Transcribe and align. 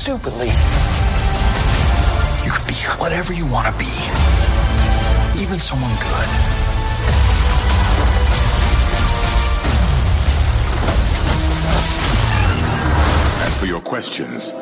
stupidly. 0.00 0.46
You 2.46 2.50
can 2.50 2.66
be 2.66 2.74
whatever 2.98 3.34
you 3.34 3.44
want 3.44 3.66
to 3.66 3.78
be, 3.78 3.92
even 5.38 5.60
someone 5.60 5.90
good. 6.00 6.28
As 13.44 13.58
for 13.58 13.66
your 13.66 13.82
questions, 13.82 14.54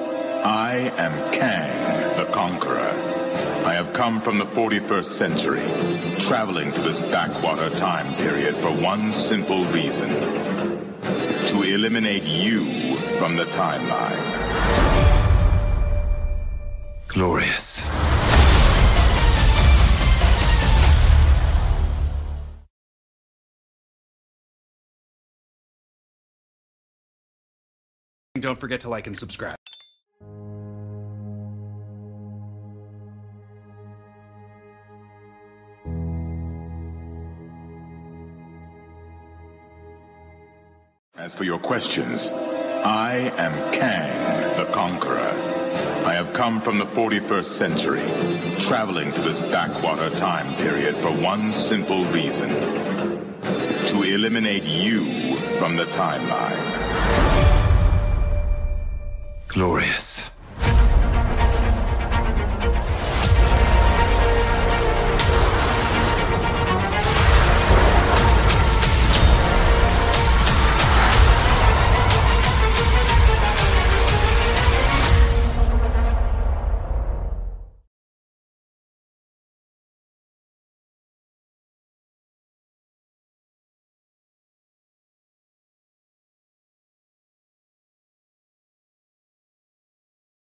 I 0.45 0.93
am 0.97 1.13
Kang, 1.33 2.17
the 2.17 2.25
Conqueror. 2.33 2.93
I 3.65 3.75
have 3.75 3.93
come 3.93 4.19
from 4.19 4.39
the 4.39 4.45
41st 4.45 5.05
century, 5.05 5.63
traveling 6.19 6.73
to 6.73 6.81
this 6.81 6.99
backwater 6.99 7.71
time 7.77 8.13
period 8.17 8.57
for 8.57 8.73
one 8.83 9.13
simple 9.13 9.65
reason. 9.67 10.09
To 10.11 11.63
eliminate 11.63 12.25
you 12.25 12.65
from 13.21 13.37
the 13.37 13.45
timeline. 13.45 14.38
Glorious. 17.09 17.83
Don't 28.41 28.61
forget 28.61 28.81
to 28.81 28.89
like 28.89 29.07
and 29.07 29.17
subscribe. 29.17 29.57
As 41.17 41.35
for 41.35 41.45
your 41.45 41.59
questions, 41.59 42.31
I 42.31 43.33
am 43.37 43.73
Kang, 43.73 44.57
the 44.57 44.71
Conqueror. 44.73 45.48
I 46.05 46.15
have 46.15 46.33
come 46.33 46.61
from 46.61 46.79
the 46.79 46.85
41st 46.85 47.45
century, 47.45 48.01
traveling 48.59 49.13
to 49.13 49.21
this 49.21 49.41
backwater 49.41 50.11
time 50.17 50.47
period 50.57 50.97
for 50.97 51.11
one 51.11 51.53
simple 51.53 52.05
reason. 52.07 52.49
To 52.49 54.03
eliminate 54.03 54.65
you 54.65 55.05
from 55.59 55.77
the 55.77 55.85
timeline. 55.85 56.59
Glorious. 59.49 60.31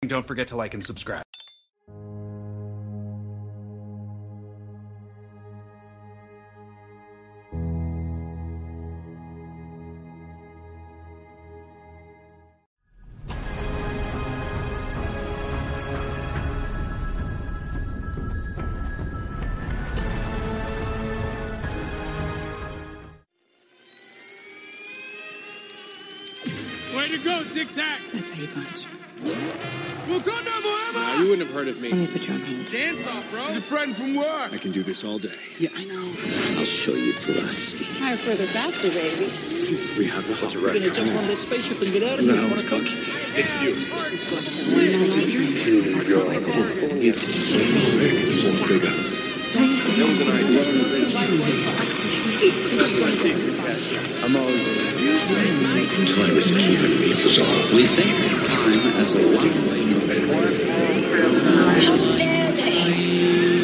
Don't 0.07 0.27
forget 0.27 0.47
to 0.49 0.55
like 0.55 0.73
and 0.73 0.83
subscribe. 0.83 1.23
Way 26.95 27.07
to 27.09 27.17
go, 27.17 27.43
Tic 27.51 27.73
Tac! 27.73 28.01
That's 28.13 28.31
how 28.31 28.41
you 28.41 28.47
punch. 28.47 28.85
Wakanda 31.65 31.73
forever! 31.73 31.73
Now, 31.73 31.73
you 31.73 31.73
wouldn't 31.73 31.73
have 31.73 31.73
heard 31.73 31.73
of 31.75 31.81
me. 31.81 31.89
Let 31.89 31.99
me 31.99 32.07
put 32.07 32.27
you 32.27 32.33
on 32.33 32.41
hold. 32.41 32.71
Dance 32.71 33.07
off, 33.07 33.31
bro! 33.31 33.41
He's 33.45 33.57
a 33.57 33.61
friend 33.61 33.95
from 33.95 34.15
work! 34.15 34.53
I 34.53 34.57
can 34.57 34.71
do 34.71 34.83
this 34.83 35.03
all 35.03 35.19
day. 35.19 35.29
Yeah, 35.59 35.69
I 35.75 35.85
know. 35.85 36.13
I'll 36.59 36.65
show 36.65 36.93
you 36.93 37.13
ferocity. 37.13 37.85
Higher, 37.99 38.17
further, 38.17 38.45
faster, 38.45 38.89
baby. 38.89 39.29
We 39.97 40.05
have 40.07 40.27
the 40.27 40.35
Hot 40.35 40.55
Record. 40.55 40.93
jump 40.93 41.15
on 41.15 41.27
that 41.27 41.39
spaceship 41.39 41.81
and 41.81 41.91
get 41.91 42.03
out 42.03 42.19
of 42.19 42.25
here. 42.25 42.35
No, 42.35 42.41
you 42.43 42.49
Wanna 42.49 42.63
come? 42.63 42.85
It's 42.85 43.61
you. 43.61 43.73
Bigger. 48.65 48.93
That 49.55 49.61
was 50.05 50.19
an 50.21 50.29
idea. 50.35 50.61
I'm 54.23 54.35
always. 54.35 54.85
Time 56.05 56.37
is 56.37 56.49
200 56.51 56.99
meters 56.99 57.39
off. 57.39 57.73
We 57.73 57.83
think 57.85 58.11
of 58.25 58.47
time 58.49 58.81
as 59.01 59.11
a 59.13 59.15
one-way 59.15 60.74
My 61.77 63.54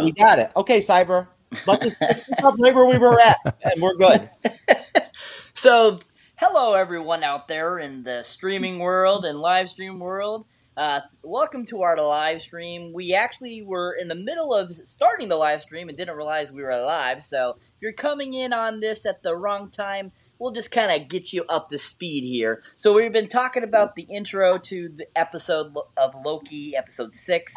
go. 0.00 0.04
we 0.04 0.12
got 0.12 0.38
it. 0.38 0.50
Okay, 0.56 0.80
Cyber. 0.80 1.28
Let's 1.66 1.84
just 1.84 1.98
pick 1.98 2.44
up 2.44 2.54
right 2.60 2.74
where 2.74 2.86
we 2.86 2.98
were 2.98 3.20
at, 3.20 3.36
and 3.62 3.82
we're 3.82 3.94
good. 3.96 4.20
So, 5.60 6.00
hello 6.36 6.72
everyone 6.72 7.22
out 7.22 7.46
there 7.46 7.78
in 7.78 8.02
the 8.02 8.22
streaming 8.22 8.78
world 8.78 9.26
and 9.26 9.38
live 9.40 9.68
stream 9.68 9.98
world. 9.98 10.46
Uh, 10.74 11.00
welcome 11.22 11.66
to 11.66 11.82
our 11.82 12.00
live 12.00 12.40
stream. 12.40 12.94
We 12.94 13.12
actually 13.12 13.60
were 13.60 13.92
in 13.92 14.08
the 14.08 14.14
middle 14.14 14.54
of 14.54 14.74
starting 14.74 15.28
the 15.28 15.36
live 15.36 15.60
stream 15.60 15.90
and 15.90 15.98
didn't 15.98 16.16
realize 16.16 16.50
we 16.50 16.62
were 16.62 16.74
live. 16.82 17.22
So, 17.22 17.58
if 17.58 17.82
you're 17.82 17.92
coming 17.92 18.32
in 18.32 18.54
on 18.54 18.80
this 18.80 19.04
at 19.04 19.22
the 19.22 19.36
wrong 19.36 19.70
time, 19.70 20.12
we'll 20.38 20.52
just 20.52 20.70
kind 20.70 20.90
of 20.90 21.08
get 21.08 21.34
you 21.34 21.44
up 21.50 21.68
to 21.68 21.76
speed 21.76 22.24
here. 22.24 22.62
So, 22.78 22.94
we've 22.94 23.12
been 23.12 23.28
talking 23.28 23.62
about 23.62 23.94
the 23.94 24.04
intro 24.04 24.56
to 24.56 24.88
the 24.88 25.08
episode 25.14 25.74
of 25.98 26.14
Loki, 26.24 26.74
episode 26.74 27.12
six, 27.12 27.52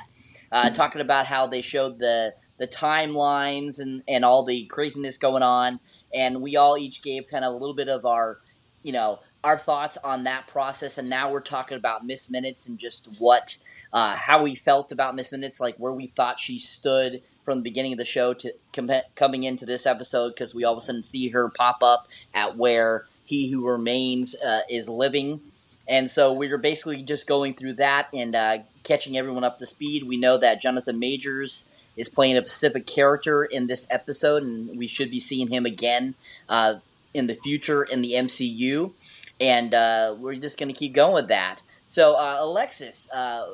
uh, 0.53 0.69
talking 0.69 1.01
about 1.01 1.25
how 1.25 1.47
they 1.47 1.61
showed 1.61 1.99
the 1.99 2.33
the 2.59 2.67
timelines 2.67 3.79
and 3.79 4.03
and 4.07 4.23
all 4.23 4.45
the 4.45 4.65
craziness 4.67 5.17
going 5.17 5.43
on 5.43 5.81
and 6.13 6.41
we 6.41 6.55
all 6.55 6.77
each 6.77 7.01
gave 7.01 7.27
kind 7.27 7.43
of 7.43 7.53
a 7.53 7.57
little 7.57 7.73
bit 7.73 7.89
of 7.89 8.05
our, 8.05 8.39
you 8.83 8.91
know, 8.91 9.19
our 9.43 9.57
thoughts 9.57 9.97
on 10.03 10.23
that 10.23 10.47
process. 10.47 10.97
And 10.97 11.09
now 11.09 11.31
we're 11.31 11.41
talking 11.41 11.77
about 11.77 12.05
Miss 12.05 12.29
Minutes 12.29 12.67
and 12.67 12.77
just 12.77 13.09
what, 13.17 13.57
uh, 13.91 14.15
how 14.15 14.43
we 14.43 14.55
felt 14.55 14.91
about 14.91 15.15
Miss 15.15 15.31
Minutes, 15.31 15.59
like 15.59 15.75
where 15.77 15.91
we 15.91 16.07
thought 16.07 16.39
she 16.39 16.57
stood 16.59 17.21
from 17.43 17.57
the 17.57 17.63
beginning 17.63 17.91
of 17.91 17.97
the 17.97 18.05
show 18.05 18.33
to 18.33 18.53
com- 18.71 18.89
coming 19.15 19.43
into 19.43 19.65
this 19.65 19.85
episode, 19.85 20.29
because 20.29 20.55
we 20.55 20.63
all 20.63 20.73
of 20.73 20.77
a 20.77 20.81
sudden 20.81 21.03
see 21.03 21.29
her 21.29 21.49
pop 21.49 21.83
up 21.83 22.07
at 22.33 22.55
where 22.55 23.05
He 23.25 23.51
Who 23.51 23.67
Remains 23.67 24.35
uh, 24.35 24.61
is 24.69 24.87
living. 24.87 25.41
And 25.87 26.09
so 26.09 26.31
we 26.31 26.47
were 26.47 26.57
basically 26.57 27.01
just 27.03 27.27
going 27.27 27.55
through 27.55 27.73
that 27.73 28.07
and 28.13 28.35
uh, 28.35 28.57
catching 28.83 29.17
everyone 29.17 29.43
up 29.43 29.59
to 29.59 29.65
speed. 29.65 30.03
We 30.03 30.17
know 30.17 30.37
that 30.37 30.61
Jonathan 30.61 30.99
Majors 30.99 31.65
is 31.97 32.09
playing 32.09 32.37
a 32.37 32.41
specific 32.41 32.87
character 32.87 33.43
in 33.43 33.67
this 33.67 33.87
episode, 33.89 34.43
and 34.43 34.77
we 34.77 34.87
should 34.87 35.11
be 35.11 35.19
seeing 35.19 35.49
him 35.49 35.65
again 35.65 36.15
uh, 36.49 36.75
in 37.13 37.27
the 37.27 37.35
future 37.35 37.83
in 37.83 38.01
the 38.01 38.13
MCU. 38.13 38.91
And 39.39 39.73
uh, 39.73 40.15
we're 40.17 40.35
just 40.35 40.57
going 40.57 40.69
to 40.69 40.73
keep 40.73 40.93
going 40.93 41.13
with 41.13 41.27
that. 41.27 41.61
So, 41.87 42.15
uh, 42.15 42.37
Alexis, 42.39 43.09
uh, 43.11 43.47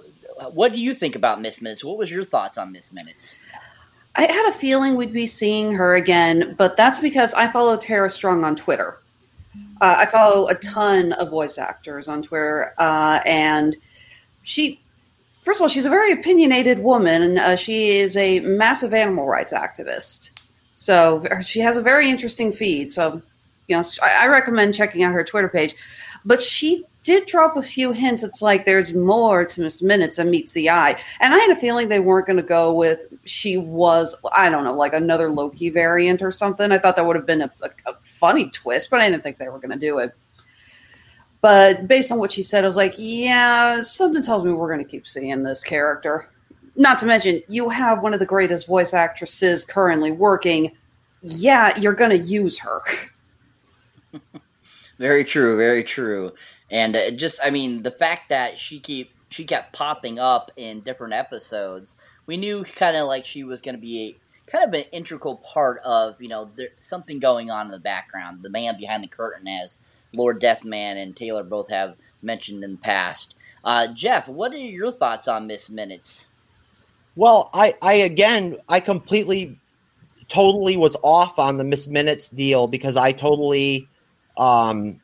what 0.52 0.74
do 0.74 0.80
you 0.80 0.94
think 0.94 1.16
about 1.16 1.42
Miss 1.42 1.62
Minutes? 1.62 1.84
What 1.84 1.98
was 1.98 2.12
your 2.12 2.24
thoughts 2.24 2.58
on 2.58 2.72
Miss 2.72 2.94
Minutes? 2.94 3.40
I 4.16 4.24
had 4.24 4.50
a 4.50 4.54
feeling 4.54 4.96
we'd 4.96 5.14
be 5.14 5.26
seeing 5.26 5.72
her 5.74 5.96
again, 5.96 6.56
but 6.58 6.78
that's 6.78 7.00
because 7.00 7.34
I 7.34 7.52
follow 7.52 7.76
Tara 7.78 8.10
Strong 8.10 8.44
on 8.44 8.56
Twitter. 8.56 9.00
Uh, 9.82 9.96
I 10.00 10.06
follow 10.06 10.48
a 10.48 10.56
ton 10.56 11.14
of 11.14 11.30
voice 11.30 11.58
actors 11.58 12.08
on 12.08 12.22
Twitter, 12.22 12.74
uh, 12.78 13.22
and 13.26 13.78
she, 14.42 14.82
first 15.42 15.60
of 15.60 15.64
all, 15.64 15.70
she's 15.70 15.86
a 15.86 15.90
very 15.90 16.12
opinionated 16.12 16.80
woman, 16.80 17.22
and 17.22 17.40
uh, 17.40 17.56
she 17.56 17.98
is 17.98 18.18
a 18.18 18.42
massive 18.42 18.94
animal 18.94 19.26
rights 19.26 19.54
activist. 19.54 20.32
So 20.76 21.24
she 21.46 21.60
has 21.60 21.78
a 21.78 21.82
very 21.82 22.10
interesting 22.10 22.52
feed. 22.52 22.92
So, 22.94 23.22
you 23.68 23.78
know, 23.78 23.84
I, 24.02 24.26
I 24.26 24.28
recommend 24.28 24.76
checking 24.76 25.04
out 25.04 25.14
her 25.14 25.24
Twitter 25.24 25.50
page. 25.50 25.76
But 26.26 26.42
she 26.42 26.86
did 27.04 27.26
drop 27.26 27.56
a 27.56 27.62
few 27.62 27.92
hints. 27.92 28.24
It's 28.24 28.42
like 28.42 28.66
there's 28.66 28.94
more 28.94 29.46
to 29.46 29.62
Miss 29.62 29.82
Minutes 29.82 30.18
than 30.18 30.30
meets 30.30 30.52
the 30.52 30.70
eye. 30.70 31.00
And 31.20 31.34
I 31.34 31.38
had 31.38 31.52
a 31.52 31.56
feeling 31.56 31.90
they 31.90 32.00
weren't 32.00 32.28
going 32.28 32.38
to 32.38 32.44
go 32.44 32.74
with 32.74 33.08
she 33.26 33.58
was, 33.58 34.16
I 34.34 34.50
don't 34.50 34.64
know, 34.64 34.74
like 34.74 34.94
another 34.94 35.32
Loki 35.32 35.70
variant 35.70 36.22
or 36.22 36.32
something. 36.32 36.72
I 36.72 36.78
thought 36.78 36.96
that 36.98 37.06
would 37.06 37.16
have 37.16 37.26
been 37.26 37.42
a, 37.42 37.52
a, 37.62 37.70
a 37.88 37.94
funny 38.02 38.50
twist, 38.50 38.90
but 38.90 39.00
I 39.00 39.10
didn't 39.10 39.24
think 39.24 39.38
they 39.38 39.48
were 39.48 39.60
going 39.60 39.72
to 39.72 39.78
do 39.78 40.00
it. 40.00 40.14
But 41.42 41.88
based 41.88 42.12
on 42.12 42.20
what 42.20 42.32
she 42.32 42.44
said, 42.44 42.64
I 42.64 42.68
was 42.68 42.76
like, 42.76 42.96
yeah, 42.98 43.82
something 43.82 44.22
tells 44.22 44.44
me 44.44 44.52
we're 44.52 44.72
going 44.72 44.84
to 44.86 44.90
keep 44.92 45.08
seeing 45.08 45.44
this 45.44 45.64
character. 45.64 46.30
Not 46.76 47.00
to 47.00 47.06
mention, 47.06 47.42
you 47.48 47.70
have 47.70 48.04
one 48.04 48.14
of 48.14 48.20
the 48.20 48.26
greatest 48.26 48.68
voice 48.68 48.94
actresses 48.94 49.64
currently 49.64 50.12
working. 50.12 50.72
Yeah, 51.22 51.78
you're 51.80 51.94
going 51.94 52.12
to 52.12 52.20
use 52.20 52.60
her. 52.60 52.82
very 55.00 55.26
true, 55.26 55.58
very 55.58 55.84
true. 55.84 56.34
And 56.70 56.96
uh, 56.96 57.12
just, 57.12 57.40
I 57.44 57.50
mean, 57.50 57.84
the 57.84 57.92
fact 57.92 58.30
that 58.30 58.60
she 58.60 58.80
keep 58.80 59.12
she 59.30 59.46
kept 59.46 59.74
popping 59.74 60.20
up 60.20 60.52
in 60.58 60.82
different 60.82 61.14
episodes, 61.14 61.96
we 62.26 62.36
knew 62.38 62.64
kind 62.64 62.98
of 62.98 63.08
like 63.08 63.26
she 63.26 63.44
was 63.44 63.62
going 63.62 63.76
to 63.76 63.82
be 63.82 64.02
a, 64.02 64.52
kind 64.52 64.68
of 64.68 64.74
an 64.74 64.86
integral 64.92 65.38
part 65.38 65.80
of 65.84 66.20
you 66.22 66.28
know 66.28 66.52
there, 66.56 66.70
something 66.82 67.20
going 67.20 67.50
on 67.50 67.68
in 67.68 67.72
the 67.72 67.80
background, 67.80 68.44
the 68.44 68.50
man 68.50 68.78
behind 68.78 69.04
the 69.04 69.08
curtain, 69.08 69.48
as 69.48 69.80
Lord 70.14 70.42
Deathman 70.42 71.02
and 71.02 71.16
Taylor 71.16 71.44
both 71.44 71.70
have 71.70 71.96
mentioned 72.22 72.64
in 72.64 72.72
the 72.74 72.78
past. 72.78 73.36
Uh, 73.64 73.88
Jeff, 73.94 74.28
what 74.28 74.54
are 74.54 74.58
your 74.58 74.92
thoughts 74.92 75.28
on 75.28 75.48
Miss 75.48 75.70
Minutes? 75.70 76.32
Well, 77.16 77.50
I, 77.54 77.76
I 77.82 77.94
again, 77.96 78.58
I 78.70 78.80
completely, 78.80 79.60
totally 80.30 80.78
was 80.78 80.96
off 81.04 81.38
on 81.38 81.58
the 81.58 81.64
Miss 81.64 81.88
Minutes 81.88 82.30
deal 82.30 82.68
because 82.68 82.96
I 82.96 83.12
totally 83.12 83.88
um, 84.40 85.00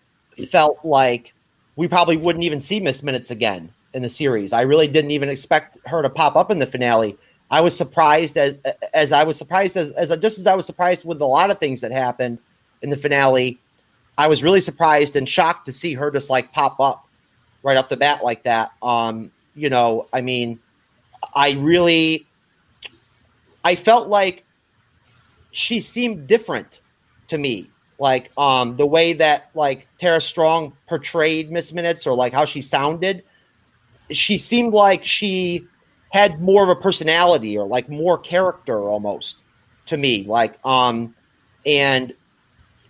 felt 0.50 0.80
like 0.84 1.34
we 1.76 1.88
probably 1.88 2.18
wouldn't 2.18 2.44
even 2.44 2.60
see 2.60 2.80
Miss 2.80 3.04
Minutes 3.04 3.30
again 3.30 3.72
in 3.94 4.02
the 4.02 4.10
series. 4.10 4.54
I 4.54 4.62
really 4.62 4.88
didn't 4.88 5.12
even 5.12 5.30
expect 5.30 5.78
her 5.86 6.02
to 6.02 6.10
pop 6.10 6.36
up 6.36 6.50
in 6.50 6.58
the 6.58 6.66
finale. 6.66 7.18
I 7.52 7.62
was 7.62 7.78
surprised 7.78 8.38
as 8.38 8.58
as 8.94 9.12
I 9.12 9.24
was 9.24 9.38
surprised 9.38 9.78
as, 9.78 9.92
as 9.92 10.10
just 10.18 10.40
as 10.40 10.48
I 10.48 10.56
was 10.56 10.66
surprised 10.66 11.06
with 11.06 11.22
a 11.22 11.26
lot 11.26 11.52
of 11.52 11.60
things 11.60 11.82
that 11.82 11.92
happened 11.92 12.40
in 12.82 12.90
the 12.90 12.98
finale. 12.98 13.60
I 14.18 14.28
was 14.28 14.42
really 14.42 14.62
surprised 14.62 15.16
and 15.16 15.28
shocked 15.28 15.66
to 15.66 15.72
see 15.72 15.94
her 15.94 16.10
just 16.10 16.30
like 16.30 16.52
pop 16.54 16.80
up 16.80 17.08
right 17.62 17.78
off 17.78 17.90
the 17.90 17.98
bat 17.98 18.24
like 18.24 18.44
that. 18.44 18.72
Um, 18.82 19.32
you 19.54 19.70
know, 19.70 20.08
I 20.14 20.22
mean, 20.22 20.60
I 21.36 21.52
really 21.54 22.26
I 23.64 23.76
felt 23.76 24.08
like 24.08 24.44
she 25.52 25.82
seemed 25.82 26.28
different 26.28 26.82
to 27.28 27.38
me 27.38 27.70
like 27.97 28.31
um 28.38 28.75
the 28.75 28.86
way 28.86 29.13
that 29.13 29.50
like 29.53 29.88
Tara 29.97 30.21
Strong 30.21 30.74
portrayed 30.88 31.51
Miss 31.51 31.74
Minutes 31.74 32.06
or 32.06 32.15
like 32.15 32.33
how 32.33 32.45
she 32.45 32.62
sounded, 32.62 33.24
she 34.12 34.38
seemed 34.38 34.74
like 34.74 35.06
she 35.06 35.65
had 36.12 36.42
more 36.42 36.63
of 36.63 36.69
a 36.69 36.75
personality 36.75 37.57
or 37.57 37.68
like 37.68 37.89
more 37.89 38.18
character 38.18 38.80
almost 38.80 39.44
to 39.88 39.97
me. 39.97 40.25
Like 40.27 40.57
um 40.65 41.15
and 41.65 42.13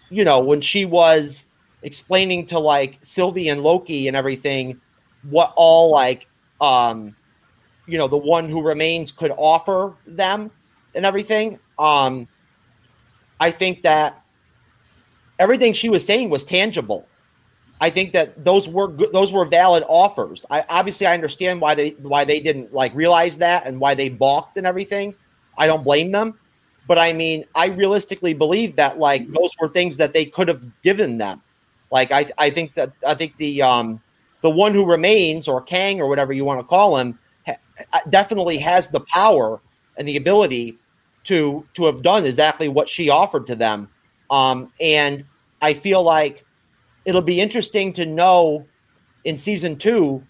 you 0.10 0.24
know, 0.24 0.40
when 0.40 0.62
she 0.62 0.86
was 0.86 1.46
explaining 1.84 2.46
to 2.48 2.60
like 2.60 2.98
Sylvie 3.02 3.50
and 3.50 3.62
Loki 3.62 4.08
and 4.08 4.18
everything 4.18 4.82
what 5.30 5.54
all 5.56 5.92
like 5.92 6.28
um 6.62 7.16
you 7.88 7.98
know 7.98 8.08
the 8.08 8.18
one 8.18 8.50
who 8.50 8.62
remains 8.62 9.12
could 9.12 9.32
offer 9.38 9.96
them 10.08 10.52
and 10.96 11.06
everything 11.06 11.60
um 11.78 12.28
I 13.40 13.52
think 13.52 13.84
that 13.84 14.25
everything 15.40 15.74
she 15.74 15.90
was 15.90 16.06
saying 16.06 16.30
was 16.30 16.46
tangible. 16.46 17.08
I 17.82 17.90
think 17.90 18.14
that 18.14 18.44
those 18.44 18.70
were 18.70 18.88
good, 18.88 19.12
those 19.12 19.32
were 19.32 19.46
valid 19.46 19.84
offers. 19.88 20.46
I 20.50 20.64
obviously 20.70 21.08
I 21.08 21.14
understand 21.14 21.60
why 21.60 21.76
they 21.76 21.90
why 22.02 22.24
they 22.24 22.40
didn't 22.40 22.74
like 22.74 22.96
realize 22.96 23.38
that 23.40 23.66
and 23.66 23.80
why 23.80 23.96
they 23.96 24.10
balked 24.10 24.58
and 24.58 24.66
everything. 24.66 25.14
I 25.58 25.68
don't 25.68 25.84
blame 25.84 26.12
them, 26.12 26.40
but 26.88 26.98
I 26.98 27.12
mean, 27.14 27.46
I 27.54 27.68
realistically 27.68 28.34
believe 28.34 28.76
that 28.78 28.98
like 28.98 29.30
those 29.32 29.52
were 29.60 29.70
things 29.70 29.98
that 29.98 30.14
they 30.14 30.26
could 30.26 30.48
have 30.48 30.66
given 30.84 31.18
them. 31.18 31.42
Like 31.92 32.12
I 32.12 32.28
I 32.38 32.50
think 32.50 32.76
that 32.76 32.94
I 33.06 33.14
think 33.14 33.36
the 33.38 33.62
um 33.62 34.02
the 34.42 34.50
one 34.50 34.74
who 34.74 34.86
remains 34.86 35.48
or 35.48 35.62
Kang 35.62 36.00
or 36.00 36.08
whatever 36.08 36.32
you 36.32 36.46
want 36.46 36.62
to 36.62 36.66
call 36.66 36.98
him 36.98 37.20
ha- 37.46 38.02
definitely 38.10 38.58
has 38.58 38.88
the 38.88 39.02
power 39.02 39.60
and 39.98 40.08
the 40.08 40.16
ability 40.16 40.78
to 41.26 41.68
to 41.74 41.86
have 41.86 42.04
done 42.04 42.26
exactly 42.26 42.70
what 42.70 42.88
she 42.88 43.10
offered 43.10 43.48
to 43.48 43.56
them 43.56 43.90
um, 44.30 44.72
and 44.80 45.26
I 45.62 45.74
feel 45.74 46.04
like 46.04 46.46
it'll 47.06 47.22
be 47.22 47.40
interesting 47.40 47.94
to 47.94 48.06
know 48.06 48.66
in 49.24 49.38
season 49.38 49.78
two 49.78 50.24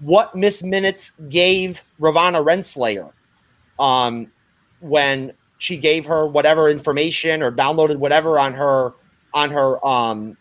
what 0.00 0.34
Miss 0.34 0.62
Minutes 0.62 1.12
gave 1.28 1.82
Ravonna 2.00 2.44
Renslayer 2.44 3.12
um, 3.78 4.30
when 4.80 5.32
she 5.58 5.76
gave 5.76 6.06
her 6.06 6.26
whatever 6.26 6.68
information 6.68 7.42
or 7.42 7.50
downloaded 7.50 7.96
whatever 7.96 8.38
on 8.38 8.54
her 8.54 8.94
on 9.34 9.50
her 9.50 9.84
um, 9.86 10.36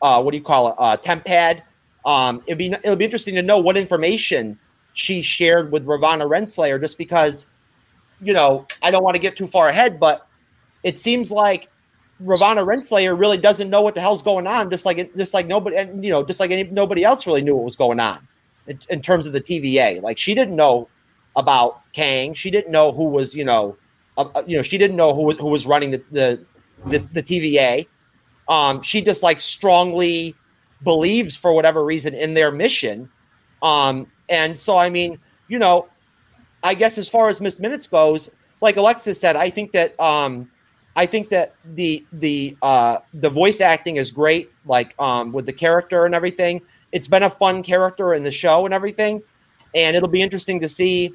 uh, 0.00 0.22
what 0.22 0.30
do 0.30 0.36
you 0.38 0.44
call 0.44 0.68
it 0.68 0.74
uh, 0.78 0.96
temp 0.96 1.24
pad. 1.24 1.62
Um, 2.04 2.42
it'd 2.46 2.58
be 2.58 2.72
it'll 2.72 2.96
be 2.96 3.04
interesting 3.04 3.34
to 3.34 3.42
know 3.42 3.58
what 3.58 3.76
information 3.76 4.58
she 4.92 5.22
shared 5.22 5.70
with 5.70 5.84
Ravonna 5.84 6.28
Renslayer, 6.28 6.80
just 6.80 6.96
because 6.96 7.46
you 8.20 8.32
know 8.32 8.66
I 8.82 8.90
don't 8.90 9.02
want 9.02 9.16
to 9.16 9.20
get 9.20 9.36
too 9.36 9.46
far 9.46 9.68
ahead, 9.68 10.00
but 10.00 10.26
it 10.82 10.98
seems 10.98 11.30
like 11.30 11.68
Ravonna 12.24 12.64
Renslayer 12.64 13.18
really 13.18 13.38
doesn't 13.38 13.70
know 13.70 13.80
what 13.80 13.94
the 13.94 14.00
hell's 14.00 14.22
going 14.22 14.46
on, 14.46 14.70
just 14.70 14.84
like 14.84 15.14
just 15.16 15.32
like 15.32 15.46
nobody, 15.46 15.76
and 15.76 16.04
you 16.04 16.10
know, 16.10 16.22
just 16.22 16.40
like 16.40 16.50
any, 16.50 16.64
nobody 16.64 17.04
else 17.04 17.26
really 17.26 17.42
knew 17.42 17.54
what 17.54 17.64
was 17.64 17.76
going 17.76 17.98
on 17.98 18.26
in, 18.66 18.78
in, 18.90 19.00
terms 19.00 19.26
of 19.26 19.32
the 19.32 19.40
TVA. 19.40 20.02
Like 20.02 20.18
she 20.18 20.34
didn't 20.34 20.54
know 20.54 20.88
about 21.36 21.82
Kang, 21.92 22.34
she 22.34 22.50
didn't 22.50 22.72
know 22.72 22.92
who 22.92 23.04
was, 23.04 23.34
you 23.34 23.44
know, 23.44 23.76
uh, 24.18 24.28
uh, 24.34 24.42
you 24.46 24.56
know, 24.56 24.62
she 24.62 24.76
didn't 24.76 24.96
know 24.96 25.14
who 25.14 25.22
was 25.22 25.38
who 25.38 25.48
was 25.48 25.66
running 25.66 25.90
the 25.92 26.02
the 26.10 26.44
the, 26.86 26.98
the 26.98 27.22
TVA. 27.22 27.86
Um, 28.48 28.82
she 28.82 29.00
just 29.00 29.22
like 29.22 29.38
strongly 29.38 30.34
believes 30.82 31.36
for 31.36 31.52
whatever 31.52 31.84
reason 31.84 32.14
in 32.14 32.34
their 32.34 32.50
mission. 32.50 33.08
Um, 33.62 34.06
and 34.28 34.58
so 34.58 34.76
I 34.76 34.90
mean, 34.90 35.18
you 35.48 35.58
know, 35.58 35.88
I 36.62 36.74
guess 36.74 36.98
as 36.98 37.08
far 37.08 37.28
as 37.28 37.40
Miss 37.40 37.58
Minutes 37.58 37.86
goes, 37.86 38.28
like 38.60 38.76
Alexis 38.76 39.18
said, 39.18 39.36
I 39.36 39.48
think 39.48 39.72
that 39.72 39.98
um 39.98 40.50
I 40.96 41.06
think 41.06 41.28
that 41.30 41.54
the 41.64 42.04
the 42.12 42.56
uh, 42.62 42.98
the 43.14 43.30
voice 43.30 43.60
acting 43.60 43.96
is 43.96 44.10
great, 44.10 44.50
like 44.66 44.94
um, 44.98 45.32
with 45.32 45.46
the 45.46 45.52
character 45.52 46.04
and 46.04 46.14
everything. 46.14 46.62
It's 46.92 47.06
been 47.06 47.22
a 47.22 47.30
fun 47.30 47.62
character 47.62 48.14
in 48.14 48.24
the 48.24 48.32
show 48.32 48.64
and 48.64 48.74
everything, 48.74 49.22
and 49.74 49.96
it'll 49.96 50.08
be 50.08 50.22
interesting 50.22 50.60
to 50.60 50.68
see 50.68 51.14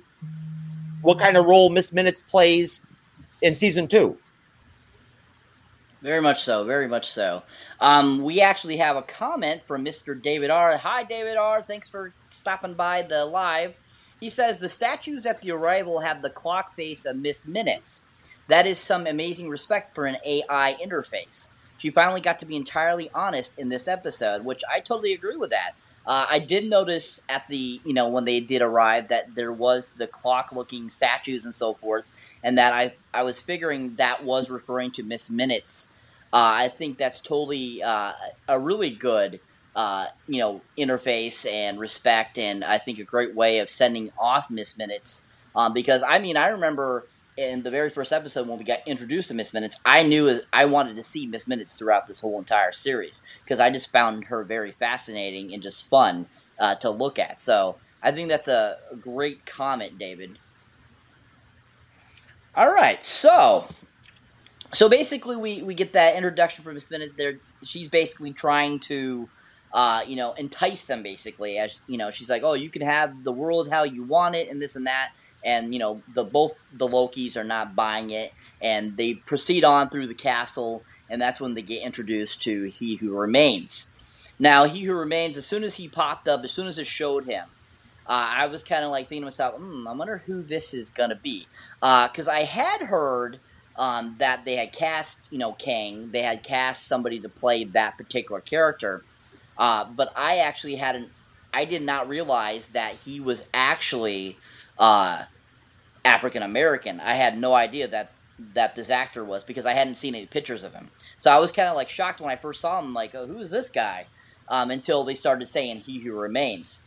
what 1.02 1.20
kind 1.20 1.36
of 1.38 1.46
role 1.46 1.70
Miss 1.70 1.92
Minutes 1.92 2.24
plays 2.24 2.82
in 3.42 3.54
season 3.54 3.88
two. 3.88 4.18
Very 6.02 6.22
much 6.22 6.44
so, 6.44 6.64
very 6.64 6.88
much 6.88 7.10
so. 7.10 7.44
Um, 7.80 8.22
we 8.24 8.40
actually 8.40 8.78
have 8.78 8.96
a 8.96 9.02
comment 9.02 9.64
from 9.66 9.84
Mr. 9.84 10.20
David 10.20 10.52
R. 10.52 10.78
Hi, 10.78 11.04
David 11.04 11.36
R. 11.36 11.64
Thanks 11.64 11.90
for 11.90 12.14
stopping 12.30 12.76
by 12.76 13.02
the 13.02 13.26
live. 13.26 13.74
He 14.20 14.30
says 14.30 14.60
the 14.60 14.70
statues 14.70 15.26
at 15.26 15.42
the 15.42 15.52
arrival 15.52 16.00
have 16.00 16.22
the 16.22 16.30
clock 16.30 16.76
face 16.76 17.06
of 17.06 17.18
Miss 17.18 17.48
Minutes. 17.48 18.04
That 18.48 18.68
is 18.68 18.80
some 18.80 19.08
amazing 19.08 19.50
respect 19.50 19.96
for 19.96 20.06
an 20.06 20.18
AI 20.26 20.78
interface. 20.84 21.50
She 21.78 21.90
finally 21.90 22.22
got 22.22 22.40
to 22.40 22.46
be 22.46 22.56
entirely 22.56 23.10
honest 23.14 23.58
in 23.58 23.70
this 23.70 23.88
episode, 23.88 24.46
which 24.46 24.64
I 24.72 24.80
totally 24.80 25.14
agree 25.14 25.38
with 25.38 25.50
that. 25.50 25.76
Uh, 26.06 26.26
I 26.30 26.40
did 26.40 26.70
notice 26.70 27.22
at 27.28 27.48
the, 27.48 27.82
you 27.84 27.94
know, 27.94 28.08
when 28.08 28.26
they 28.26 28.40
did 28.40 28.62
arrive 28.62 29.08
that 29.08 29.34
there 29.34 29.52
was 29.52 29.94
the 29.94 30.06
clock 30.06 30.52
looking 30.52 30.90
statues 30.90 31.46
and 31.46 31.56
so 31.56 31.74
forth, 31.74 32.06
and 32.44 32.58
that 32.58 32.74
I, 32.74 32.94
I 33.14 33.24
was 33.24 33.42
figuring 33.42 33.96
that 33.96 34.24
was 34.24 34.50
referring 34.50 34.92
to 34.92 35.04
Miss 35.04 35.30
Minutes. 35.32 35.92
Uh, 36.32 36.54
I 36.54 36.68
think 36.68 36.98
that's 36.98 37.22
totally 37.22 37.82
uh, 37.82 38.14
a 38.48 38.60
really 38.60 38.92
good, 38.92 39.40
uh, 39.76 40.08
you 40.28 40.40
know, 40.40 40.62
interface 40.78 41.52
and 41.52 41.80
respect, 41.80 42.38
and 42.38 42.64
I 42.64 42.78
think 42.78 43.00
a 43.00 43.04
great 43.04 43.34
way 43.34 43.58
of 43.60 43.72
sending 43.72 44.12
off 44.18 44.52
Miss 44.52 44.78
Minutes. 44.78 45.26
Um, 45.56 45.74
because, 45.74 46.04
I 46.04 46.20
mean, 46.20 46.38
I 46.38 46.48
remember 46.48 47.08
in 47.38 47.64
the 47.64 47.72
very 47.72 47.90
first 47.90 48.14
episode 48.14 48.48
when 48.48 48.58
we 48.58 48.64
got 48.64 48.80
introduced 48.86 49.28
to 49.28 49.34
Miss 49.34 49.54
Minutes, 49.54 49.78
I 49.86 50.04
knew 50.04 50.42
I 50.54 50.66
wanted 50.66 50.96
to 50.96 51.04
see 51.04 51.28
Miss 51.28 51.48
Minutes 51.48 51.78
throughout 51.78 52.08
this 52.08 52.22
whole 52.22 52.40
entire 52.40 52.72
series 52.72 53.22
because 53.44 53.60
I 53.60 53.70
just 53.70 53.92
found 53.92 54.26
her 54.26 54.44
very 54.44 54.72
fascinating 54.72 55.54
and 55.54 55.62
just 55.62 55.88
fun 55.90 56.28
uh, 56.60 56.76
to 56.76 56.90
look 56.90 57.20
at. 57.20 57.42
So 57.42 57.78
I 58.02 58.12
think 58.12 58.30
that's 58.30 58.48
a 58.48 58.78
great 59.02 59.46
comment, 59.46 60.00
David. 60.00 60.40
All 62.56 62.72
right, 62.72 63.04
so 63.04 63.66
so 64.72 64.88
basically 64.88 65.36
we 65.36 65.62
we 65.62 65.74
get 65.74 65.94
that 65.94 66.16
introduction 66.16 66.64
from 66.64 66.76
Miss 66.76 66.90
Minute. 66.90 67.18
There, 67.18 67.40
she's 67.64 67.88
basically 67.88 68.32
trying 68.32 68.80
to. 68.82 69.30
Uh, 69.74 70.02
you 70.08 70.16
know, 70.16 70.34
entice 70.34 70.84
them 70.84 71.04
basically 71.04 71.58
as 71.58 71.82
you 71.88 71.98
know, 71.98 72.12
she's 72.12 72.30
like, 72.30 72.44
"Oh, 72.44 72.54
you 72.54 72.70
can 72.70 72.82
have 72.82 73.24
the 73.24 73.32
world 73.32 73.70
how 73.70 73.84
you 73.84 74.04
want 74.04 74.36
it, 74.36 74.50
and 74.50 74.62
this 74.62 74.76
and 74.76 74.88
that." 74.88 75.12
And 75.44 75.74
you 75.74 75.80
know, 75.80 76.02
the 76.14 76.24
both 76.24 76.54
the 76.74 76.88
Lokis 76.88 77.36
are 77.36 77.44
not 77.44 77.76
buying 77.76 78.10
it, 78.10 78.34
and 78.62 78.98
they 78.98 79.16
proceed 79.16 79.64
on 79.64 79.90
through 79.90 80.08
the 80.08 80.14
castle, 80.14 80.84
and 81.10 81.22
that's 81.22 81.42
when 81.42 81.54
they 81.54 81.62
get 81.62 81.84
introduced 81.84 82.42
to 82.44 82.66
He 82.70 82.96
Who 82.96 83.14
Remains. 83.14 83.90
Now, 84.40 84.66
He 84.66 84.84
Who 84.84 84.94
Remains, 84.94 85.38
as 85.38 85.46
soon 85.46 85.64
as 85.64 85.76
he 85.76 85.88
popped 85.88 86.28
up, 86.28 86.44
as 86.44 86.52
soon 86.52 86.68
as 86.68 86.80
it 86.80 86.88
showed 86.88 87.26
him, 87.26 87.46
uh, 88.08 88.30
I 88.32 88.48
was 88.48 88.64
kind 88.64 88.84
of 88.84 88.92
like 88.92 89.08
thinking 89.08 89.24
to 89.24 89.28
myself, 89.28 89.56
hmm, 89.56 89.88
I 89.88 89.94
wonder 89.94 90.20
who 90.26 90.44
this 90.44 90.74
is 90.74 90.90
gonna 90.90 91.16
be, 91.16 91.48
because 91.80 92.28
uh, 92.28 92.32
I 92.32 92.44
had 92.44 92.82
heard 92.82 93.40
um, 93.78 94.16
that 94.20 94.46
they 94.46 94.56
had 94.56 94.72
cast, 94.72 95.20
you 95.30 95.38
know, 95.38 95.54
Kang. 95.54 96.12
They 96.12 96.22
had 96.22 96.44
cast 96.44 96.88
somebody 96.88 97.20
to 97.20 97.30
play 97.30 97.64
that 97.66 97.98
particular 97.98 98.42
character, 98.42 99.04
uh, 99.58 99.86
but 99.86 100.12
I 100.16 100.38
actually 100.38 100.76
hadn't. 100.76 101.10
I 101.54 101.66
did 101.66 101.82
not 101.82 102.10
realize 102.10 102.70
that 102.70 102.96
he 102.96 103.20
was 103.20 103.46
actually 103.54 104.38
uh, 104.78 105.24
African 106.04 106.44
American. 106.44 107.00
I 107.00 107.16
had 107.16 107.38
no 107.38 107.54
idea 107.54 107.88
that 107.88 108.12
that 108.54 108.76
this 108.76 108.90
actor 108.90 109.24
was 109.24 109.44
because 109.44 109.66
I 109.66 109.74
hadn't 109.74 109.96
seen 109.96 110.14
any 110.16 110.26
pictures 110.26 110.64
of 110.64 110.74
him. 110.74 110.90
So 111.18 111.32
I 111.32 111.40
was 111.40 111.52
kind 111.52 111.70
of 111.70 111.76
like 111.76 111.90
shocked 111.90 112.20
when 112.20 112.32
I 112.32 112.36
first 112.36 112.62
saw 112.62 112.80
him. 112.80 112.94
Like, 112.94 113.16
oh, 113.16 113.26
who 113.26 113.40
is 113.40 113.50
this 113.50 113.70
guy? 113.70 114.08
Um, 114.48 114.70
until 114.70 115.04
they 115.04 115.16
started 115.16 115.48
saying 115.48 115.80
"He 115.80 116.00
Who 116.00 116.14
Remains." 116.14 116.84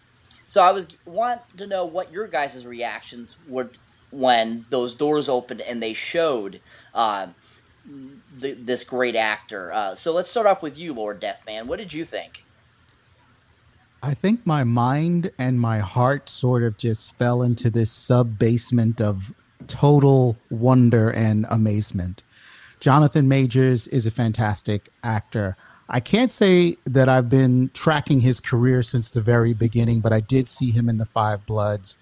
So 0.46 0.62
I 0.62 0.72
was 0.72 0.86
want 1.04 1.42
to 1.56 1.66
know 1.66 1.84
what 1.84 2.12
your 2.12 2.26
guys' 2.26 2.66
reactions 2.66 3.36
were 3.48 3.70
when 4.10 4.64
those 4.70 4.94
doors 4.94 5.28
opened 5.28 5.60
and 5.60 5.82
they 5.82 5.92
showed 5.92 6.60
uh, 6.94 7.28
this 8.36 8.84
great 8.84 9.16
actor. 9.16 9.72
Uh, 9.72 9.94
so 9.94 10.12
let's 10.12 10.30
start 10.30 10.46
off 10.46 10.62
with 10.62 10.78
you, 10.78 10.92
Lord 10.92 11.20
Deathman. 11.20 11.66
What 11.66 11.78
did 11.78 11.92
you 11.92 12.04
think? 12.04 12.44
I 14.02 14.14
think 14.14 14.46
my 14.46 14.64
mind 14.64 15.30
and 15.38 15.60
my 15.60 15.78
heart 15.78 16.28
sort 16.28 16.62
of 16.62 16.76
just 16.76 17.16
fell 17.16 17.42
into 17.42 17.68
this 17.68 17.90
sub 17.90 18.38
basement 18.38 19.00
of 19.00 19.32
total 19.66 20.36
wonder 20.50 21.10
and 21.10 21.46
amazement. 21.50 22.22
Jonathan 22.80 23.26
Majors 23.26 23.88
is 23.88 24.06
a 24.06 24.10
fantastic 24.10 24.90
actor. 25.02 25.56
I 25.88 26.00
can't 26.00 26.30
say 26.30 26.76
that 26.84 27.08
I've 27.08 27.28
been 27.28 27.70
tracking 27.74 28.20
his 28.20 28.40
career 28.40 28.82
since 28.82 29.10
the 29.10 29.20
very 29.20 29.52
beginning, 29.52 30.00
but 30.00 30.12
I 30.12 30.20
did 30.20 30.48
see 30.48 30.70
him 30.70 30.88
in 30.88 30.98
The 30.98 31.06
Five 31.06 31.44
Bloods. 31.46 31.96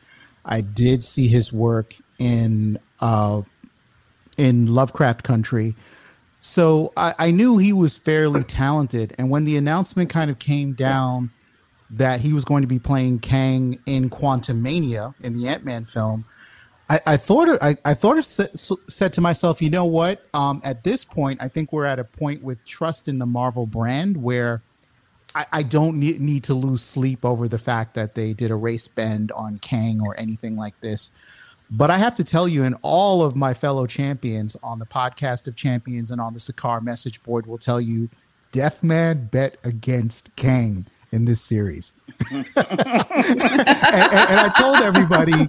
I 0.44 0.60
did 0.60 1.02
see 1.02 1.28
his 1.28 1.52
work 1.52 1.94
in 2.18 2.78
uh, 3.00 3.42
in 4.36 4.66
Lovecraft 4.66 5.22
Country. 5.22 5.74
So 6.40 6.92
I, 6.96 7.14
I 7.18 7.30
knew 7.30 7.58
he 7.58 7.72
was 7.72 7.96
fairly 7.96 8.44
talented. 8.44 9.14
And 9.18 9.30
when 9.30 9.44
the 9.44 9.56
announcement 9.56 10.10
kind 10.10 10.30
of 10.30 10.38
came 10.38 10.74
down 10.74 11.30
that 11.90 12.20
he 12.20 12.32
was 12.32 12.44
going 12.44 12.62
to 12.62 12.68
be 12.68 12.78
playing 12.78 13.20
Kang 13.20 13.78
in 13.86 14.10
Quantumania 14.10 15.14
in 15.20 15.34
the 15.34 15.48
Ant 15.48 15.64
Man 15.64 15.84
film, 15.84 16.24
I, 16.88 17.00
I 17.06 17.16
thought 17.16 17.48
I, 17.62 17.76
I 17.84 17.94
thought 17.94 18.18
of 18.18 18.24
said 18.24 19.12
to 19.12 19.20
myself, 19.20 19.60
you 19.60 19.70
know 19.70 19.84
what? 19.84 20.24
Um, 20.34 20.60
at 20.64 20.84
this 20.84 21.04
point, 21.04 21.42
I 21.42 21.48
think 21.48 21.72
we're 21.72 21.86
at 21.86 21.98
a 21.98 22.04
point 22.04 22.42
with 22.42 22.64
trust 22.64 23.08
in 23.08 23.18
the 23.18 23.26
Marvel 23.26 23.66
brand 23.66 24.16
where 24.16 24.62
I, 25.34 25.46
I 25.52 25.62
don't 25.62 25.98
need, 25.98 26.20
need 26.20 26.44
to 26.44 26.54
lose 26.54 26.82
sleep 26.82 27.24
over 27.24 27.48
the 27.48 27.58
fact 27.58 27.94
that 27.94 28.14
they 28.14 28.32
did 28.32 28.50
a 28.50 28.54
race 28.54 28.88
bend 28.88 29.32
on 29.32 29.58
Kang 29.58 30.00
or 30.00 30.18
anything 30.18 30.56
like 30.56 30.80
this. 30.80 31.10
But 31.68 31.90
I 31.90 31.98
have 31.98 32.14
to 32.16 32.24
tell 32.24 32.46
you, 32.46 32.62
and 32.62 32.76
all 32.82 33.22
of 33.22 33.34
my 33.34 33.52
fellow 33.52 33.86
champions 33.86 34.56
on 34.62 34.78
the 34.78 34.86
podcast 34.86 35.48
of 35.48 35.56
champions 35.56 36.12
and 36.12 36.20
on 36.20 36.32
the 36.32 36.38
Sakaar 36.38 36.80
message 36.80 37.20
board 37.24 37.46
will 37.46 37.58
tell 37.58 37.80
you, 37.80 38.08
Deathman 38.52 39.28
bet 39.30 39.56
against 39.64 40.34
Kang 40.36 40.86
in 41.12 41.24
this 41.24 41.40
series. 41.40 41.92
and, 42.30 42.46
and, 42.56 43.68
and 43.68 44.40
I 44.40 44.52
told 44.56 44.76
everybody, 44.76 45.48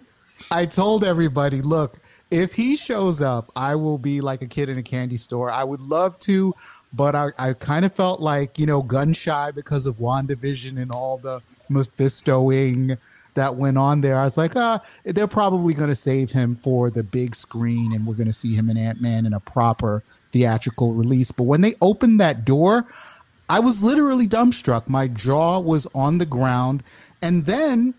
I 0.52 0.66
told 0.66 1.04
everybody, 1.04 1.62
look, 1.62 2.00
if 2.30 2.54
he 2.54 2.76
shows 2.76 3.22
up, 3.22 3.52
I 3.56 3.76
will 3.76 3.98
be 3.98 4.22
like 4.22 4.42
a 4.42 4.48
kid 4.48 4.70
in 4.70 4.78
a 4.78 4.84
candy 4.84 5.18
store. 5.18 5.50
I 5.50 5.64
would 5.64 5.82
love 5.82 6.20
to, 6.20 6.54
but 6.92 7.16
I, 7.16 7.30
I 7.38 7.54
kind 7.54 7.86
of 7.86 7.94
felt 7.94 8.20
like, 8.20 8.60
you 8.60 8.66
know, 8.66 8.82
gun 8.82 9.14
shy 9.14 9.52
because 9.52 9.86
of 9.86 9.96
WandaVision 9.96 10.82
and 10.82 10.92
all 10.92 11.18
the 11.18 11.42
Mephistoing 11.70 12.98
that 13.36 13.56
went 13.56 13.78
on 13.78 14.02
there. 14.02 14.18
I 14.18 14.24
was 14.24 14.38
like, 14.38 14.56
ah, 14.56 14.82
they're 15.06 15.28
probably 15.28 15.74
going 15.74 15.90
to 15.90 15.96
save 15.96 16.32
him 16.32 16.56
for 16.56 16.90
the 16.90 17.04
big 17.04 17.36
screen 17.36 17.94
and 17.94 18.06
we're 18.06 18.16
going 18.16 18.28
to 18.28 18.34
see 18.34 18.56
him 18.56 18.70
in 18.70 18.78
Ant 18.78 19.00
Man 19.00 19.26
in 19.26 19.34
a 19.34 19.40
proper 19.40 20.04
theatrical 20.32 20.94
release. 20.94 21.32
But 21.32 21.44
when 21.44 21.62
they 21.62 21.76
opened 21.82 22.20
that 22.20 22.46
door, 22.46 22.88
I 23.50 23.60
was 23.60 23.82
literally 23.82 24.27
dumbstruck. 24.27 24.88
My 24.88 25.08
jaw 25.08 25.60
was 25.60 25.88
on 25.96 26.18
the 26.18 26.25
ground. 26.25 26.84
And 27.22 27.46
then, 27.46 27.94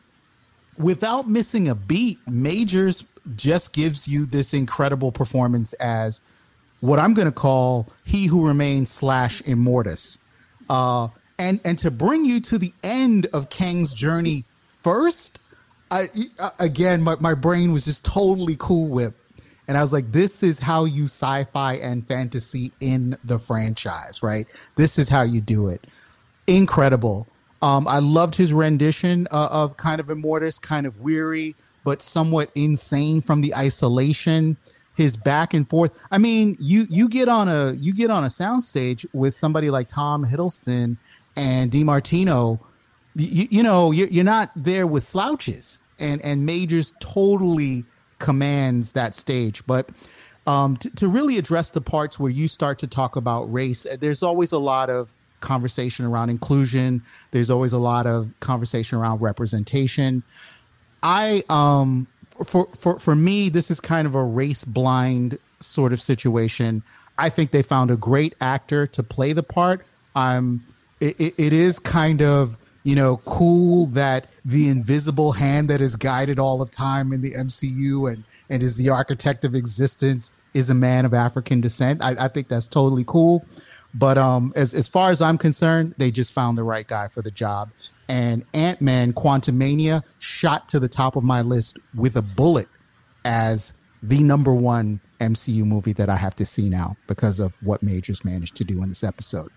without 0.77 1.29
missing 1.29 1.69
a 1.69 1.75
beat, 1.75 2.19
Majors 2.29 3.05
just 3.37 3.73
gives 3.73 4.07
you 4.07 4.27
this 4.27 4.55
incredible 4.55 5.13
performance 5.13 5.73
as 5.75 6.21
what 6.81 6.99
I'm 6.99 7.15
going 7.15 7.27
to 7.27 7.33
call 7.33 7.89
he 8.05 8.27
who 8.27 8.47
remains 8.47 8.91
slash 8.91 9.43
immortus. 9.43 10.19
Uh, 10.69 11.09
and 11.39 11.61
and 11.65 11.79
to 11.79 11.91
bring 11.91 12.25
you 12.25 12.41
to 12.41 12.59
the 12.59 12.73
end 12.83 13.27
of 13.33 13.49
Kang's 13.49 13.93
journey 13.95 14.45
first, 14.83 15.41
I 15.91 16.09
again 16.59 17.03
my, 17.03 17.17
my 17.21 17.35
brain 17.35 17.73
was 17.73 17.85
just 17.85 18.05
totally 18.05 18.57
cool 18.59 18.89
with 18.89 19.15
and 19.69 19.77
I 19.77 19.83
was 19.83 19.93
like, 19.93 20.11
this 20.13 20.43
is 20.43 20.59
how 20.59 20.87
you 20.87 21.05
sci 21.05 21.45
fi 21.45 21.75
and 21.75 22.09
fantasy 22.09 22.73
in 22.81 23.19
the 23.23 23.39
franchise, 23.39 24.23
right? 24.23 24.47
This 24.77 24.99
is 24.99 25.11
how 25.11 25.23
you 25.23 25.43
do 25.43 25.69
it. 25.69 25.87
Incredible. 26.47 27.29
Um, 27.61 27.87
I 27.87 27.99
loved 27.99 28.35
his 28.35 28.55
rendition 28.55 29.29
uh, 29.31 29.49
of 29.51 29.77
kind 29.77 30.01
of 30.01 30.07
Immortus, 30.07 30.61
kind 30.61 30.87
of 30.87 31.01
weary, 31.01 31.55
but 31.85 32.01
somewhat 32.01 32.51
insane 32.55 33.21
from 33.21 33.43
the 33.43 33.55
isolation. 33.55 34.57
His 34.95 35.17
back 35.17 35.55
and 35.55 35.69
forth. 35.69 35.95
I 36.11 36.19
mean, 36.19 36.57
you 36.59 36.85
you 36.91 37.09
get 37.09 37.29
on 37.29 37.49
a 37.49 37.73
you 37.75 37.93
get 37.93 38.11
on 38.11 38.25
a 38.25 38.27
soundstage 38.27 39.07
with 39.13 39.37
somebody 39.37 39.71
like 39.71 39.87
Tom 39.87 40.27
Hiddleston 40.27 40.97
and 41.37 41.71
DiMartino. 41.71 42.59
You, 43.15 43.47
you 43.49 43.63
know, 43.63 43.93
you're, 43.93 44.09
you're 44.09 44.25
not 44.25 44.51
there 44.57 44.89
with 44.89 45.07
slouches, 45.07 45.83
and 46.01 46.21
and 46.23 46.45
Majors 46.45 46.95
totally 46.99 47.85
commands 48.19 48.93
that 48.93 49.15
stage. 49.15 49.65
But 49.67 49.91
um, 50.47 50.77
to, 50.79 50.91
to 50.97 51.09
really 51.09 51.39
address 51.39 51.71
the 51.71 51.81
parts 51.81 52.19
where 52.19 52.31
you 52.31 52.49
start 52.49 52.79
to 52.81 52.87
talk 52.87 53.17
about 53.17 53.53
race, 53.53 53.85
uh, 53.87 53.97
there's 54.01 54.23
always 54.23 54.53
a 54.53 54.59
lot 54.59 54.91
of 54.91 55.15
conversation 55.41 56.05
around 56.05 56.31
inclusion. 56.31 57.03
There's 57.31 57.51
always 57.51 57.73
a 57.73 57.79
lot 57.79 58.07
of 58.07 58.33
conversation 58.41 58.99
around 58.99 59.21
representation. 59.21 60.23
I 61.03 61.45
um 61.49 62.09
for 62.45 62.69
for 62.79 62.99
for 62.99 63.15
me, 63.15 63.49
this 63.49 63.71
is 63.71 63.81
kind 63.81 64.07
of 64.07 64.15
a 64.15 64.25
race 64.25 64.65
blind 64.65 65.39
sort 65.61 65.93
of 65.93 66.01
situation. 66.01 66.83
I 67.19 67.29
think 67.29 67.51
they 67.51 67.63
found 67.63 67.91
a 67.91 67.97
great 67.97 68.35
actor 68.41 68.87
to 68.87 69.03
play 69.03 69.33
the 69.33 69.43
part. 69.43 69.85
Um, 70.15 70.65
it, 71.01 71.21
it, 71.21 71.35
it 71.37 71.53
is 71.53 71.79
kind 71.79 72.23
of 72.23 72.57
you 72.89 72.95
know, 72.95 73.19
cool 73.27 73.85
that 73.89 74.29
the 74.47 74.67
invisible 74.69 75.33
hand 75.33 75.69
that 75.69 75.79
has 75.79 75.95
guided 75.95 76.39
all 76.39 76.63
of 76.63 76.71
time 76.71 77.13
in 77.13 77.21
the 77.21 77.33
MCU 77.33 78.11
and 78.11 78.25
and 78.49 78.63
is 78.63 78.79
the 78.79 78.89
architect 78.89 79.45
of 79.45 79.55
existence 79.55 80.31
is 80.55 80.71
a 80.71 80.75
man 80.75 81.05
of 81.05 81.13
African 81.13 81.61
descent. 81.61 82.03
I, 82.03 82.17
I 82.19 82.29
think 82.29 82.49
that's 82.49 82.67
totally 82.67 83.05
cool. 83.07 83.45
But 83.93 84.17
um, 84.17 84.55
as 84.57 84.73
as 84.73 84.89
far 84.89 85.11
as 85.11 85.21
I'm 85.21 85.37
concerned, 85.37 85.97
they 85.99 86.11
just 86.11 86.33
found 86.33 86.57
the 86.57 86.65
right 86.65 86.87
guy 86.87 87.09
for 87.09 87.21
the 87.21 87.31
job. 87.31 87.69
And 88.09 88.43
Ant 88.55 88.81
Man 88.81 89.13
Quantumania 89.13 90.03
shot 90.19 90.67
to 90.71 90.81
the 90.81 90.89
top 90.89 91.15
of 91.15 91.23
my 91.23 91.43
list 91.43 91.79
with 91.95 92.17
a 92.17 92.23
bullet 92.23 92.69
as 93.27 93.75
the 94.03 94.23
number 94.23 94.55
one 94.55 94.99
MCU 95.21 95.67
movie 95.67 95.93
that 95.93 96.09
I 96.09 96.17
have 96.17 96.37
to 96.37 96.47
see 96.47 96.71
now 96.71 96.97
because 97.07 97.39
of 97.39 97.53
what 97.63 97.83
Majors 97.83 98.25
managed 98.25 98.57
to 98.57 98.65
do 98.65 98.83
in 98.83 98.89
this 98.89 99.05
episode. 99.05 99.51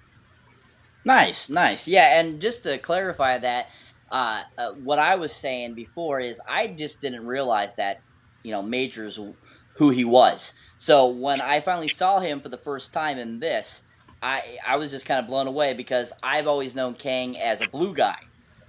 Nice, 1.04 1.50
nice. 1.50 1.88
Yeah, 1.88 2.20
and 2.20 2.40
just 2.40 2.64
to 2.64 2.78
clarify 2.78 3.38
that, 3.40 3.70
uh, 4.12 4.44
uh, 4.58 4.72
what 4.74 5.00
I 5.00 5.16
was 5.16 5.34
saying 5.34 5.74
before 5.74 6.20
is 6.20 6.40
I 6.48 6.68
just 6.68 7.02
didn't 7.02 7.26
realize 7.26 7.76
that, 7.76 8.02
you 8.44 8.52
know, 8.52 8.62
Majors 8.62 9.20
who 9.76 9.90
he 9.90 10.06
was. 10.06 10.54
So 10.78 11.08
when 11.08 11.42
I 11.42 11.62
finally 11.62 11.88
saw 11.88 12.20
him 12.20 12.42
for 12.42 12.50
the 12.50 12.58
first 12.58 12.94
time 12.94 13.18
in 13.18 13.40
this, 13.40 13.84
I 14.22 14.58
I 14.66 14.78
was 14.78 14.92
just 14.92 15.06
kind 15.06 15.20
of 15.20 15.28
blown 15.28 15.48
away 15.48 15.74
because 15.74 16.12
I've 16.22 16.48
always 16.48 16.76
known 16.76 16.96
Kang 16.96 17.38
as 17.38 17.62
a 17.62 17.68
blue 17.68 17.94
guy. 17.94 18.18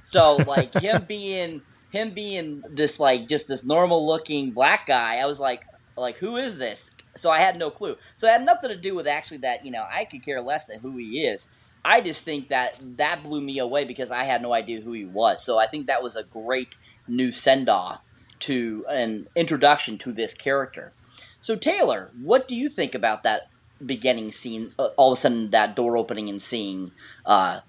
So 0.02 0.36
like 0.36 0.74
him 0.74 1.04
being 1.08 1.62
him 1.90 2.10
being 2.10 2.62
this 2.70 3.00
like 3.00 3.28
just 3.28 3.48
this 3.48 3.64
normal 3.64 4.06
looking 4.06 4.50
black 4.50 4.86
guy, 4.86 5.16
I 5.16 5.26
was 5.26 5.40
like 5.40 5.64
like 5.96 6.16
who 6.16 6.36
is 6.36 6.58
this? 6.58 6.88
So 7.16 7.30
I 7.30 7.40
had 7.40 7.58
no 7.58 7.70
clue. 7.70 7.96
So 8.16 8.26
it 8.26 8.30
had 8.30 8.44
nothing 8.44 8.70
to 8.70 8.76
do 8.76 8.94
with 8.94 9.06
actually 9.06 9.38
that, 9.38 9.64
you 9.64 9.70
know, 9.70 9.84
I 9.90 10.06
could 10.06 10.24
care 10.24 10.40
less 10.40 10.64
than 10.66 10.80
who 10.80 10.96
he 10.96 11.26
is. 11.26 11.50
I 11.84 12.00
just 12.00 12.24
think 12.24 12.48
that 12.48 12.78
that 12.96 13.22
blew 13.22 13.40
me 13.40 13.58
away 13.58 13.84
because 13.84 14.10
I 14.10 14.24
had 14.24 14.42
no 14.42 14.52
idea 14.52 14.80
who 14.80 14.92
he 14.92 15.04
was. 15.04 15.44
So 15.44 15.58
I 15.58 15.66
think 15.66 15.86
that 15.86 16.02
was 16.02 16.16
a 16.16 16.22
great 16.22 16.76
new 17.08 17.32
send 17.32 17.68
off 17.68 18.00
to 18.40 18.84
an 18.88 19.28
introduction 19.34 19.98
to 19.98 20.12
this 20.12 20.34
character. 20.34 20.92
So 21.40 21.56
Taylor, 21.56 22.12
what 22.20 22.46
do 22.46 22.54
you 22.54 22.68
think 22.68 22.94
about 22.94 23.24
that 23.24 23.48
beginning 23.84 24.30
scene? 24.30 24.70
Uh, 24.78 24.88
all 24.96 25.12
of 25.12 25.18
a 25.18 25.20
sudden, 25.20 25.50
that 25.50 25.74
door 25.74 25.96
opening 25.96 26.28
and 26.28 26.40
seeing 26.40 26.92
uh, 27.26 27.60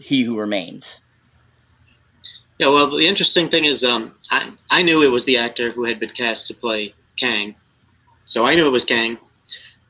he 0.00 0.22
who 0.22 0.36
remains. 0.36 1.04
Yeah, 2.58 2.68
well, 2.68 2.90
the 2.90 3.06
interesting 3.06 3.50
thing 3.50 3.64
is, 3.64 3.82
um, 3.84 4.14
I 4.30 4.52
I 4.70 4.82
knew 4.82 5.02
it 5.02 5.08
was 5.08 5.24
the 5.24 5.38
actor 5.38 5.70
who 5.72 5.84
had 5.84 5.98
been 5.98 6.10
cast 6.10 6.46
to 6.48 6.54
play 6.54 6.94
Kang, 7.16 7.56
so 8.24 8.44
I 8.44 8.54
knew 8.54 8.66
it 8.66 8.70
was 8.70 8.84
Kang. 8.84 9.18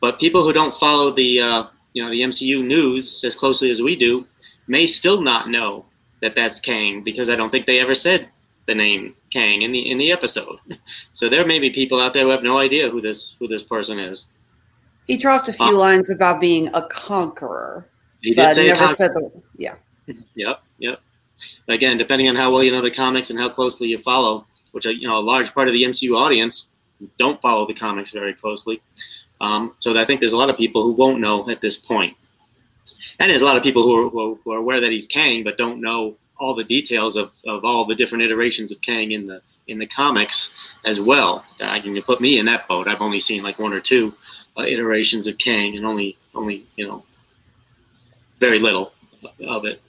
But 0.01 0.19
people 0.19 0.45
who 0.45 0.53
don't 0.53 0.77
follow 0.77 1.11
the 1.11 1.41
uh, 1.41 1.65
you 1.95 2.03
know 2.05 2.11
the 2.11 2.21
MCU 2.21 2.63
news 2.65 3.25
as 3.25 3.35
closely 3.35 3.71
as 3.71 3.81
we 3.81 3.97
do 3.97 4.27
may 4.67 4.87
still 4.87 5.21
not 5.23 5.49
know 5.49 5.87
that 6.21 6.35
that's 6.35 6.61
Kang 6.61 7.03
because 7.03 7.31
I 7.31 7.37
don't 7.37 7.51
think 7.51 7.67
they 7.67 7.81
ever 7.81 7.95
said 7.95 8.29
the 8.67 8.75
name 8.75 9.15
Kang 9.33 9.63
in 9.63 9.73
the 9.73 9.91
in 9.91 9.97
the 9.99 10.13
episode. 10.13 10.59
So 11.15 11.29
there 11.29 11.47
may 11.47 11.59
be 11.61 11.71
people 11.71 12.01
out 12.01 12.13
there 12.13 12.25
who 12.25 12.31
have 12.31 12.43
no 12.43 12.59
idea 12.59 12.91
who 12.91 13.01
this 13.01 13.37
who 13.39 13.49
this 13.49 13.63
person 13.63 13.99
is. 13.99 14.27
He 15.07 15.17
dropped 15.17 15.49
a 15.49 15.53
few 15.53 15.67
Uh, 15.77 15.79
lines 15.87 16.11
about 16.11 16.41
being 16.41 16.69
a 16.75 16.83
conqueror, 16.89 17.87
He 18.21 18.31
did 18.31 18.37
but 18.37 18.55
say 18.55 18.69
never 18.69 18.87
con- 18.87 18.95
said 18.95 19.11
the 19.15 19.31
yeah. 19.57 19.77
Yep, 20.35 20.63
yep. 20.79 21.01
Again, 21.69 21.97
depending 21.99 22.29
on 22.29 22.37
how 22.37 22.53
well 22.53 22.63
you 22.65 22.73
know 22.73 22.83
the 22.83 22.91
comics 22.91 23.31
and 23.31 23.39
how 23.39 23.49
closely 23.49 23.89
you 23.89 23.99
follow, 24.03 24.47
which 24.73 24.87
are, 24.87 24.93
you 24.93 25.07
know 25.07 25.19
a 25.19 25.27
large 25.33 25.55
part 25.55 25.69
of 25.69 25.75
the 25.75 25.83
MCU 25.85 26.17
audience 26.17 26.67
don't 27.19 27.41
follow 27.43 27.67
the 27.67 27.75
comics 27.75 28.11
very 28.11 28.35
closely. 28.35 28.81
Um, 29.41 29.75
so 29.81 29.97
I 29.99 30.05
think 30.05 30.21
there's 30.21 30.33
a 30.33 30.37
lot 30.39 30.51
of 30.51 30.57
people 30.57 30.83
who 30.85 30.93
won't 30.93 31.21
know 31.21 31.49
at 31.51 31.61
this 31.61 31.77
point, 31.77 32.17
and 33.19 33.31
there's 33.31 33.43
a 33.43 33.45
lot 33.45 33.57
of 33.57 33.63
people 33.63 33.83
who 33.83 34.07
are, 34.07 34.09
who 34.11 34.39
who 34.45 34.53
are 34.53 34.59
aware 34.59 34.81
that 34.81 34.91
he's 34.91 35.07
Kang 35.07 35.45
but 35.45 35.57
don't 35.59 35.81
know 35.81 36.17
all 36.39 36.55
the 36.55 36.65
details 36.65 37.17
of, 37.17 37.31
of 37.47 37.65
all 37.65 37.85
the 37.85 37.95
different 37.95 38.25
iterations 38.25 38.73
of 38.73 38.81
Kang 38.81 39.13
in 39.13 39.27
the 39.27 39.41
in 39.67 39.79
the 39.79 39.87
comics 39.87 40.51
as 40.85 41.01
well. 41.01 41.45
I 41.61 41.81
can 41.81 42.01
put 42.03 42.21
me 42.21 42.39
in 42.39 42.47
that 42.47 42.69
boat. 42.69 42.87
I've 42.89 43.01
only 43.01 43.21
seen 43.21 43.43
like 43.43 43.59
one 43.59 43.73
or 43.73 43.81
two 43.81 44.15
uh, 44.59 44.63
iterations 44.63 45.27
of 45.27 45.39
Kang, 45.39 45.77
and 45.77 45.85
only 45.87 46.17
only 46.35 46.67
you 46.77 46.87
know 46.87 47.05
very 48.41 48.59
little 48.59 48.93
of 49.47 49.65
it. 49.65 49.81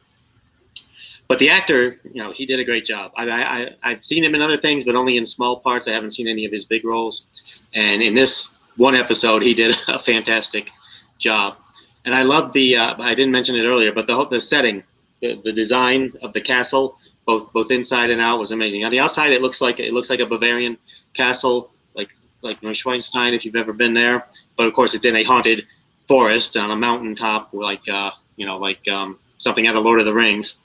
But 1.27 1.39
the 1.39 1.49
actor, 1.49 1.99
you 2.03 2.21
know, 2.21 2.31
he 2.31 2.45
did 2.45 2.59
a 2.59 2.63
great 2.63 2.85
job. 2.85 3.11
I, 3.17 3.29
I- 3.29 3.75
I've 3.83 4.03
seen 4.05 4.23
him 4.23 4.35
in 4.35 4.41
other 4.41 4.57
things, 4.57 4.83
but 4.83 4.95
only 4.95 5.17
in 5.17 5.25
small 5.25 5.59
parts. 5.59 5.87
I 5.87 5.91
haven't 5.91 6.11
seen 6.11 6.27
any 6.27 6.45
of 6.45 6.51
his 6.51 6.65
big 6.65 6.85
roles. 6.85 7.25
And 7.73 8.01
in 8.03 8.13
this 8.13 8.49
one 8.77 8.95
episode, 8.95 9.41
he 9.41 9.53
did 9.53 9.75
a 9.87 9.99
fantastic 9.99 10.69
job. 11.17 11.57
And 12.05 12.13
I 12.13 12.21
loved 12.23 12.53
the. 12.53 12.77
Uh, 12.77 12.95
I 13.01 13.15
didn't 13.15 13.31
mention 13.31 13.55
it 13.55 13.65
earlier, 13.65 13.91
but 13.91 14.07
the 14.07 14.25
the 14.27 14.39
setting, 14.39 14.83
the, 15.21 15.41
the 15.43 15.51
design 15.51 16.13
of 16.21 16.33
the 16.33 16.41
castle, 16.41 16.97
both 17.25 17.51
both 17.51 17.71
inside 17.71 18.11
and 18.11 18.21
out, 18.21 18.37
was 18.37 18.51
amazing. 18.51 18.83
On 18.85 18.91
the 18.91 18.99
outside, 18.99 19.31
it 19.31 19.41
looks 19.41 19.59
like 19.59 19.79
it 19.79 19.91
looks 19.93 20.09
like 20.09 20.19
a 20.19 20.25
Bavarian 20.25 20.77
castle, 21.15 21.71
like 21.95 22.09
like 22.41 22.61
Neuschwanstein, 22.61 23.35
if 23.35 23.43
you've 23.43 23.55
ever 23.55 23.73
been 23.73 23.93
there. 23.93 24.27
But 24.55 24.67
of 24.67 24.73
course, 24.73 24.93
it's 24.93 25.05
in 25.05 25.15
a 25.15 25.23
haunted 25.23 25.65
forest 26.07 26.55
on 26.57 26.69
a 26.69 26.75
mountaintop, 26.75 27.53
like 27.53 27.87
uh, 27.89 28.11
you 28.35 28.45
know, 28.45 28.57
like 28.57 28.87
um, 28.87 29.17
something 29.39 29.65
out 29.65 29.75
of 29.75 29.83
Lord 29.83 29.99
of 29.99 30.05
the 30.05 30.13
Rings 30.13 30.55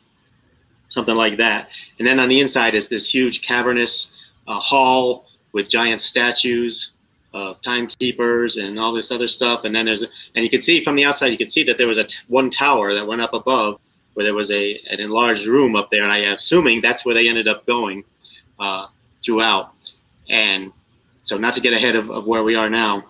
something 0.90 1.14
like 1.14 1.38
that. 1.38 1.70
And 1.98 2.06
then 2.06 2.20
on 2.20 2.28
the 2.28 2.40
inside 2.40 2.74
is 2.74 2.88
this 2.88 3.12
huge 3.12 3.42
cavernous 3.42 4.12
uh, 4.46 4.60
hall 4.60 5.26
with 5.52 5.68
giant 5.68 6.00
statues, 6.00 6.92
uh, 7.34 7.54
timekeepers, 7.62 8.56
and 8.56 8.78
all 8.78 8.92
this 8.92 9.10
other 9.10 9.28
stuff. 9.28 9.64
And 9.64 9.74
then 9.74 9.86
there's, 9.86 10.02
and 10.02 10.42
you 10.44 10.50
can 10.50 10.60
see 10.60 10.82
from 10.82 10.96
the 10.96 11.04
outside, 11.04 11.28
you 11.28 11.38
can 11.38 11.48
see 11.48 11.62
that 11.64 11.78
there 11.78 11.86
was 11.86 11.98
a 11.98 12.04
t- 12.04 12.16
one 12.28 12.50
tower 12.50 12.94
that 12.94 13.06
went 13.06 13.20
up 13.20 13.34
above, 13.34 13.80
where 14.14 14.24
there 14.24 14.34
was 14.34 14.50
a 14.50 14.80
an 14.90 15.00
enlarged 15.00 15.46
room 15.46 15.76
up 15.76 15.90
there, 15.90 16.02
and 16.02 16.12
I 16.12 16.18
am 16.18 16.34
assuming 16.36 16.80
that's 16.80 17.04
where 17.04 17.14
they 17.14 17.28
ended 17.28 17.46
up 17.48 17.64
going 17.66 18.04
uh, 18.58 18.86
throughout. 19.24 19.72
And 20.28 20.72
so, 21.22 21.38
not 21.38 21.54
to 21.54 21.60
get 21.60 21.72
ahead 21.72 21.96
of, 21.96 22.10
of 22.10 22.26
where 22.26 22.42
we 22.42 22.54
are 22.56 22.68
now, 22.70 23.04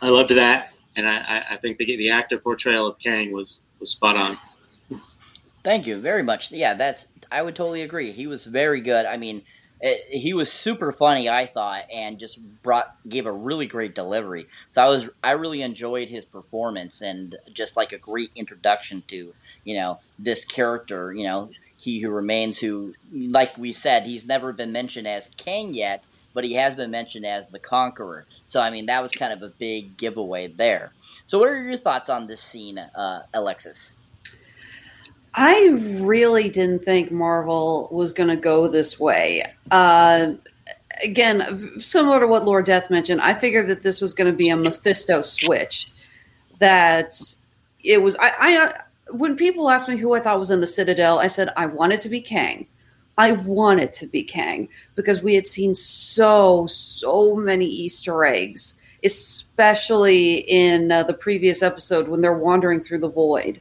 I 0.00 0.08
loved 0.08 0.30
that, 0.30 0.72
and 0.96 1.06
I, 1.08 1.16
I- 1.18 1.54
I 1.54 1.56
think 1.58 1.76
the 1.78 1.84
the 1.84 2.10
actor 2.10 2.38
portrayal 2.38 2.86
of 2.86 2.98
Kang 2.98 3.32
was 3.32 3.60
was 3.80 3.90
spot 3.90 4.16
on. 4.16 4.38
Thank 5.64 5.86
you 5.86 6.00
very 6.00 6.22
much. 6.24 6.50
Yeah, 6.50 6.74
that's 6.74 7.06
I 7.30 7.42
would 7.42 7.54
totally 7.54 7.82
agree. 7.82 8.10
He 8.12 8.26
was 8.26 8.44
very 8.44 8.80
good. 8.80 9.06
I 9.06 9.16
mean, 9.16 9.42
eh, 9.82 9.96
he 10.10 10.32
was 10.34 10.52
super 10.52 10.92
funny, 10.92 11.28
I 11.28 11.46
thought, 11.46 11.84
and 11.92 12.18
just 12.18 12.38
brought 12.62 12.96
gave 13.08 13.26
a 13.26 13.32
really 13.32 13.66
great 13.66 13.94
delivery. 13.94 14.46
So 14.70 14.82
I 14.82 14.88
was 14.88 15.08
I 15.22 15.32
really 15.32 15.62
enjoyed 15.62 16.08
his 16.08 16.24
performance 16.24 17.00
and 17.00 17.36
just 17.52 17.76
like 17.76 17.92
a 17.92 17.98
great 17.98 18.32
introduction 18.36 19.02
to 19.08 19.34
you 19.64 19.74
know 19.74 20.00
this 20.18 20.44
character. 20.44 21.12
You 21.12 21.24
know, 21.24 21.50
he 21.76 22.00
who 22.00 22.10
remains, 22.10 22.58
who 22.58 22.94
like 23.12 23.56
we 23.58 23.72
said, 23.72 24.04
he's 24.04 24.26
never 24.26 24.52
been 24.52 24.72
mentioned 24.72 25.08
as 25.08 25.30
Kang 25.36 25.74
yet. 25.74 26.04
But 26.34 26.44
he 26.44 26.54
has 26.54 26.74
been 26.74 26.90
mentioned 26.90 27.26
as 27.26 27.50
the 27.50 27.58
Conqueror, 27.58 28.24
so 28.46 28.58
I 28.62 28.70
mean 28.70 28.86
that 28.86 29.02
was 29.02 29.12
kind 29.12 29.34
of 29.34 29.42
a 29.42 29.48
big 29.50 29.98
giveaway 29.98 30.46
there. 30.46 30.92
So, 31.26 31.38
what 31.38 31.50
are 31.50 31.62
your 31.62 31.76
thoughts 31.76 32.08
on 32.08 32.26
this 32.26 32.40
scene, 32.40 32.78
uh, 32.78 33.24
Alexis? 33.34 33.96
I 35.34 35.68
really 35.68 36.50
didn't 36.50 36.84
think 36.84 37.10
Marvel 37.10 37.88
was 37.90 38.12
going 38.12 38.28
to 38.28 38.36
go 38.36 38.68
this 38.68 39.00
way. 39.00 39.42
Uh, 39.70 40.34
again, 41.02 41.72
similar 41.78 42.20
to 42.20 42.26
what 42.26 42.44
Lord 42.44 42.66
Death 42.66 42.90
mentioned, 42.90 43.20
I 43.20 43.34
figured 43.34 43.68
that 43.68 43.82
this 43.82 44.00
was 44.00 44.12
going 44.12 44.30
to 44.30 44.36
be 44.36 44.50
a 44.50 44.56
Mephisto 44.56 45.22
switch. 45.22 45.90
That 46.58 47.18
it 47.82 48.00
was. 48.00 48.14
I, 48.20 48.32
I 48.38 48.80
when 49.12 49.36
people 49.36 49.70
asked 49.70 49.88
me 49.88 49.96
who 49.96 50.14
I 50.14 50.20
thought 50.20 50.38
was 50.38 50.50
in 50.50 50.60
the 50.60 50.66
Citadel, 50.66 51.18
I 51.18 51.26
said 51.26 51.48
I 51.56 51.66
wanted 51.66 52.00
to 52.02 52.08
be 52.08 52.20
Kang. 52.20 52.66
I 53.18 53.32
wanted 53.32 53.92
to 53.94 54.06
be 54.06 54.22
Kang 54.22 54.68
because 54.94 55.22
we 55.22 55.34
had 55.34 55.46
seen 55.46 55.74
so 55.74 56.66
so 56.66 57.34
many 57.34 57.66
Easter 57.66 58.24
eggs, 58.24 58.76
especially 59.02 60.36
in 60.48 60.92
uh, 60.92 61.02
the 61.02 61.14
previous 61.14 61.62
episode 61.62 62.08
when 62.08 62.20
they're 62.20 62.32
wandering 62.32 62.80
through 62.80 63.00
the 63.00 63.10
void 63.10 63.60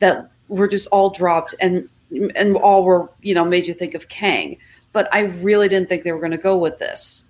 that 0.00 0.30
were 0.52 0.68
just 0.68 0.86
all 0.88 1.10
dropped 1.10 1.54
and 1.60 1.88
and 2.36 2.56
all 2.56 2.84
were 2.84 3.10
you 3.22 3.34
know 3.34 3.44
made 3.44 3.66
you 3.66 3.74
think 3.74 3.94
of 3.94 4.08
Kang. 4.08 4.58
But 4.92 5.08
I 5.12 5.20
really 5.20 5.68
didn't 5.68 5.88
think 5.88 6.04
they 6.04 6.12
were 6.12 6.20
going 6.20 6.32
to 6.32 6.38
go 6.38 6.58
with 6.58 6.78
this. 6.78 7.24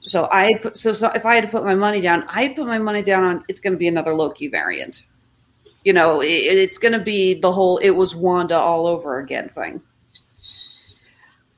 So 0.00 0.28
I 0.30 0.58
put 0.58 0.76
so, 0.76 0.92
so 0.92 1.10
if 1.14 1.26
I 1.26 1.34
had 1.34 1.44
to 1.44 1.50
put 1.50 1.64
my 1.64 1.74
money 1.74 2.00
down, 2.00 2.24
I 2.28 2.48
put 2.48 2.66
my 2.66 2.78
money 2.78 3.02
down 3.02 3.24
on 3.24 3.44
it's 3.48 3.60
going 3.60 3.72
to 3.72 3.78
be 3.78 3.88
another 3.88 4.14
Loki 4.14 4.48
variant. 4.48 5.04
You 5.84 5.92
know, 5.92 6.20
it, 6.20 6.28
it's 6.28 6.78
going 6.78 6.92
to 6.92 7.00
be 7.00 7.34
the 7.34 7.52
whole 7.52 7.78
it 7.78 7.90
was 7.90 8.14
Wanda 8.14 8.56
all 8.56 8.86
over 8.86 9.18
again 9.18 9.48
thing. 9.48 9.82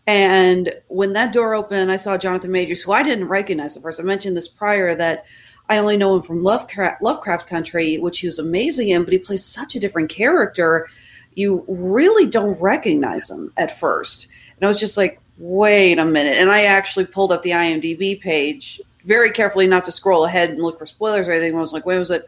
And 0.07 0.75
when 0.89 1.13
that 1.13 1.35
door 1.35 1.55
opened 1.55 1.93
I 1.93 1.97
saw 1.97 2.17
Jonathan 2.17 2.51
Majors, 2.51 2.81
who 2.81 2.93
I 2.93 3.03
didn't 3.03 3.29
recognize 3.29 3.77
at 3.77 3.83
first, 3.83 4.01
I 4.01 4.03
mentioned 4.03 4.37
this 4.37 4.49
prior 4.49 4.95
that 4.95 5.27
I 5.68 5.78
only 5.78 5.96
know 5.96 6.16
him 6.16 6.22
from 6.22 6.42
Lovecraft, 6.42 7.02
Lovecraft 7.02 7.46
Country, 7.46 7.98
which 7.98 8.20
he 8.20 8.26
was 8.26 8.38
amazing 8.38 8.88
in, 8.88 9.04
but 9.04 9.12
he 9.12 9.18
plays 9.18 9.44
such 9.44 9.74
a 9.74 9.81
different 9.81 10.09
character. 10.09 10.88
You 11.35 11.64
really 11.68 12.26
don't 12.26 12.59
recognize 12.61 13.31
him 13.31 13.52
at 13.57 13.78
first. 13.78 14.28
And 14.57 14.64
I 14.64 14.68
was 14.68 14.81
just 14.81 14.96
like, 14.96 15.20
wait 15.38 15.98
a 15.98 16.04
minute. 16.04 16.38
And 16.38 16.50
I 16.50 16.64
actually 16.64 17.07
pulled 17.07 17.33
up 17.33 17.42
the 17.42 17.50
IMDb 17.50 18.20
page 18.20 18.81
very 19.04 19.31
carefully, 19.31 19.66
not 19.66 19.85
to 19.85 19.92
scroll 19.92 20.24
ahead 20.24 20.50
and 20.50 20.62
look 20.62 20.78
for 20.78 20.87
spoilers 20.87 21.28
or 21.28 21.33
anything. 21.33 21.57
I 21.57 21.61
was 21.61 21.72
like, 21.72 21.87
wait, 21.87 21.98
was 21.98 22.11
it? 22.11 22.26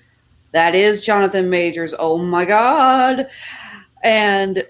That 0.53 0.75
is 0.75 1.05
Jonathan 1.05 1.49
Majors. 1.49 1.95
Oh 1.99 2.19
my 2.19 2.45
God. 2.45 3.27
And 4.03 4.65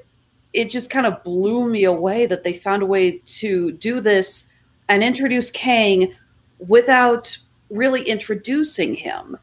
it 0.52 0.70
just 0.70 0.90
kind 0.90 1.06
of 1.06 1.22
blew 1.22 1.68
me 1.68 1.84
away 1.84 2.26
that 2.26 2.44
they 2.44 2.52
found 2.52 2.82
a 2.82 2.86
way 2.86 3.18
to 3.18 3.72
do 3.72 4.00
this 4.00 4.46
and 4.88 5.02
introduce 5.02 5.50
Kang 5.50 6.14
without 6.58 7.36
really 7.70 8.02
introducing 8.02 8.94
him 8.94 9.36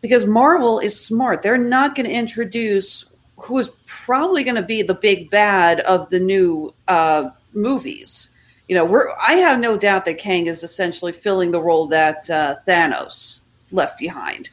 because 0.00 0.24
Marvel 0.24 0.78
is 0.78 0.98
smart. 0.98 1.42
They're 1.42 1.58
not 1.58 1.94
going 1.94 2.06
to 2.06 2.12
introduce 2.12 3.06
who 3.36 3.58
is 3.58 3.70
probably 3.86 4.42
going 4.44 4.56
to 4.56 4.62
be 4.62 4.82
the 4.82 4.94
big 4.94 5.30
bad 5.30 5.80
of 5.80 6.08
the 6.10 6.20
new 6.20 6.74
uh, 6.88 7.30
movies. 7.52 8.30
You 8.68 8.76
know, 8.76 8.84
we're 8.84 9.12
I 9.20 9.34
have 9.34 9.60
no 9.60 9.76
doubt 9.76 10.04
that 10.06 10.18
Kang 10.18 10.46
is 10.46 10.62
essentially 10.62 11.12
filling 11.12 11.50
the 11.50 11.62
role 11.62 11.86
that 11.88 12.28
uh, 12.30 12.56
Thanos 12.66 13.42
left 13.70 13.98
behind, 13.98 14.50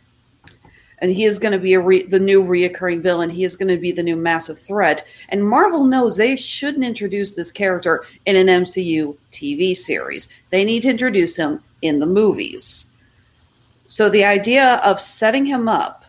and 0.99 1.12
he 1.12 1.23
is 1.23 1.39
going 1.39 1.51
to 1.53 1.59
be 1.59 1.75
re- 1.77 2.03
the 2.03 2.19
new 2.19 2.43
reoccurring 2.43 3.01
villain. 3.01 3.29
He 3.29 3.43
is 3.43 3.55
going 3.55 3.69
to 3.69 3.77
be 3.77 3.91
the 3.91 4.03
new 4.03 4.15
massive 4.15 4.59
threat. 4.59 5.05
And 5.29 5.47
Marvel 5.47 5.86
knows 5.86 6.15
they 6.15 6.36
shouldn't 6.36 6.86
introduce 6.86 7.33
this 7.33 7.51
character 7.51 8.05
in 8.25 8.36
an 8.36 8.47
MCU 8.47 9.17
TV 9.31 9.75
series. 9.75 10.29
They 10.51 10.63
need 10.63 10.83
to 10.83 10.89
introduce 10.89 11.36
him 11.36 11.63
in 11.81 11.99
the 11.99 12.05
movies. 12.05 12.86
So 13.88 14.10
the 14.10 14.24
idea 14.24 14.76
of 14.84 15.00
setting 15.00 15.46
him 15.46 15.67
up, 15.67 16.06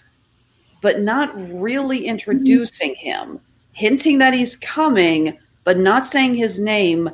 but 0.81 1.01
not 1.01 1.33
really 1.53 2.07
introducing 2.07 2.95
him, 2.95 3.41
hinting 3.73 4.19
that 4.19 4.35
he's 4.35 4.57
coming, 4.57 5.39
but 5.65 5.79
not 5.79 6.07
saying 6.07 6.35
his 6.35 6.59
name, 6.59 7.11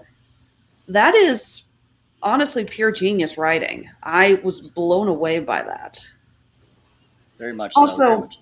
that 0.89 1.15
is 1.15 1.63
honestly 2.23 2.65
pure 2.65 2.91
genius 2.91 3.39
writing. 3.39 3.89
I 4.03 4.35
was 4.43 4.61
blown 4.61 5.09
away 5.09 5.39
by 5.41 5.63
that. 5.63 6.05
Very 7.39 7.55
much. 7.55 7.73
so, 7.75 7.81
very 7.81 7.91
Also, 7.91 8.21
much. 8.21 8.39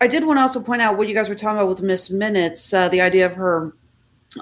I 0.00 0.06
did 0.08 0.24
want 0.24 0.38
to 0.38 0.42
also 0.42 0.60
point 0.60 0.82
out 0.82 0.98
what 0.98 1.08
you 1.08 1.14
guys 1.14 1.28
were 1.28 1.34
talking 1.34 1.58
about 1.58 1.68
with 1.68 1.80
Miss 1.82 2.10
Minutes, 2.10 2.74
uh, 2.74 2.88
the 2.88 3.00
idea 3.00 3.24
of 3.24 3.32
her 3.34 3.72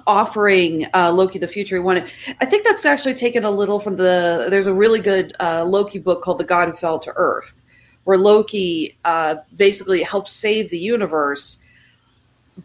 offering 0.07 0.87
uh, 0.95 1.13
Loki 1.13 1.39
the 1.39 1.49
future 1.49 1.77
he 1.77 1.81
wanted. 1.81 2.11
I 2.41 2.47
think 2.47 2.65
that's 2.65 2.85
actually 2.85 3.15
taken 3.15 3.45
a 3.45 3.51
little 3.51 3.81
from 3.81 3.97
the. 3.97 4.47
There's 4.51 4.67
a 4.67 4.75
really 4.75 5.01
good 5.01 5.35
uh, 5.41 5.65
Loki 5.65 5.99
book 5.99 6.23
called 6.23 6.39
The 6.39 6.45
God 6.45 6.69
Who 6.69 6.75
Fell 6.75 6.99
to 7.01 7.13
Earth, 7.17 7.63
where 8.05 8.19
Loki 8.19 8.97
uh, 9.05 9.37
basically 9.57 10.03
helps 10.03 10.33
save 10.33 10.71
the 10.71 10.79
universe, 10.79 11.59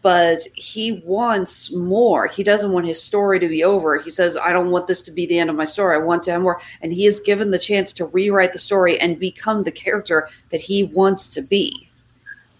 but 0.02 0.42
he 0.54 1.02
wants 1.04 1.72
more. 1.72 2.26
He 2.26 2.42
doesn't 2.42 2.72
want 2.72 2.86
his 2.86 3.02
story 3.02 3.40
to 3.40 3.48
be 3.48 3.64
over. 3.64 3.98
He 3.98 4.10
says, 4.10 4.36
"I 4.36 4.52
don't 4.52 4.70
want 4.70 4.86
this 4.86 5.02
to 5.02 5.10
be 5.10 5.26
the 5.26 5.38
end 5.38 5.50
of 5.50 5.56
my 5.56 5.64
story. 5.64 5.94
I 5.96 5.98
want 5.98 6.22
to 6.24 6.32
have 6.32 6.42
more." 6.42 6.60
And 6.82 6.92
he 6.92 7.06
is 7.06 7.20
given 7.20 7.50
the 7.50 7.58
chance 7.58 7.92
to 7.94 8.06
rewrite 8.06 8.52
the 8.52 8.58
story 8.58 9.00
and 9.00 9.18
become 9.18 9.62
the 9.62 9.72
character 9.72 10.28
that 10.50 10.60
he 10.60 10.84
wants 10.84 11.28
to 11.30 11.42
be. 11.42 11.88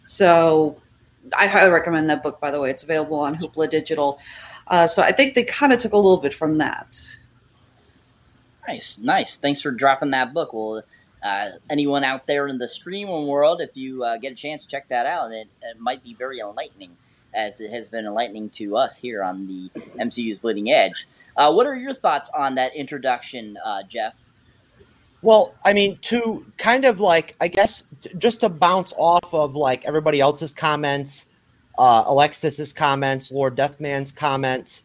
So. 0.02 0.80
I 1.36 1.48
highly 1.48 1.72
recommend 1.72 2.08
that 2.08 2.22
book, 2.22 2.40
by 2.40 2.52
the 2.52 2.60
way. 2.60 2.70
It's 2.70 2.84
available 2.84 3.18
on 3.18 3.34
Hoopla 3.34 3.68
Digital. 3.68 4.20
Uh, 4.68 4.86
so 4.86 5.02
I 5.02 5.12
think 5.12 5.34
they 5.34 5.44
kind 5.44 5.72
of 5.72 5.78
took 5.78 5.92
a 5.92 5.96
little 5.96 6.16
bit 6.16 6.34
from 6.34 6.58
that. 6.58 6.98
Nice, 8.66 8.98
nice. 8.98 9.36
Thanks 9.36 9.60
for 9.60 9.70
dropping 9.70 10.10
that 10.10 10.34
book. 10.34 10.52
Well, 10.52 10.82
uh, 11.22 11.50
anyone 11.70 12.04
out 12.04 12.26
there 12.26 12.48
in 12.48 12.58
the 12.58 12.68
streaming 12.68 13.26
world, 13.26 13.60
if 13.60 13.70
you 13.74 14.04
uh, 14.04 14.16
get 14.16 14.32
a 14.32 14.34
chance, 14.34 14.62
to 14.64 14.68
check 14.68 14.88
that 14.88 15.06
out. 15.06 15.32
It, 15.32 15.48
it 15.62 15.78
might 15.78 16.02
be 16.02 16.14
very 16.14 16.40
enlightening, 16.40 16.96
as 17.32 17.60
it 17.60 17.70
has 17.70 17.88
been 17.88 18.06
enlightening 18.06 18.50
to 18.50 18.76
us 18.76 18.98
here 18.98 19.22
on 19.22 19.46
the 19.46 19.70
MCU's 19.98 20.40
Bleeding 20.40 20.70
Edge. 20.70 21.06
Uh, 21.36 21.52
what 21.52 21.66
are 21.66 21.76
your 21.76 21.92
thoughts 21.92 22.30
on 22.36 22.54
that 22.56 22.74
introduction, 22.74 23.58
uh, 23.64 23.82
Jeff? 23.84 24.14
Well, 25.22 25.54
I 25.64 25.72
mean, 25.72 25.98
to 26.02 26.46
kind 26.56 26.84
of 26.84 27.00
like, 27.00 27.36
I 27.40 27.48
guess, 27.48 27.84
just 28.18 28.40
to 28.40 28.48
bounce 28.48 28.92
off 28.96 29.32
of 29.32 29.54
like 29.54 29.84
everybody 29.84 30.20
else's 30.20 30.54
comments 30.54 31.26
uh, 31.78 32.04
Alexis's 32.06 32.72
comments, 32.72 33.30
Lord 33.30 33.56
Deathman's 33.56 34.12
comments. 34.12 34.82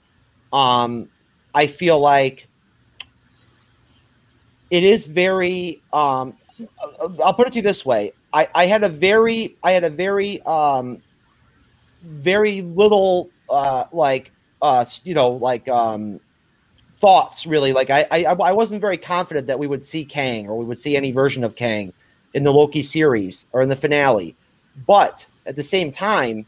Um, 0.52 1.10
I 1.54 1.68
feel 1.68 2.00
like 2.00 2.48
it 4.70 4.84
is 4.84 5.06
very. 5.06 5.82
Um, 5.94 6.38
I'll 7.24 7.34
put 7.34 7.48
it 7.48 7.52
to 7.52 7.56
you 7.58 7.62
this 7.62 7.86
way: 7.86 8.14
I, 8.34 8.48
I 8.56 8.66
had 8.66 8.84
a 8.84 8.90
very, 8.90 9.58
I 9.64 9.72
had 9.72 9.84
a 9.84 9.90
very, 9.90 10.42
um, 10.44 11.02
very 12.04 12.62
little, 12.62 13.30
uh, 13.50 13.86
like, 13.92 14.32
uh, 14.62 14.86
you 15.04 15.14
know, 15.14 15.32
like, 15.32 15.68
um, 15.68 16.20
thoughts 16.94 17.46
really. 17.46 17.74
Like, 17.74 17.90
I, 17.90 18.06
I, 18.12 18.24
I 18.24 18.52
wasn't 18.52 18.82
very 18.82 18.98
confident 18.98 19.48
that 19.48 19.60
we 19.60 19.68
would 19.68 19.84
see 19.84 20.06
Kang 20.06 20.48
or 20.48 20.58
we 20.58 20.66
would 20.66 20.80
see 20.80 20.96
any 20.96 21.12
version 21.12 21.44
of 21.44 21.56
Kang 21.56 21.94
in 22.34 22.44
the 22.44 22.52
Loki 22.52 22.84
series 22.84 23.48
or 23.52 23.62
in 23.62 23.70
the 23.70 23.76
finale. 23.76 24.36
But 24.88 25.26
at 25.46 25.56
the 25.56 25.64
same 25.64 25.92
time, 25.92 26.46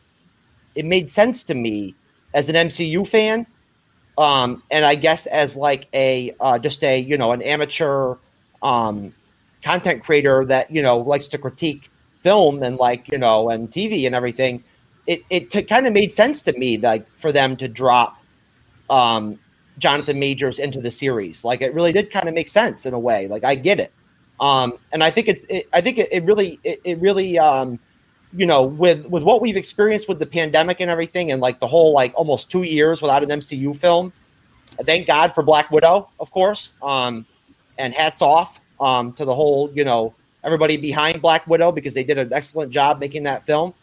it 0.76 0.86
made 0.86 1.10
sense 1.10 1.44
to 1.46 1.54
me 1.54 1.96
as 2.34 2.50
an 2.50 2.56
MCU 2.56 3.08
fan, 3.08 3.46
um, 4.18 4.64
and 4.72 4.86
I 4.86 4.96
guess 4.96 5.26
as 5.28 5.56
like 5.56 5.88
a 5.94 6.36
uh, 6.40 6.60
just 6.60 6.84
a 6.84 7.00
you 7.00 7.18
know 7.18 7.32
an 7.32 7.42
amateur 7.42 8.16
um, 8.62 9.14
content 9.64 10.04
creator 10.04 10.46
that 10.46 10.72
you 10.72 10.82
know 10.82 10.98
likes 10.98 11.28
to 11.30 11.38
critique 11.38 11.90
film 12.20 12.64
and 12.64 12.78
like 12.78 13.10
you 13.12 13.18
know 13.18 13.50
and 13.50 13.70
TV 13.70 14.06
and 14.06 14.16
everything. 14.16 14.64
It 15.06 15.24
it 15.30 15.50
t- 15.52 15.64
kind 15.64 15.86
of 15.86 15.94
made 15.94 16.14
sense 16.14 16.42
to 16.44 16.58
me 16.58 16.78
like 16.78 17.06
for 17.18 17.32
them 17.32 17.56
to 17.58 17.68
drop 17.68 18.24
um, 18.90 19.40
Jonathan 19.78 20.20
Majors 20.20 20.60
into 20.60 20.80
the 20.80 20.92
series. 20.92 21.44
Like 21.44 21.62
it 21.62 21.74
really 21.74 21.92
did 21.92 22.12
kind 22.12 22.28
of 22.28 22.36
make 22.36 22.50
sense 22.50 22.86
in 22.86 22.94
a 22.94 23.00
way. 23.00 23.28
Like 23.28 23.44
I 23.44 23.56
get 23.56 23.80
it. 23.80 23.92
Um, 24.40 24.74
and 24.92 25.04
I 25.04 25.12
think 25.12 25.28
it's, 25.28 25.46
it, 25.46 25.68
I 25.74 25.82
think 25.82 25.98
it, 25.98 26.10
it 26.12 26.24
really, 26.26 26.60
it, 26.64 26.82
it 26.84 27.00
really, 27.00 27.40
um, 27.40 27.80
you 28.36 28.46
know, 28.46 28.64
with 28.64 29.06
with 29.08 29.24
what 29.24 29.42
we've 29.42 29.58
experienced 29.58 30.10
with 30.10 30.20
the 30.20 30.26
pandemic 30.26 30.80
and 30.80 30.90
everything, 30.90 31.32
and 31.32 31.42
like 31.42 31.60
the 31.60 31.68
whole 31.68 31.94
like 31.94 32.14
almost 32.16 32.50
two 32.50 32.64
years 32.64 33.02
without 33.02 33.24
an 33.24 33.30
MCU 33.30 33.76
film. 33.76 34.12
Thank 34.82 35.06
God 35.08 35.36
for 35.36 35.44
Black 35.44 35.70
Widow, 35.70 36.10
of 36.20 36.32
course. 36.32 36.74
Um, 36.82 37.28
and 37.78 37.94
hats 37.94 38.22
off 38.22 38.62
um, 38.80 39.14
to 39.14 39.26
the 39.26 39.34
whole, 39.34 39.72
you 39.74 39.84
know, 39.84 40.14
everybody 40.44 40.78
behind 40.78 41.22
Black 41.22 41.46
Widow 41.48 41.72
because 41.72 41.94
they 41.94 42.04
did 42.04 42.18
an 42.18 42.34
excellent 42.34 42.72
job 42.72 43.00
making 43.00 43.24
that 43.24 43.46
film. 43.46 43.74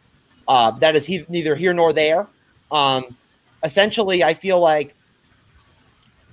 Uh, 0.48 0.72
that 0.72 0.96
is 0.96 1.06
he, 1.06 1.24
neither 1.28 1.54
here 1.54 1.72
nor 1.72 1.92
there. 1.92 2.26
Um, 2.70 3.16
essentially, 3.62 4.24
I 4.24 4.34
feel 4.34 4.58
like, 4.60 4.94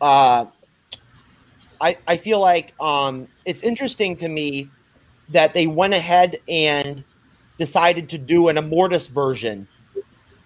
uh, 0.02 0.46
I 1.80 1.98
I 2.08 2.18
feel 2.18 2.40
like 2.40 2.74
um, 2.80 3.28
it's 3.46 3.62
interesting 3.62 4.16
to 4.18 4.28
me 4.28 4.70
that 5.30 5.54
they 5.54 5.68
went 5.68 5.94
ahead 5.94 6.40
and 6.48 7.04
decided 7.58 8.10
to 8.10 8.18
do 8.18 8.48
an 8.48 8.56
Immortus 8.56 9.10
version, 9.10 9.68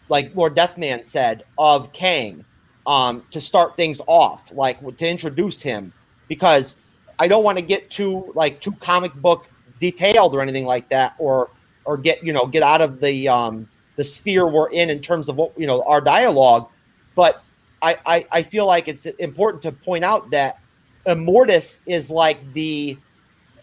like 0.09 0.35
Lord 0.35 0.55
Deathman 0.55 1.03
said, 1.03 1.43
of 1.57 1.91
Kang 1.93 2.45
um, 2.85 3.23
to 3.31 3.41
start 3.41 3.75
things 3.77 4.01
off, 4.07 4.51
like 4.53 4.79
to 4.97 5.07
introduce 5.07 5.61
him, 5.61 5.93
because 6.27 6.77
I 7.19 7.27
don't 7.27 7.43
want 7.43 7.57
to 7.57 7.63
get 7.63 7.89
too 7.89 8.31
like 8.35 8.61
too 8.61 8.71
comic 8.73 9.13
book 9.15 9.45
detailed 9.79 10.35
or 10.35 10.41
anything 10.41 10.65
like 10.65 10.89
that, 10.89 11.15
or 11.19 11.49
or 11.85 11.97
get 11.97 12.23
you 12.23 12.33
know 12.33 12.47
get 12.47 12.63
out 12.63 12.81
of 12.81 12.99
the 12.99 13.27
um, 13.27 13.67
the 13.95 14.03
sphere 14.03 14.47
we're 14.47 14.69
in 14.69 14.89
in 14.89 14.99
terms 15.01 15.29
of 15.29 15.35
what 15.35 15.57
you 15.57 15.67
know 15.67 15.83
our 15.83 16.01
dialogue, 16.01 16.69
but 17.15 17.43
I, 17.81 17.97
I, 18.05 18.25
I 18.31 18.43
feel 18.43 18.65
like 18.65 18.87
it's 18.87 19.05
important 19.05 19.63
to 19.63 19.71
point 19.71 20.03
out 20.03 20.29
that 20.31 20.59
Immortus 21.07 21.79
is 21.85 22.11
like 22.11 22.53
the 22.53 22.97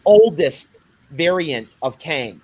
oldest 0.04 0.78
variant 1.10 1.76
of 1.82 1.98
Kang 1.98 2.40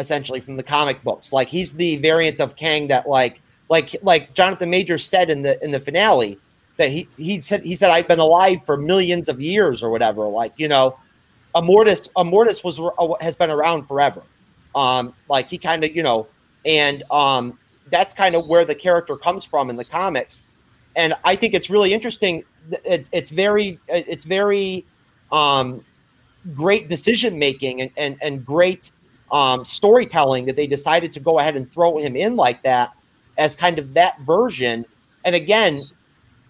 essentially 0.00 0.40
from 0.40 0.56
the 0.56 0.62
comic 0.62 1.04
books. 1.04 1.32
Like 1.32 1.48
he's 1.48 1.72
the 1.74 1.96
variant 1.96 2.40
of 2.40 2.56
Kang 2.56 2.88
that 2.88 3.08
like 3.08 3.40
like 3.68 3.94
like 4.02 4.34
Jonathan 4.34 4.70
Major 4.70 4.98
said 4.98 5.30
in 5.30 5.42
the 5.42 5.62
in 5.62 5.70
the 5.70 5.78
finale 5.78 6.38
that 6.78 6.88
he 6.90 7.06
he 7.16 7.40
said 7.40 7.62
he 7.62 7.76
said 7.76 7.90
I've 7.90 8.08
been 8.08 8.18
alive 8.18 8.64
for 8.64 8.76
millions 8.76 9.28
of 9.28 9.40
years 9.40 9.82
or 9.82 9.90
whatever. 9.90 10.26
Like 10.26 10.54
you 10.56 10.66
know, 10.66 10.98
Immortus 11.54 12.08
Immortus 12.16 12.64
was 12.64 12.80
uh, 12.80 13.14
has 13.20 13.36
been 13.36 13.50
around 13.50 13.86
forever. 13.86 14.22
Um, 14.74 15.14
like 15.28 15.50
he 15.50 15.58
kind 15.58 15.84
of 15.84 15.94
you 15.94 16.02
know, 16.02 16.26
and 16.64 17.04
um, 17.10 17.58
that's 17.90 18.14
kind 18.14 18.34
of 18.34 18.46
where 18.46 18.64
the 18.64 18.74
character 18.74 19.16
comes 19.16 19.44
from 19.44 19.70
in 19.70 19.76
the 19.76 19.84
comics. 19.84 20.42
And 20.96 21.14
I 21.22 21.36
think 21.36 21.54
it's 21.54 21.70
really 21.70 21.92
interesting. 21.92 22.44
It, 22.84 23.08
it's 23.12 23.30
very 23.30 23.78
it's 23.86 24.24
very 24.24 24.86
um, 25.30 25.84
great 26.54 26.88
decision 26.88 27.38
making 27.38 27.82
and, 27.82 27.90
and 27.96 28.16
and 28.22 28.44
great 28.44 28.90
um, 29.32 29.64
storytelling 29.64 30.46
that 30.46 30.56
they 30.56 30.66
decided 30.66 31.12
to 31.12 31.20
go 31.20 31.38
ahead 31.38 31.56
and 31.56 31.70
throw 31.70 31.98
him 31.98 32.16
in 32.16 32.36
like 32.36 32.62
that 32.62 32.92
as 33.38 33.56
kind 33.56 33.78
of 33.78 33.94
that 33.94 34.20
version. 34.22 34.84
And 35.24 35.34
again, 35.34 35.88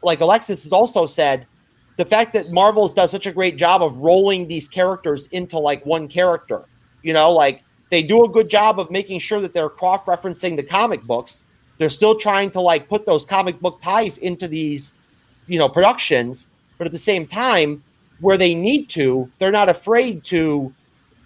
like 0.03 0.21
Alexis 0.21 0.64
has 0.64 0.73
also 0.73 1.07
said, 1.07 1.47
the 1.97 2.05
fact 2.07 2.33
that 2.33 2.51
Marvel's 2.51 2.95
does 2.95 3.11
such 3.11 3.27
a 3.27 3.33
great 3.33 3.57
job 3.57 3.83
of 3.83 3.95
rolling 3.99 4.49
these 4.49 4.66
characters 4.69 5.27
into 5.29 5.59
like 5.59 5.85
one 5.85 6.09
character, 6.09 6.64
you 7.03 7.12
know, 7.12 7.31
like 7.31 7.62
they 7.90 8.03
do 8.03 8.25
a 8.25 8.29
good 8.29 8.49
job 8.49 8.81
of 8.81 8.90
making 8.90 9.19
sure 9.19 9.40
that 9.40 9.53
they're 9.53 9.69
cross 9.69 10.03
referencing 10.05 10.57
the 10.57 10.62
comic 10.62 11.03
books. 11.03 11.45
They're 11.77 11.90
still 11.90 12.14
trying 12.14 12.51
to 12.53 12.61
like 12.61 12.88
put 12.88 13.05
those 13.05 13.27
comic 13.27 13.61
book 13.61 13.81
ties 13.81 14.16
into 14.16 14.49
these, 14.49 14.95
you 15.47 15.59
know, 15.59 15.69
productions, 15.69 16.47
but 16.79 16.87
at 16.87 16.93
the 16.93 16.99
same 16.99 17.27
time, 17.27 17.83
where 18.21 18.38
they 18.38 18.55
need 18.55 18.88
to, 18.90 19.31
they're 19.38 19.51
not 19.51 19.69
afraid 19.69 20.25
to 20.25 20.73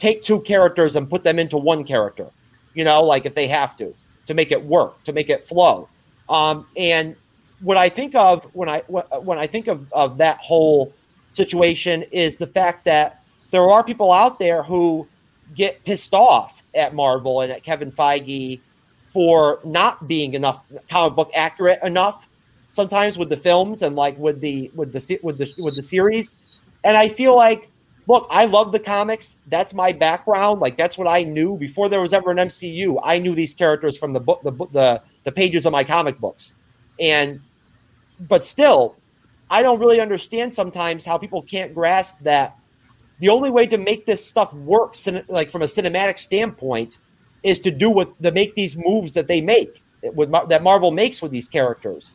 take 0.04 0.20
two 0.20 0.40
characters 0.40 0.96
and 0.96 1.08
put 1.08 1.24
them 1.24 1.38
into 1.38 1.56
one 1.56 1.82
character, 1.82 2.28
you 2.74 2.84
know, 2.84 3.02
like 3.02 3.24
if 3.24 3.34
they 3.34 3.48
have 3.48 3.74
to, 3.78 3.94
to 4.26 4.34
make 4.34 4.52
it 4.52 4.62
work, 4.62 5.02
to 5.04 5.14
make 5.14 5.30
it 5.30 5.42
flow. 5.42 5.88
Um, 6.28 6.66
and 6.76 7.16
what 7.60 7.78
I 7.78 7.88
think 7.88 8.14
of 8.14 8.44
when 8.52 8.68
I 8.68 8.80
when 8.80 9.38
I 9.38 9.46
think 9.46 9.66
of, 9.66 9.90
of 9.92 10.18
that 10.18 10.38
whole 10.38 10.92
situation 11.30 12.02
is 12.12 12.36
the 12.36 12.46
fact 12.46 12.84
that 12.84 13.24
there 13.50 13.70
are 13.70 13.82
people 13.82 14.12
out 14.12 14.38
there 14.38 14.62
who 14.62 15.08
get 15.54 15.82
pissed 15.84 16.12
off 16.12 16.62
at 16.74 16.94
Marvel 16.94 17.40
and 17.40 17.50
at 17.50 17.62
Kevin 17.62 17.90
Feige 17.90 18.60
for 19.08 19.60
not 19.64 20.06
being 20.06 20.34
enough 20.34 20.64
comic 20.90 21.16
book 21.16 21.30
accurate 21.34 21.82
enough 21.82 22.28
sometimes 22.68 23.16
with 23.16 23.30
the 23.30 23.36
films 23.36 23.80
and 23.80 23.96
like 23.96 24.18
with 24.18 24.40
the 24.42 24.70
with 24.74 24.92
the 24.92 25.18
with 25.22 25.38
the 25.38 25.50
with 25.58 25.76
the 25.76 25.82
series 25.82 26.36
and 26.82 26.96
I 26.96 27.08
feel 27.08 27.36
like 27.36 27.70
look, 28.06 28.26
I 28.30 28.44
love 28.44 28.72
the 28.72 28.78
comics. 28.78 29.36
That's 29.48 29.74
my 29.74 29.92
background. 29.92 30.60
Like 30.60 30.76
that's 30.76 30.98
what 30.98 31.08
I 31.08 31.22
knew 31.22 31.56
before 31.56 31.88
there 31.88 32.00
was 32.00 32.12
ever 32.12 32.30
an 32.30 32.38
MCU. 32.38 32.98
I 33.02 33.18
knew 33.18 33.34
these 33.34 33.54
characters 33.54 33.96
from 33.96 34.12
the 34.12 34.20
book, 34.20 34.42
the 34.42 34.52
the 34.72 35.02
the 35.24 35.32
pages 35.32 35.66
of 35.66 35.72
my 35.72 35.84
comic 35.84 36.18
books, 36.18 36.54
and 37.00 37.40
but 38.20 38.44
still, 38.44 38.96
I 39.50 39.62
don't 39.62 39.78
really 39.78 40.00
understand 40.00 40.54
sometimes 40.54 41.04
how 41.04 41.18
people 41.18 41.42
can't 41.42 41.74
grasp 41.74 42.14
that 42.22 42.56
the 43.20 43.28
only 43.28 43.50
way 43.50 43.66
to 43.66 43.78
make 43.78 44.06
this 44.06 44.24
stuff 44.24 44.52
work, 44.52 44.96
like 45.28 45.50
from 45.50 45.62
a 45.62 45.66
cinematic 45.66 46.18
standpoint, 46.18 46.98
is 47.42 47.58
to 47.60 47.70
do 47.70 47.90
what 47.90 48.20
to 48.22 48.32
make 48.32 48.54
these 48.54 48.76
moves 48.76 49.14
that 49.14 49.28
they 49.28 49.40
make, 49.40 49.82
with 50.02 50.30
that 50.48 50.62
Marvel 50.62 50.90
makes 50.90 51.22
with 51.22 51.30
these 51.30 51.48
characters. 51.48 52.10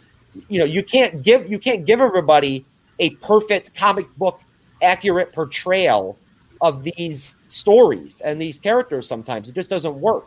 You 0.47 0.59
know, 0.59 0.65
you 0.65 0.83
can't 0.83 1.23
give 1.23 1.49
you 1.49 1.57
can't 1.57 1.85
give 1.85 2.01
everybody 2.01 2.65
a 2.99 3.11
perfect 3.11 3.73
comic 3.73 4.13
book 4.17 4.41
accurate 4.81 5.33
portrayal 5.33 6.19
of 6.61 6.83
these 6.83 7.35
stories 7.47 8.21
and 8.21 8.41
these 8.41 8.57
characters 8.59 9.07
sometimes. 9.07 9.49
It 9.49 9.55
just 9.55 9.69
doesn't 9.69 9.95
work. 9.95 10.25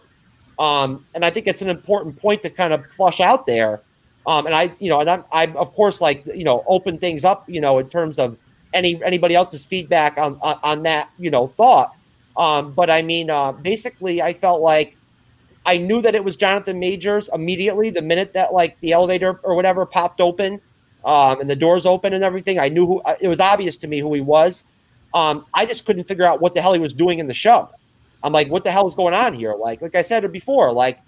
Um, 0.58 1.06
and 1.14 1.24
I 1.24 1.30
think 1.30 1.46
it's 1.46 1.62
an 1.62 1.68
important 1.70 2.16
point 2.18 2.42
to 2.42 2.50
kind 2.50 2.72
of 2.72 2.84
flush 2.96 3.20
out 3.20 3.46
there 3.46 3.82
Um, 4.26 4.46
and 4.46 4.54
I, 4.54 4.74
you 4.78 4.88
know, 4.88 5.00
and 5.00 5.10
I'm, 5.10 5.24
I'm 5.32 5.56
of 5.56 5.72
course 5.74 6.00
like 6.00 6.22
you 6.26 6.44
know 6.44 6.62
open 6.68 6.98
things 6.98 7.24
up, 7.24 7.44
you 7.48 7.60
know, 7.60 7.78
in 7.78 7.88
terms 7.88 8.18
of 8.20 8.38
any 8.72 9.02
anybody 9.04 9.34
else's 9.34 9.64
feedback 9.64 10.16
on 10.18 10.38
on, 10.42 10.56
on 10.62 10.82
that, 10.84 11.10
you 11.18 11.30
know, 11.30 11.48
thought. 11.48 11.90
Um, 12.36 12.72
but 12.74 12.88
I 12.88 13.02
mean, 13.02 13.30
uh, 13.30 13.52
basically, 13.52 14.22
I 14.22 14.32
felt 14.34 14.60
like 14.62 14.96
I 15.66 15.78
knew 15.78 16.02
that 16.02 16.14
it 16.14 16.24
was 16.24 16.36
Jonathan 16.36 16.78
Majors 16.78 17.28
immediately 17.32 17.90
the 17.90 18.02
minute 18.02 18.32
that 18.34 18.52
like 18.52 18.78
the 18.80 18.92
elevator 18.92 19.40
or 19.44 19.54
whatever 19.54 19.86
popped 19.86 20.20
open, 20.20 20.60
um, 21.04 21.40
and 21.40 21.50
the 21.50 21.56
doors 21.56 21.86
open 21.86 22.12
and 22.12 22.22
everything. 22.22 22.58
I 22.58 22.68
knew 22.68 22.86
who 22.86 23.00
uh, 23.02 23.16
it 23.20 23.28
was 23.28 23.40
obvious 23.40 23.76
to 23.78 23.88
me 23.88 23.98
who 23.98 24.12
he 24.14 24.20
was. 24.20 24.64
Um, 25.14 25.46
I 25.52 25.66
just 25.66 25.84
couldn't 25.84 26.04
figure 26.04 26.24
out 26.24 26.40
what 26.40 26.54
the 26.54 26.62
hell 26.62 26.72
he 26.72 26.78
was 26.78 26.94
doing 26.94 27.18
in 27.18 27.26
the 27.26 27.34
show. 27.34 27.68
I'm 28.22 28.32
like, 28.32 28.48
what 28.48 28.64
the 28.64 28.70
hell 28.70 28.86
is 28.86 28.94
going 28.94 29.14
on 29.14 29.34
here? 29.34 29.54
Like, 29.54 29.82
like 29.82 29.94
I 29.94 30.02
said 30.02 30.30
before, 30.32 30.72
like, 30.72 31.00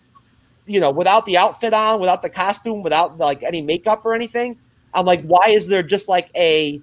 you 0.67 0.81
know, 0.81 0.91
without 0.91 1.27
the 1.27 1.37
outfit 1.37 1.73
on, 1.73 2.01
without 2.01 2.23
the 2.23 2.31
costume, 2.31 2.83
without 2.83 3.19
like 3.19 3.43
any 3.43 3.63
makeup 3.63 4.05
or 4.05 4.15
anything, 4.15 4.59
I'm 4.93 5.07
like, 5.07 5.23
why 5.23 5.47
is 5.49 5.69
there 5.69 5.83
just 5.83 6.09
like 6.09 6.31
a 6.35 6.81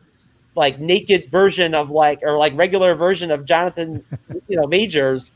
like 0.56 0.80
naked 0.80 1.32
version 1.32 1.74
of 1.74 1.90
like 1.90 2.20
or 2.24 2.38
like 2.38 2.54
regular 2.56 2.96
version 2.96 3.32
of 3.32 3.46
Jonathan, 3.46 4.04
you 4.48 4.58
know, 4.58 4.68
Majors 4.68 5.32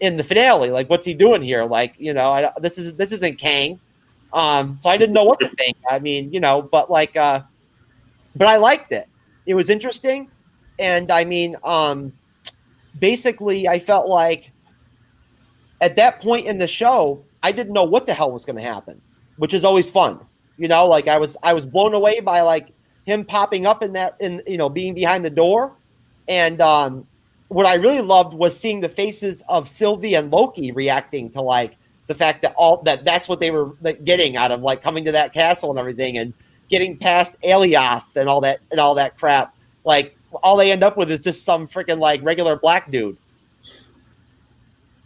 in 0.00 0.16
the 0.16 0.24
finale? 0.24 0.70
Like, 0.70 0.90
what's 0.90 1.06
he 1.06 1.14
doing 1.14 1.42
here? 1.42 1.64
Like, 1.64 1.94
you 1.98 2.12
know, 2.12 2.30
I, 2.30 2.50
this 2.60 2.78
is 2.78 2.94
this 2.94 3.12
isn't 3.12 3.38
Kang. 3.38 3.80
Um, 4.34 4.78
so 4.80 4.90
I 4.90 4.96
didn't 4.96 5.14
know 5.14 5.24
what 5.24 5.38
to 5.40 5.48
think. 5.56 5.76
I 5.88 6.00
mean, 6.00 6.32
you 6.32 6.40
know, 6.40 6.60
but 6.60 6.90
like, 6.90 7.16
uh, 7.16 7.42
but 8.34 8.48
I 8.48 8.56
liked 8.56 8.92
it. 8.92 9.08
It 9.46 9.54
was 9.54 9.70
interesting, 9.70 10.28
and 10.78 11.10
I 11.10 11.24
mean, 11.24 11.54
um, 11.62 12.12
basically, 12.98 13.68
I 13.68 13.78
felt 13.78 14.08
like 14.08 14.50
at 15.80 15.96
that 15.96 16.20
point 16.20 16.46
in 16.46 16.58
the 16.58 16.66
show, 16.66 17.24
I 17.44 17.52
didn't 17.52 17.72
know 17.72 17.84
what 17.84 18.06
the 18.06 18.14
hell 18.14 18.32
was 18.32 18.44
going 18.44 18.56
to 18.56 18.62
happen, 18.62 19.00
which 19.36 19.54
is 19.54 19.64
always 19.64 19.88
fun. 19.88 20.18
You 20.56 20.66
know, 20.66 20.86
like 20.86 21.06
I 21.06 21.18
was, 21.18 21.36
I 21.42 21.52
was 21.52 21.64
blown 21.64 21.94
away 21.94 22.20
by 22.20 22.40
like 22.40 22.72
him 23.04 23.24
popping 23.24 23.66
up 23.66 23.82
in 23.84 23.92
that, 23.92 24.16
in 24.18 24.42
you 24.48 24.56
know, 24.56 24.68
being 24.68 24.94
behind 24.94 25.24
the 25.24 25.30
door, 25.30 25.76
and 26.26 26.60
um, 26.60 27.06
what 27.48 27.66
I 27.66 27.74
really 27.74 28.00
loved 28.00 28.34
was 28.34 28.58
seeing 28.58 28.80
the 28.80 28.88
faces 28.88 29.44
of 29.48 29.68
Sylvie 29.68 30.14
and 30.14 30.32
Loki 30.32 30.72
reacting 30.72 31.30
to 31.30 31.40
like 31.40 31.76
the 32.06 32.14
fact 32.14 32.42
that 32.42 32.54
all 32.56 32.82
that 32.82 33.04
that's 33.04 33.28
what 33.28 33.40
they 33.40 33.50
were 33.50 33.72
getting 34.04 34.36
out 34.36 34.52
of 34.52 34.62
like 34.62 34.82
coming 34.82 35.04
to 35.04 35.12
that 35.12 35.32
castle 35.32 35.70
and 35.70 35.78
everything 35.78 36.18
and 36.18 36.34
getting 36.68 36.96
past 36.96 37.40
Alioth 37.42 38.16
and 38.16 38.28
all 38.28 38.40
that 38.42 38.60
and 38.70 38.80
all 38.80 38.94
that 38.94 39.16
crap. 39.18 39.54
Like 39.84 40.16
all 40.42 40.56
they 40.56 40.72
end 40.72 40.82
up 40.82 40.96
with 40.96 41.10
is 41.10 41.22
just 41.22 41.44
some 41.44 41.66
freaking 41.66 41.98
like 41.98 42.22
regular 42.22 42.56
black 42.56 42.90
dude. 42.90 43.16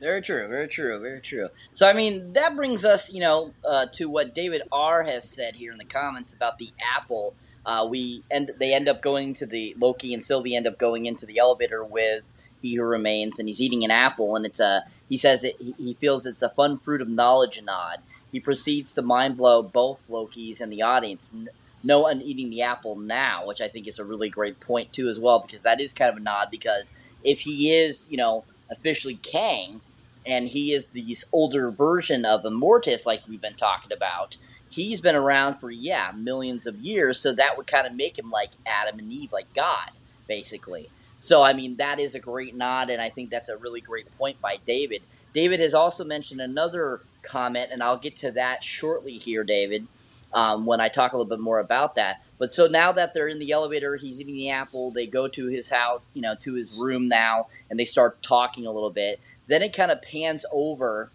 Very 0.00 0.22
true, 0.22 0.46
very 0.46 0.68
true, 0.68 0.98
very 1.00 1.20
true. 1.20 1.48
So 1.72 1.88
I 1.88 1.92
mean 1.92 2.32
that 2.34 2.54
brings 2.54 2.84
us, 2.84 3.12
you 3.12 3.20
know, 3.20 3.52
uh, 3.64 3.86
to 3.94 4.08
what 4.08 4.34
David 4.34 4.62
R 4.70 5.02
has 5.04 5.28
said 5.28 5.56
here 5.56 5.72
in 5.72 5.78
the 5.78 5.84
comments 5.84 6.34
about 6.34 6.58
the 6.58 6.70
apple. 6.80 7.34
Uh, 7.66 7.86
we 7.88 8.22
end 8.30 8.52
they 8.58 8.72
end 8.72 8.88
up 8.88 9.02
going 9.02 9.34
to 9.34 9.46
the 9.46 9.74
Loki 9.78 10.14
and 10.14 10.24
Sylvie 10.24 10.56
end 10.56 10.66
up 10.66 10.78
going 10.78 11.06
into 11.06 11.26
the 11.26 11.38
elevator 11.38 11.84
with 11.84 12.22
he 12.62 12.76
who 12.76 12.82
remains, 12.82 13.38
and 13.38 13.48
he's 13.48 13.60
eating 13.60 13.84
an 13.84 13.90
apple, 13.90 14.36
and 14.36 14.44
it's 14.46 14.60
a 14.60 14.84
he 15.08 15.16
says 15.16 15.40
that 15.42 15.54
he, 15.58 15.94
feels 15.94 16.26
it's 16.26 16.42
a 16.42 16.50
fun 16.50 16.78
fruit 16.78 17.00
of 17.00 17.08
knowledge 17.08 17.60
nod. 17.62 18.00
He 18.30 18.40
proceeds 18.40 18.92
to 18.92 19.02
mind 19.02 19.36
blow 19.38 19.62
both 19.62 20.00
Lokis 20.10 20.60
and 20.60 20.70
the 20.70 20.82
audience. 20.82 21.34
No 21.82 22.00
one 22.00 22.20
eating 22.20 22.50
the 22.50 22.62
apple 22.62 22.96
now, 22.96 23.46
which 23.46 23.60
I 23.60 23.68
think 23.68 23.88
is 23.88 23.98
a 23.98 24.04
really 24.04 24.28
great 24.28 24.60
point 24.60 24.92
too, 24.92 25.08
as 25.08 25.18
well, 25.18 25.38
because 25.38 25.62
that 25.62 25.80
is 25.80 25.94
kind 25.94 26.10
of 26.10 26.18
a 26.18 26.20
nod. 26.20 26.48
Because 26.50 26.92
if 27.24 27.40
he 27.40 27.72
is, 27.72 28.10
you 28.10 28.18
know, 28.18 28.44
officially 28.70 29.14
Kang, 29.14 29.80
and 30.26 30.48
he 30.48 30.72
is 30.72 30.86
the 30.86 31.16
older 31.32 31.70
version 31.70 32.26
of 32.26 32.42
Immortus, 32.42 33.06
like 33.06 33.22
we've 33.26 33.40
been 33.40 33.54
talking 33.54 33.92
about, 33.92 34.36
he's 34.68 35.00
been 35.00 35.14
around 35.16 35.58
for 35.58 35.70
yeah 35.70 36.12
millions 36.14 36.66
of 36.66 36.76
years. 36.76 37.18
So 37.18 37.32
that 37.32 37.56
would 37.56 37.66
kind 37.66 37.86
of 37.86 37.94
make 37.94 38.18
him 38.18 38.30
like 38.30 38.50
Adam 38.66 38.98
and 38.98 39.10
Eve, 39.10 39.32
like 39.32 39.52
God, 39.54 39.90
basically. 40.26 40.90
So, 41.20 41.42
I 41.42 41.52
mean, 41.52 41.76
that 41.76 41.98
is 41.98 42.14
a 42.14 42.20
great 42.20 42.54
nod, 42.54 42.90
and 42.90 43.02
I 43.02 43.10
think 43.10 43.30
that's 43.30 43.48
a 43.48 43.56
really 43.56 43.80
great 43.80 44.06
point 44.18 44.40
by 44.40 44.58
David. 44.66 45.02
David 45.34 45.60
has 45.60 45.74
also 45.74 46.04
mentioned 46.04 46.40
another 46.40 47.02
comment, 47.22 47.70
and 47.72 47.82
I'll 47.82 47.98
get 47.98 48.16
to 48.18 48.30
that 48.32 48.62
shortly 48.62 49.18
here, 49.18 49.44
David, 49.44 49.86
um, 50.32 50.64
when 50.64 50.80
I 50.80 50.88
talk 50.88 51.12
a 51.12 51.16
little 51.16 51.28
bit 51.28 51.40
more 51.40 51.58
about 51.58 51.96
that. 51.96 52.22
But 52.38 52.52
so 52.52 52.66
now 52.66 52.92
that 52.92 53.14
they're 53.14 53.28
in 53.28 53.40
the 53.40 53.50
elevator, 53.50 53.96
he's 53.96 54.20
eating 54.20 54.36
the 54.36 54.50
apple, 54.50 54.90
they 54.90 55.06
go 55.06 55.26
to 55.28 55.46
his 55.46 55.70
house, 55.70 56.06
you 56.14 56.22
know, 56.22 56.34
to 56.36 56.54
his 56.54 56.72
room 56.72 57.08
now, 57.08 57.48
and 57.68 57.78
they 57.78 57.84
start 57.84 58.22
talking 58.22 58.64
a 58.64 58.70
little 58.70 58.90
bit. 58.90 59.20
Then 59.48 59.62
it 59.62 59.72
kind 59.72 59.90
of 59.90 60.00
pans 60.02 60.46
over, 60.52 61.10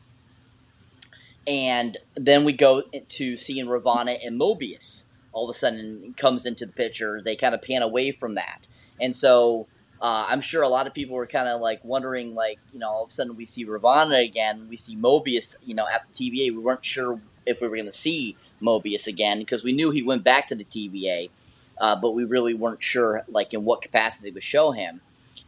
and 1.47 1.97
then 2.15 2.43
we 2.43 2.51
go 2.51 2.81
to 2.81 3.37
seeing 3.37 3.67
Ravonna 3.67 4.17
and 4.25 4.39
Mobius. 4.39 5.05
All 5.31 5.49
of 5.49 5.55
a 5.55 5.57
sudden, 5.57 6.13
comes 6.15 6.45
into 6.45 6.65
the 6.65 6.73
picture. 6.73 7.21
They 7.21 7.35
kind 7.35 7.55
of 7.55 7.61
pan 7.61 7.81
away 7.81 8.11
from 8.11 8.35
that, 8.35 8.67
and 9.01 9.15
so 9.15 9.67
uh, 10.03 10.25
I'm 10.27 10.41
sure 10.41 10.63
a 10.63 10.67
lot 10.67 10.85
of 10.85 10.93
people 10.93 11.15
were 11.15 11.25
kind 11.25 11.47
of 11.47 11.61
like 11.61 11.83
wondering, 11.85 12.35
like, 12.35 12.59
you 12.73 12.79
know, 12.79 12.89
all 12.89 13.03
of 13.05 13.09
a 13.09 13.13
sudden 13.13 13.37
we 13.37 13.45
see 13.45 13.65
Ravonna 13.65 14.21
again, 14.21 14.67
we 14.69 14.75
see 14.75 14.97
Mobius, 14.97 15.55
you 15.65 15.73
know, 15.73 15.87
at 15.87 16.03
the 16.11 16.29
TVA. 16.29 16.51
We 16.51 16.57
weren't 16.57 16.83
sure 16.83 17.21
if 17.45 17.61
we 17.61 17.69
were 17.69 17.77
going 17.77 17.85
to 17.85 17.93
see 17.93 18.35
Mobius 18.61 19.07
again 19.07 19.39
because 19.39 19.63
we 19.63 19.71
knew 19.71 19.91
he 19.91 20.03
went 20.03 20.25
back 20.25 20.47
to 20.49 20.55
the 20.55 20.65
TVA, 20.65 21.29
uh, 21.77 21.95
but 21.95 22.11
we 22.11 22.25
really 22.25 22.53
weren't 22.53 22.83
sure, 22.83 23.23
like, 23.29 23.53
in 23.53 23.63
what 23.63 23.81
capacity 23.81 24.29
they 24.29 24.33
would 24.33 24.43
show 24.43 24.71
him. 24.71 24.99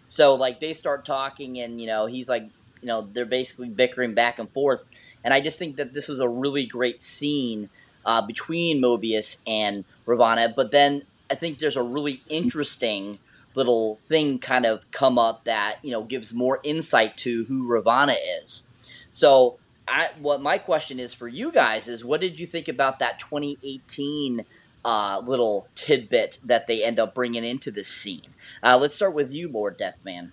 So, 0.08 0.36
like, 0.36 0.62
they 0.62 0.72
start 0.72 1.04
talking, 1.04 1.60
and, 1.60 1.82
you 1.82 1.88
know, 1.88 2.06
he's 2.06 2.30
like, 2.30 2.44
you 2.80 2.88
know, 2.88 3.10
they're 3.12 3.26
basically 3.26 3.68
bickering 3.68 4.14
back 4.14 4.40
and 4.40 4.50
forth. 4.52 4.86
And 5.22 5.34
I 5.34 5.42
just 5.42 5.60
think 5.60 5.76
that 5.76 5.94
this 5.94 6.08
was 6.08 6.22
a 6.22 6.30
really 6.30 6.66
great 6.66 7.02
scene 7.02 7.70
uh, 8.06 8.26
between 8.26 8.82
Mobius 8.82 9.42
and 9.46 9.84
Ravonna. 10.06 10.56
But 10.56 10.72
then 10.72 11.04
I 11.30 11.36
think 11.36 11.60
there's 11.60 11.76
a 11.76 11.84
really 11.84 12.24
interesting 12.30 13.20
little 13.56 14.00
thing 14.06 14.40
kind 14.40 14.66
of 14.66 14.90
come 14.92 15.18
up 15.18 15.46
that 15.46 15.78
you 15.82 15.92
know 15.92 16.04
gives 16.04 16.34
more 16.34 16.60
insight 16.64 17.18
to 17.18 17.46
who 17.46 17.68
Ravonna 17.68 18.16
is. 18.42 18.68
So, 19.12 19.60
I, 19.88 20.10
what 20.20 20.42
my 20.42 20.58
question 20.58 21.00
is 21.00 21.14
for 21.14 21.28
you 21.28 21.52
guys 21.52 21.88
is, 21.88 22.04
what 22.04 22.22
did 22.22 22.40
you 22.40 22.48
think 22.48 22.68
about 22.68 23.00
that 23.00 23.20
2018 23.20 24.46
uh, 24.84 25.22
little 25.26 25.68
tidbit 25.76 26.40
that 26.44 26.68
they 26.68 26.84
end 26.84 27.00
up 27.00 27.16
bringing 27.16 27.44
into 27.44 27.72
this 27.72 27.88
scene? 27.88 28.28
Uh, 28.62 28.78
let's 28.78 28.96
start 28.96 29.14
with 29.14 29.32
you, 29.32 29.48
Lord 29.48 29.78
Deathman. 29.78 30.32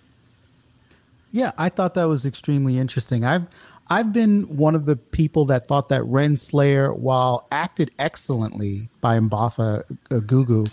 Yeah, 1.31 1.51
I 1.57 1.69
thought 1.69 1.95
that 1.95 2.05
was 2.05 2.25
extremely 2.25 2.77
interesting. 2.77 3.25
I've 3.25 3.47
I've 3.89 4.13
been 4.13 4.43
one 4.55 4.75
of 4.75 4.85
the 4.85 4.95
people 4.95 5.45
that 5.45 5.67
thought 5.67 5.89
that 5.89 6.01
Renslayer, 6.03 6.97
while 6.97 7.47
acted 7.51 7.91
excellently 7.99 8.89
by 9.01 9.19
Mbatha 9.19 9.83
Gugu, 10.09 10.71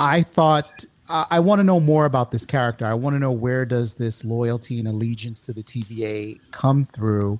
I 0.00 0.22
thought 0.22 0.86
I 1.08 1.40
want 1.40 1.60
to 1.60 1.64
know 1.64 1.78
more 1.78 2.04
about 2.04 2.30
this 2.30 2.44
character. 2.44 2.86
I 2.86 2.94
want 2.94 3.14
to 3.14 3.20
know 3.20 3.30
where 3.30 3.64
does 3.64 3.94
this 3.94 4.24
loyalty 4.24 4.78
and 4.78 4.88
allegiance 4.88 5.42
to 5.42 5.52
the 5.52 5.62
TVA 5.62 6.40
come 6.50 6.86
through? 6.86 7.38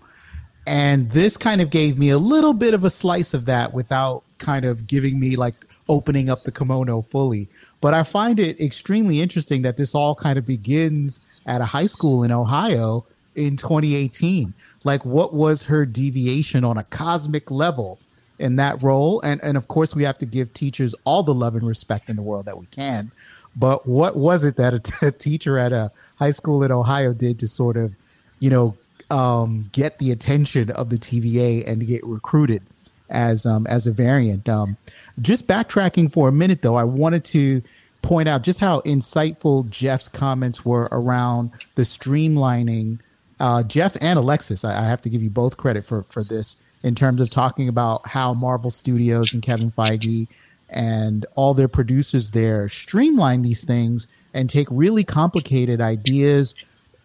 And 0.67 1.11
this 1.11 1.37
kind 1.37 1.61
of 1.61 1.71
gave 1.71 1.99
me 1.99 2.11
a 2.11 2.19
little 2.19 2.53
bit 2.53 2.75
of 2.75 2.85
a 2.85 2.91
slice 2.91 3.35
of 3.35 3.45
that 3.47 3.73
without 3.73 4.25
kind 4.39 4.65
of 4.65 4.87
giving 4.87 5.19
me 5.19 5.37
like 5.37 5.65
opening 5.89 6.29
up 6.29 6.45
the 6.45 6.53
kimono 6.53 7.03
fully. 7.03 7.49
But 7.81 7.95
I 7.95 8.03
find 8.03 8.39
it 8.39 8.61
extremely 8.61 9.21
interesting 9.21 9.63
that 9.63 9.77
this 9.77 9.95
all 9.95 10.15
kind 10.15 10.39
of 10.39 10.47
begins 10.47 11.21
at 11.47 11.61
a 11.61 11.65
high 11.65 11.87
school 11.87 12.25
in 12.25 12.33
Ohio 12.33 13.07
in 13.37 13.57
2018. 13.57 14.55
Like, 14.85 15.05
what 15.05 15.35
was 15.35 15.63
her 15.65 15.87
deviation 15.87 16.65
on 16.65 16.79
a 16.79 16.85
cosmic 16.85 17.51
level? 17.51 17.99
in 18.39 18.57
that 18.57 18.83
role 18.83 19.19
and 19.23 19.43
and 19.43 19.57
of 19.57 19.69
course 19.69 19.95
we 19.95 20.03
have 20.03 20.19
to 20.19 20.27
give 20.27 20.53
teachers 20.53 20.95
all 21.05 21.23
the 21.23 21.33
love 21.33 21.55
and 21.55 21.67
respect 21.67 22.11
in 22.11 22.17
the 22.17 22.23
world 22.23 22.45
that 22.45 22.59
we 22.59 22.67
can 22.67 23.11
but 23.57 23.87
what 23.87 24.17
was 24.17 24.45
it 24.45 24.57
that 24.57 24.75
a, 24.75 24.79
t- 24.79 24.95
a 25.07 25.11
teacher 25.11 25.59
at 25.59 25.73
a 25.73 25.91
high 26.17 26.31
school 26.31 26.63
in 26.63 26.71
Ohio 26.71 27.13
did 27.13 27.39
to 27.41 27.49
sort 27.49 27.77
of, 27.77 27.95
you 28.39 28.51
know, 28.51 28.77
um, 29.11 29.71
get 29.73 29.99
the 29.99 30.11
attention 30.11 30.71
of 30.71 30.91
the 30.91 30.97
TVA 30.97 31.67
and 31.67 31.87
get 31.87 32.05
recruited 32.05 32.63
as 33.09 33.47
um, 33.47 33.67
as 33.67 33.87
a 33.87 33.93
variant? 33.93 34.49
Um, 34.49 34.77
just 35.21 35.47
backtracking 35.47 36.13
for 36.13 36.29
a 36.29 36.33
minute, 36.33 36.63
though, 36.63 36.75
I 36.75 36.85
wanted 36.85 37.25
to 37.27 37.63
point 38.03 38.29
out 38.29 38.43
just 38.43 38.61
how 38.61 38.81
insightful 38.83 39.69
Jeff's 39.71 40.09
comments 40.09 40.65
were 40.65 40.89
around 40.93 41.51
the 41.77 41.83
streamlining. 41.83 42.99
Uh, 43.39 43.63
Jeff 43.63 43.97
and 44.01 44.19
Alexis, 44.19 44.65
I, 44.65 44.81
I 44.81 44.89
have 44.89 45.01
to 45.03 45.11
give 45.11 45.23
you 45.23 45.31
both 45.31 45.57
credit 45.57 45.87
for 45.87 46.05
for 46.09 46.23
this 46.23 46.57
in 46.83 46.95
terms 46.95 47.21
of 47.21 47.31
talking 47.31 47.69
about 47.69 48.07
how 48.07 48.35
Marvel 48.35 48.71
Studios 48.71 49.33
and 49.33 49.43
Kevin 49.43 49.71
Feige 49.71 50.29
and 50.69 51.27
all 51.35 51.55
their 51.55 51.69
producers 51.69 52.33
there 52.33 52.69
streamline 52.69 53.43
these 53.43 53.65
things 53.65 54.09
and 54.35 54.51
take 54.51 54.69
really 54.71 55.05
complicated 55.05 55.81
ideas 55.81 56.55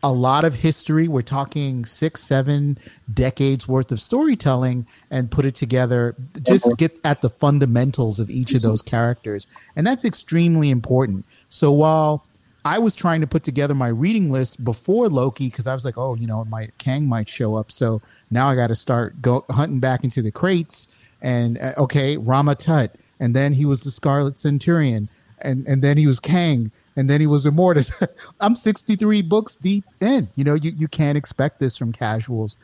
a 0.04 0.12
lot 0.12 0.44
of 0.44 0.56
history. 0.56 1.08
We're 1.08 1.22
talking 1.22 1.86
six 1.86 2.24
seven 2.24 2.80
decades 3.14 3.68
worth 3.68 3.92
of 3.92 4.00
storytelling 4.00 4.88
and 5.12 5.30
put 5.30 5.46
it 5.46 5.54
together 5.54 6.16
just 6.42 6.68
get 6.78 7.00
at 7.04 7.22
the 7.22 7.30
fundamentals 7.30 8.20
of 8.20 8.30
each 8.30 8.56
of 8.56 8.64
those 8.64 8.82
characters. 8.82 9.48
And 9.76 9.86
that's 9.86 10.04
extremely 10.04 10.70
important. 10.70 11.26
So 11.50 11.72
while 11.72 12.26
i 12.64 12.78
was 12.78 12.94
trying 12.94 13.22
to 13.22 13.26
put 13.26 13.42
together 13.42 13.74
my 13.74 13.88
reading 13.88 14.30
list 14.30 14.64
before 14.64 15.10
loki 15.10 15.48
because 15.48 15.66
i 15.66 15.74
was 15.74 15.84
like 15.84 15.98
oh 15.98 16.14
you 16.14 16.28
know 16.28 16.46
my 16.46 16.68
kang 16.78 17.08
might 17.08 17.28
show 17.28 17.56
up. 17.56 17.72
So 17.72 18.02
now 18.30 18.50
i 18.50 18.56
got 18.56 18.68
to 18.68 18.76
start 18.76 19.22
go 19.22 19.46
hunting 19.50 19.80
back 19.80 20.04
into 20.04 20.22
the 20.22 20.32
crates 20.32 20.88
and 21.22 21.58
uh, 21.60 21.74
okay, 21.78 22.18
Rama 22.18 22.56
Tut, 22.56 22.96
and 23.22 23.36
then 23.36 23.54
he 23.54 23.66
was 23.66 23.82
the 23.82 23.92
Scarlet 23.92 24.38
Centurion, 24.38 25.08
and 25.40 25.66
and 25.68 25.82
then 25.82 25.98
he 25.98 26.08
was 26.08 26.20
Kang, 26.20 26.72
and 26.98 27.10
then 27.10 27.22
he 27.22 27.28
was 27.28 27.46
Immortus. 27.46 27.94
I'm 28.42 28.56
63 28.56 29.22
books 29.22 29.56
deep 29.56 29.86
in. 30.02 30.28
You 30.36 30.44
know, 30.44 30.56
you 30.56 30.74
you 30.76 30.90
can't 30.90 31.18
expect 31.18 31.60
this 31.60 31.78
from 31.78 31.94
casuals, 31.94 32.58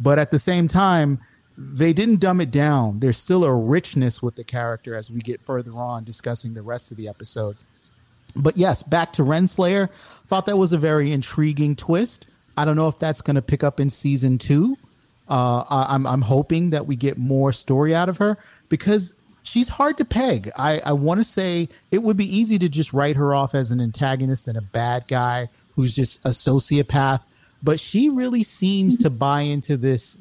but 0.00 0.18
at 0.18 0.32
the 0.32 0.38
same 0.38 0.66
time, 0.66 1.20
they 1.56 1.92
didn't 1.92 2.20
dumb 2.20 2.40
it 2.40 2.50
down. 2.50 3.00
There's 3.00 3.18
still 3.18 3.44
a 3.44 3.54
richness 3.54 4.22
with 4.22 4.34
the 4.34 4.44
character 4.44 4.96
as 4.96 5.10
we 5.10 5.20
get 5.20 5.44
further 5.44 5.72
on 5.72 6.04
discussing 6.04 6.54
the 6.54 6.62
rest 6.62 6.90
of 6.90 6.96
the 6.96 7.06
episode. 7.06 7.56
But 8.34 8.56
yes, 8.56 8.82
back 8.82 9.12
to 9.14 9.22
Renslayer. 9.22 9.90
Thought 10.26 10.46
that 10.46 10.56
was 10.56 10.72
a 10.72 10.78
very 10.78 11.12
intriguing 11.12 11.76
twist. 11.76 12.26
I 12.56 12.64
don't 12.64 12.76
know 12.76 12.88
if 12.88 12.98
that's 12.98 13.20
going 13.20 13.36
to 13.36 13.42
pick 13.42 13.62
up 13.62 13.78
in 13.78 13.90
season 13.90 14.38
two. 14.38 14.76
Uh, 15.28 15.64
I, 15.68 15.94
am 15.94 16.06
I'm 16.06 16.22
hoping 16.22 16.70
that 16.70 16.86
we 16.86 16.96
get 16.96 17.18
more 17.18 17.52
story 17.52 17.94
out 17.94 18.08
of 18.08 18.16
her 18.18 18.38
because 18.68 19.14
she's 19.42 19.68
hard 19.68 19.96
to 19.98 20.04
peg. 20.04 20.50
I, 20.56 20.80
I 20.84 20.92
want 20.92 21.20
to 21.20 21.24
say 21.24 21.68
it 21.90 22.02
would 22.02 22.16
be 22.16 22.36
easy 22.36 22.58
to 22.58 22.68
just 22.68 22.92
write 22.92 23.16
her 23.16 23.34
off 23.34 23.54
as 23.54 23.70
an 23.70 23.80
antagonist 23.80 24.48
and 24.48 24.56
a 24.56 24.62
bad 24.62 25.08
guy 25.08 25.48
who's 25.74 25.94
just 25.94 26.24
a 26.24 26.30
sociopath, 26.30 27.24
but 27.62 27.80
she 27.80 28.08
really 28.08 28.42
seems 28.42 28.96
to 28.96 29.10
buy 29.10 29.42
into 29.42 29.76
this 29.76 30.18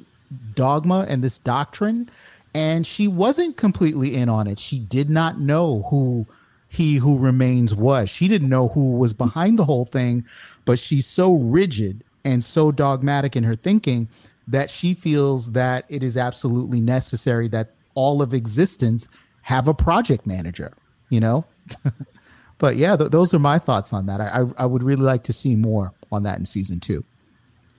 dogma 0.56 1.06
and 1.08 1.23
this 1.23 1.38
doctrine, 1.38 2.10
and 2.53 2.86
she 2.86 3.08
wasn't 3.08 3.58
completely 3.58 4.15
in 4.15 4.30
on 4.30 4.47
it. 4.47 4.60
She 4.60 4.80
did 4.80 5.10
not 5.10 5.39
know 5.39 5.88
who 5.89 6.25
he 6.69 6.95
who 6.97 7.17
remains 7.17 7.73
was. 7.73 8.10
She 8.10 8.27
didn't 8.27 8.49
know 8.49 8.69
who 8.69 8.91
was 8.97 9.13
behind 9.13 9.58
the 9.58 9.65
whole 9.65 9.86
thing, 9.86 10.25
but 10.65 10.80
she's 10.80 11.08
so 11.08 11.34
rigid 11.34 12.03
and 12.25 12.43
so 12.43 12.71
dogmatic 12.71 13.36
in 13.36 13.43
her 13.43 13.56
thinking 13.56 14.10
that 14.47 14.69
she 14.69 14.93
feels 14.93 15.51
that 15.51 15.86
it 15.89 16.03
is 16.03 16.17
absolutely 16.17 16.82
necessary 16.82 17.47
that 17.49 17.71
all 17.97 18.21
of 18.21 18.31
existence 18.31 19.07
have 19.41 19.67
a 19.67 19.73
project 19.73 20.27
manager, 20.27 20.71
you 21.10 21.19
know? 21.19 21.45
but 22.60 22.75
yeah, 22.75 22.95
th- 22.95 23.10
those 23.10 23.33
are 23.33 23.39
my 23.39 23.57
thoughts 23.57 23.91
on 23.91 24.05
that. 24.05 24.21
I, 24.21 24.41
I, 24.41 24.45
I 24.60 24.65
would 24.67 24.83
really 24.83 25.01
like 25.01 25.23
to 25.23 25.33
see 25.33 25.55
more 25.55 25.93
on 26.12 26.21
that 26.23 26.38
in 26.38 26.45
season 26.45 26.79
two. 26.79 27.03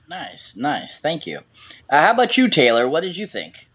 Nice, 0.08 0.56
nice. 0.56 0.98
Thank 0.98 1.24
you. 1.24 1.38
Uh, 1.88 2.02
how 2.02 2.10
about 2.10 2.36
you, 2.36 2.48
Taylor? 2.48 2.88
What 2.88 3.02
did 3.02 3.16
you 3.16 3.28
think? 3.28 3.68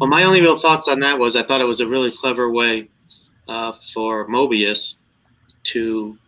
Well, 0.00 0.10
my 0.10 0.24
only 0.24 0.40
real 0.40 0.58
thoughts 0.58 0.88
on 0.88 0.98
that 1.00 1.18
was 1.18 1.36
I 1.36 1.44
thought 1.44 1.60
it 1.60 1.64
was 1.64 1.80
a 1.80 1.86
really 1.86 2.10
clever 2.10 2.50
way 2.50 2.88
uh, 3.46 3.72
for 3.92 4.26
Mobius 4.28 4.94
to 5.64 6.18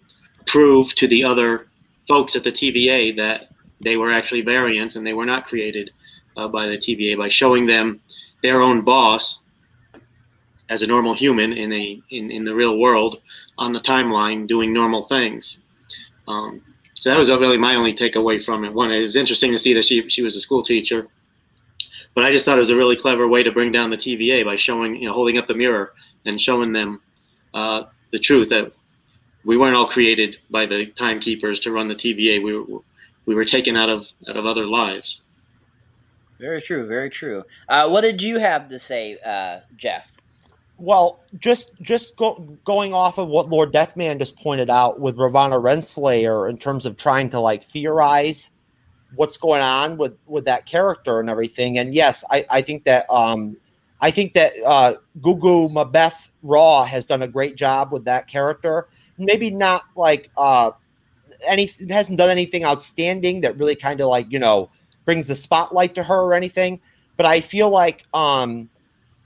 prove 0.46 0.94
to 0.94 1.08
the 1.08 1.24
other 1.24 1.66
folks 2.06 2.36
at 2.36 2.44
the 2.44 2.52
TVA 2.52 3.16
that 3.16 3.48
they 3.80 3.96
were 3.96 4.12
actually 4.12 4.42
variants 4.42 4.94
and 4.94 5.04
they 5.04 5.12
were 5.12 5.26
not 5.26 5.46
created 5.46 5.90
uh, 6.36 6.48
by 6.48 6.66
the 6.66 6.76
TVA 6.76 7.16
by 7.16 7.28
showing 7.28 7.66
them 7.66 8.00
their 8.42 8.60
own 8.60 8.82
boss 8.82 9.42
as 10.68 10.82
a 10.82 10.86
normal 10.86 11.14
human 11.14 11.52
in 11.52 11.72
a 11.72 12.00
in, 12.10 12.30
in 12.30 12.44
the 12.44 12.54
real 12.54 12.78
world 12.78 13.20
on 13.58 13.72
the 13.72 13.80
timeline 13.80 14.46
doing 14.46 14.72
normal 14.72 15.06
things. 15.06 15.58
Um, 16.28 16.62
so 16.94 17.10
that 17.10 17.18
was 17.18 17.30
really 17.30 17.58
my 17.58 17.74
only 17.76 17.94
takeaway 17.94 18.42
from 18.44 18.64
it. 18.64 18.72
One, 18.72 18.90
it 18.90 19.02
was 19.02 19.16
interesting 19.16 19.52
to 19.52 19.58
see 19.58 19.74
that 19.74 19.84
she 19.84 20.08
she 20.08 20.22
was 20.22 20.34
a 20.34 20.40
school 20.40 20.62
teacher, 20.62 21.06
but 22.14 22.24
I 22.24 22.32
just 22.32 22.44
thought 22.44 22.56
it 22.56 22.60
was 22.60 22.70
a 22.70 22.76
really 22.76 22.96
clever 22.96 23.28
way 23.28 23.42
to 23.42 23.52
bring 23.52 23.70
down 23.70 23.90
the 23.90 23.96
TVA 23.96 24.44
by 24.44 24.56
showing 24.56 24.96
you 24.96 25.06
know 25.06 25.12
holding 25.12 25.38
up 25.38 25.46
the 25.46 25.54
mirror 25.54 25.92
and 26.24 26.40
showing 26.40 26.72
them 26.72 27.00
uh, 27.54 27.84
the 28.12 28.18
truth 28.18 28.48
that 28.48 28.72
we 29.44 29.56
weren't 29.56 29.76
all 29.76 29.86
created 29.86 30.36
by 30.50 30.66
the 30.66 30.86
timekeepers 30.96 31.60
to 31.60 31.70
run 31.70 31.88
the 31.88 31.94
TVA. 31.94 32.42
We 32.42 32.58
were 32.58 32.80
we 33.26 33.34
were 33.34 33.44
taken 33.44 33.76
out 33.76 33.88
of 33.88 34.06
out 34.28 34.36
of 34.36 34.46
other 34.46 34.66
lives. 34.66 35.22
Very 36.38 36.60
true. 36.60 36.86
Very 36.86 37.10
true. 37.10 37.44
Uh, 37.68 37.88
what 37.88 38.02
did 38.02 38.22
you 38.22 38.38
have 38.38 38.68
to 38.68 38.78
say, 38.78 39.18
uh, 39.24 39.60
Jeff? 39.76 40.06
Well, 40.78 41.20
just 41.38 41.72
just 41.80 42.16
go, 42.16 42.34
going 42.64 42.92
off 42.92 43.16
of 43.16 43.28
what 43.28 43.48
Lord 43.48 43.72
Deathman 43.72 44.18
just 44.18 44.36
pointed 44.36 44.68
out 44.68 45.00
with 45.00 45.16
Ravonna 45.16 45.60
Renslayer 45.60 46.50
in 46.50 46.58
terms 46.58 46.84
of 46.84 46.98
trying 46.98 47.30
to 47.30 47.40
like 47.40 47.64
theorize 47.64 48.50
what's 49.14 49.38
going 49.38 49.62
on 49.62 49.96
with 49.96 50.16
with 50.26 50.44
that 50.44 50.66
character 50.66 51.18
and 51.18 51.30
everything. 51.30 51.78
And 51.78 51.94
yes, 51.94 52.24
I, 52.30 52.44
I 52.50 52.60
think 52.60 52.84
that 52.84 53.06
um, 53.08 53.56
I 54.02 54.10
think 54.10 54.34
that 54.34 54.52
uh, 54.64 54.94
Gugu 55.20 55.72
Mabeth 55.72 56.28
Raw 56.42 56.84
has 56.84 57.06
done 57.06 57.22
a 57.22 57.28
great 57.28 57.56
job 57.56 57.90
with 57.90 58.04
that 58.04 58.28
character. 58.28 58.88
Maybe 59.16 59.50
not 59.50 59.84
like 59.96 60.30
uh, 60.36 60.72
any 61.46 61.72
hasn't 61.88 62.18
done 62.18 62.28
anything 62.28 62.64
outstanding 62.64 63.40
that 63.40 63.56
really 63.56 63.76
kind 63.76 64.00
of 64.02 64.08
like 64.08 64.30
you 64.30 64.38
know 64.38 64.70
brings 65.06 65.28
the 65.28 65.34
spotlight 65.34 65.94
to 65.94 66.02
her 66.02 66.20
or 66.20 66.34
anything. 66.34 66.80
But 67.16 67.24
I 67.24 67.40
feel 67.40 67.70
like 67.70 68.04
um, 68.12 68.68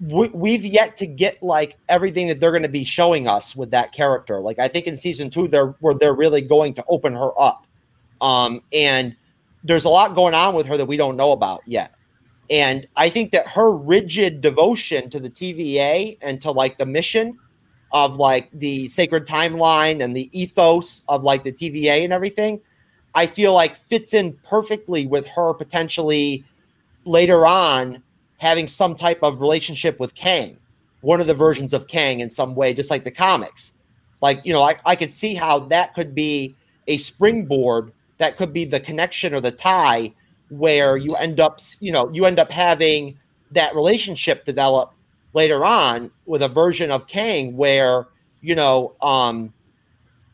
we, 0.01 0.53
have 0.53 0.65
yet 0.65 0.97
to 0.99 1.07
get 1.07 1.43
like 1.43 1.77
everything 1.89 2.29
that 2.29 2.39
they're 2.39 2.53
going 2.53 2.63
to 2.63 2.69
be 2.69 2.85
showing 2.85 3.27
us 3.27 3.57
with 3.57 3.73
that 3.73 3.93
character. 3.93 4.39
Like 4.39 4.61
I 4.61 4.69
think 4.69 4.87
in 4.87 4.97
season 4.97 5.31
two, 5.31 5.49
they're 5.49 5.75
where 5.81 5.95
they're 5.95 6.15
really 6.15 6.43
going 6.43 6.75
to 6.75 6.85
open 6.89 7.15
her 7.15 7.33
up, 7.37 7.67
um, 8.21 8.63
and 8.73 9.17
there's 9.65 9.85
a 9.85 9.89
lot 9.89 10.15
going 10.15 10.35
on 10.35 10.55
with 10.55 10.67
her 10.67 10.77
that 10.77 10.87
we 10.87 10.97
don't 10.97 11.17
know 11.17 11.33
about 11.33 11.63
yet. 11.67 11.95
And 12.49 12.87
I 12.97 13.11
think 13.11 13.31
that 13.33 13.47
her 13.49 13.71
rigid 13.71 14.41
devotion 14.41 15.11
to 15.11 15.21
the 15.21 15.31
TVA 15.31 16.19
and 16.23 16.41
to 16.41 16.51
like 16.51 16.79
the 16.79 16.87
mission 16.87 17.39
of 17.93 18.17
like 18.17 18.49
the 18.53 18.89
sacred 18.89 19.27
timeline 19.27 20.03
and 20.03 20.17
the 20.17 20.31
ethos 20.39 21.03
of 21.09 21.23
like 21.23 21.45
the 21.45 21.53
TVA 21.53 22.05
and 22.05 22.13
everything, 22.13 22.61
I 23.15 23.27
feel 23.27 23.55
like 23.55 23.77
fits 23.77 24.15
in 24.15 24.35
perfectly 24.45 25.07
with 25.07 25.27
her 25.27 25.53
potentially 25.55 26.45
later 27.05 27.47
on 27.47 28.03
having 28.39 28.69
some 28.69 28.95
type 28.95 29.23
of 29.23 29.41
relationship 29.41 29.99
with 30.01 30.15
Kang, 30.15 30.57
one 31.01 31.21
of 31.21 31.27
the 31.27 31.35
versions 31.35 31.73
of 31.73 31.87
Kang 31.89 32.21
in 32.21 32.31
some 32.31 32.55
way, 32.55 32.73
just 32.73 32.91
like 32.91 33.05
the 33.05 33.11
comics. 33.11 33.73
Like, 34.23 34.41
you 34.45 34.53
know, 34.53 34.63
I, 34.63 34.77
I 34.85 34.97
could 34.97 35.11
see 35.11 35.35
how 35.35 35.61
that 35.61 35.95
could 35.95 36.15
be 36.15 36.55
a 36.87 36.97
springboard, 36.97 37.93
that 38.19 38.37
could 38.37 38.53
be 38.53 38.65
the 38.65 38.81
connection 38.81 39.35
or 39.35 39.41
the 39.41 39.51
tie 39.51 40.13
where 40.51 40.97
you 40.97 41.15
end 41.17 41.41
up, 41.41 41.61
you 41.81 41.93
know, 41.93 42.11
you 42.13 42.27
end 42.27 42.39
up 42.39 42.51
having 42.51 43.19
that 43.51 43.75
relationship 43.75 44.45
develop 44.45 44.93
later 45.33 45.65
on 45.65 46.11
with 46.27 46.43
a 46.43 46.49
version 46.49 46.91
of 46.91 47.07
Kang 47.07 47.57
where, 47.57 48.09
you 48.41 48.55
know, 48.55 48.95
um, 49.01 49.53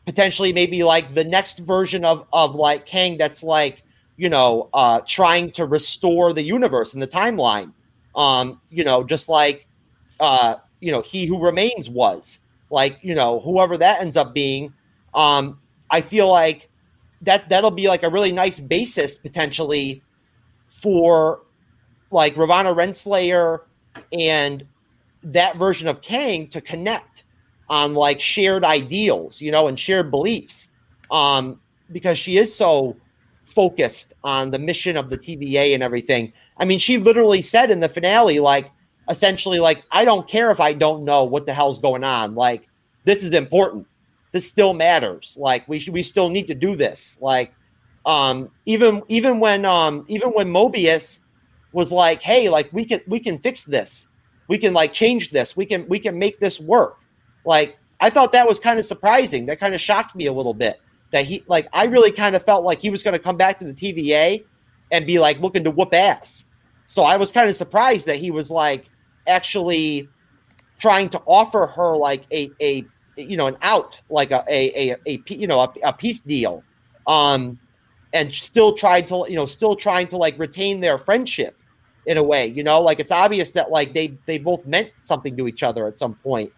potentially 0.07 0.51
maybe 0.51 0.83
like 0.83 1.13
the 1.13 1.23
next 1.23 1.59
version 1.59 2.03
of 2.03 2.25
of 2.33 2.55
like 2.55 2.87
Kang 2.87 3.17
that's 3.17 3.43
like, 3.43 3.83
you 4.15 4.29
know, 4.29 4.69
uh 4.73 5.01
trying 5.05 5.51
to 5.51 5.65
restore 5.65 6.33
the 6.33 6.41
universe 6.41 6.93
and 6.93 7.01
the 7.01 7.07
timeline. 7.07 7.73
Um, 8.15 8.59
you 8.71 8.83
know, 8.83 9.03
just 9.03 9.29
like 9.29 9.67
uh, 10.19 10.55
you 10.79 10.91
know, 10.91 11.01
he 11.01 11.25
who 11.25 11.39
remains 11.39 11.89
was. 11.89 12.39
Like, 12.69 12.99
you 13.01 13.15
know, 13.15 13.39
whoever 13.39 13.77
that 13.77 14.01
ends 14.01 14.17
up 14.17 14.33
being, 14.33 14.73
um, 15.13 15.59
I 15.89 16.01
feel 16.01 16.29
like 16.29 16.69
that 17.21 17.49
that'll 17.49 17.71
be 17.71 17.87
like 17.87 18.03
a 18.03 18.09
really 18.09 18.31
nice 18.31 18.59
basis 18.59 19.17
potentially 19.17 20.03
for 20.67 21.41
like 22.11 22.35
Ravonna 22.35 22.75
Renslayer 22.75 23.61
and 24.11 24.65
that 25.23 25.57
version 25.57 25.87
of 25.87 26.01
Kang 26.01 26.47
to 26.49 26.61
connect 26.61 27.23
on 27.69 27.93
like 27.93 28.19
shared 28.19 28.63
ideals, 28.63 29.41
you 29.41 29.51
know, 29.51 29.67
and 29.67 29.79
shared 29.79 30.11
beliefs. 30.11 30.69
Um, 31.11 31.59
because 31.91 32.17
she 32.17 32.37
is 32.37 32.53
so 32.53 32.97
focused 33.43 34.13
on 34.23 34.51
the 34.51 34.59
mission 34.59 34.97
of 34.97 35.09
the 35.09 35.17
TVA 35.17 35.73
and 35.73 35.81
everything. 35.81 36.33
I 36.57 36.65
mean, 36.65 36.79
she 36.79 36.97
literally 36.97 37.41
said 37.41 37.71
in 37.71 37.79
the 37.79 37.89
finale, 37.89 38.39
like, 38.39 38.69
essentially, 39.09 39.59
like, 39.59 39.83
I 39.91 40.03
don't 40.03 40.27
care 40.27 40.51
if 40.51 40.59
I 40.59 40.73
don't 40.73 41.05
know 41.05 41.23
what 41.23 41.45
the 41.45 41.53
hell's 41.53 41.79
going 41.79 42.03
on. 42.03 42.35
Like, 42.35 42.67
this 43.05 43.23
is 43.23 43.33
important. 43.33 43.87
This 44.33 44.47
still 44.47 44.73
matters. 44.73 45.37
Like, 45.39 45.67
we 45.67 45.79
should, 45.79 45.93
we 45.93 46.03
still 46.03 46.29
need 46.29 46.47
to 46.47 46.55
do 46.55 46.75
this. 46.75 47.17
Like, 47.21 47.53
um, 48.05 48.49
even 48.65 49.03
even 49.09 49.39
when 49.39 49.65
um 49.65 50.05
even 50.07 50.29
when 50.29 50.47
Mobius 50.47 51.19
was 51.73 51.91
like, 51.91 52.21
hey, 52.21 52.47
like 52.49 52.71
we 52.71 52.85
can 52.85 53.01
we 53.05 53.19
can 53.19 53.37
fix 53.37 53.65
this, 53.65 54.07
we 54.47 54.57
can 54.57 54.73
like 54.73 54.93
change 54.93 55.31
this, 55.31 55.57
we 55.57 55.65
can 55.65 55.85
we 55.89 55.99
can 55.99 56.17
make 56.17 56.39
this 56.39 56.59
work. 56.59 56.99
Like 57.47 57.79
I 58.01 58.09
thought 58.09 58.33
that 58.33 58.47
was 58.47 58.59
kind 58.59 58.77
of 58.77 58.85
surprising. 58.85 59.45
That 59.47 59.59
kind 59.59 59.73
of 59.73 59.81
shocked 59.81 60.15
me 60.15 60.27
a 60.27 60.33
little 60.33 60.53
bit. 60.53 60.79
That 61.11 61.25
he 61.25 61.43
like 61.47 61.67
I 61.71 61.85
really 61.85 62.11
kind 62.11 62.35
of 62.35 62.43
felt 62.43 62.65
like 62.65 62.81
he 62.81 62.89
was 62.89 63.01
going 63.01 63.15
to 63.15 63.23
come 63.23 63.37
back 63.37 63.57
to 63.59 63.65
the 63.65 63.73
TVA 63.73 64.43
and 64.91 65.07
be 65.07 65.17
like 65.17 65.39
looking 65.39 65.63
to 65.63 65.71
whoop 65.71 65.93
ass. 65.93 66.45
So 66.85 67.03
I 67.03 67.15
was 67.15 67.31
kind 67.31 67.49
of 67.49 67.55
surprised 67.55 68.05
that 68.07 68.17
he 68.17 68.29
was 68.29 68.51
like 68.51 68.89
actually 69.25 70.09
trying 70.77 71.09
to 71.09 71.21
offer 71.25 71.65
her 71.65 71.95
like 71.95 72.25
a 72.31 72.51
a 72.61 72.85
you 73.15 73.37
know 73.37 73.47
an 73.47 73.57
out 73.61 73.99
like 74.09 74.31
a 74.31 74.43
a 74.49 74.91
a, 74.91 74.97
a 75.07 75.23
you 75.29 75.47
know 75.47 75.61
a, 75.61 75.73
a 75.85 75.93
peace 75.93 76.19
deal. 76.19 76.63
Um 77.07 77.57
and 78.11 78.33
still 78.33 78.73
tried 78.73 79.07
to 79.07 79.25
you 79.29 79.35
know 79.35 79.45
still 79.45 79.75
trying 79.75 80.07
to 80.09 80.17
like 80.17 80.37
retain 80.37 80.81
their 80.81 80.97
friendship 80.97 81.55
in 82.05 82.17
a 82.17 82.23
way 82.23 82.47
you 82.47 82.63
know 82.63 82.79
like 82.79 83.01
it's 83.01 83.11
obvious 83.11 83.51
that 83.51 83.69
like 83.69 83.93
they 83.93 84.17
they 84.25 84.37
both 84.37 84.65
meant 84.65 84.89
something 85.01 85.35
to 85.35 85.45
each 85.45 85.61
other 85.61 85.87
at 85.87 85.97
some 85.97 86.15
point 86.15 86.51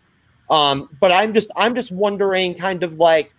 um 0.50 0.90
but 1.00 1.12
i'm 1.12 1.34
just 1.34 1.52
i'm 1.56 1.76
just 1.76 1.92
wondering 1.92 2.54
kind 2.54 2.84
of 2.84 2.96
like 2.96 3.34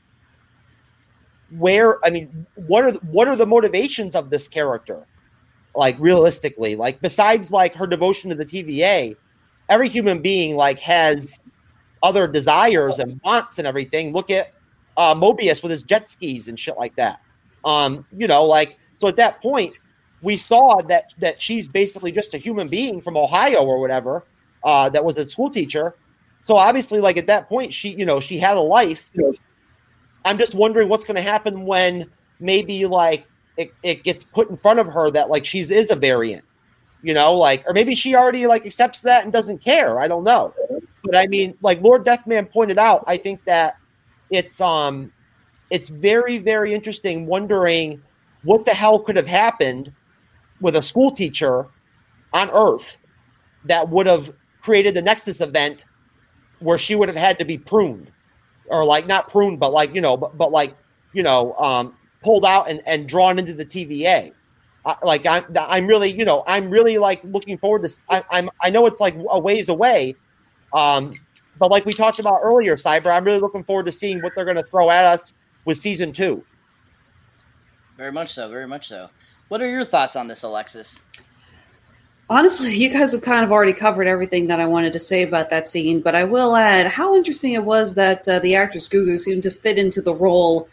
where 1.59 2.05
i 2.05 2.11
mean 2.11 2.47
what 2.55 2.85
are 2.85 2.93
what 3.11 3.27
are 3.27 3.37
the 3.37 3.47
motivations 3.47 4.15
of 4.15 4.31
this 4.31 4.47
character 4.47 5.07
like 5.75 5.97
realistically. 5.99 6.77
Like 6.77 7.01
besides 7.01 7.51
like 7.51 7.75
her 7.75 7.87
devotion 7.87 8.31
to 8.31 8.37
the 8.37 8.47
TVA, 8.47 9.17
every 9.69 9.89
human 9.89 10.21
being 10.21 10.57
like 10.57 10.81
has 10.81 11.39
other 12.03 12.27
desires 12.27 12.99
and 12.99 13.21
wants 13.25 13.59
and 13.59 13.67
everything. 13.67 14.13
Look 14.13 14.31
at 14.31 14.53
uh, 14.97 15.15
Mobius 15.15 15.63
with 15.63 15.71
his 15.71 15.83
jet 15.83 16.09
skis 16.09 16.49
and 16.49 16.59
shit 16.59 16.77
like 16.77 16.97
that. 16.97 17.21
Um, 17.65 18.07
you 18.17 18.27
know, 18.27 18.45
like 18.45 18.79
so 18.93 19.09
at 19.09 19.17
that 19.17 19.41
point, 19.41 19.75
we 20.23 20.37
saw 20.37 20.81
that 20.83 21.13
that 21.19 21.41
she's 21.41 21.69
basically 21.69 22.13
just 22.13 22.35
a 22.35 22.39
human 22.39 22.69
being 22.69 23.01
from 23.01 23.17
Ohio 23.17 23.61
or 23.61 23.81
whatever 23.81 24.25
uh, 24.65 24.89
that 24.91 25.05
was 25.05 25.19
a 25.19 25.29
school 25.29 25.51
teacher. 25.51 25.95
So 26.41 26.57
obviously, 26.57 27.01
like 27.01 27.17
at 27.17 27.27
that 27.29 27.49
point, 27.49 27.73
she 27.73 27.91
you 27.91 28.05
know 28.05 28.19
she 28.19 28.39
had 28.39 28.57
a 28.57 28.61
life. 28.61 29.11
I'm 30.25 30.39
just 30.39 30.55
wondering 30.55 30.89
what's 30.89 31.05
going 31.05 31.17
to 31.17 31.23
happen 31.23 31.65
when 31.65 32.11
maybe 32.41 32.87
like 32.87 33.27
it, 33.57 33.73
it 33.83 34.03
gets 34.05 34.25
put 34.25 34.51
in 34.51 34.57
front 34.57 34.81
of 34.81 34.87
her 34.89 35.11
that 35.11 35.29
like 35.29 35.45
she's 35.45 35.71
is 35.71 35.91
a 35.91 35.97
variant, 35.97 36.45
you 37.03 37.15
know, 37.15 37.35
like 37.35 37.65
or 37.67 37.75
maybe 37.75 37.95
she 37.95 38.15
already 38.15 38.47
like 38.47 38.67
accepts 38.67 39.03
that 39.03 39.25
and 39.25 39.33
doesn't 39.33 39.59
care. 39.59 39.99
I 39.99 40.09
don't 40.09 40.25
know, 40.25 40.55
but 41.05 41.15
I 41.15 41.27
mean, 41.27 41.57
like 41.61 41.83
Lord 41.83 42.05
Deathman 42.05 42.51
pointed 42.51 42.79
out, 42.79 43.05
I 43.07 43.17
think 43.17 43.45
that 43.45 43.77
it's 44.31 44.61
um 44.61 45.13
it's 45.69 45.89
very 45.89 46.39
very 46.39 46.73
interesting 46.73 47.27
wondering 47.27 48.03
what 48.43 48.65
the 48.65 48.73
hell 48.73 48.99
could 48.99 49.17
have 49.17 49.27
happened 49.27 49.93
with 50.61 50.77
a 50.77 50.83
school 50.83 51.11
teacher 51.11 51.67
on 52.33 52.51
Earth 52.51 52.99
that 53.65 53.89
would 53.89 54.07
have 54.07 54.33
created 54.63 54.95
the 54.95 55.03
Nexus 55.03 55.41
event 55.41 55.85
where 56.61 56.79
she 56.79 56.95
would 56.95 57.09
have 57.09 57.17
had 57.17 57.39
to 57.39 57.45
be 57.45 57.59
pruned 57.59 58.11
or 58.67 58.85
like 58.85 59.07
not 59.07 59.29
pruned, 59.31 59.59
but 59.59 59.73
like, 59.73 59.95
you 59.95 60.01
know, 60.01 60.17
but, 60.17 60.37
but 60.39 60.53
like, 60.53 60.77
you 61.13 61.23
know, 61.23 61.55
um, 61.55 61.95
pulled 62.23 62.45
out 62.45 62.71
and, 62.71 62.83
and 62.87 63.09
drawn 63.09 63.39
into 63.39 63.53
the 63.53 63.67
TVA. 63.67 64.33
Uh, 64.85 64.95
like 65.03 65.27
I'm, 65.27 65.45
I'm 65.59 65.87
really, 65.87 66.11
you 66.11 66.25
know, 66.25 66.45
I'm 66.47 66.71
really 66.71 66.97
like 66.99 67.23
looking 67.25 67.59
forward 67.59 67.85
to, 67.85 67.91
I, 68.09 68.23
I'm, 68.31 68.51
I 68.63 68.71
know 68.71 68.87
it's 68.87 69.01
like 69.01 69.17
a 69.29 69.39
ways 69.39 69.69
away. 69.69 70.15
Um, 70.73 71.15
but 71.59 71.71
like 71.71 71.85
we 71.85 71.95
talked 71.95 72.19
about 72.19 72.41
earlier, 72.43 72.77
Cyber, 72.77 73.11
I'm 73.11 73.25
really 73.25 73.41
looking 73.41 73.65
forward 73.65 73.87
to 73.87 73.93
seeing 73.93 74.21
what 74.21 74.33
they're 74.35 74.45
going 74.45 74.57
to 74.57 74.63
throw 74.63 74.91
at 74.91 75.05
us 75.05 75.35
with 75.65 75.79
season 75.79 76.13
two. 76.13 76.45
Very 77.97 78.13
much 78.13 78.33
so. 78.33 78.49
Very 78.49 78.67
much 78.67 78.89
so. 78.89 79.11
What 79.49 79.61
are 79.61 79.69
your 79.69 79.85
thoughts 79.85 80.17
on 80.17 80.29
this, 80.29 80.43
Alexis? 80.43 81.03
Honestly, 82.31 82.75
you 82.77 82.89
guys 82.89 83.13
have 83.13 83.21
kind 83.23 83.45
of 83.45 83.53
already 83.53 83.73
covered 83.73 84.07
everything 84.07 84.47
that 84.47 84.61
I 84.61 84.67
wanted 84.67 84.93
to 84.95 84.99
say 84.99 85.23
about 85.23 85.51
that 85.51 85.67
scene, 85.67 86.01
but 86.01 86.15
I 86.15 86.25
will 86.25 86.57
add 86.57 86.87
how 86.87 87.15
interesting 87.17 87.53
it 87.53 87.65
was 87.65 87.95
that 87.97 88.27
uh, 88.29 88.39
the 88.39 88.55
actress 88.55 88.89
Gugu 88.89 89.19
seemed 89.19 89.43
to 89.43 89.51
fit 89.51 89.77
into 89.77 90.01
the 90.01 90.15
role 90.15 90.69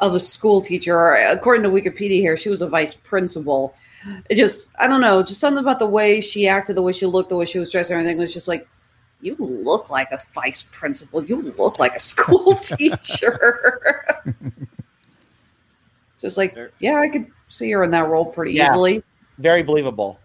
of 0.00 0.14
a 0.14 0.20
school 0.20 0.60
teacher. 0.60 1.14
According 1.14 1.62
to 1.62 1.70
Wikipedia 1.70 2.20
here, 2.20 2.36
she 2.36 2.50
was 2.50 2.60
a 2.60 2.68
vice 2.68 2.92
principal. 2.92 3.74
It 4.28 4.36
just, 4.36 4.70
I 4.78 4.86
don't 4.86 5.00
know, 5.00 5.22
just 5.22 5.40
something 5.40 5.62
about 5.62 5.78
the 5.78 5.86
way 5.86 6.20
she 6.20 6.46
acted, 6.46 6.76
the 6.76 6.82
way 6.82 6.92
she 6.92 7.06
looked, 7.06 7.30
the 7.30 7.36
way 7.36 7.46
she 7.46 7.58
was 7.58 7.70
dressed, 7.70 7.90
everything 7.90 8.18
was 8.18 8.34
just 8.34 8.46
like, 8.46 8.68
you 9.22 9.34
look 9.38 9.88
like 9.88 10.12
a 10.12 10.18
vice 10.34 10.64
principal. 10.64 11.24
You 11.24 11.40
look 11.56 11.78
like 11.78 11.96
a 11.96 12.00
school 12.12 12.54
teacher. 12.54 14.04
just 16.20 16.36
like, 16.36 16.56
yeah, 16.78 16.96
I 16.96 17.08
could 17.08 17.26
see 17.48 17.70
her 17.70 17.82
in 17.84 17.90
that 17.92 18.08
role 18.08 18.26
pretty 18.26 18.52
Yeah. 18.52 18.66
easily. 18.66 19.02
Very 19.38 19.62
believable. 19.62 20.20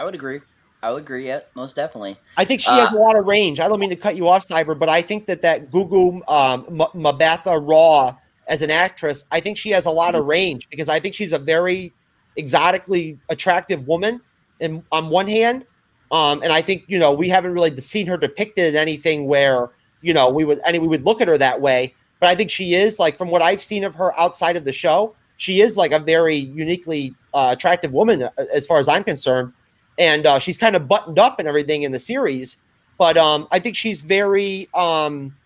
I 0.00 0.02
would 0.02 0.14
agree. 0.14 0.40
I 0.82 0.90
would 0.90 1.02
agree. 1.02 1.26
Yeah, 1.26 1.40
most 1.54 1.76
definitely. 1.76 2.16
I 2.38 2.46
think 2.46 2.62
she 2.62 2.70
Uh, 2.70 2.86
has 2.86 2.96
a 2.96 2.98
lot 2.98 3.16
of 3.16 3.26
range. 3.26 3.60
I 3.60 3.68
don't 3.68 3.78
mean 3.78 3.90
to 3.90 3.96
cut 3.96 4.16
you 4.16 4.28
off, 4.28 4.48
Cyber, 4.48 4.76
but 4.78 4.88
I 4.88 5.02
think 5.02 5.26
that 5.26 5.42
that 5.42 5.70
Gugu 5.70 6.22
um, 6.26 6.64
M- 6.70 7.02
Mbatha-Raw 7.02 8.16
as 8.48 8.62
an 8.62 8.70
actress, 8.70 9.26
I 9.30 9.40
think 9.40 9.58
she 9.58 9.68
has 9.70 9.84
a 9.84 9.90
lot 9.90 10.14
of 10.14 10.24
range 10.24 10.70
because 10.70 10.88
I 10.88 11.00
think 11.00 11.14
she's 11.14 11.34
a 11.34 11.38
very 11.38 11.92
exotically 12.36 13.18
attractive 13.28 13.86
woman. 13.86 14.22
In 14.60 14.82
on 14.90 15.10
one 15.10 15.28
hand, 15.28 15.66
um, 16.10 16.42
and 16.42 16.50
I 16.50 16.62
think 16.62 16.84
you 16.86 16.98
know 16.98 17.12
we 17.12 17.28
haven't 17.28 17.52
really 17.52 17.76
seen 17.76 18.06
her 18.06 18.16
depicted 18.16 18.74
in 18.74 18.76
anything 18.76 19.26
where 19.26 19.68
you 20.00 20.14
know 20.14 20.30
we 20.30 20.44
would 20.44 20.60
any 20.64 20.78
we 20.78 20.88
would 20.88 21.04
look 21.04 21.20
at 21.20 21.28
her 21.28 21.36
that 21.36 21.60
way. 21.60 21.94
But 22.20 22.30
I 22.30 22.34
think 22.34 22.50
she 22.50 22.74
is 22.74 22.98
like 22.98 23.18
from 23.18 23.28
what 23.30 23.42
I've 23.42 23.62
seen 23.62 23.84
of 23.84 23.94
her 23.96 24.18
outside 24.18 24.56
of 24.56 24.64
the 24.64 24.72
show, 24.72 25.14
she 25.36 25.60
is 25.60 25.76
like 25.76 25.92
a 25.92 25.98
very 25.98 26.36
uniquely 26.36 27.14
uh, 27.34 27.54
attractive 27.56 27.92
woman 27.92 28.22
uh, 28.22 28.30
as 28.52 28.66
far 28.66 28.78
as 28.78 28.88
I'm 28.88 29.04
concerned 29.04 29.52
and 30.00 30.26
uh, 30.26 30.38
she's 30.38 30.58
kind 30.58 30.74
of 30.74 30.88
buttoned 30.88 31.18
up 31.18 31.38
and 31.38 31.46
everything 31.46 31.82
in 31.82 31.92
the 31.92 32.00
series. 32.00 32.56
But 32.98 33.16
um, 33.16 33.46
I 33.52 33.60
think 33.60 33.76
she's 33.76 34.00
very 34.00 34.68
um, 34.74 35.36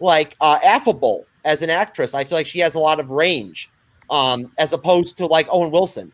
like 0.00 0.36
uh, 0.40 0.58
affable 0.64 1.26
as 1.44 1.60
an 1.62 1.68
actress. 1.68 2.14
I 2.14 2.24
feel 2.24 2.38
like 2.38 2.46
she 2.46 2.60
has 2.60 2.74
a 2.74 2.78
lot 2.78 3.00
of 3.00 3.10
range, 3.10 3.70
um, 4.08 4.50
as 4.56 4.72
opposed 4.72 5.18
to 5.18 5.26
like 5.26 5.46
Owen 5.50 5.70
Wilson. 5.70 6.12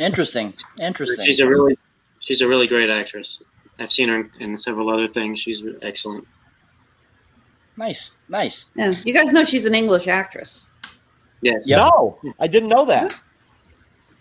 Interesting. 0.00 0.52
Interesting. 0.80 1.26
She's 1.26 1.40
a 1.40 1.46
really, 1.46 1.78
she's 2.20 2.40
a 2.40 2.48
really 2.48 2.66
great 2.66 2.90
actress. 2.90 3.42
I've 3.78 3.92
seen 3.92 4.08
her 4.08 4.20
in, 4.20 4.30
in 4.40 4.58
several 4.58 4.90
other 4.90 5.08
things. 5.08 5.40
She's 5.40 5.62
excellent. 5.82 6.26
nice. 7.76 8.10
Nice. 8.28 8.66
Yeah, 8.74 8.92
you 9.04 9.12
guys 9.12 9.32
know 9.32 9.44
she's 9.44 9.64
an 9.64 9.74
English 9.74 10.08
actress. 10.08 10.66
Yes. 11.40 11.66
No, 11.66 12.18
I 12.38 12.46
didn't 12.46 12.68
know 12.68 12.84
that. 12.86 13.22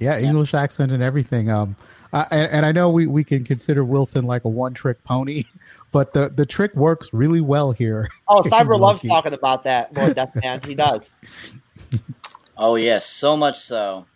Yeah, 0.01 0.17
English 0.17 0.55
accent 0.55 0.91
and 0.91 1.03
everything. 1.03 1.51
Um, 1.51 1.75
uh, 2.11 2.25
and, 2.31 2.51
and 2.51 2.65
I 2.65 2.71
know 2.71 2.89
we, 2.89 3.05
we 3.05 3.23
can 3.23 3.43
consider 3.43 3.85
Wilson 3.85 4.25
like 4.25 4.43
a 4.43 4.49
one 4.49 4.73
trick 4.73 5.03
pony, 5.03 5.43
but 5.91 6.13
the, 6.13 6.29
the 6.29 6.45
trick 6.45 6.75
works 6.75 7.13
really 7.13 7.39
well 7.39 7.71
here. 7.71 8.09
Oh, 8.27 8.41
Cyber 8.45 8.79
loves 8.79 9.03
talking 9.03 9.33
about 9.33 9.63
that, 9.65 9.93
Lord 9.93 10.15
Deathman. 10.17 10.65
He 10.65 10.73
does. 10.73 11.11
Oh 12.57 12.75
yes, 12.75 13.05
so 13.05 13.37
much 13.37 13.59
so, 13.59 14.07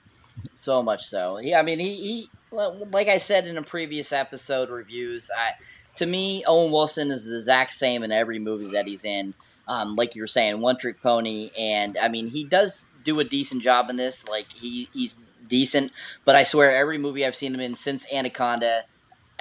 so 0.53 0.81
much 0.81 1.05
so. 1.05 1.39
Yeah, 1.39 1.59
I 1.59 1.61
mean, 1.61 1.79
he, 1.79 1.95
he 1.95 2.29
like 2.51 3.07
I 3.07 3.19
said 3.19 3.45
in 3.47 3.57
a 3.57 3.63
previous 3.63 4.11
episode 4.11 4.69
reviews. 4.69 5.29
I, 5.35 5.51
to 5.97 6.05
me, 6.05 6.43
Owen 6.47 6.71
Wilson 6.71 7.11
is 7.11 7.25
the 7.25 7.37
exact 7.37 7.73
same 7.73 8.01
in 8.01 8.11
every 8.11 8.39
movie 8.39 8.71
that 8.71 8.87
he's 8.87 9.05
in. 9.05 9.35
Um, 9.67 9.95
like 9.95 10.15
you 10.15 10.21
were 10.21 10.27
saying, 10.27 10.61
one 10.61 10.77
trick 10.77 11.01
pony, 11.01 11.51
and 11.57 11.97
I 11.97 12.07
mean, 12.07 12.27
he 12.27 12.43
does 12.43 12.87
do 13.03 13.19
a 13.19 13.23
decent 13.23 13.61
job 13.63 13.89
in 13.89 13.95
this. 13.95 14.27
Like 14.27 14.47
he 14.51 14.89
he's 14.93 15.15
decent, 15.47 15.91
but 16.25 16.35
I 16.35 16.43
swear 16.43 16.75
every 16.75 16.97
movie 16.97 17.25
I've 17.25 17.35
seen 17.35 17.53
him 17.53 17.59
in 17.61 17.75
since 17.75 18.05
Anaconda, 18.11 18.83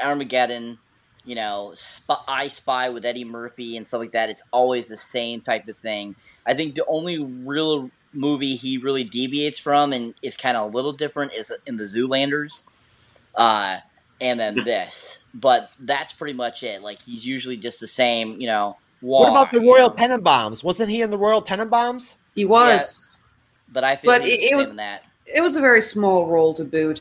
Armageddon, 0.03 0.79
you 1.25 1.35
know, 1.35 1.73
Spy, 1.75 2.17
I 2.29 2.49
Spy 2.49 2.89
with 2.91 3.05
Eddie 3.05 3.25
Murphy 3.25 3.77
and 3.77 3.87
stuff 3.89 4.01
like 4.01 4.13
that. 4.13 4.29
It's 4.29 4.43
always 4.53 4.89
the 4.89 4.97
same 4.97 5.41
type 5.41 5.69
of 5.69 5.77
thing. 5.79 6.17
I 6.47 6.55
think 6.55 6.75
the 6.75 6.85
only 6.87 7.19
real 7.19 7.91
movie 8.13 8.57
he 8.57 8.79
really 8.79 9.05
deviates 9.05 9.59
from 9.59 9.93
and 9.93 10.15
is 10.23 10.37
kind 10.37 10.57
of 10.57 10.71
a 10.73 10.77
little 10.77 10.93
different 10.93 11.33
is 11.33 11.53
in 11.67 11.77
the 11.77 11.85
Zoolanders, 11.85 12.69
uh, 13.35 13.79
and 14.21 14.39
then 14.39 14.63
this. 14.65 15.19
But 15.33 15.71
that's 15.81 16.13
pretty 16.13 16.35
much 16.35 16.63
it. 16.63 16.83
Like 16.83 17.01
he's 17.03 17.27
usually 17.27 17.57
just 17.57 17.81
the 17.81 17.89
same, 17.89 18.41
you 18.41 18.47
know. 18.47 18.77
What 19.01 19.29
about 19.29 19.51
the 19.53 19.59
walk, 19.61 19.65
you 19.67 19.75
Royal 19.75 19.89
know. 19.91 19.95
Tenenbaums? 20.19 20.63
Wasn't 20.65 20.89
he 20.89 21.03
in 21.03 21.11
the 21.11 21.19
Royal 21.19 21.43
Tenenbaums? 21.43 22.15
He 22.35 22.45
was, 22.45 23.05
But 23.71 23.85
I 23.85 23.97
feel 23.97 24.11
But 24.11 24.23
he's 24.25 24.33
it- 24.35 24.53
it 24.53 24.57
was- 24.57 24.69
in 24.69 24.77
that. 24.77 25.05
It 25.27 25.41
was 25.43 25.57
a 25.57 25.61
very 25.61 25.81
small 25.83 26.27
role 26.27 26.55
to 26.55 26.65
boot. 26.65 27.01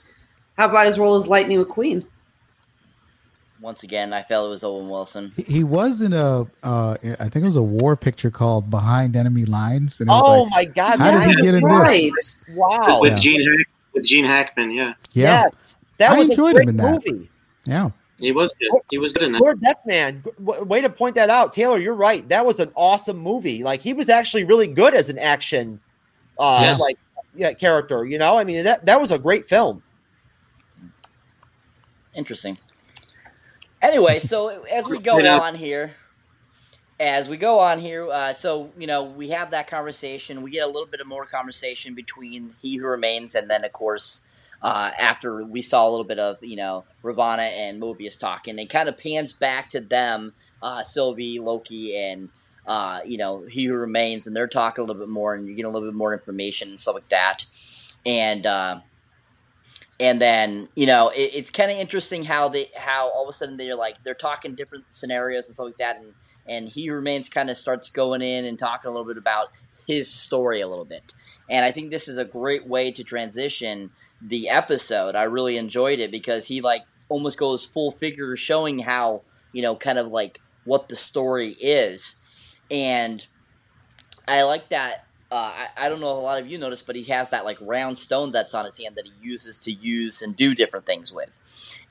How 0.57 0.65
about 0.69 0.85
his 0.85 0.97
role 0.99 1.15
as 1.15 1.27
Lightning 1.27 1.63
McQueen? 1.63 2.05
Once 3.61 3.83
again, 3.83 4.11
I 4.11 4.23
felt 4.23 4.43
it 4.43 4.49
was 4.49 4.63
Owen 4.63 4.89
Wilson. 4.89 5.31
He- 5.37 5.43
He 5.43 5.63
was 5.63 6.01
in 6.01 6.11
a, 6.11 6.45
uh, 6.63 6.97
I 7.01 7.29
think 7.29 7.37
it 7.37 7.45
was 7.45 7.55
a 7.55 7.61
war 7.61 7.95
picture 7.95 8.29
called 8.29 8.69
Behind 8.69 9.15
Enemy 9.15 9.45
Lines. 9.45 10.01
And 10.01 10.09
it 10.09 10.11
was 10.13 10.21
Oh 10.25 10.41
like, 10.43 10.51
my 10.51 10.65
God! 10.65 10.99
How 10.99 11.11
did 11.25 11.29
he 11.29 11.35
get 11.41 11.55
in 11.55 11.63
this? 11.67 12.37
Wow. 12.55 12.99
with 12.99 13.13
Yeah. 13.13 13.19
Gene 13.19 13.41
Hack, 13.57 13.67
with 13.93 14.03
Gene 14.05 14.25
Hackman. 14.25 14.71
Yeah, 14.71 14.93
yeah, 15.13 15.43
Yes, 15.45 15.77
that 15.97 16.11
I 16.11 16.19
was 16.19 16.29
enjoyed 16.29 16.55
a 16.57 16.59
him 16.59 16.65
great 16.65 16.69
in 16.69 16.77
that. 16.77 17.05
movie. 17.05 17.29
yeah. 17.65 17.89
he 18.19 18.31
was 18.33 18.53
good. 18.55 18.81
He 18.89 18.97
was 18.97 19.13
good 19.13 19.23
in 19.23 19.31
that. 19.31 19.41
Lord 19.41 19.61
Deathman, 19.61 20.23
g- 20.25 20.31
w- 20.43 20.63
way 20.65 20.81
to 20.81 20.89
point 20.89 21.15
that 21.15 21.29
out, 21.29 21.53
Taylor. 21.53 21.77
You're 21.77 21.93
right. 21.93 22.27
That 22.29 22.45
was 22.45 22.59
an 22.59 22.71
awesome 22.75 23.17
movie. 23.17 23.63
Like 23.63 23.81
he 23.81 23.93
was 23.93 24.09
actually 24.09 24.43
really 24.43 24.67
good 24.67 24.93
as 24.93 25.07
an 25.09 25.17
action, 25.19 25.79
uh, 26.37 26.59
Yes. 26.63 26.79
like 26.81 26.97
yeah, 27.35 27.53
character. 27.53 28.05
You 28.05 28.17
know, 28.17 28.37
I 28.37 28.43
mean 28.43 28.63
that 28.63 28.85
that 28.85 29.01
was 29.01 29.11
a 29.11 29.19
great 29.19 29.45
film. 29.45 29.83
Interesting. 32.15 32.57
Anyway, 33.81 34.19
so 34.19 34.63
as 34.71 34.87
we 34.87 34.99
go 34.99 35.17
Right 35.17 35.27
on 35.27 35.55
here, 35.55 35.95
as 36.99 37.27
we 37.27 37.37
go 37.37 37.59
on 37.59 37.79
here, 37.79 38.09
uh, 38.09 38.33
so 38.33 38.71
you 38.77 38.87
know 38.87 39.03
we 39.03 39.29
have 39.29 39.51
that 39.51 39.67
conversation. 39.67 40.41
We 40.41 40.51
get 40.51 40.63
a 40.63 40.67
little 40.67 40.85
bit 40.85 41.01
of 41.01 41.07
more 41.07 41.25
conversation 41.25 41.95
between 41.95 42.55
He 42.61 42.77
Who 42.77 42.87
Remains, 42.87 43.35
and 43.35 43.49
then 43.49 43.63
of 43.65 43.73
course 43.73 44.25
uh, 44.61 44.91
after 44.97 45.43
we 45.43 45.61
saw 45.61 45.87
a 45.87 45.91
little 45.91 46.05
bit 46.05 46.19
of 46.19 46.37
you 46.41 46.55
know 46.55 46.85
Ravonna 47.03 47.49
and 47.49 47.81
Mobius 47.81 48.17
talking, 48.17 48.57
it 48.59 48.69
kind 48.69 48.87
of 48.87 48.97
pans 48.97 49.33
back 49.33 49.69
to 49.71 49.81
them, 49.81 50.33
uh, 50.61 50.83
Sylvie, 50.83 51.39
Loki, 51.39 51.97
and 51.97 52.29
uh, 52.65 53.01
you 53.05 53.17
know 53.17 53.45
He 53.49 53.65
Who 53.65 53.73
Remains, 53.73 54.27
and 54.27 54.35
they're 54.35 54.47
talking 54.47 54.83
a 54.83 54.85
little 54.85 55.01
bit 55.01 55.09
more, 55.09 55.33
and 55.35 55.47
you 55.47 55.55
get 55.55 55.65
a 55.65 55.69
little 55.69 55.87
bit 55.87 55.95
more 55.95 56.13
information 56.13 56.69
and 56.69 56.79
stuff 56.79 56.95
like 56.95 57.09
that, 57.09 57.45
and. 58.05 58.45
Uh, 58.45 58.79
and 59.99 60.19
then 60.19 60.67
you 60.73 60.87
know 60.87 61.09
it, 61.09 61.29
it's 61.35 61.51
kind 61.51 61.69
of 61.69 61.77
interesting 61.77 62.23
how 62.23 62.49
they 62.49 62.67
how 62.75 63.09
all 63.11 63.23
of 63.23 63.29
a 63.29 63.31
sudden 63.31 63.57
they're 63.57 63.75
like 63.75 64.03
they're 64.03 64.15
talking 64.15 64.55
different 64.55 64.83
scenarios 64.89 65.45
and 65.45 65.53
stuff 65.53 65.67
like 65.67 65.77
that 65.77 65.97
and 65.97 66.13
and 66.47 66.69
he 66.69 66.89
remains 66.89 67.29
kind 67.29 67.49
of 67.49 67.57
starts 67.57 67.89
going 67.89 68.21
in 68.21 68.43
and 68.43 68.57
talking 68.57 68.89
a 68.89 68.91
little 68.91 69.07
bit 69.07 69.17
about 69.17 69.51
his 69.87 70.09
story 70.09 70.61
a 70.61 70.67
little 70.67 70.85
bit. 70.85 71.13
And 71.49 71.65
I 71.65 71.71
think 71.71 71.91
this 71.91 72.07
is 72.07 72.17
a 72.17 72.25
great 72.25 72.67
way 72.67 72.91
to 72.91 73.03
transition 73.03 73.91
the 74.21 74.49
episode. 74.49 75.15
I 75.15 75.23
really 75.23 75.57
enjoyed 75.57 75.99
it 75.99 76.11
because 76.11 76.47
he 76.47 76.61
like 76.61 76.83
almost 77.09 77.37
goes 77.37 77.65
full 77.65 77.91
figure 77.91 78.35
showing 78.35 78.79
how, 78.79 79.21
you 79.51 79.61
know, 79.61 79.75
kind 79.75 79.97
of 79.97 80.07
like 80.07 80.39
what 80.65 80.89
the 80.89 80.95
story 80.95 81.51
is. 81.59 82.15
And 82.73 83.25
I 84.27 84.43
like 84.43 84.67
that 84.69 85.05
uh, 85.33 85.51
I, 85.55 85.85
I, 85.85 85.89
don't 85.89 85.99
know 85.99 86.11
if 86.11 86.17
a 86.17 86.19
lot 86.19 86.37
of 86.37 86.47
you 86.47 86.59
noticed, 86.59 86.85
but 86.85 86.95
he 86.95 87.05
has 87.05 87.31
that 87.31 87.43
like 87.43 87.57
round 87.59 87.97
stone 87.97 88.31
that's 88.31 88.53
on 88.53 88.65
his 88.65 88.77
hand 88.77 88.95
that 88.97 89.05
he 89.07 89.27
uses 89.27 89.57
to 89.59 89.71
use 89.71 90.21
and 90.21 90.35
do 90.35 90.53
different 90.53 90.85
things 90.85 91.11
with. 91.11 91.31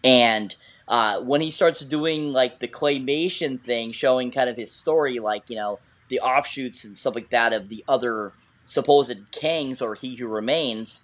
And 0.04 0.54
uh, 0.86 1.20
when 1.22 1.40
he 1.40 1.50
starts 1.50 1.80
doing 1.80 2.32
like 2.32 2.60
the 2.60 2.68
claymation 2.68 3.60
thing, 3.60 3.90
showing 3.90 4.30
kind 4.30 4.48
of 4.48 4.56
his 4.56 4.70
story, 4.70 5.18
like 5.18 5.50
you 5.50 5.56
know 5.56 5.80
the 6.08 6.20
offshoots 6.20 6.84
and 6.84 6.96
stuff 6.96 7.16
like 7.16 7.30
that 7.30 7.52
of 7.52 7.68
the 7.68 7.84
other 7.88 8.32
supposed 8.64 9.32
Kangs 9.32 9.82
or 9.82 9.96
He 9.96 10.14
Who 10.14 10.28
Remains, 10.28 11.02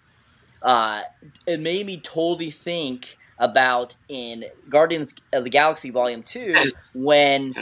uh, 0.62 1.02
it 1.44 1.58
made 1.58 1.86
me 1.86 1.98
totally 1.98 2.52
think 2.52 3.16
about 3.36 3.96
in 4.08 4.44
Guardians 4.68 5.12
of 5.32 5.42
the 5.42 5.50
Galaxy 5.50 5.90
Volume 5.90 6.22
Two 6.22 6.54
when 6.94 7.56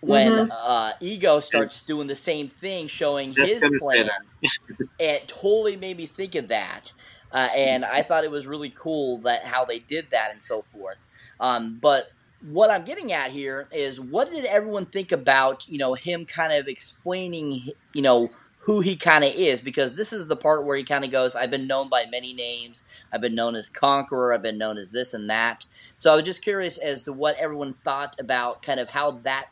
when 0.00 0.32
mm-hmm. 0.32 0.52
uh, 0.52 0.92
Ego 1.00 1.40
starts 1.40 1.82
doing 1.82 2.06
the 2.06 2.16
same 2.16 2.48
thing, 2.48 2.86
showing 2.86 3.34
his 3.34 3.62
plan. 3.80 4.10
it 4.98 5.28
totally 5.28 5.76
made 5.76 5.96
me 5.96 6.06
think 6.06 6.34
of 6.34 6.48
that, 6.48 6.92
uh, 7.32 7.48
and 7.54 7.84
I 7.84 8.02
thought 8.02 8.24
it 8.24 8.30
was 8.30 8.46
really 8.46 8.70
cool 8.70 9.18
that 9.18 9.44
how 9.44 9.64
they 9.64 9.80
did 9.80 10.10
that 10.10 10.30
and 10.32 10.42
so 10.42 10.64
forth. 10.72 10.98
Um, 11.40 11.78
but 11.80 12.10
what 12.42 12.70
I'm 12.70 12.84
getting 12.84 13.12
at 13.12 13.30
here 13.30 13.68
is, 13.72 14.00
what 14.00 14.30
did 14.30 14.44
everyone 14.44 14.86
think 14.86 15.12
about 15.12 15.68
you 15.68 15.78
know 15.78 15.94
him 15.94 16.26
kind 16.26 16.52
of 16.52 16.68
explaining 16.68 17.70
you 17.92 18.02
know 18.02 18.30
who 18.66 18.80
he 18.80 18.96
kind 18.96 19.22
of 19.22 19.32
is 19.32 19.60
because 19.60 19.94
this 19.94 20.12
is 20.12 20.26
the 20.26 20.34
part 20.34 20.64
where 20.64 20.76
he 20.76 20.82
kind 20.82 21.04
of 21.04 21.10
goes, 21.12 21.36
I've 21.36 21.52
been 21.52 21.68
known 21.68 21.88
by 21.88 22.04
many 22.10 22.34
names. 22.34 22.82
I've 23.12 23.20
been 23.20 23.36
known 23.36 23.54
as 23.54 23.70
Conqueror. 23.70 24.34
I've 24.34 24.42
been 24.42 24.58
known 24.58 24.76
as 24.76 24.90
this 24.90 25.14
and 25.14 25.30
that. 25.30 25.66
So 25.96 26.12
I 26.12 26.16
was 26.16 26.24
just 26.24 26.42
curious 26.42 26.76
as 26.76 27.04
to 27.04 27.12
what 27.12 27.36
everyone 27.36 27.74
thought 27.84 28.18
about 28.18 28.62
kind 28.62 28.80
of 28.80 28.88
how 28.88 29.12
that 29.22 29.50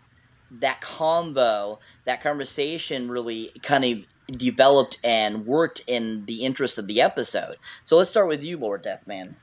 that 0.50 0.80
combo, 0.80 1.78
that 2.04 2.22
conversation 2.22 3.10
really 3.10 3.52
kind 3.62 3.84
of 3.84 4.36
developed 4.36 4.98
and 5.04 5.46
worked 5.46 5.82
in 5.86 6.24
the 6.26 6.44
interest 6.44 6.78
of 6.78 6.86
the 6.86 7.00
episode. 7.00 7.56
So 7.84 7.96
let's 7.96 8.10
start 8.10 8.28
with 8.28 8.42
you, 8.42 8.56
Lord 8.56 8.84
Deathman. 8.84 9.34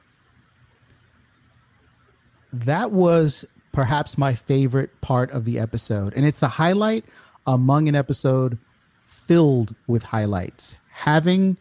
That 2.52 2.92
was 2.92 3.46
perhaps 3.72 4.18
my 4.18 4.34
favorite 4.34 5.00
part 5.02 5.32
of 5.32 5.46
the 5.46 5.60
episode. 5.60 6.14
And 6.16 6.26
it's 6.26 6.44
a 6.44 6.48
highlight 6.48 7.06
among 7.48 7.88
an 7.88 7.96
episode 7.96 8.58
filled 9.06 9.76
with 9.88 10.04
highlights. 10.04 10.76
Having 10.92 11.58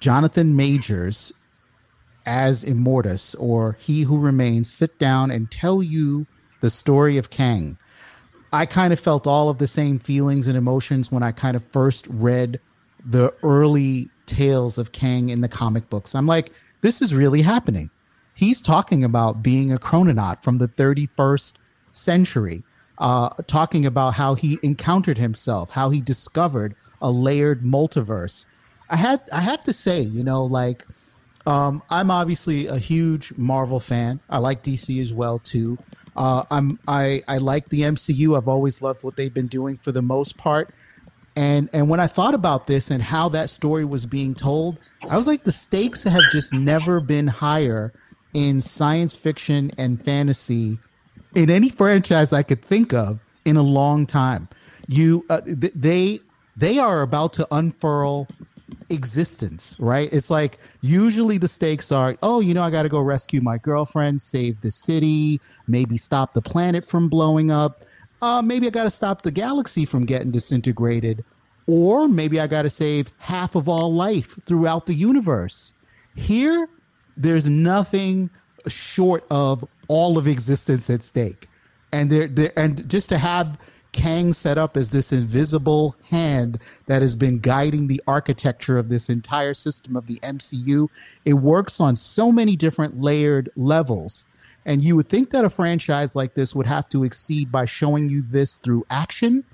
Jonathan 0.00 0.56
Majors 0.56 1.32
as 2.26 2.64
Immortus 2.64 3.36
or 3.38 3.76
He 3.78 4.02
Who 4.02 4.18
Remains 4.18 4.72
sit 4.72 4.98
down 4.98 5.30
and 5.30 5.50
tell 5.50 5.82
you 5.82 6.26
the 6.60 6.70
story 6.70 7.18
of 7.18 7.28
Kang 7.28 7.76
I 8.54 8.66
kind 8.66 8.92
of 8.92 9.00
felt 9.00 9.26
all 9.26 9.48
of 9.50 9.58
the 9.58 9.66
same 9.66 9.98
feelings 9.98 10.46
and 10.46 10.56
emotions 10.56 11.10
when 11.10 11.24
I 11.24 11.32
kind 11.32 11.56
of 11.56 11.64
first 11.64 12.06
read 12.08 12.60
the 13.04 13.34
early 13.42 14.10
tales 14.26 14.78
of 14.78 14.92
Kang 14.92 15.28
in 15.28 15.40
the 15.40 15.48
comic 15.48 15.90
books. 15.90 16.14
I'm 16.14 16.26
like, 16.26 16.52
this 16.80 17.02
is 17.02 17.12
really 17.12 17.42
happening. 17.42 17.90
He's 18.32 18.60
talking 18.60 19.02
about 19.02 19.42
being 19.42 19.72
a 19.72 19.76
chrononaut 19.76 20.44
from 20.44 20.58
the 20.58 20.68
31st 20.68 21.54
century, 21.90 22.62
uh, 22.98 23.30
talking 23.48 23.84
about 23.84 24.14
how 24.14 24.34
he 24.34 24.60
encountered 24.62 25.18
himself, 25.18 25.70
how 25.70 25.90
he 25.90 26.00
discovered 26.00 26.76
a 27.02 27.10
layered 27.10 27.62
multiverse. 27.62 28.44
I 28.88 28.96
had 28.96 29.20
I 29.32 29.40
have 29.40 29.64
to 29.64 29.72
say, 29.72 30.00
you 30.00 30.22
know, 30.22 30.44
like 30.44 30.86
um, 31.46 31.82
I'm 31.90 32.10
obviously 32.10 32.66
a 32.66 32.78
huge 32.78 33.32
Marvel 33.36 33.80
fan. 33.80 34.20
I 34.30 34.38
like 34.38 34.62
DC 34.62 35.00
as 35.00 35.12
well 35.12 35.38
too. 35.38 35.78
Uh, 36.16 36.44
I'm 36.50 36.78
I 36.86 37.22
I 37.26 37.38
like 37.38 37.68
the 37.68 37.82
MCU. 37.82 38.36
I've 38.36 38.48
always 38.48 38.80
loved 38.80 39.02
what 39.02 39.16
they've 39.16 39.34
been 39.34 39.48
doing 39.48 39.78
for 39.78 39.92
the 39.92 40.02
most 40.02 40.36
part. 40.36 40.72
And 41.36 41.68
and 41.72 41.88
when 41.88 42.00
I 42.00 42.06
thought 42.06 42.34
about 42.34 42.66
this 42.66 42.90
and 42.90 43.02
how 43.02 43.28
that 43.30 43.50
story 43.50 43.84
was 43.84 44.06
being 44.06 44.34
told, 44.34 44.78
I 45.08 45.16
was 45.16 45.26
like, 45.26 45.44
the 45.44 45.52
stakes 45.52 46.04
have 46.04 46.22
just 46.30 46.52
never 46.52 47.00
been 47.00 47.26
higher 47.26 47.92
in 48.32 48.60
science 48.60 49.14
fiction 49.14 49.70
and 49.76 50.02
fantasy 50.04 50.78
in 51.34 51.50
any 51.50 51.68
franchise 51.68 52.32
I 52.32 52.42
could 52.42 52.62
think 52.62 52.92
of 52.92 53.20
in 53.44 53.56
a 53.56 53.62
long 53.62 54.06
time. 54.06 54.48
You 54.86 55.26
uh, 55.28 55.40
th- 55.40 55.72
they 55.74 56.20
they 56.56 56.78
are 56.78 57.02
about 57.02 57.32
to 57.34 57.48
unfurl 57.50 58.28
existence, 58.90 59.76
right? 59.78 60.12
It's 60.12 60.30
like 60.30 60.58
usually 60.80 61.38
the 61.38 61.48
stakes 61.48 61.92
are, 61.92 62.16
oh, 62.22 62.40
you 62.40 62.54
know, 62.54 62.62
I 62.62 62.70
got 62.70 62.84
to 62.84 62.88
go 62.88 63.00
rescue 63.00 63.40
my 63.40 63.58
girlfriend, 63.58 64.20
save 64.20 64.60
the 64.60 64.70
city, 64.70 65.40
maybe 65.66 65.96
stop 65.96 66.34
the 66.34 66.42
planet 66.42 66.84
from 66.84 67.08
blowing 67.08 67.50
up. 67.50 67.84
Uh, 68.22 68.40
maybe 68.42 68.66
I 68.66 68.70
got 68.70 68.84
to 68.84 68.90
stop 68.90 69.22
the 69.22 69.30
galaxy 69.30 69.84
from 69.84 70.06
getting 70.06 70.30
disintegrated, 70.30 71.24
or 71.66 72.08
maybe 72.08 72.40
I 72.40 72.46
got 72.46 72.62
to 72.62 72.70
save 72.70 73.10
half 73.18 73.54
of 73.54 73.68
all 73.68 73.92
life 73.92 74.38
throughout 74.42 74.86
the 74.86 74.94
universe. 74.94 75.74
Here, 76.14 76.68
there's 77.16 77.50
nothing 77.50 78.30
short 78.66 79.26
of 79.30 79.64
all 79.88 80.16
of 80.16 80.26
existence 80.26 80.88
at 80.88 81.02
stake, 81.02 81.48
and 81.92 82.10
there, 82.10 82.26
there, 82.26 82.52
and 82.56 82.88
just 82.88 83.08
to 83.10 83.18
have 83.18 83.58
Kang 83.94 84.32
set 84.32 84.58
up 84.58 84.76
as 84.76 84.90
this 84.90 85.12
invisible 85.12 85.96
hand 86.10 86.58
that 86.86 87.00
has 87.00 87.14
been 87.14 87.38
guiding 87.38 87.86
the 87.86 88.02
architecture 88.06 88.76
of 88.76 88.88
this 88.88 89.08
entire 89.08 89.54
system 89.54 89.96
of 89.96 90.08
the 90.08 90.18
MCU. 90.18 90.88
It 91.24 91.34
works 91.34 91.80
on 91.80 91.96
so 91.96 92.30
many 92.32 92.56
different 92.56 93.00
layered 93.00 93.48
levels. 93.56 94.26
And 94.66 94.82
you 94.82 94.96
would 94.96 95.08
think 95.08 95.30
that 95.30 95.44
a 95.44 95.50
franchise 95.50 96.16
like 96.16 96.34
this 96.34 96.54
would 96.54 96.66
have 96.66 96.88
to 96.88 97.04
exceed 97.04 97.52
by 97.52 97.66
showing 97.66 98.10
you 98.10 98.22
this 98.22 98.56
through 98.56 98.84
action, 98.90 99.44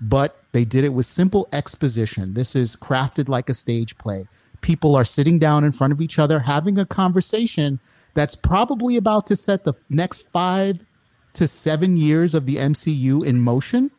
but 0.00 0.40
they 0.52 0.64
did 0.64 0.84
it 0.84 0.92
with 0.94 1.06
simple 1.06 1.48
exposition. 1.52 2.34
This 2.34 2.54
is 2.54 2.76
crafted 2.76 3.28
like 3.28 3.48
a 3.48 3.54
stage 3.54 3.98
play. 3.98 4.28
People 4.60 4.94
are 4.94 5.04
sitting 5.04 5.38
down 5.38 5.64
in 5.64 5.72
front 5.72 5.92
of 5.92 6.00
each 6.00 6.18
other 6.18 6.38
having 6.38 6.78
a 6.78 6.86
conversation 6.86 7.80
that's 8.14 8.36
probably 8.36 8.96
about 8.96 9.26
to 9.26 9.36
set 9.36 9.64
the 9.64 9.74
next 9.88 10.28
five 10.30 10.86
to 11.34 11.48
seven 11.48 11.96
years 11.96 12.34
of 12.34 12.46
the 12.46 12.56
MCU 12.56 13.24
in 13.24 13.40
motion. 13.40 13.90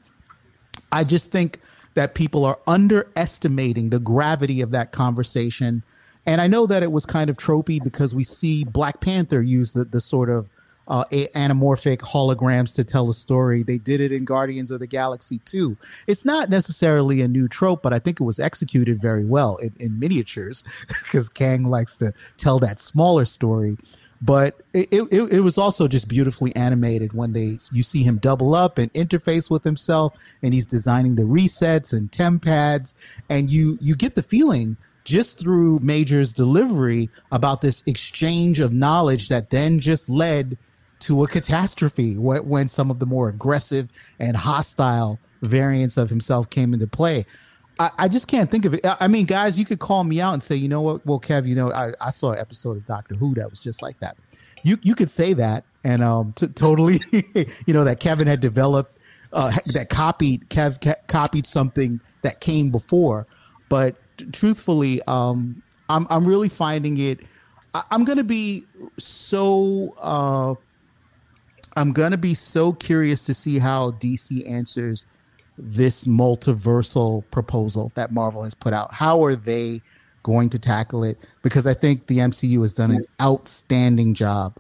I 0.91 1.03
just 1.03 1.31
think 1.31 1.59
that 1.93 2.15
people 2.15 2.45
are 2.45 2.59
underestimating 2.67 3.89
the 3.89 3.99
gravity 3.99 4.61
of 4.61 4.71
that 4.71 4.91
conversation. 4.91 5.83
And 6.25 6.39
I 6.39 6.47
know 6.47 6.65
that 6.67 6.83
it 6.83 6.91
was 6.91 7.05
kind 7.05 7.29
of 7.29 7.37
tropey 7.37 7.83
because 7.83 8.15
we 8.15 8.23
see 8.23 8.63
Black 8.63 9.01
Panther 9.01 9.41
use 9.41 9.73
the, 9.73 9.85
the 9.85 10.01
sort 10.01 10.29
of 10.29 10.47
uh, 10.87 11.05
anamorphic 11.11 11.99
holograms 11.99 12.75
to 12.75 12.83
tell 12.83 13.09
a 13.09 13.13
story. 13.13 13.63
They 13.63 13.77
did 13.77 14.01
it 14.01 14.11
in 14.11 14.25
Guardians 14.25 14.71
of 14.71 14.79
the 14.79 14.87
Galaxy 14.87 15.39
too. 15.39 15.77
It's 16.07 16.25
not 16.25 16.49
necessarily 16.49 17.21
a 17.21 17.27
new 17.27 17.47
trope, 17.47 17.81
but 17.81 17.93
I 17.93 17.99
think 17.99 18.19
it 18.19 18.23
was 18.23 18.39
executed 18.39 19.01
very 19.01 19.25
well 19.25 19.57
in, 19.57 19.73
in 19.79 19.99
miniatures 19.99 20.63
because 20.87 21.29
Kang 21.29 21.63
likes 21.63 21.95
to 21.97 22.13
tell 22.37 22.59
that 22.59 22.79
smaller 22.79 23.25
story 23.25 23.77
but 24.21 24.61
it, 24.73 24.87
it, 24.91 25.11
it 25.11 25.39
was 25.41 25.57
also 25.57 25.87
just 25.87 26.07
beautifully 26.07 26.55
animated 26.55 27.13
when 27.13 27.33
they 27.33 27.57
you 27.71 27.83
see 27.83 28.03
him 28.03 28.17
double 28.17 28.53
up 28.53 28.77
and 28.77 28.93
interface 28.93 29.49
with 29.49 29.63
himself 29.63 30.15
and 30.43 30.53
he's 30.53 30.67
designing 30.67 31.15
the 31.15 31.23
resets 31.23 31.91
and 31.91 32.11
TemPads 32.11 32.93
and 33.29 33.49
you 33.49 33.77
you 33.81 33.95
get 33.95 34.15
the 34.15 34.23
feeling 34.23 34.77
just 35.03 35.39
through 35.39 35.79
Majors' 35.79 36.31
delivery 36.31 37.09
about 37.31 37.61
this 37.61 37.81
exchange 37.87 38.59
of 38.59 38.71
knowledge 38.71 39.29
that 39.29 39.49
then 39.49 39.79
just 39.79 40.09
led 40.09 40.57
to 40.99 41.23
a 41.23 41.27
catastrophe 41.27 42.15
when, 42.17 42.47
when 42.47 42.67
some 42.67 42.91
of 42.91 42.99
the 42.99 43.07
more 43.07 43.27
aggressive 43.27 43.89
and 44.19 44.37
hostile 44.37 45.19
variants 45.41 45.97
of 45.97 46.11
himself 46.11 46.51
came 46.51 46.73
into 46.73 46.85
play 46.85 47.25
I, 47.81 47.89
I, 47.97 48.07
just 48.07 48.27
can't 48.27 48.51
think 48.51 48.65
of 48.65 48.75
it. 48.75 48.81
I 48.85 49.07
mean, 49.07 49.25
guys, 49.25 49.57
you 49.57 49.65
could 49.65 49.79
call 49.79 50.03
me 50.03 50.21
out 50.21 50.33
and 50.33 50.43
say, 50.43 50.55
you 50.55 50.69
know 50.69 50.81
what? 50.81 51.03
Well, 51.03 51.19
Kev, 51.19 51.47
you 51.47 51.55
know, 51.55 51.71
I, 51.71 51.91
I 51.99 52.11
saw 52.11 52.33
an 52.33 52.37
episode 52.37 52.77
of 52.77 52.85
Doctor 52.85 53.15
Who 53.15 53.33
that 53.35 53.49
was 53.49 53.63
just 53.63 53.81
like 53.81 53.99
that. 54.01 54.17
You 54.63 54.77
you 54.83 54.93
could 54.93 55.09
say 55.09 55.33
that 55.33 55.65
and 55.83 56.03
um 56.03 56.33
t- 56.33 56.47
totally, 56.47 57.01
you 57.11 57.73
know, 57.73 57.83
that 57.83 57.99
Kevin 57.99 58.27
had 58.27 58.39
developed 58.39 58.99
uh, 59.33 59.51
that 59.73 59.89
copied 59.89 60.47
Kev 60.49 60.79
ca- 60.79 61.01
copied 61.07 61.47
something 61.47 61.99
that 62.21 62.39
came 62.39 62.69
before, 62.69 63.25
but 63.67 63.95
t- 64.17 64.25
truthfully, 64.25 65.01
um, 65.07 65.63
I'm 65.89 66.05
I'm 66.11 66.27
really 66.27 66.49
finding 66.49 66.99
it. 66.99 67.21
I, 67.73 67.83
am 67.89 68.03
gonna 68.03 68.23
be 68.23 68.65
so. 68.99 69.95
Uh, 69.99 70.53
I'm 71.75 71.93
gonna 71.93 72.17
be 72.17 72.35
so 72.35 72.73
curious 72.73 73.25
to 73.25 73.33
see 73.33 73.57
how 73.57 73.91
DC 73.91 74.47
answers 74.47 75.07
this 75.61 76.07
multiversal 76.07 77.23
proposal 77.31 77.91
that 77.95 78.11
Marvel 78.11 78.43
has 78.43 78.55
put 78.55 78.73
out? 78.73 78.93
How 78.93 79.23
are 79.23 79.35
they 79.35 79.81
going 80.23 80.49
to 80.49 80.59
tackle 80.59 81.03
it? 81.03 81.23
Because 81.43 81.67
I 81.67 81.73
think 81.73 82.07
the 82.07 82.17
MCU 82.17 82.61
has 82.61 82.73
done 82.73 82.91
an 82.91 83.05
outstanding 83.21 84.13
job 84.13 84.57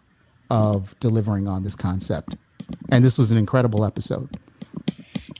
of 0.49 0.97
delivering 0.99 1.47
on 1.47 1.63
this 1.63 1.75
concept. 1.75 2.35
And 2.89 3.03
this 3.03 3.17
was 3.17 3.31
an 3.31 3.37
incredible 3.37 3.83
episode. 3.83 4.37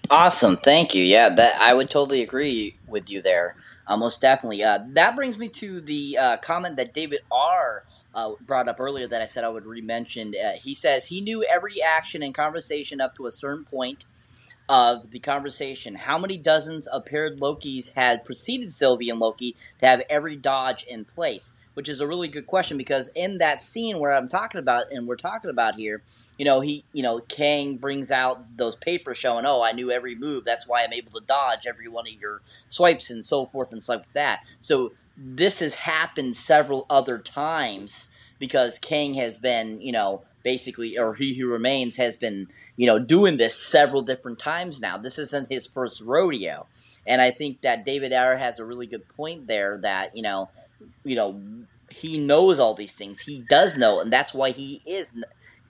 Awesome, 0.10 0.58
thank 0.58 0.94
you. 0.94 1.04
Yeah, 1.04 1.30
that 1.30 1.62
I 1.62 1.74
would 1.74 1.90
totally 1.90 2.22
agree 2.22 2.76
with 2.88 3.10
you 3.10 3.22
there. 3.22 3.56
Uh, 3.88 3.98
most 3.98 4.20
definitely. 4.20 4.64
Uh, 4.64 4.80
that 4.90 5.16
brings 5.16 5.38
me 5.38 5.48
to 5.50 5.80
the 5.80 6.18
uh, 6.18 6.38
comment 6.38 6.76
that 6.78 6.94
David 6.94 7.22
R. 7.32 7.86
Uh, 8.14 8.34
brought 8.42 8.68
up 8.68 8.78
earlier 8.78 9.08
that 9.08 9.22
I 9.22 9.26
said 9.26 9.46
I 9.46 9.50
would 9.50 9.66
re-mention. 9.66 10.34
Uh, 10.36 10.54
he 10.62 10.76
says 10.76 11.06
he 11.06 11.22
knew 11.22 11.46
every 11.46 11.82
action 11.82 12.22
and 12.22 12.36
conversation 12.36 13.00
up 13.00 13.16
to 13.16 13.26
a 13.26 13.32
certain 13.32 13.64
point 13.64 14.04
of 14.70 15.12
the 15.12 15.20
conversation. 15.20 15.96
How 15.96 16.18
many 16.18 16.38
dozens 16.38 16.88
of 16.88 17.06
paired 17.06 17.40
Lokis 17.40 17.94
had 17.94 18.26
preceded 18.26 18.74
Sylvie 18.74 19.10
and 19.10 19.20
Loki 19.20 19.56
to 19.80 19.88
have 19.88 20.04
every 20.10 20.36
dodge 20.36 20.84
in 20.84 21.06
place? 21.06 21.54
Which 21.74 21.88
is 21.88 22.02
a 22.02 22.08
really 22.08 22.28
good 22.28 22.48
question 22.48 22.78
because 22.78 23.10
in 23.16 23.38
that 23.38 23.64
scene 23.64 24.00
where 24.00 24.12
I'm 24.12 24.28
talking 24.28 24.60
about 24.60 24.92
and 24.92 25.08
we're 25.08 25.16
talking 25.16 25.50
about 25.50 25.76
here, 25.76 26.04
you 26.38 26.44
know, 26.44 26.60
he, 26.60 26.84
you 26.92 27.02
know, 27.02 27.20
Kang 27.20 27.78
brings 27.78 28.12
out 28.12 28.58
those 28.58 28.76
papers 28.76 29.18
showing, 29.18 29.46
oh, 29.46 29.62
I 29.62 29.72
knew 29.72 29.90
every 29.90 30.14
move. 30.14 30.44
That's 30.44 30.68
why 30.68 30.84
I'm 30.84 30.92
able 30.92 31.18
to 31.18 31.26
dodge 31.26 31.66
every 31.66 31.88
one 31.88 32.08
of 32.08 32.14
your 32.14 32.42
swipes 32.68 33.10
and 33.10 33.24
so 33.24 33.46
forth 33.46 33.72
and 33.72 33.82
stuff 33.82 34.02
like 34.02 34.14
that. 34.14 34.48
So 34.60 34.92
this 35.16 35.60
has 35.60 35.76
happened 35.76 36.36
several 36.36 36.86
other 36.90 37.18
times 37.18 38.10
because 38.38 38.80
Kang 38.80 39.14
has 39.14 39.38
been, 39.38 39.80
you 39.82 39.92
know, 39.92 40.24
basically, 40.44 40.98
or 40.98 41.14
He 41.16 41.36
Who 41.36 41.48
Remains 41.48 41.98
has 41.98 42.16
been, 42.16 42.48
you 42.76 42.88
know, 42.88 43.00
doing 43.00 43.38
this 43.38 43.56
several 43.56 44.02
different 44.02 44.40
times 44.40 44.80
now. 44.80 44.98
This 44.98 45.20
isn't 45.20 45.50
his 45.50 45.66
first 45.66 46.02
rodeo, 46.02 46.68
and 47.06 47.22
I 47.22 47.32
think 47.32 47.62
that 47.62 47.86
David 47.86 48.14
R 48.14 48.38
has 48.38 48.60
a 48.60 48.66
really 48.66 48.88
good 48.88 49.08
point 49.10 49.48
there. 49.48 49.78
That 49.78 50.16
you 50.16 50.24
know, 50.24 50.50
you 51.04 51.16
know, 51.16 51.40
he 51.90 52.18
knows 52.18 52.60
all 52.60 52.74
these 52.74 52.94
things. 52.94 53.22
He 53.22 53.46
does 53.50 53.78
know, 53.78 54.00
and 54.00 54.12
that's 54.12 54.34
why 54.34 54.52
he 54.52 54.82
is 54.86 55.12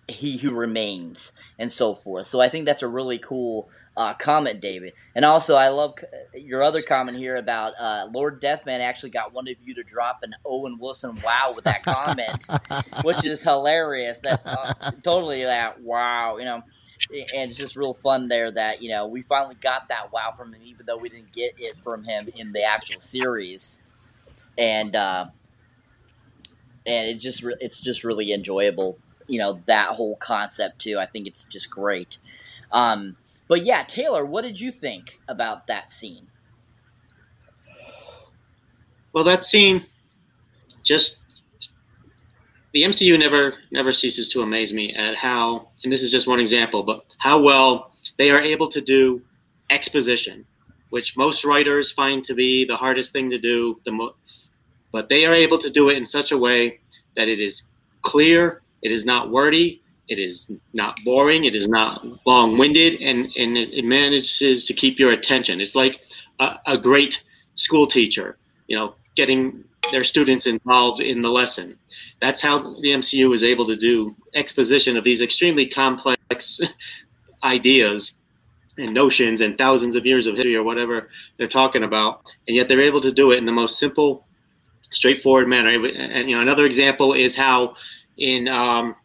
He 0.07 0.38
Who 0.38 0.51
Remains, 0.51 1.32
and 1.57 1.72
so 1.72 1.95
forth. 1.95 2.28
So 2.28 2.41
I 2.41 2.49
think 2.49 2.65
that's 2.65 2.84
a 2.84 2.88
really 2.88 3.17
cool 3.17 3.69
uh, 3.97 4.13
comment, 4.13 4.61
David. 4.61 4.93
And 5.15 5.25
also, 5.25 5.55
I 5.55 5.67
love 5.69 5.95
your 6.33 6.63
other 6.63 6.81
comment 6.81 7.17
here 7.17 7.35
about 7.35 7.73
uh, 7.79 8.07
Lord 8.11 8.41
Deathman 8.41 8.79
actually 8.79 9.09
got 9.09 9.33
one 9.33 9.47
of 9.47 9.55
you 9.63 9.75
to 9.75 9.83
drop 9.83 10.19
an 10.23 10.33
Owen 10.45 10.77
Wilson 10.79 11.19
wow 11.23 11.53
with 11.55 11.65
that 11.65 11.83
comment, 11.83 12.45
which 13.03 13.25
is 13.25 13.43
hilarious. 13.43 14.19
That's 14.23 14.47
uh, 14.47 14.91
totally 15.03 15.43
that 15.43 15.81
wow, 15.81 16.37
you 16.37 16.45
know. 16.45 16.63
And 17.11 17.49
it's 17.49 17.57
just 17.57 17.75
real 17.75 17.95
fun 17.95 18.29
there 18.29 18.51
that 18.51 18.81
you 18.81 18.89
know 18.89 19.07
we 19.07 19.23
finally 19.23 19.55
got 19.59 19.89
that 19.89 20.13
wow 20.13 20.33
from 20.37 20.53
him, 20.53 20.61
even 20.63 20.85
though 20.85 20.97
we 20.97 21.09
didn't 21.09 21.33
get 21.33 21.55
it 21.57 21.75
from 21.83 22.05
him 22.05 22.29
in 22.35 22.53
the 22.53 22.63
actual 22.63 23.01
series. 23.01 23.81
And 24.57 24.95
uh, 24.95 25.27
and 26.85 27.09
it 27.09 27.19
just 27.19 27.43
re- 27.43 27.55
it's 27.59 27.81
just 27.81 28.03
really 28.03 28.31
enjoyable, 28.31 28.97
you 29.27 29.39
know, 29.39 29.61
that 29.65 29.89
whole 29.89 30.15
concept 30.15 30.79
too. 30.79 30.97
I 30.99 31.05
think 31.05 31.27
it's 31.27 31.45
just 31.45 31.69
great. 31.69 32.17
Um, 32.71 33.17
but 33.52 33.66
yeah, 33.66 33.84
Taylor, 33.84 34.24
what 34.24 34.43
did 34.43 34.62
you 34.62 34.72
think 34.72 35.20
about 35.28 35.68
that 35.68 35.91
scene? 35.91 36.28
Well, 39.12 39.26
that 39.26 39.43
scene 39.43 39.86
just 40.86 41.20
the 42.74 42.84
MCU 42.84 43.20
never 43.20 43.56
never 43.74 43.91
ceases 43.91 44.30
to 44.30 44.41
amaze 44.41 44.72
me 44.72 44.93
at 44.93 45.16
how, 45.16 45.68
and 45.84 45.91
this 45.91 46.02
is 46.02 46.12
just 46.12 46.30
one 46.30 46.39
example, 46.39 46.82
but 46.84 47.04
how 47.18 47.41
well 47.41 47.91
they 48.18 48.32
are 48.32 48.41
able 48.41 48.70
to 48.70 48.80
do 48.80 49.22
exposition, 49.70 50.45
which 50.91 51.18
most 51.18 51.43
writers 51.43 51.91
find 51.91 52.24
to 52.24 52.34
be 52.34 52.64
the 52.64 52.78
hardest 52.78 53.12
thing 53.12 53.30
to 53.32 53.38
do. 53.38 53.82
The 53.84 53.91
mo- 53.91 54.16
but 54.93 55.10
they 55.10 55.26
are 55.26 55.36
able 55.36 55.58
to 55.58 55.70
do 55.70 55.89
it 55.89 55.97
in 55.97 56.06
such 56.06 56.32
a 56.32 56.38
way 56.38 56.80
that 57.18 57.28
it 57.28 57.41
is 57.41 57.64
clear, 58.02 58.62
it 58.82 58.93
is 58.93 59.04
not 59.04 59.30
wordy, 59.30 59.80
it 60.12 60.20
is 60.20 60.47
not 60.74 60.99
boring. 61.05 61.45
It 61.45 61.55
is 61.55 61.70
not 61.70 62.05
long-winded, 62.28 63.01
and 63.01 63.32
and 63.38 63.57
it, 63.57 63.70
it 63.74 63.86
manages 63.86 64.66
to 64.66 64.74
keep 64.74 64.99
your 64.99 65.12
attention. 65.12 65.62
It's 65.62 65.74
like 65.74 66.01
a, 66.39 66.57
a 66.68 66.78
great 66.78 67.24
school 67.55 67.88
teacher, 67.88 68.38
you 68.68 68.78
know, 68.78 68.93
getting 69.16 69.64
their 69.91 70.03
students 70.03 70.47
involved 70.47 70.99
in 70.99 71.22
the 71.22 71.30
lesson. 71.30 71.78
That's 72.20 72.41
how 72.41 72.59
the 72.82 72.89
MCU 72.89 73.34
is 73.34 73.41
able 73.41 73.66
to 73.68 73.78
do 73.78 74.14
exposition 74.34 74.97
of 74.97 75.05
these 75.05 75.22
extremely 75.22 75.66
complex 75.66 76.59
ideas 77.43 78.12
and 78.78 78.93
notions 78.93 79.39
and 79.39 79.57
thousands 79.57 79.95
of 79.95 80.05
years 80.05 80.28
of 80.28 80.36
history 80.36 80.55
or 80.57 80.64
whatever 80.64 81.09
they're 81.38 81.47
talking 81.47 81.84
about, 81.84 82.22
and 82.49 82.57
yet 82.57 82.68
they're 82.68 82.82
able 82.82 83.01
to 83.01 83.14
do 83.14 83.32
it 83.32 83.38
in 83.38 83.45
the 83.45 83.51
most 83.64 83.80
simple, 83.80 84.26
straightforward 84.89 85.47
manner. 85.47 85.70
And 85.70 86.30
you 86.30 86.36
know, 86.36 86.41
another 86.41 86.66
example 86.66 87.14
is 87.14 87.34
how 87.34 87.76
in 88.18 88.49
um, 88.49 88.95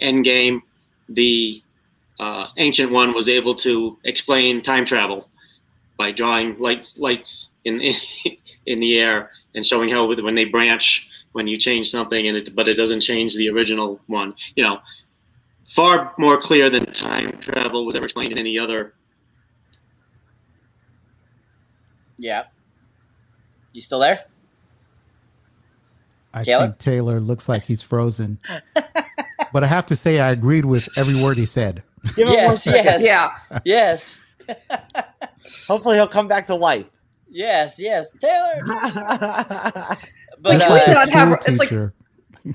Endgame, 0.00 0.62
the 1.08 1.62
uh, 2.20 2.48
Ancient 2.56 2.92
One 2.92 3.14
was 3.14 3.28
able 3.28 3.54
to 3.56 3.98
explain 4.04 4.62
time 4.62 4.84
travel 4.84 5.28
by 5.96 6.12
drawing 6.12 6.58
lights 6.58 6.96
lights 6.98 7.50
in 7.64 7.80
in 8.66 8.80
the 8.80 8.98
air 8.98 9.30
and 9.54 9.64
showing 9.66 9.88
how 9.88 10.06
when 10.06 10.34
they 10.34 10.44
branch 10.44 11.08
when 11.32 11.46
you 11.46 11.58
change 11.58 11.90
something 11.90 12.26
and 12.26 12.36
it 12.36 12.54
but 12.54 12.68
it 12.68 12.74
doesn't 12.74 13.00
change 13.00 13.34
the 13.34 13.48
original 13.48 14.00
one. 14.06 14.34
You 14.56 14.64
know, 14.64 14.80
far 15.68 16.14
more 16.18 16.38
clear 16.38 16.70
than 16.70 16.86
time 16.92 17.30
travel 17.40 17.84
was 17.86 17.96
ever 17.96 18.04
explained 18.04 18.32
in 18.32 18.38
any 18.38 18.58
other. 18.58 18.94
Yeah. 22.16 22.44
You 23.72 23.80
still 23.80 24.00
there? 24.00 24.24
I 26.34 26.44
Taylor? 26.44 26.66
think 26.66 26.78
Taylor 26.78 27.20
looks 27.20 27.48
like 27.48 27.64
he's 27.64 27.82
frozen. 27.82 28.38
but 29.52 29.64
I 29.64 29.66
have 29.66 29.86
to 29.86 29.96
say, 29.96 30.20
I 30.20 30.30
agreed 30.30 30.64
with 30.64 30.88
every 30.98 31.20
word 31.22 31.36
he 31.36 31.46
said. 31.46 31.82
yes, 32.16 32.66
yes, 32.66 33.02
yeah, 33.02 33.60
yes. 33.64 34.18
Hopefully, 35.66 35.96
he'll 35.96 36.08
come 36.08 36.28
back 36.28 36.46
to 36.46 36.54
life. 36.54 36.86
Yes, 37.28 37.78
yes, 37.78 38.08
Taylor. 38.20 38.62
but 38.66 40.62
uh, 40.62 40.80
we 40.86 40.92
not 40.92 41.08
have? 41.10 41.32
It's 41.46 41.58
like 41.58 41.72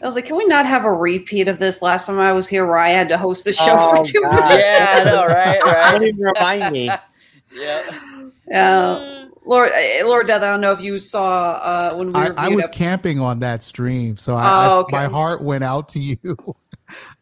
I 0.02 0.06
was 0.06 0.16
like, 0.16 0.26
can 0.26 0.38
we 0.38 0.46
not 0.46 0.66
have 0.66 0.86
a 0.86 0.92
repeat 0.92 1.48
of 1.48 1.60
this 1.60 1.82
last 1.82 2.08
time 2.08 2.20
I 2.20 2.34
was 2.34 2.48
here, 2.48 2.66
where 2.66 2.78
I 2.78 2.90
had 2.90 3.10
to 3.10 3.18
host 3.18 3.46
the 3.46 3.54
show 3.54 3.78
oh, 3.80 3.96
for 3.96 4.06
two 4.06 4.22
minutes? 4.22 4.50
Yeah, 4.50 4.88
I 4.90 5.04
know, 5.04 5.26
right? 5.28 5.62
Right. 5.66 5.92
Don't 5.92 6.04
even 6.04 6.22
remind 6.22 6.74
me. 6.74 6.86
yeah. 7.54 8.00
Yeah. 8.48 9.26
Lord, 9.46 9.72
uh, 9.72 10.08
Lord 10.08 10.28
Death, 10.28 10.42
I 10.42 10.52
don't 10.52 10.62
know 10.62 10.72
if 10.72 10.82
you 10.82 11.00
saw 11.00 11.52
uh, 11.52 11.96
when 11.96 12.08
we. 12.08 12.14
I, 12.16 12.32
I 12.38 12.50
was 12.50 12.66
up. 12.66 12.72
camping 12.72 13.20
on 13.20 13.40
that 13.40 13.62
stream, 13.62 14.18
so 14.18 14.36
I, 14.36 14.68
oh, 14.68 14.80
okay. 14.80 14.98
I, 14.98 15.08
my 15.08 15.14
heart 15.14 15.42
went 15.44 15.64
out 15.64 15.90
to 15.90 16.00
you. 16.00 16.18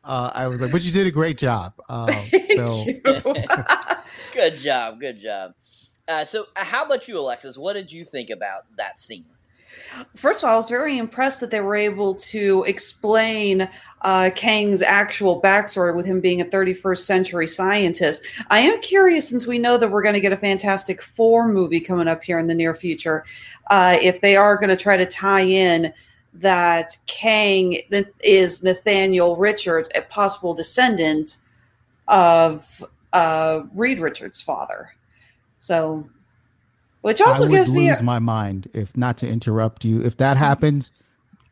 Uh, 0.03 0.31
I 0.33 0.47
was 0.47 0.61
like, 0.61 0.71
but 0.71 0.81
you 0.83 0.91
did 0.91 1.07
a 1.07 1.11
great 1.11 1.37
job. 1.37 1.73
Um, 1.89 2.09
so 2.55 2.85
good 4.33 4.57
job, 4.57 4.99
good 4.99 5.19
job. 5.21 5.53
Uh, 6.07 6.23
so, 6.23 6.47
uh, 6.55 6.63
how 6.63 6.85
about 6.85 7.07
you, 7.07 7.19
Alexis? 7.19 7.57
What 7.57 7.73
did 7.73 7.91
you 7.91 8.05
think 8.05 8.29
about 8.29 8.65
that 8.77 8.97
scene? 8.97 9.25
First 10.15 10.43
of 10.43 10.49
all, 10.49 10.53
I 10.53 10.57
was 10.57 10.69
very 10.69 10.97
impressed 10.97 11.39
that 11.41 11.51
they 11.51 11.59
were 11.61 11.75
able 11.75 12.15
to 12.15 12.63
explain 12.65 13.69
uh, 14.01 14.29
Kang's 14.35 14.81
actual 14.81 15.41
backstory 15.41 15.95
with 15.95 16.05
him 16.05 16.21
being 16.21 16.41
a 16.41 16.45
31st 16.45 16.99
century 16.99 17.47
scientist. 17.47 18.23
I 18.49 18.59
am 18.59 18.81
curious, 18.81 19.27
since 19.27 19.45
we 19.45 19.59
know 19.59 19.77
that 19.77 19.89
we're 19.89 20.01
going 20.01 20.15
to 20.15 20.21
get 20.21 20.33
a 20.33 20.37
Fantastic 20.37 21.01
Four 21.01 21.47
movie 21.47 21.81
coming 21.81 22.07
up 22.07 22.23
here 22.23 22.39
in 22.39 22.47
the 22.47 22.55
near 22.55 22.73
future, 22.73 23.25
uh, 23.69 23.97
if 24.01 24.21
they 24.21 24.35
are 24.35 24.55
going 24.55 24.69
to 24.69 24.75
try 24.75 24.97
to 24.97 25.05
tie 25.05 25.41
in 25.41 25.93
that 26.33 26.97
Kang 27.07 27.77
is 28.23 28.63
Nathaniel 28.63 29.35
Richards, 29.35 29.89
a 29.95 30.01
possible 30.01 30.53
descendant 30.53 31.37
of 32.07 32.83
uh, 33.13 33.61
Reed 33.73 33.99
Richards' 33.99 34.41
father. 34.41 34.91
So, 35.59 36.09
which 37.01 37.21
also 37.21 37.45
I 37.45 37.47
would 37.47 37.51
gives 37.51 37.75
lose 37.75 37.97
the 37.97 38.03
my 38.03 38.19
mind 38.19 38.69
if 38.73 38.95
not 38.95 39.17
to 39.17 39.27
interrupt 39.27 39.83
you. 39.83 40.01
If 40.01 40.17
that 40.17 40.37
happens, 40.37 40.91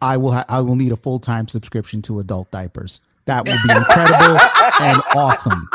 I 0.02 0.18
will 0.18 0.34
ha- 0.34 0.46
I 0.48 0.62
will 0.62 0.76
need 0.76 0.92
a 0.92 0.96
full 0.96 1.20
time 1.20 1.48
subscription 1.48 2.02
to 2.04 2.20
adult 2.20 2.50
diapers. 2.52 3.02
That 3.26 3.48
would 3.48 3.60
be 3.68 3.76
incredible 3.76 4.40
and 4.82 5.02
awesome. 5.16 5.70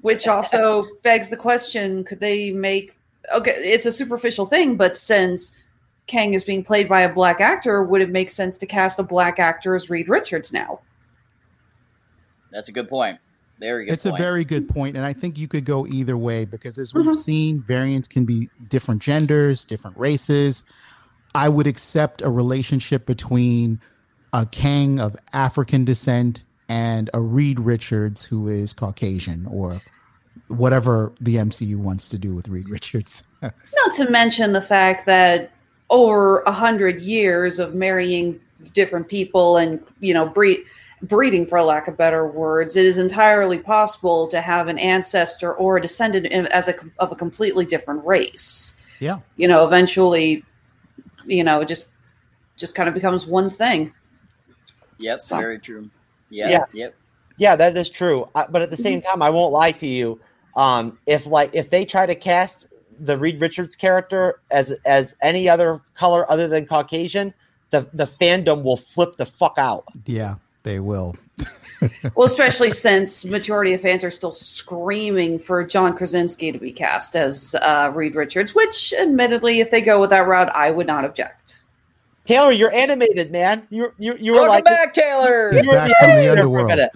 Which 0.00 0.26
also 0.26 0.86
begs 1.02 1.30
the 1.30 1.36
question: 1.36 2.04
Could 2.04 2.20
they 2.20 2.52
make? 2.52 2.96
Okay, 3.34 3.52
it's 3.52 3.86
a 3.86 3.92
superficial 3.92 4.46
thing, 4.46 4.76
but 4.76 4.96
since 4.96 5.52
Kang 6.06 6.34
is 6.34 6.44
being 6.44 6.62
played 6.62 6.88
by 6.88 7.00
a 7.02 7.12
black 7.12 7.40
actor, 7.40 7.82
would 7.82 8.00
it 8.00 8.10
make 8.10 8.30
sense 8.30 8.58
to 8.58 8.66
cast 8.66 8.98
a 8.98 9.02
black 9.02 9.38
actor 9.38 9.74
as 9.74 9.90
Reed 9.90 10.08
Richards 10.08 10.52
now? 10.52 10.80
That's 12.52 12.68
a 12.68 12.72
good 12.72 12.88
point. 12.88 13.18
Very 13.58 13.86
good. 13.86 13.92
It's 13.92 14.04
point. 14.04 14.18
a 14.18 14.22
very 14.22 14.44
good 14.44 14.68
point, 14.68 14.96
and 14.96 15.04
I 15.04 15.12
think 15.12 15.38
you 15.38 15.48
could 15.48 15.64
go 15.64 15.86
either 15.86 16.16
way 16.16 16.44
because, 16.44 16.78
as 16.78 16.94
we've 16.94 17.06
mm-hmm. 17.06 17.14
seen, 17.14 17.62
variants 17.62 18.06
can 18.06 18.24
be 18.24 18.48
different 18.68 19.02
genders, 19.02 19.64
different 19.64 19.96
races. 19.96 20.62
I 21.34 21.48
would 21.48 21.66
accept 21.66 22.22
a 22.22 22.30
relationship 22.30 23.06
between 23.06 23.80
a 24.32 24.46
Kang 24.46 25.00
of 25.00 25.16
African 25.32 25.84
descent 25.84 26.44
and 26.68 27.10
a 27.14 27.20
Reed 27.20 27.58
Richards 27.60 28.24
who 28.24 28.48
is 28.48 28.72
Caucasian 28.72 29.46
or 29.46 29.80
whatever 30.48 31.12
the 31.20 31.36
MCU 31.36 31.76
wants 31.76 32.08
to 32.10 32.18
do 32.18 32.34
with 32.34 32.48
Reed 32.48 32.68
Richards. 32.68 33.24
Not 33.42 33.94
to 33.94 34.10
mention 34.10 34.52
the 34.52 34.60
fact 34.60 35.06
that 35.06 35.50
over 35.90 36.40
a 36.40 36.52
hundred 36.52 37.00
years 37.00 37.58
of 37.58 37.74
marrying 37.74 38.40
different 38.74 39.08
people 39.08 39.58
and 39.58 39.80
you 40.00 40.12
know 40.14 40.26
breed 40.26 40.60
breeding, 41.02 41.46
for 41.46 41.60
lack 41.62 41.88
of 41.88 41.96
better 41.96 42.26
words, 42.26 42.74
it 42.76 42.84
is 42.84 42.98
entirely 42.98 43.58
possible 43.58 44.26
to 44.28 44.40
have 44.40 44.66
an 44.68 44.78
ancestor 44.78 45.54
or 45.54 45.76
a 45.76 45.82
descendant 45.82 46.26
as 46.50 46.68
a 46.68 46.74
of 46.98 47.12
a 47.12 47.14
completely 47.16 47.64
different 47.64 48.04
race. 48.04 48.74
Yeah. 49.00 49.18
You 49.36 49.46
know, 49.48 49.66
eventually, 49.66 50.44
you 51.26 51.44
know, 51.44 51.64
just 51.64 51.88
just 52.56 52.74
kind 52.74 52.88
of 52.88 52.94
becomes 52.94 53.26
one 53.26 53.50
thing. 53.50 53.92
Yep, 54.98 55.20
So- 55.20 55.36
very 55.36 55.58
true. 55.58 55.90
Yeah, 56.30 56.48
Yeah. 56.50 56.64
yep. 56.72 56.94
Yeah, 57.38 57.54
that 57.56 57.76
is 57.76 57.90
true. 57.90 58.24
Uh, 58.34 58.46
but 58.48 58.62
at 58.62 58.70
the 58.70 58.76
same 58.78 59.02
time, 59.02 59.20
I 59.20 59.28
won't 59.28 59.52
lie 59.52 59.72
to 59.72 59.86
you. 59.86 60.18
Um, 60.56 60.98
if 61.04 61.26
like 61.26 61.50
if 61.52 61.68
they 61.68 61.84
try 61.84 62.06
to 62.06 62.14
cast 62.14 62.65
the 62.98 63.18
Reed 63.18 63.40
Richards 63.40 63.76
character 63.76 64.40
as 64.50 64.72
as 64.84 65.16
any 65.22 65.48
other 65.48 65.80
color 65.94 66.30
other 66.30 66.48
than 66.48 66.66
Caucasian, 66.66 67.34
the 67.70 67.88
the 67.92 68.06
fandom 68.06 68.62
will 68.62 68.76
flip 68.76 69.16
the 69.16 69.26
fuck 69.26 69.54
out. 69.58 69.84
Yeah, 70.04 70.36
they 70.62 70.80
will. 70.80 71.14
Well, 72.14 72.26
especially 72.26 72.70
since 72.70 73.26
majority 73.26 73.74
of 73.74 73.82
fans 73.82 74.02
are 74.02 74.10
still 74.10 74.32
screaming 74.32 75.38
for 75.38 75.62
John 75.62 75.94
Krasinski 75.94 76.50
to 76.50 76.58
be 76.58 76.72
cast 76.72 77.14
as 77.14 77.54
uh, 77.56 77.90
Reed 77.94 78.14
Richards, 78.14 78.54
which, 78.54 78.94
admittedly, 78.98 79.60
if 79.60 79.70
they 79.70 79.82
go 79.82 80.00
with 80.00 80.08
that 80.08 80.26
route, 80.26 80.48
I 80.54 80.70
would 80.70 80.86
not 80.86 81.04
object. 81.04 81.62
Taylor, 82.24 82.50
you're 82.50 82.72
animated, 82.72 83.30
man. 83.30 83.66
You 83.70 83.92
you 83.98 84.16
you 84.16 84.32
were 84.32 84.40
Welcome 84.40 84.54
like 84.54 84.64
back, 84.64 84.94
Taylor. 84.94 85.52
He's 85.52 85.64
you 85.64 85.70
were 85.70 85.76
back 85.76 85.88
the 85.88 85.96
from 86.00 86.08
the 86.08 86.14
animator 86.14 86.24
for 86.24 86.28
a 86.28 86.32
underworld. 86.32 86.90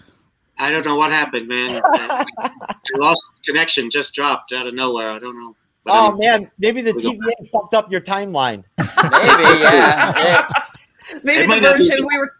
I 0.58 0.70
don't 0.70 0.84
know 0.84 0.96
what 0.96 1.10
happened, 1.10 1.48
man. 1.48 1.80
I, 1.84 2.24
I 2.38 2.98
lost 2.98 3.24
connection, 3.46 3.90
just 3.90 4.14
dropped 4.14 4.52
out 4.52 4.66
of 4.66 4.74
nowhere. 4.74 5.10
I 5.10 5.18
don't 5.18 5.38
know. 5.38 5.56
But 5.84 5.92
Oh 5.94 6.04
I'm- 6.10 6.18
man, 6.18 6.50
maybe 6.58 6.80
the 6.82 6.92
We 6.94 7.02
TVA 7.02 7.50
fucked 7.50 7.74
up 7.74 7.90
your 7.90 8.00
timeline. 8.00 8.64
Maybe, 8.78 8.88
yeah. 9.60 10.12
yeah. 10.18 10.48
Maybe 11.22 11.40
It 11.40 11.42
the 11.42 11.48
might 11.48 11.60
be- 11.60 11.66
version 11.66 12.06
we 12.06 12.18
were, 12.18 12.30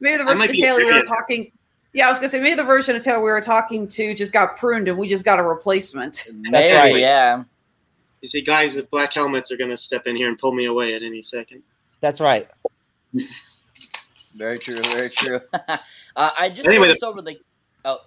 maybe 0.00 0.16
the 0.18 0.24
version 0.24 0.48
of 0.50 0.56
Taylor 0.56 0.78
we 0.78 0.92
were 0.92 1.00
talking. 1.02 1.50
Yeah, 1.92 2.06
I 2.06 2.08
was 2.10 2.18
gonna 2.18 2.28
say 2.30 2.40
maybe 2.40 2.54
the 2.56 2.64
version 2.64 2.96
of 2.96 3.02
Taylor 3.02 3.18
we 3.18 3.30
were 3.30 3.40
talking 3.40 3.86
to 3.88 4.14
just 4.14 4.32
got 4.32 4.56
pruned 4.56 4.88
and 4.88 4.96
we 4.98 5.08
just 5.08 5.24
got 5.24 5.38
a 5.38 5.42
replacement. 5.42 6.24
Maybe, 6.32 6.74
right. 6.76 6.96
yeah. 6.96 7.44
You 8.22 8.28
see, 8.28 8.40
guys 8.40 8.74
with 8.74 8.88
black 8.90 9.12
helmets 9.12 9.52
are 9.52 9.56
going 9.58 9.68
to 9.70 9.76
step 9.76 10.06
in 10.06 10.16
here 10.16 10.28
and 10.28 10.38
pull 10.38 10.52
me 10.52 10.64
away 10.66 10.94
at 10.94 11.02
any 11.02 11.20
second. 11.20 11.62
That's 12.00 12.20
right. 12.20 12.48
Very 14.36 14.58
true, 14.58 14.78
very 14.82 15.10
true. 15.10 15.40
uh, 15.52 15.76
I 16.16 16.48
just 16.48 16.66
Anyway, 16.66 16.86
noticed 16.88 17.04
over 17.04 17.20
the. 17.22 17.36
Oh, 17.84 17.98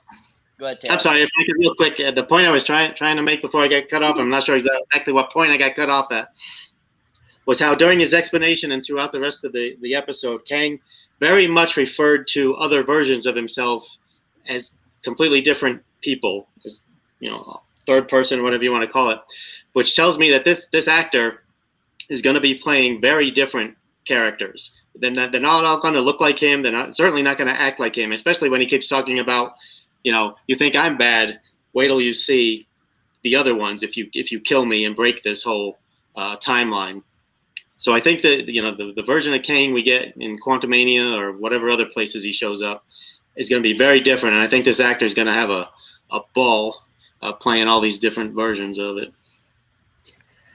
go 0.59 0.65
ahead, 0.65 0.81
Taylor. 0.81 0.93
I'm 0.93 0.99
sorry, 0.99 1.23
if 1.23 1.29
I 1.39 1.45
could 1.45 1.55
real 1.59 1.75
quick, 1.75 1.99
uh, 1.99 2.11
the 2.11 2.23
point 2.23 2.47
I 2.47 2.51
was 2.51 2.63
trying 2.63 2.93
trying 2.95 3.17
to 3.17 3.23
make 3.23 3.41
before 3.41 3.63
I 3.63 3.67
get 3.67 3.89
cut 3.89 4.03
off, 4.03 4.17
I'm 4.17 4.29
not 4.29 4.43
sure 4.43 4.55
exactly 4.55 5.13
what 5.13 5.31
point 5.31 5.51
I 5.51 5.57
got 5.57 5.75
cut 5.75 5.89
off 5.89 6.11
at, 6.11 6.29
was 7.45 7.59
how 7.59 7.75
during 7.75 7.99
his 7.99 8.13
explanation 8.13 8.71
and 8.71 8.83
throughout 8.85 9.11
the 9.11 9.19
rest 9.19 9.43
of 9.43 9.53
the, 9.53 9.77
the 9.81 9.95
episode, 9.95 10.45
Kang 10.45 10.79
very 11.19 11.47
much 11.47 11.77
referred 11.77 12.27
to 12.29 12.55
other 12.55 12.83
versions 12.83 13.25
of 13.25 13.35
himself 13.35 13.87
as 14.47 14.73
completely 15.03 15.41
different 15.41 15.81
people, 16.01 16.47
as 16.65 16.81
you 17.19 17.29
know, 17.29 17.61
third 17.85 18.07
person, 18.07 18.43
whatever 18.43 18.63
you 18.63 18.71
want 18.71 18.83
to 18.83 18.91
call 18.91 19.09
it, 19.09 19.19
which 19.73 19.95
tells 19.95 20.17
me 20.17 20.31
that 20.31 20.45
this 20.45 20.65
this 20.71 20.87
actor 20.87 21.43
is 22.09 22.21
going 22.21 22.35
to 22.35 22.41
be 22.41 22.55
playing 22.55 23.01
very 23.01 23.31
different 23.31 23.75
characters. 24.05 24.71
They're 24.95 25.11
not, 25.11 25.31
they're 25.31 25.41
not 25.41 25.65
all 25.65 25.79
going 25.79 25.93
to 25.93 26.01
look 26.01 26.21
like 26.21 26.39
him. 26.39 26.63
They're 26.63 26.71
not 26.71 26.95
certainly 26.95 27.21
not 27.21 27.37
going 27.37 27.53
to 27.53 27.59
act 27.59 27.79
like 27.79 27.95
him, 27.95 28.11
especially 28.11 28.49
when 28.49 28.61
he 28.61 28.67
keeps 28.67 28.87
talking 28.87 29.19
about, 29.19 29.55
you 30.07 30.13
know, 30.13 30.37
you 30.47 30.55
think 30.55 30.73
I'm 30.73 30.95
bad. 30.97 31.41
Wait 31.73 31.87
till 31.87 31.99
you 31.99 32.13
see 32.13 32.65
the 33.23 33.35
other 33.35 33.53
ones. 33.53 33.83
If 33.83 33.97
you 33.97 34.09
if 34.13 34.31
you 34.31 34.39
kill 34.39 34.65
me 34.65 34.85
and 34.85 34.95
break 34.95 35.21
this 35.21 35.43
whole 35.43 35.79
uh, 36.15 36.37
timeline. 36.37 37.03
So 37.77 37.93
I 37.93 37.99
think 37.99 38.21
that 38.21 38.47
you 38.47 38.61
know 38.61 38.73
the, 38.73 38.93
the 38.95 39.03
version 39.03 39.33
of 39.33 39.43
Kang 39.43 39.73
we 39.73 39.83
get 39.83 40.15
in 40.15 40.39
Quantumania 40.39 41.19
or 41.19 41.33
whatever 41.33 41.69
other 41.69 41.87
places 41.87 42.23
he 42.23 42.31
shows 42.31 42.61
up 42.61 42.85
is 43.35 43.49
going 43.49 43.61
to 43.61 43.69
be 43.69 43.77
very 43.77 43.99
different, 43.99 44.35
and 44.35 44.43
I 44.45 44.49
think 44.49 44.63
this 44.63 44.79
actor 44.79 45.05
is 45.05 45.13
going 45.13 45.27
to 45.27 45.33
have 45.33 45.49
a 45.49 45.69
a 46.09 46.21
ball 46.33 46.77
uh, 47.21 47.33
playing 47.33 47.67
all 47.67 47.81
these 47.81 47.97
different 47.97 48.33
versions 48.33 48.79
of 48.79 48.95
it. 48.95 49.11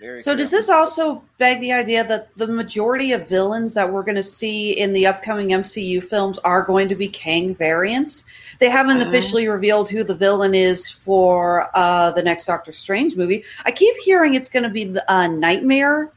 Very 0.03 0.18
So 0.18 0.34
does 0.34 0.50
this 0.50 0.68
also 0.68 1.22
beg 1.38 1.61
the 1.61 1.72
idea 1.72 2.03
that 2.09 2.36
the 2.36 2.48
majority 2.48 3.12
of 3.12 3.28
villains 3.28 3.72
that 3.74 3.90
we're 3.90 4.03
going 4.03 4.16
to 4.16 4.22
see 4.22 4.72
in 4.72 4.92
the 4.92 5.07
upcoming 5.07 5.50
MCU 5.50 6.03
films 6.03 6.40
are 6.40 6.61
going 6.61 6.88
to 6.88 6.96
be 6.96 7.07
Kang 7.07 7.55
variants? 7.55 8.24
They 8.59 8.68
haven't 8.68 9.00
Uh. 9.00 9.07
officially 9.07 9.46
revealed 9.46 9.88
who 9.88 10.03
the 10.03 10.14
villain 10.16 10.57
is 10.57 10.88
for 10.88 11.70
uh, 11.74 12.11
the 12.11 12.22
next 12.22 12.46
Doctor 12.46 12.72
Strange 12.72 13.16
movie. 13.16 13.44
I 13.64 13.70
keep 13.70 13.94
hearing 13.98 14.34
it's 14.34 14.48
going 14.48 14.64
to 14.64 14.68
be 14.68 14.84
the, 14.86 15.09
uh, 15.12 15.28
Nightmare, 15.28 16.11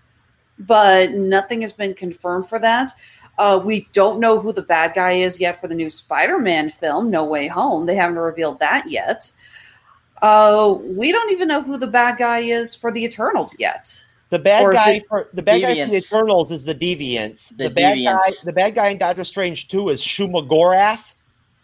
but 0.58 1.12
nothing 1.12 1.62
has 1.62 1.72
been 1.72 1.94
confirmed 1.94 2.50
for 2.50 2.58
that. 2.58 2.92
Uh, 3.38 3.62
we 3.64 3.88
don't 3.94 4.20
know 4.20 4.40
who 4.40 4.52
the 4.52 4.64
bad 4.64 4.94
guy 4.96 5.12
is 5.12 5.40
yet 5.40 5.62
for 5.62 5.68
the 5.68 5.76
new 5.76 5.92
Spider-Man 5.92 6.72
film, 6.72 7.12
No 7.12 7.24
Way 7.24 7.48
Home. 7.48 7.86
They 7.86 7.96
haven't 7.96 8.18
revealed 8.18 8.60
that 8.62 8.90
yet. 8.90 9.32
Uh, 10.22 10.76
we 10.82 11.12
don't 11.12 11.32
even 11.32 11.48
know 11.48 11.62
who 11.62 11.78
the 11.78 11.88
bad 11.88 12.18
guy 12.18 12.40
is 12.40 12.74
for 12.74 12.92
the 12.92 13.04
Eternals 13.04 13.56
yet. 13.60 14.02
The 14.30 14.40
bad 14.40 14.64
Or 14.64 14.74
guy 14.74 14.92
it- 14.94 15.08
for 15.08 15.28
the 15.34 15.44
bad 15.44 15.62
guy 15.62 15.86
for 15.86 15.92
the 15.92 15.98
Eternals 15.98 16.52
is 16.52 16.66
the 16.66 16.74
Deviants. 16.76 17.56
The 17.56 17.70
bad 17.70 17.98
guy, 18.04 18.18
the 18.44 18.54
bad 18.54 18.76
guy 18.76 18.90
in 18.90 18.98
Doctor 18.98 19.24
Strange 19.24 19.68
Two 19.68 19.90
is 19.90 20.02
Shuma 20.02 20.48
Gorath, 20.48 21.14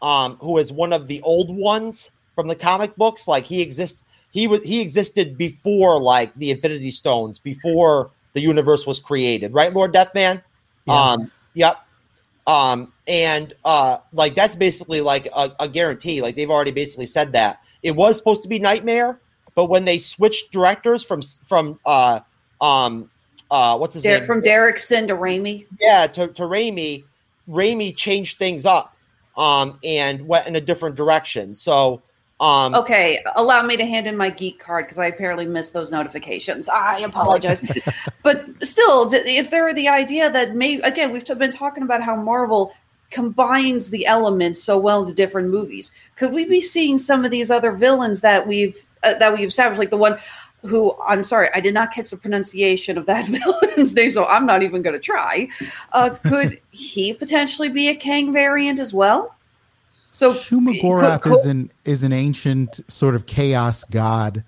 um, 0.02 0.38
who 0.38 0.58
is 0.58 0.72
one 0.72 0.94
of 0.94 1.08
the 1.08 1.22
old 1.24 1.50
ones 1.56 2.12
from 2.36 2.48
the 2.48 2.56
comic 2.56 2.96
books. 2.96 3.28
Like 3.28 3.46
he 3.46 3.62
exists, 3.62 4.04
he 4.32 4.48
was 4.48 4.64
he 4.64 4.80
existed 4.80 5.38
before 5.38 6.00
like 6.00 6.34
the 6.36 6.52
Infinity 6.52 6.92
Stones, 6.92 7.40
before 7.40 8.12
the 8.34 8.42
universe 8.42 8.86
was 8.86 9.00
created, 9.00 9.54
right, 9.54 9.74
Lord 9.74 9.94
Deathman? 9.94 10.42
Yeah. 10.86 10.94
Um, 10.94 11.32
yep. 11.54 11.78
Um, 12.48 12.94
and 13.08 13.54
uh, 13.66 13.98
like 14.14 14.36
that's 14.36 14.56
basically 14.56 15.02
like 15.02 15.28
a, 15.36 15.52
a 15.60 15.68
guarantee. 15.68 16.22
Like 16.22 16.36
they've 16.36 16.50
already 16.50 16.72
basically 16.72 17.06
said 17.08 17.34
that 17.34 17.60
it 17.84 17.96
was 17.96 18.18
supposed 18.18 18.44
to 18.44 18.50
be 18.50 18.60
Nightmare, 18.60 19.20
but 19.56 19.66
when 19.66 19.86
they 19.86 20.00
switched 20.00 20.52
directors 20.52 21.04
from 21.04 21.22
from 21.46 21.80
uh 21.86 22.20
um 22.60 23.10
uh 23.50 23.78
what's 23.78 23.96
his 23.96 24.04
Der- 24.04 24.20
name 24.20 24.26
from 24.26 24.42
Derrickson 24.42 25.08
to 25.08 25.16
Raimi. 25.16 25.66
yeah 25.80 26.08
to 26.08 26.28
to 26.28 26.44
Raimi, 26.44 27.04
Raimi 27.50 27.96
changed 27.96 28.38
things 28.38 28.66
up 28.66 28.96
um 29.38 29.80
and 29.84 30.28
went 30.28 30.48
in 30.48 30.56
a 30.56 30.62
different 30.62 30.96
direction. 30.96 31.56
So 31.56 32.04
um 32.40 32.74
Okay, 32.76 33.24
allow 33.36 33.62
me 33.64 33.78
to 33.78 33.86
hand 33.86 34.08
in 34.08 34.18
my 34.18 34.30
geek 34.30 34.60
card 34.60 34.86
because 34.86 34.98
I 34.98 35.08
apparently 35.08 35.46
missed 35.46 35.74
those 35.74 35.92
notifications. 35.92 36.70
I 36.70 37.00
apologize. 37.00 37.62
but 38.24 38.46
still, 38.64 39.12
is 39.14 39.50
there 39.50 39.74
the 39.74 39.88
idea 39.88 40.30
that 40.32 40.56
maybe, 40.56 40.82
again, 40.82 41.12
we've 41.12 41.26
been 41.26 41.52
talking 41.52 41.84
about 41.84 42.02
how 42.02 42.16
Marvel 42.16 42.74
combines 43.12 43.90
the 43.90 44.06
elements 44.06 44.64
so 44.64 44.78
well 44.78 45.02
into 45.02 45.14
different 45.14 45.50
movies. 45.50 45.92
Could 46.16 46.34
we 46.34 46.46
be 46.46 46.62
seeing 46.62 46.98
some 46.98 47.24
of 47.24 47.32
these 47.32 47.52
other 47.52 47.72
villains 47.72 48.22
that 48.22 48.48
we've 48.48 48.86
uh, 49.04 49.16
that 49.16 49.34
we've 49.34 49.48
established, 49.50 49.80
like 49.80 49.90
the 49.90 49.98
one 49.98 50.18
who 50.64 50.96
I'm 51.06 51.24
sorry, 51.24 51.50
I 51.54 51.60
did 51.60 51.74
not 51.74 51.92
catch 51.92 52.12
the 52.12 52.18
pronunciation 52.18 52.98
of 52.98 53.06
that 53.08 53.26
villain's 53.62 53.94
name, 53.94 54.12
so 54.12 54.26
I'm 54.26 54.46
not 54.46 54.64
even 54.64 54.82
going 54.82 54.94
to 54.94 55.00
try. 55.00 55.48
Uh, 55.92 56.12
could 56.24 56.60
he 56.72 57.14
potentially 57.14 57.70
be 57.70 57.90
a 57.90 57.96
Kang 57.96 58.32
variant 58.32 58.80
as 58.80 58.94
well? 58.94 59.36
So 60.12 60.34
Shumagorath 60.34 61.22
could- 61.22 61.32
could- 61.32 61.40
is 61.40 61.46
an 61.46 61.72
is 61.86 62.04
an 62.04 62.14
ancient 62.14 62.80
sort 62.92 63.16
of 63.16 63.26
chaos 63.26 63.84
god 63.86 64.44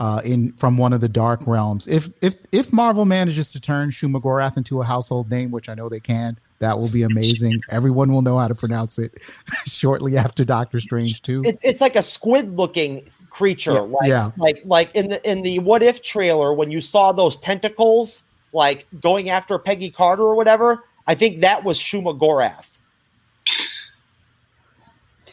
uh, 0.00 0.22
in 0.24 0.52
from 0.54 0.76
one 0.78 0.92
of 0.92 1.00
the 1.00 1.08
dark 1.08 1.46
realms. 1.46 1.86
If 1.86 2.10
if 2.22 2.34
if 2.50 2.72
Marvel 2.72 3.04
manages 3.04 3.52
to 3.52 3.60
turn 3.60 3.90
Shuma 3.90 4.20
Gorath 4.20 4.56
into 4.56 4.80
a 4.80 4.84
household 4.84 5.30
name, 5.30 5.50
which 5.50 5.68
I 5.68 5.74
know 5.74 5.88
they 5.90 6.00
can, 6.00 6.38
that 6.58 6.78
will 6.78 6.88
be 6.88 7.02
amazing. 7.02 7.60
Everyone 7.68 8.10
will 8.10 8.22
know 8.22 8.38
how 8.38 8.48
to 8.48 8.54
pronounce 8.54 8.98
it 8.98 9.12
shortly 9.66 10.16
after 10.16 10.44
Doctor 10.44 10.80
Strange 10.80 11.20
too. 11.22 11.42
it's 11.44 11.62
it's 11.64 11.80
like 11.82 11.96
a 11.96 12.02
squid 12.02 12.56
looking 12.56 13.08
creature 13.28 13.74
Yeah, 13.74 13.80
like 13.80 14.08
yeah. 14.08 14.30
like 14.38 14.62
like 14.64 14.94
in 14.96 15.10
the 15.10 15.30
in 15.30 15.42
the 15.42 15.58
what 15.60 15.82
if 15.82 16.02
trailer 16.02 16.52
when 16.54 16.70
you 16.70 16.80
saw 16.80 17.12
those 17.12 17.36
tentacles 17.36 18.22
like 18.52 18.86
going 19.00 19.28
after 19.30 19.56
Peggy 19.58 19.90
Carter 19.90 20.22
or 20.24 20.34
whatever 20.34 20.82
I 21.06 21.14
think 21.14 21.42
that 21.42 21.62
was 21.62 21.78
Shuma 21.78 22.18
Gorath 22.18 22.69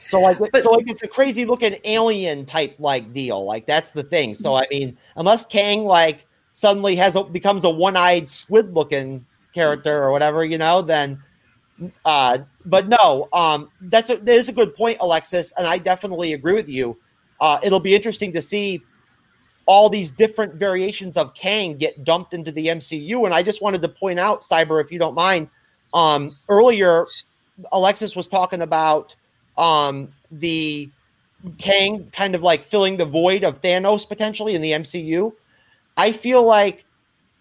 so 0.07 0.19
like 0.19 0.39
But- 0.39 0.63
so 0.63 0.71
like 0.71 0.89
it's 0.89 1.03
a 1.03 1.07
crazy 1.07 1.45
looking 1.45 1.75
alien 1.83 2.45
type 2.45 2.75
like 2.79 3.13
deal 3.13 3.43
like 3.45 3.65
that's 3.65 3.91
the 3.91 4.03
thing 4.03 4.33
so 4.33 4.55
I 4.55 4.65
mean 4.71 4.97
unless 5.15 5.45
Kang 5.45 5.85
like 5.85 6.25
suddenly 6.53 6.95
has 6.95 7.15
a, 7.15 7.23
becomes 7.23 7.63
a 7.63 7.69
one-eyed 7.69 8.27
squid 8.27 8.73
looking 8.73 9.25
character 9.53 10.03
or 10.03 10.11
whatever 10.11 10.43
you 10.43 10.57
know 10.57 10.81
then 10.81 11.21
uh, 12.05 12.39
but 12.65 12.87
no, 12.87 13.27
um, 13.33 13.69
that's 13.81 14.09
a, 14.09 14.17
that 14.17 14.33
is 14.33 14.49
a 14.49 14.51
good 14.51 14.75
point, 14.75 14.97
Alexis, 14.99 15.53
and 15.57 15.67
I 15.67 15.77
definitely 15.77 16.33
agree 16.33 16.53
with 16.53 16.67
you. 16.67 16.97
Uh, 17.39 17.59
it'll 17.61 17.79
be 17.79 17.93
interesting 17.93 18.33
to 18.33 18.41
see 18.41 18.81
all 19.67 19.89
these 19.89 20.11
different 20.11 20.55
variations 20.55 21.17
of 21.17 21.33
Kang 21.33 21.77
get 21.77 22.03
dumped 22.03 22.33
into 22.33 22.51
the 22.51 22.67
MCU. 22.67 23.25
And 23.25 23.33
I 23.33 23.43
just 23.43 23.61
wanted 23.61 23.81
to 23.81 23.89
point 23.89 24.17
out, 24.17 24.41
Cyber, 24.41 24.81
if 24.83 24.91
you 24.91 24.97
don't 24.97 25.13
mind, 25.13 25.49
um, 25.93 26.37
earlier 26.49 27.05
Alexis 27.71 28.15
was 28.15 28.27
talking 28.27 28.61
about 28.61 29.15
um, 29.57 30.09
the 30.31 30.89
Kang 31.57 32.09
kind 32.11 32.35
of 32.35 32.43
like 32.43 32.63
filling 32.63 32.97
the 32.97 33.05
void 33.05 33.43
of 33.43 33.61
Thanos 33.61 34.07
potentially 34.07 34.55
in 34.55 34.61
the 34.61 34.71
MCU. 34.71 35.33
I 35.95 36.11
feel 36.11 36.43
like 36.43 36.85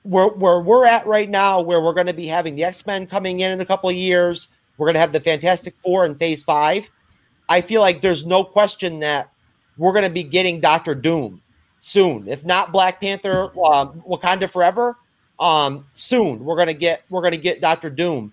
where 0.02 0.28
where 0.28 0.60
we're 0.60 0.86
at 0.86 1.06
right 1.06 1.28
now, 1.28 1.60
where 1.60 1.80
we're 1.80 1.94
going 1.94 2.06
to 2.06 2.14
be 2.14 2.26
having 2.26 2.54
the 2.54 2.64
X 2.64 2.86
Men 2.86 3.06
coming 3.06 3.40
in 3.40 3.50
in 3.50 3.60
a 3.60 3.64
couple 3.64 3.90
of 3.90 3.96
years, 3.96 4.48
We're 4.76 4.86
going 4.86 4.94
to 4.94 5.00
have 5.00 5.12
the 5.12 5.20
Fantastic 5.20 5.74
Four 5.82 6.04
in 6.04 6.14
Phase 6.14 6.42
Five. 6.44 6.90
I 7.48 7.60
feel 7.60 7.80
like 7.80 8.00
there's 8.00 8.26
no 8.26 8.44
question 8.44 9.00
that 9.00 9.30
we're 9.76 9.92
going 9.92 10.04
to 10.04 10.10
be 10.10 10.22
getting 10.22 10.60
Doctor 10.60 10.94
Doom 10.94 11.42
soon. 11.78 12.28
If 12.28 12.44
not 12.44 12.72
Black 12.72 13.00
Panther, 13.00 13.50
um, 13.60 14.02
Wakanda 14.08 14.48
Forever, 14.48 14.96
um, 15.38 15.86
soon 15.92 16.44
we're 16.44 16.56
going 16.56 16.68
to 16.68 16.74
get 16.74 17.02
we're 17.10 17.22
going 17.22 17.32
to 17.32 17.38
get 17.38 17.60
Doctor 17.60 17.90
Doom. 17.90 18.32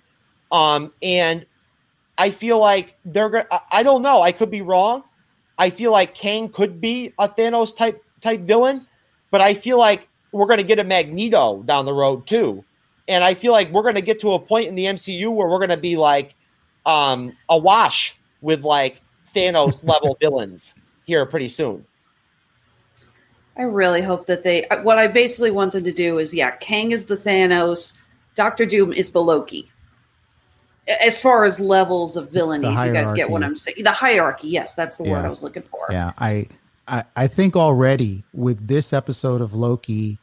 Um, 0.52 0.94
and 1.02 1.46
I 2.24 2.30
feel 2.30 2.58
like 2.58 2.96
they're 3.04 3.28
going. 3.28 3.44
to 3.52 3.62
I 3.70 3.84
don't 3.84 4.02
know. 4.02 4.22
I 4.22 4.32
could 4.32 4.50
be 4.50 4.62
wrong. 4.62 5.04
I 5.58 5.70
feel 5.70 5.92
like 5.92 6.16
Kang 6.16 6.48
could 6.48 6.80
be 6.80 7.14
a 7.20 7.28
Thanos 7.28 7.76
type 7.76 8.02
type 8.22 8.40
villain, 8.44 8.88
but 9.30 9.42
I 9.42 9.54
feel 9.54 9.78
like 9.78 10.08
we're 10.32 10.46
going 10.46 10.60
to 10.60 10.64
get 10.64 10.80
a 10.80 10.86
Magneto 10.86 11.64
down 11.64 11.84
the 11.84 11.94
road 11.94 12.26
too. 12.26 12.64
And 13.10 13.26
I 13.26 13.34
feel 13.34 13.52
like 13.52 13.70
we're 13.72 13.82
going 13.82 13.96
to 13.96 14.02
get 14.02 14.22
to 14.22 14.32
a 14.32 14.40
point 14.40 14.68
in 14.68 14.76
the 14.76 14.86
MCU 14.86 15.34
where 15.34 15.50
we're 15.50 15.58
going 15.58 15.70
to 15.72 15.76
be 15.78 15.98
like 15.98 16.34
um, 16.86 17.36
awash 17.50 18.16
with 18.40 18.64
like 18.64 19.02
Thanos 19.36 19.84
level 19.88 20.16
villains 20.22 20.76
here 21.04 21.26
pretty 21.26 21.50
soon. 21.50 21.86
I 23.58 23.64
really 23.64 24.02
hope 24.02 24.28
that 24.28 24.44
they. 24.44 24.66
What 24.84 24.98
I 24.98 25.08
basically 25.08 25.52
want 25.52 25.74
them 25.74 25.84
to 25.84 25.92
do 25.92 26.20
is, 26.20 26.34
yeah, 26.34 26.52
Kang 26.52 26.94
is 26.94 27.04
the 27.04 27.18
Thanos, 27.18 27.92
Doctor 28.34 28.66
Doom 28.66 28.94
is 28.94 29.12
the 29.12 29.22
Loki. 29.22 29.70
As 31.06 31.20
far 31.22 31.46
as 31.46 31.60
levels 31.60 32.18
of 32.18 32.30
villainy, 32.32 32.68
if 32.68 32.86
you 32.88 32.94
guys 32.94 33.14
get 33.14 33.30
what 33.30 33.44
I'm 33.44 33.56
saying. 33.56 33.78
The 33.84 33.92
hierarchy, 33.92 34.50
yes, 34.50 34.74
that's 34.74 34.98
the 34.98 35.06
Yeah. 35.06 35.12
word 35.12 35.26
I 35.26 35.30
was 35.30 35.42
looking 35.44 35.64
for. 35.64 35.80
Yeah, 35.90 36.12
I, 36.18 36.48
I 36.88 37.04
I 37.16 37.28
think 37.28 37.56
already 37.56 38.26
with 38.34 38.68
this 38.68 38.92
episode 38.92 39.40
of 39.42 39.54
Loki, 39.54 40.20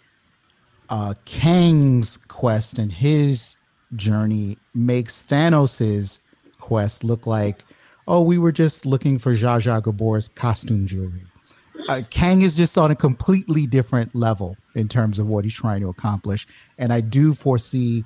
uh 0.91 1.15
Kang's 1.25 2.19
quest 2.29 2.79
and 2.79 2.93
his 2.93 3.57
journey 3.97 4.59
makes 4.75 5.23
Thanos's 5.23 6.21
quest 6.61 7.05
look 7.05 7.27
like, 7.27 7.65
oh, 8.07 8.21
we 8.21 8.37
were 8.39 8.53
just 8.53 8.85
looking 8.85 9.19
for 9.19 9.33
Zsa 9.33 9.61
Zsa 9.63 9.83
Gabor's 9.83 10.29
costume 10.29 10.87
jewelry. 10.87 11.25
Uh, 11.89 12.03
Kang 12.11 12.43
is 12.43 12.57
just 12.57 12.77
on 12.77 12.91
a 12.91 12.95
completely 12.95 13.67
different 13.67 14.15
level 14.15 14.55
in 14.75 14.87
terms 14.89 15.19
of 15.19 15.27
what 15.27 15.45
he's 15.45 15.55
trying 15.55 15.81
to 15.81 15.89
accomplish, 15.89 16.47
and 16.77 16.93
I 16.93 17.01
do 17.01 17.33
foresee 17.33 18.05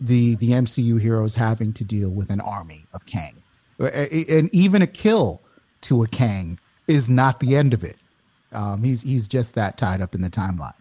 the 0.00 0.36
the 0.36 0.50
MCU 0.50 1.00
heroes 1.00 1.34
having 1.34 1.72
to 1.74 1.84
deal 1.84 2.10
with 2.10 2.30
an 2.30 2.40
army 2.40 2.86
of 2.92 3.06
Kang, 3.06 3.42
Uh, 3.80 3.86
and 3.86 4.54
even 4.54 4.82
a 4.82 4.86
kill 4.86 5.42
to 5.82 6.02
a 6.02 6.08
Kang 6.08 6.58
is 6.86 7.08
not 7.10 7.40
the 7.40 7.56
end 7.56 7.74
of 7.74 7.82
it. 7.84 7.96
Um, 8.52 8.82
he's 8.82 9.02
he's 9.02 9.28
just 9.28 9.54
that 9.54 9.76
tied 9.76 10.00
up 10.00 10.14
in 10.14 10.22
the 10.22 10.30
timeline. 10.30 10.74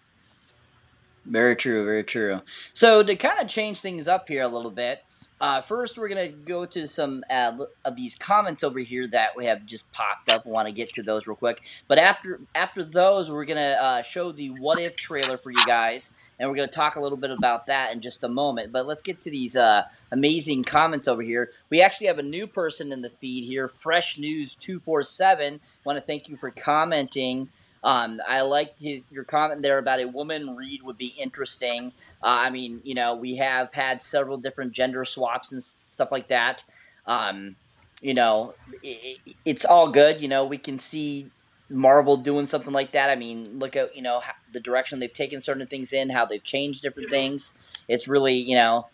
Very 1.26 1.56
true, 1.56 1.84
very 1.84 2.04
true. 2.04 2.42
So 2.74 3.04
to 3.04 3.16
kind 3.16 3.40
of 3.40 3.48
change 3.48 3.80
things 3.82 4.08
up 4.08 4.28
here 4.28 4.44
a 4.44 4.48
little 4.48 4.72
bit, 4.72 5.04
uh, 5.46 5.62
first 5.62 5.96
we're 5.96 6.08
gonna 6.08 6.28
go 6.28 6.66
to 6.66 6.88
some 6.88 7.24
uh, 7.30 7.56
of 7.86 7.96
these 7.96 8.16
comments 8.16 8.64
over 8.64 8.80
here 8.80 9.06
that 9.06 9.36
we 9.38 9.46
have 9.46 9.64
just 9.68 9.92
popped 9.92 10.28
up. 10.28 10.44
Want 10.44 10.68
to 10.68 10.72
get 10.72 10.92
to 10.94 11.04
those 11.04 11.28
real 11.28 11.36
quick, 11.36 11.62
but 11.88 12.00
after 12.00 12.40
after 12.56 12.84
those, 12.84 13.30
we're 13.30 13.46
gonna 13.46 13.78
uh, 13.80 14.02
show 14.02 14.32
the 14.32 14.48
what 14.48 14.80
if 14.80 14.96
trailer 14.96 15.38
for 15.38 15.52
you 15.52 15.64
guys, 15.68 16.12
and 16.40 16.50
we're 16.50 16.56
gonna 16.56 16.68
talk 16.68 16.96
a 16.96 17.00
little 17.00 17.18
bit 17.18 17.30
about 17.30 17.68
that 17.68 17.94
in 17.94 18.02
just 18.02 18.24
a 18.24 18.28
moment. 18.28 18.72
But 18.72 18.88
let's 18.88 19.04
get 19.04 19.22
to 19.22 19.30
these 19.30 19.56
uh, 19.56 19.84
amazing 20.12 20.64
comments 20.64 21.08
over 21.08 21.22
here. 21.22 21.52
We 21.70 21.80
actually 21.80 22.08
have 22.08 22.18
a 22.18 22.24
new 22.24 22.48
person 22.48 22.92
in 22.92 23.04
the 23.04 23.12
feed 23.12 23.44
here, 23.46 23.68
Fresh 23.68 24.18
News 24.18 24.56
two 24.56 24.80
four 24.80 25.04
seven. 25.04 25.60
Want 25.84 25.98
to 26.00 26.04
thank 26.04 26.28
you 26.28 26.38
for 26.38 26.50
commenting. 26.50 27.50
Um, 27.86 28.22
I 28.28 28.42
like 28.42 28.80
his 28.80 29.04
your 29.12 29.26
comment 29.26 29.64
there 29.64 29.80
about 29.80 30.02
a 30.02 30.08
woman 30.08 30.58
Reed 30.58 30.84
would 30.84 30.98
be 30.98 31.16
interesting. 31.20 31.94
Uh, 32.24 32.42
I 32.48 32.52
mean, 32.52 32.82
you 32.84 32.96
know, 32.96 33.16
we 33.16 33.38
have 33.38 33.74
had 33.74 34.02
several 34.04 34.38
different 34.40 34.74
gender 34.74 35.06
swaps 35.06 35.54
and 35.54 35.62
s- 35.62 35.82
stuff 35.88 36.12
like 36.12 36.30
that. 36.30 36.66
Um, 37.08 37.58
you 38.02 38.16
know, 38.16 38.56
i 38.86 39.20
i 39.28 39.36
it's 39.46 39.66
all 39.66 39.90
good. 39.90 40.22
You 40.22 40.30
know, 40.30 40.46
we 40.46 40.60
can 40.60 40.80
see 40.80 41.32
Marvel 41.70 42.18
doing 42.18 42.48
something 42.48 42.74
like 42.74 42.94
that. 42.94 43.12
I 43.12 43.18
mean, 43.18 43.60
look 43.60 43.78
at 43.78 43.96
you 43.96 44.04
know 44.04 44.22
how, 44.22 44.34
the 44.52 44.62
direction 44.62 45.00
they've 45.00 45.14
taken 45.14 45.42
certain 45.42 45.68
things 45.68 45.94
in, 45.94 46.12
how 46.12 46.26
they've 46.26 46.44
changed 46.44 46.84
different 46.84 47.12
things. 47.12 47.54
It's 47.88 48.08
really 48.10 48.36
you 48.36 48.56
know 48.58 48.88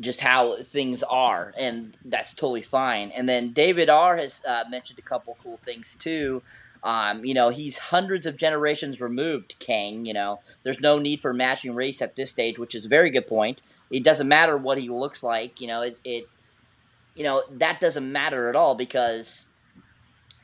just 0.00 0.20
how 0.22 0.62
things 0.64 1.02
are, 1.04 1.54
and 1.58 1.96
that's 2.04 2.34
totally 2.34 2.62
fine. 2.62 3.12
And 3.12 3.28
then 3.28 3.52
David 3.52 3.90
R 3.90 4.16
has 4.18 4.42
uh, 4.48 4.64
mentioned 4.70 4.98
a 5.00 5.02
couple 5.02 5.38
cool 5.42 5.58
things 5.64 5.96
too. 5.98 6.42
Um, 6.82 7.24
you 7.24 7.34
know, 7.34 7.50
he's 7.50 7.78
hundreds 7.78 8.26
of 8.26 8.36
generations 8.36 9.00
removed, 9.00 9.56
Kang. 9.58 10.04
You 10.06 10.14
know, 10.14 10.40
there's 10.62 10.80
no 10.80 10.98
need 10.98 11.20
for 11.20 11.34
matching 11.34 11.74
race 11.74 12.00
at 12.00 12.16
this 12.16 12.30
stage, 12.30 12.58
which 12.58 12.74
is 12.74 12.84
a 12.84 12.88
very 12.88 13.10
good 13.10 13.26
point. 13.26 13.62
It 13.90 14.02
doesn't 14.02 14.28
matter 14.28 14.56
what 14.56 14.78
he 14.78 14.88
looks 14.88 15.22
like. 15.22 15.60
You 15.60 15.68
know, 15.68 15.82
it, 15.82 15.98
it 16.04 16.28
you 17.14 17.24
know, 17.24 17.42
that 17.50 17.80
doesn't 17.80 18.10
matter 18.10 18.48
at 18.48 18.56
all 18.56 18.74
because 18.74 19.44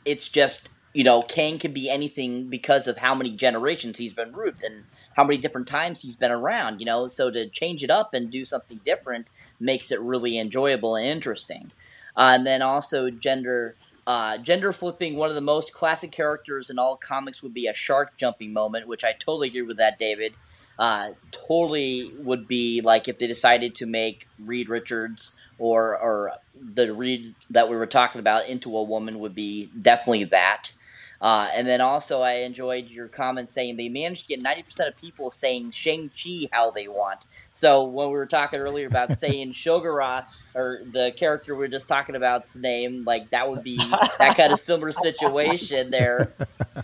it's 0.05 0.29
just 0.29 0.69
you 0.97 1.05
know, 1.05 1.21
Kang 1.21 1.59
can 1.59 1.75
be 1.75 1.91
anything 1.91 2.49
because 2.49 2.89
of 2.89 2.97
how 2.97 3.15
many 3.15 3.31
generations 3.31 3.99
he's 3.99 4.15
been 4.15 4.33
removed 4.33 4.63
and 4.63 4.85
how 5.15 5.25
many 5.25 5.37
different 5.37 5.69
times 5.69 6.01
he's 6.01 6.17
been 6.17 6.31
around, 6.31 6.81
you 6.81 6.87
know. 6.87 7.07
So 7.07 7.31
to 7.31 7.51
change 7.51 7.85
it 7.85 7.91
up 7.91 8.15
and 8.15 8.31
do 8.31 8.47
something 8.47 8.81
different 8.83 9.29
makes 9.61 9.93
it 9.93 10.01
really 10.01 10.39
enjoyable 10.39 10.97
and 10.97 11.07
interesting. 11.07 11.71
Uh, 12.17 12.33
and 12.37 12.47
then 12.47 12.63
also 12.63 13.11
gender 13.11 13.77
uh, 14.07 14.39
gender 14.39 14.73
flipping, 14.73 15.17
one 15.17 15.29
of 15.29 15.35
the 15.35 15.41
most 15.41 15.73
classic 15.73 16.13
characters 16.13 16.71
in 16.71 16.79
all 16.79 16.97
comics 16.97 17.43
would 17.43 17.53
be 17.53 17.67
a 17.67 17.75
shark 17.75 18.17
jumping 18.17 18.53
moment, 18.53 18.87
which 18.87 19.05
I 19.05 19.13
totally 19.13 19.49
agree 19.49 19.63
with 19.63 19.79
that, 19.79 19.99
David. 19.99 20.37
Uh, 20.79 21.11
totally 21.31 22.13
would 22.19 22.47
be 22.47 22.83
like 22.83 23.09
if 23.09 23.19
they 23.19 23.27
decided 23.27 23.75
to 23.75 23.87
make 23.87 24.29
Reed 24.39 24.69
Richards 24.69 25.35
or 25.59 25.97
or 25.97 26.33
the 26.55 26.93
Reed 26.93 27.35
that 27.51 27.71
we 27.71 27.77
were 27.77 27.87
talking 27.87 28.19
about 28.19 28.47
into 28.47 28.77
a 28.77 28.83
woman 28.83 29.19
would 29.19 29.35
be 29.35 29.71
definitely 29.81 30.25
that. 30.25 30.73
Uh, 31.21 31.49
and 31.55 31.67
then 31.67 31.81
also, 31.81 32.21
I 32.21 32.33
enjoyed 32.41 32.89
your 32.89 33.09
comment 33.09 33.51
saying 33.51 33.77
they 33.77 33.89
managed 33.89 34.23
to 34.23 34.29
get 34.29 34.43
90% 34.43 34.89
of 34.89 34.97
people 34.97 35.31
saying 35.31 35.71
Shang-Chi 35.71 36.49
how 36.53 36.71
they 36.71 36.89
want. 36.89 37.27
So, 37.53 37.85
when 37.85 38.09
we 38.09 38.15
were 38.15 38.27
talking 38.27 38.59
earlier 38.61 38.87
about 38.87 39.13
saying 39.19 39.53
Shogara, 39.53 40.27
or 40.55 40.81
the 40.91 41.13
character 41.17 41.55
we 41.55 41.61
were 41.61 41.69
just 41.69 41.89
talking 41.89 42.15
about's 42.15 42.57
name, 42.57 43.05
like 43.05 43.31
that 43.31 43.51
would 43.51 43.63
be 43.63 43.77
that 44.19 44.37
kind 44.37 44.53
of 44.53 44.61
similar 44.61 44.93
situation 44.93 45.91
there, 45.91 46.33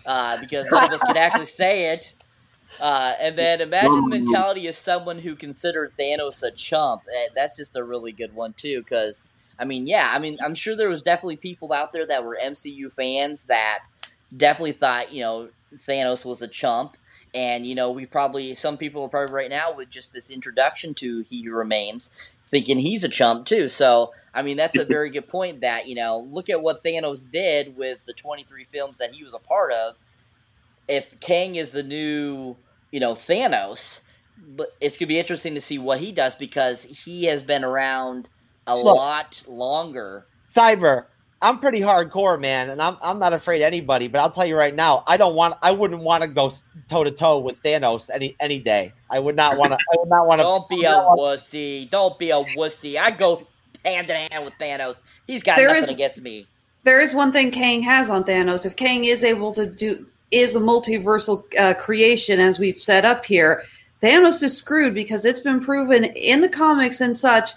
uh, 0.07 0.39
because 0.41 0.67
none 0.71 0.85
of 0.85 0.93
us 0.93 1.03
can 1.03 1.17
actually 1.17 1.47
say 1.63 1.93
it. 1.93 2.15
Uh, 2.81 3.15
and 3.21 3.37
then 3.37 3.61
imagine 3.61 3.93
the 4.09 4.09
mentality 4.09 4.67
of 4.67 4.75
someone 4.75 5.19
who 5.19 5.35
considered 5.37 5.93
Thanos 5.99 6.43
a 6.43 6.51
chump. 6.51 7.03
Eh, 7.15 7.29
That's 7.35 7.57
just 7.57 7.77
a 7.77 7.85
really 7.85 8.13
good 8.13 8.35
one, 8.35 8.55
too, 8.55 8.81
because, 8.81 9.31
I 9.59 9.65
mean, 9.67 9.87
yeah, 9.87 10.11
I 10.13 10.19
mean, 10.19 10.39
I'm 10.43 10.55
sure 10.55 10.75
there 10.75 10.89
was 10.89 11.03
definitely 11.03 11.37
people 11.37 11.73
out 11.73 11.93
there 11.93 12.07
that 12.07 12.25
were 12.25 12.39
MCU 12.43 12.91
fans 12.91 13.45
that 13.47 13.81
definitely 14.37 14.73
thought 14.73 15.13
you 15.13 15.23
know 15.23 15.49
Thanos 15.75 16.25
was 16.25 16.43
a 16.43 16.49
chump, 16.49 16.97
and 17.35 17.67
you 17.67 17.75
know 17.75 17.91
we 17.91 18.07
probably 18.07 18.55
some 18.55 18.77
people 18.77 19.05
are 19.05 19.09
probably 19.09 19.35
right 19.35 19.51
now 19.51 19.73
with 19.75 19.91
just 19.91 20.13
this 20.13 20.31
introduction 20.31 20.95
to 20.95 21.23
He 21.23 21.43
Who 21.43 21.53
Remains 21.53 22.11
thinking 22.53 22.79
he's 22.79 23.03
a 23.03 23.09
chump 23.09 23.47
too. 23.47 23.67
So 23.67 24.13
I 24.33 24.43
mean 24.43 24.57
that's 24.57 24.77
a 24.77 24.85
very 24.97 25.11
good 25.11 25.27
point. 25.27 25.63
That 25.63 25.89
you 25.89 25.97
know 25.97 26.29
look 26.31 26.49
at 26.49 26.63
what 26.63 26.85
Thanos 26.85 27.29
did 27.29 27.77
with 27.77 27.99
the 28.07 28.13
twenty 28.13 28.45
three 28.45 28.67
films 28.71 28.99
that 28.99 29.17
he 29.17 29.25
was 29.25 29.35
a 29.35 29.39
part 29.41 29.73
of. 29.73 29.97
If 30.87 31.19
Kang 31.19 31.57
is 31.57 31.71
the 31.71 31.83
new 31.83 32.57
you 32.93 33.01
know 33.01 33.15
Thanos, 33.15 34.03
but 34.39 34.75
it's 34.81 34.97
gonna 34.97 35.09
be 35.09 35.19
interesting 35.19 35.55
to 35.55 35.61
see 35.61 35.79
what 35.79 35.99
he 35.99 36.13
does 36.13 36.37
because 36.37 36.85
he 36.85 37.25
has 37.25 37.43
been 37.43 37.65
around 37.65 38.29
a 38.67 38.77
Look. 38.77 38.97
lot 38.97 39.43
longer. 39.49 40.27
Cyber, 40.47 41.07
I'm 41.43 41.59
pretty 41.59 41.81
hardcore, 41.81 42.41
man, 42.41 42.71
and 42.71 42.81
I'm 42.81 42.97
I'm 43.03 43.19
not 43.19 43.33
afraid 43.33 43.61
of 43.63 43.67
anybody. 43.67 44.09
But 44.09 44.21
I'll 44.21 44.31
tell 44.31 44.47
you 44.47 44.57
right 44.57 44.75
now, 44.75 45.03
I 45.07 45.17
don't 45.17 45.35
want, 45.35 45.57
I 45.61 45.73
wouldn't 45.73 46.03
want 46.03 46.23
to 46.23 46.29
go 46.29 46.51
toe 46.89 47.05
to 47.05 47.11
toe 47.11 47.41
with 47.41 47.63
Thanos 47.63 48.09
any 48.15 48.37
any 48.41 48.61
day. 48.61 48.93
I 49.11 49.19
would 49.19 49.37
not 49.37 49.59
want 49.59 49.73
to. 49.73 49.79
I 49.93 49.97
would 49.99 50.09
not 50.09 50.27
want 50.27 50.39
to. 50.39 50.45
Don't 50.45 50.69
be 50.69 50.85
a 50.85 50.91
wussy. 50.93 51.91
Don't 51.91 52.19
be 52.19 52.31
a 52.31 52.43
wussy. 52.57 52.97
I 52.99 53.11
go 53.11 53.47
hand 53.85 54.09
in 54.09 54.31
hand 54.31 54.45
with 54.45 54.55
Thanos. 54.61 54.95
He's 55.27 55.43
got 55.43 55.57
There 55.57 55.69
nothing 55.69 55.83
is- 55.83 55.91
against 55.91 56.23
me. 56.23 56.47
There 56.85 57.01
is 57.01 57.15
one 57.15 57.31
thing 57.33 57.51
Kang 57.53 57.81
has 57.83 58.11
on 58.11 58.25
Thanos. 58.25 58.65
If 58.67 58.75
Kang 58.77 59.05
is 59.05 59.23
able 59.23 59.53
to 59.53 59.67
do 59.67 60.07
is 60.33 60.57
a 60.57 60.61
multiversal 60.61 61.45
uh, 61.59 61.75
creation, 61.75 62.41
as 62.41 62.59
we've 62.59 62.81
set 62.81 63.05
up 63.05 63.25
here, 63.25 63.63
Thanos 64.03 64.43
is 64.43 64.57
screwed 64.57 64.93
because 64.95 65.25
it's 65.25 65.39
been 65.41 65.61
proven 65.61 66.05
in 66.05 66.41
the 66.41 66.49
comics 66.49 67.01
and 67.01 67.17
such 67.17 67.53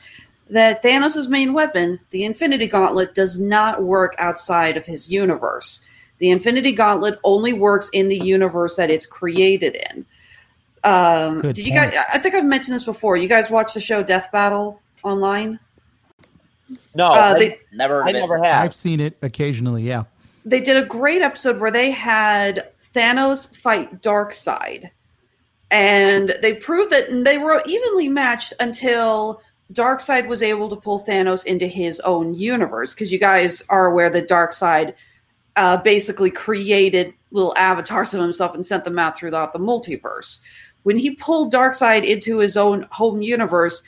that 0.50 0.84
Thanos' 0.84 1.28
main 1.28 1.54
weapon, 1.54 2.00
the 2.12 2.24
Infinity 2.24 2.68
Gauntlet, 2.68 3.16
does 3.16 3.40
not 3.40 3.84
work 3.84 4.16
outside 4.18 4.78
of 4.78 4.86
his 4.86 5.12
universe. 5.12 5.80
The 6.20 6.32
Infinity 6.32 6.72
Gauntlet 6.72 7.20
only 7.24 7.54
works 7.54 7.90
in 7.94 8.08
the 8.08 8.18
universe 8.18 8.76
that 8.76 8.90
it's 8.90 9.06
created 9.06 9.76
in. 9.76 10.06
Um, 10.84 11.42
Good 11.42 11.56
did 11.56 11.68
you 11.68 11.74
guys? 11.74 11.96
I 12.14 12.20
think 12.20 12.36
I've 12.36 12.46
mentioned 12.46 12.76
this 12.76 12.84
before. 12.84 13.18
You 13.18 13.28
guys 13.28 13.50
watch 13.50 13.74
the 13.74 13.82
show 13.82 14.04
Death 14.04 14.32
Battle 14.32 14.82
online? 15.04 15.60
No, 16.94 17.08
Uh, 17.08 17.34
they, 17.38 17.60
never. 17.74 18.04
I 18.04 18.12
never 18.12 18.38
have. 18.38 18.64
I've 18.64 18.76
seen 18.76 19.00
it 19.00 19.18
occasionally. 19.22 19.84
Yeah, 19.84 20.04
they 20.46 20.62
did 20.62 20.78
a 20.78 20.86
great 20.86 21.22
episode 21.22 21.60
where 21.60 21.72
they 21.72 21.92
had 21.92 22.70
Thanos 22.94 23.56
fight 23.58 24.02
Darkseid. 24.02 24.90
And 25.72 26.34
they 26.42 26.54
proved 26.54 26.92
that 26.92 27.24
they 27.26 27.38
were 27.40 27.62
evenly 27.66 28.08
matched 28.08 28.54
until 28.60 29.42
Darkseid 29.74 30.28
was 30.28 30.44
able 30.44 30.70
to 30.70 30.76
pull 30.76 31.04
Thanos 31.04 31.46
into 31.46 31.68
his 31.68 32.00
own 32.02 32.34
universe 32.34 32.94
because 32.94 33.12
you 33.12 33.20
guys 33.20 33.64
are 33.70 33.88
aware 33.88 34.10
that 34.10 34.30
Darkseid 34.30 34.94
uh, 35.56 35.78
basically 35.78 36.30
created 36.30 37.14
little 37.32 37.54
avatars 37.58 38.14
of 38.14 38.22
himself 38.22 38.54
and 38.54 38.66
sent 38.66 38.84
them 38.84 39.00
out 39.00 39.18
throughout 39.18 39.54
the 39.54 39.60
multiverse. 39.60 40.42
When 40.84 40.98
he 40.98 41.16
pulled 41.16 41.52
Darkseid 41.52 42.06
into 42.06 42.38
his 42.38 42.58
own 42.58 42.86
home 42.92 43.22
universe, 43.22 43.82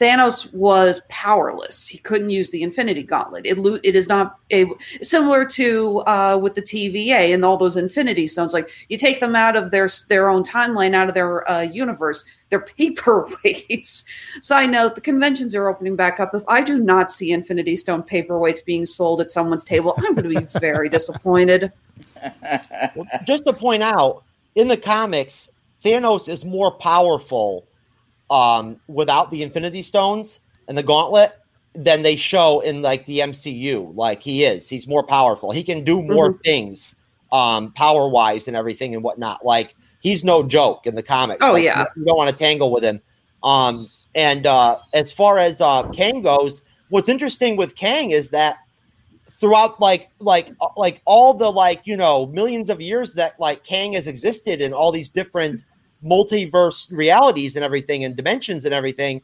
Thanos 0.00 0.52
was 0.54 1.02
powerless. 1.08 1.86
He 1.86 1.98
couldn't 1.98 2.30
use 2.30 2.50
the 2.50 2.62
Infinity 2.62 3.02
Gauntlet. 3.02 3.44
It 3.44 3.58
lo- 3.58 3.78
it 3.84 3.94
is 3.94 4.08
not 4.08 4.38
able 4.50 4.76
similar 5.02 5.44
to 5.44 5.98
uh, 6.06 6.38
with 6.40 6.54
the 6.54 6.62
TVA 6.62 7.34
and 7.34 7.44
all 7.44 7.58
those 7.58 7.76
Infinity 7.76 8.26
Stones. 8.26 8.54
Like 8.54 8.70
you 8.88 8.96
take 8.96 9.20
them 9.20 9.36
out 9.36 9.56
of 9.56 9.70
their 9.70 9.90
their 10.08 10.30
own 10.30 10.42
timeline, 10.42 10.94
out 10.94 11.08
of 11.08 11.14
their 11.14 11.48
uh, 11.50 11.60
universe, 11.60 12.24
they're 12.48 12.64
paperweights. 12.64 14.04
Side 14.40 14.70
note: 14.70 14.94
the 14.94 15.02
conventions 15.02 15.54
are 15.54 15.68
opening 15.68 15.96
back 15.96 16.18
up. 16.18 16.34
If 16.34 16.44
I 16.48 16.62
do 16.62 16.78
not 16.78 17.10
see 17.10 17.32
Infinity 17.32 17.76
Stone 17.76 18.04
paperweights 18.04 18.64
being 18.64 18.86
sold 18.86 19.20
at 19.20 19.30
someone's 19.30 19.64
table, 19.64 19.92
I'm 19.98 20.14
going 20.14 20.32
to 20.32 20.40
be 20.40 20.58
very 20.58 20.88
disappointed. 20.98 21.70
Well, 22.96 23.06
just 23.24 23.44
to 23.44 23.52
point 23.52 23.82
out, 23.82 24.22
in 24.54 24.68
the 24.68 24.78
comics, 24.78 25.50
Thanos 25.84 26.26
is 26.26 26.42
more 26.42 26.70
powerful 26.70 27.66
um, 28.30 28.80
without 28.86 29.30
the 29.30 29.42
Infinity 29.42 29.82
Stones 29.82 30.40
and 30.68 30.78
the 30.78 30.82
Gauntlet 30.82 31.32
than 31.74 32.02
they 32.02 32.16
show 32.16 32.60
in 32.60 32.80
like 32.82 33.06
the 33.06 33.18
MCU. 33.20 33.94
Like 33.94 34.22
he 34.22 34.44
is, 34.44 34.68
he's 34.68 34.86
more 34.86 35.02
powerful. 35.04 35.50
He 35.52 35.62
can 35.62 35.84
do 35.84 36.00
more 36.02 36.32
Mhm. 36.34 36.44
things, 36.44 36.94
um, 37.32 37.72
power 37.72 38.08
wise 38.08 38.48
and 38.48 38.56
everything 38.56 38.94
and 38.94 39.04
whatnot. 39.04 39.44
Like 39.44 39.74
he's 40.00 40.24
no 40.24 40.42
joke 40.42 40.86
in 40.86 40.94
the 40.94 41.02
comics. 41.02 41.44
Oh, 41.44 41.52
Like, 41.52 41.64
yeah. 41.64 41.84
you 41.96 42.04
don't 42.04 42.16
want 42.16 42.30
to 42.30 42.36
tangle 42.36 42.70
with 42.72 42.82
him. 42.84 43.00
Um, 43.42 43.88
and 44.14 44.46
uh, 44.46 44.78
as 44.92 45.12
far 45.12 45.38
as 45.38 45.60
uh, 45.60 45.84
Kang 45.90 46.22
goes, 46.22 46.62
what's 46.88 47.08
interesting 47.08 47.56
with 47.56 47.76
Kang 47.76 48.10
is 48.10 48.30
that 48.30 48.58
throughout 49.28 49.80
like 49.80 50.08
like 50.18 50.50
uh, 50.60 50.66
like 50.76 51.00
all 51.04 51.34
the 51.34 51.50
like 51.50 51.82
you 51.84 51.96
know 51.96 52.26
millions 52.26 52.68
of 52.68 52.80
years 52.80 53.14
that 53.14 53.38
like 53.38 53.64
Kang 53.64 53.92
has 53.92 54.06
existed 54.08 54.60
in 54.60 54.72
all 54.72 54.90
these 54.92 55.08
different 55.08 55.64
multiverse 56.04 56.86
realities 56.90 57.56
and 57.56 57.64
everything 57.64 58.04
and 58.04 58.16
dimensions 58.16 58.64
and 58.64 58.72
everything 58.74 59.20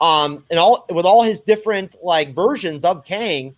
um 0.00 0.44
and 0.50 0.58
all 0.58 0.84
with 0.90 1.06
all 1.06 1.22
his 1.22 1.40
different 1.40 1.96
like 2.02 2.34
versions 2.34 2.84
of 2.84 3.04
Kang 3.04 3.54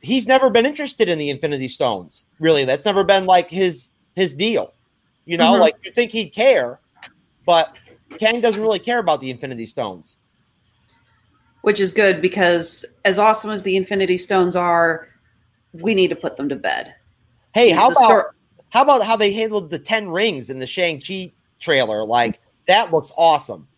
he's 0.00 0.26
never 0.26 0.48
been 0.50 0.66
interested 0.66 1.08
in 1.08 1.18
the 1.18 1.30
infinity 1.30 1.68
stones 1.68 2.24
really 2.40 2.64
that's 2.64 2.84
never 2.84 3.04
been 3.04 3.26
like 3.26 3.50
his 3.50 3.90
his 4.14 4.32
deal 4.32 4.72
you 5.26 5.36
know 5.36 5.52
Mhm. 5.52 5.60
like 5.60 5.76
you 5.84 5.90
think 5.92 6.10
he'd 6.10 6.30
care 6.30 6.80
but 7.44 7.76
Kang 8.18 8.40
doesn't 8.40 8.62
really 8.62 8.78
care 8.78 8.98
about 8.98 9.20
the 9.20 9.30
infinity 9.30 9.66
stones 9.66 10.16
which 11.62 11.80
is 11.80 11.92
good 11.92 12.22
because 12.22 12.84
as 13.04 13.18
awesome 13.18 13.50
as 13.50 13.64
the 13.64 13.76
Infinity 13.76 14.18
Stones 14.18 14.54
are, 14.54 15.08
we 15.72 15.96
need 15.96 16.06
to 16.06 16.14
put 16.14 16.36
them 16.36 16.48
to 16.48 16.54
bed. 16.54 16.94
Hey, 17.54 17.70
how 17.70 17.88
about 17.88 18.26
how 18.70 18.82
about 18.82 19.04
how 19.04 19.16
they 19.16 19.32
handled 19.32 19.70
the 19.70 19.78
ten 19.80 20.08
rings 20.08 20.48
in 20.48 20.60
the 20.60 20.66
Shang 20.66 21.00
Chi 21.00 21.32
trailer? 21.58 22.04
Like 22.04 22.40
that 22.66 22.92
looks 22.92 23.12
awesome. 23.16 23.68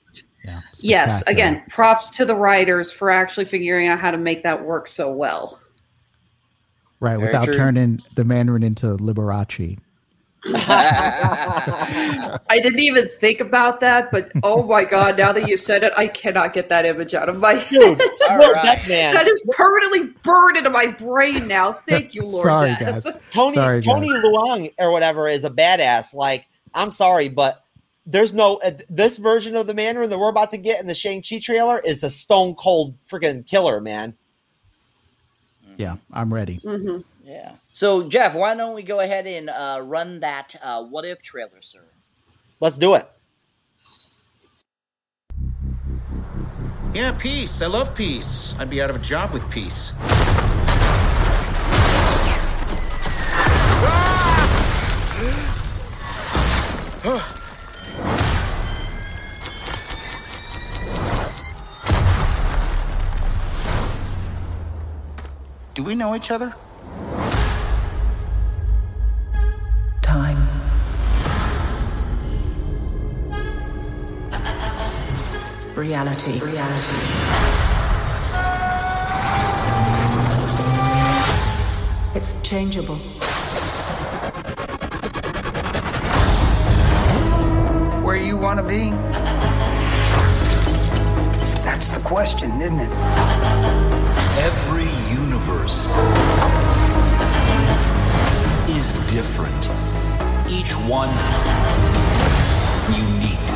Yes, 0.80 1.22
again, 1.26 1.62
props 1.68 2.10
to 2.10 2.24
the 2.24 2.34
writers 2.34 2.92
for 2.92 3.10
actually 3.10 3.44
figuring 3.44 3.88
out 3.88 3.98
how 3.98 4.10
to 4.10 4.16
make 4.16 4.42
that 4.44 4.64
work 4.64 4.86
so 4.86 5.12
well. 5.12 5.60
Right, 7.00 7.16
Very 7.16 7.26
without 7.26 7.44
true. 7.46 7.54
turning 7.54 8.00
the 8.14 8.24
Mandarin 8.24 8.62
into 8.62 8.96
Liberace. 8.96 9.78
I 10.54 12.38
didn't 12.62 12.78
even 12.78 13.08
think 13.08 13.40
about 13.40 13.80
that, 13.80 14.10
but 14.12 14.30
oh 14.44 14.62
my 14.62 14.84
god, 14.84 15.18
now 15.18 15.32
that 15.32 15.48
you 15.48 15.56
said 15.56 15.82
it, 15.82 15.92
I 15.96 16.06
cannot 16.06 16.52
get 16.52 16.68
that 16.68 16.86
image 16.86 17.12
out 17.12 17.28
of 17.28 17.40
my 17.40 17.54
head. 17.54 17.68
Dude, 17.98 18.00
All 18.30 18.38
Lord 18.38 18.54
right. 18.54 18.78
Deathman. 18.78 19.12
That 19.12 19.26
is 19.26 19.40
permanently 19.50 20.14
burned 20.22 20.56
into 20.56 20.70
my 20.70 20.86
brain 20.86 21.48
now. 21.48 21.72
Thank 21.72 22.14
you, 22.14 22.22
Lord. 22.22 22.44
Sorry, 22.44 22.76
guys. 22.78 23.06
Tony 23.32 23.54
Sorry, 23.54 23.82
Tony 23.82 24.08
guys. 24.08 24.22
Leung 24.24 24.72
or 24.78 24.92
whatever 24.92 25.28
is 25.28 25.44
a 25.44 25.50
badass. 25.50 26.14
Like 26.14 26.46
I'm 26.72 26.92
sorry, 26.92 27.28
but 27.28 27.64
there's 28.08 28.32
no 28.32 28.56
uh, 28.56 28.72
this 28.88 29.18
version 29.18 29.54
of 29.54 29.66
the 29.66 29.74
Mandarin 29.74 30.08
that 30.08 30.18
we're 30.18 30.30
about 30.30 30.50
to 30.52 30.56
get 30.56 30.80
in 30.80 30.86
the 30.86 30.94
Shang 30.94 31.22
Chi 31.22 31.38
trailer 31.38 31.78
is 31.78 32.02
a 32.02 32.08
stone 32.10 32.54
cold 32.54 32.94
freaking 33.08 33.46
killer, 33.46 33.80
man. 33.80 34.16
Yeah, 35.76 35.96
I'm 36.10 36.32
ready. 36.32 36.58
Mhm. 36.64 37.04
yeah. 37.22 37.52
So 37.72 38.08
Jeff, 38.08 38.34
why 38.34 38.54
don't 38.54 38.74
we 38.74 38.82
go 38.82 39.00
ahead 39.00 39.26
and 39.26 39.50
uh, 39.50 39.82
run 39.84 40.20
that 40.20 40.56
uh, 40.62 40.82
what 40.82 41.04
if 41.04 41.20
trailer, 41.20 41.60
sir? 41.60 41.84
Let's 42.60 42.78
do 42.78 42.94
it. 42.94 43.08
Yeah, 46.94 47.12
peace. 47.12 47.60
I 47.60 47.66
love 47.66 47.94
peace. 47.94 48.54
I'd 48.58 48.70
be 48.70 48.80
out 48.80 48.88
of 48.88 48.96
a 48.96 49.00
job 49.00 49.32
with 49.32 49.48
peace. 49.50 49.92
Do 65.78 65.84
we 65.84 65.94
know 65.94 66.16
each 66.16 66.32
other? 66.32 66.52
Time. 70.02 70.38
Reality. 75.76 76.40
Reality. 76.40 76.96
It's 82.16 82.42
changeable. 82.42 82.96
Where 88.02 88.16
you 88.16 88.36
want 88.36 88.58
to 88.58 88.66
be? 88.66 88.90
That's 91.62 91.88
the 91.90 92.00
question, 92.00 92.60
isn't 92.60 92.80
it? 92.80 94.07
Every 94.40 94.84
universe 95.10 95.88
is 98.68 98.92
different. 99.10 99.64
Each 100.48 100.72
one 100.86 101.10
unique. 102.94 103.48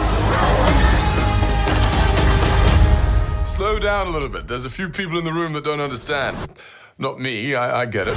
Slow 3.46 3.78
down 3.78 4.08
a 4.08 4.10
little 4.10 4.28
bit. 4.28 4.48
There's 4.48 4.64
a 4.64 4.70
few 4.70 4.88
people 4.88 5.18
in 5.18 5.24
the 5.24 5.32
room 5.32 5.52
that 5.52 5.62
don't 5.62 5.80
understand. 5.80 6.36
Not 6.98 7.20
me, 7.20 7.54
I, 7.54 7.82
I 7.82 7.86
get 7.86 8.08
it. 8.08 8.16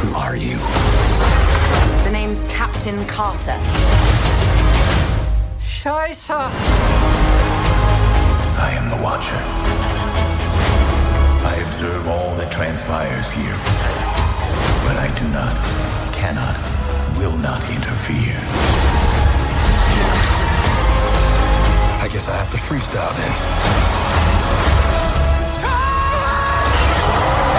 Who 0.00 0.14
are 0.16 0.34
you? 0.34 0.56
The 2.02 2.10
name's 2.10 2.42
Captain 2.48 3.06
Carter. 3.06 4.13
Scheiße! 5.84 6.30
I 8.56 8.70
am 8.72 8.88
the 8.88 8.96
Watcher. 9.04 9.36
I 11.44 11.56
observe 11.66 12.08
all 12.08 12.34
that 12.36 12.50
transpires 12.50 13.30
here. 13.30 13.58
But 14.86 14.96
I 14.96 15.12
do 15.20 15.28
not, 15.28 15.62
cannot, 16.14 16.56
will 17.18 17.36
not 17.36 17.60
interfere. 17.68 18.40
I 22.00 22.08
guess 22.10 22.30
I 22.30 22.36
have 22.36 22.50
to 22.52 22.56
freestyle 22.56 23.14
then. 23.20 23.32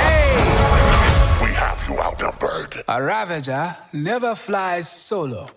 Hey! 0.02 1.46
We 1.46 1.54
have 1.54 1.88
you 1.88 2.00
outnumbered. 2.00 2.84
A 2.88 3.04
Ravager 3.04 3.78
never 3.94 4.34
flies 4.34 4.92
solo. 4.92 5.48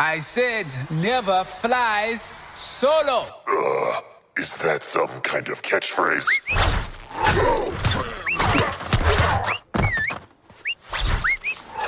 I 0.00 0.20
said 0.20 0.72
never 0.90 1.42
flies 1.42 2.32
solo. 2.54 3.26
Ugh, 3.48 4.04
is 4.36 4.56
that 4.58 4.84
some 4.84 5.08
kind 5.22 5.48
of 5.48 5.60
catchphrase? 5.62 6.24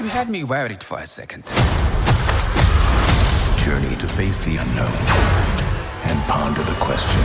You 0.01 0.07
had 0.07 0.29
me 0.29 0.43
worried 0.43 0.83
for 0.83 0.99
a 0.99 1.07
second. 1.07 1.45
Journey 3.65 3.95
to 3.95 4.09
face 4.09 4.41
the 4.41 4.57
unknown 4.57 4.91
and 6.11 6.19
ponder 6.25 6.65
the 6.65 6.75
question. 6.81 7.21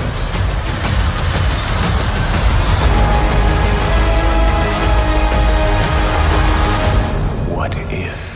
What 7.55 7.73
if? 7.91 8.34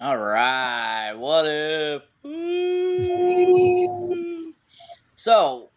All 0.00 0.16
right. 0.16 1.12
What 1.14 1.44
if? 1.48 2.02
So, 5.16 5.70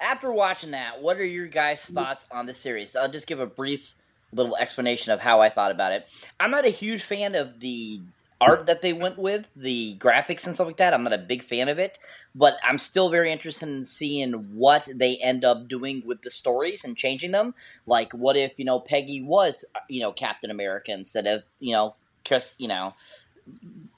after 0.00 0.32
watching 0.32 0.70
that, 0.70 1.02
what 1.02 1.18
are 1.18 1.24
your 1.24 1.48
guys' 1.48 1.84
thoughts 1.84 2.24
on 2.30 2.46
the 2.46 2.54
series? 2.54 2.96
I'll 2.96 3.10
just 3.10 3.26
give 3.26 3.40
a 3.40 3.46
brief 3.46 3.94
little 4.32 4.56
explanation 4.56 5.12
of 5.12 5.20
how 5.20 5.42
I 5.42 5.50
thought 5.50 5.70
about 5.70 5.92
it. 5.92 6.06
I'm 6.40 6.50
not 6.50 6.64
a 6.64 6.70
huge 6.70 7.02
fan 7.02 7.34
of 7.34 7.60
the 7.60 8.00
art 8.40 8.64
that 8.66 8.80
they 8.80 8.94
went 8.94 9.18
with, 9.18 9.44
the 9.54 9.96
graphics 9.98 10.46
and 10.46 10.54
stuff 10.54 10.66
like 10.66 10.78
that. 10.78 10.94
I'm 10.94 11.02
not 11.02 11.12
a 11.12 11.18
big 11.18 11.42
fan 11.42 11.68
of 11.68 11.78
it, 11.78 11.98
but 12.34 12.56
I'm 12.64 12.78
still 12.78 13.10
very 13.10 13.30
interested 13.30 13.68
in 13.68 13.84
seeing 13.84 14.32
what 14.54 14.88
they 14.94 15.16
end 15.16 15.44
up 15.44 15.68
doing 15.68 16.02
with 16.06 16.22
the 16.22 16.30
stories 16.30 16.84
and 16.84 16.96
changing 16.96 17.32
them. 17.32 17.54
Like, 17.86 18.12
what 18.12 18.36
if 18.38 18.52
you 18.56 18.64
know 18.64 18.80
Peggy 18.80 19.20
was 19.20 19.66
uh, 19.74 19.80
you 19.90 20.00
know 20.00 20.12
Captain 20.12 20.50
America 20.50 20.90
instead 20.92 21.26
of 21.26 21.42
you 21.60 21.74
know 21.74 21.96
Chris, 22.26 22.54
you 22.58 22.68
know. 22.68 22.94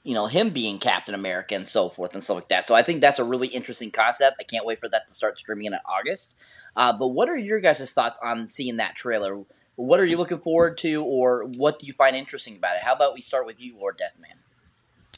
You 0.03 0.14
know 0.14 0.26
him 0.26 0.51
being 0.51 0.78
Captain 0.78 1.14
America 1.14 1.55
and 1.55 1.68
so 1.68 1.90
forth 1.90 2.14
and 2.14 2.24
stuff 2.24 2.36
like 2.36 2.48
that. 2.48 2.66
So 2.66 2.74
I 2.74 2.82
think 2.82 3.01
that's 3.01 3.18
a 3.18 3.24
really 3.24 3.48
interesting 3.48 3.90
concept. 3.90 4.36
I 4.40 4.44
can't 4.44 4.64
wait 4.64 4.80
for 4.80 4.88
that 4.88 5.09
to 5.09 5.14
start 5.14 5.38
streaming 5.38 5.66
in 5.66 5.74
August. 5.84 6.34
Uh, 6.74 6.96
but 6.96 7.09
what 7.09 7.28
are 7.28 7.36
your 7.36 7.61
guys' 7.61 7.92
thoughts 7.92 8.18
on 8.22 8.48
seeing 8.48 8.78
that 8.78 8.94
trailer? 8.94 9.44
What 9.76 10.01
are 10.01 10.07
you 10.07 10.16
looking 10.16 10.38
forward 10.38 10.78
to, 10.78 11.03
or 11.03 11.44
what 11.44 11.78
do 11.78 11.86
you 11.86 11.92
find 11.92 12.16
interesting 12.16 12.57
about 12.57 12.76
it? 12.76 12.82
How 12.82 12.94
about 12.94 13.14
we 13.14 13.20
start 13.20 13.46
with 13.46 13.61
you, 13.61 13.76
Lord 13.78 13.98
Deathman? 13.98 14.38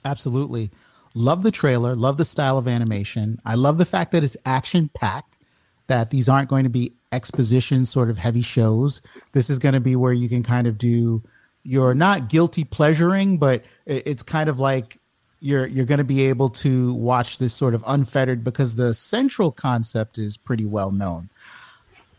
Absolutely. 0.04 0.70
Love 1.14 1.42
the 1.42 1.50
trailer, 1.50 1.94
love 1.94 2.16
the 2.16 2.24
style 2.24 2.56
of 2.58 2.66
animation. 2.66 3.38
I 3.44 3.54
love 3.54 3.78
the 3.78 3.84
fact 3.84 4.12
that 4.12 4.24
it's 4.24 4.36
action 4.46 4.90
packed, 4.94 5.38
that 5.86 6.10
these 6.10 6.28
aren't 6.28 6.48
going 6.48 6.64
to 6.64 6.70
be 6.70 6.92
exposition 7.12 7.84
sort 7.84 8.08
of 8.08 8.18
heavy 8.18 8.40
shows. 8.40 9.02
This 9.32 9.50
is 9.50 9.58
going 9.58 9.74
to 9.74 9.80
be 9.80 9.94
where 9.94 10.12
you 10.12 10.28
can 10.28 10.42
kind 10.42 10.66
of 10.66 10.78
do 10.78 11.22
you're 11.62 11.94
not 11.94 12.28
guilty 12.28 12.64
pleasuring, 12.64 13.38
but 13.38 13.64
it's 13.86 14.22
kind 14.22 14.48
of 14.48 14.58
like 14.58 14.98
you're 15.40 15.66
you're 15.66 15.84
going 15.84 15.98
to 15.98 16.04
be 16.04 16.22
able 16.28 16.48
to 16.48 16.94
watch 16.94 17.38
this 17.38 17.52
sort 17.52 17.74
of 17.74 17.82
unfettered 17.86 18.44
because 18.44 18.76
the 18.76 18.94
central 18.94 19.50
concept 19.50 20.18
is 20.18 20.36
pretty 20.36 20.64
well 20.64 20.92
known. 20.92 21.28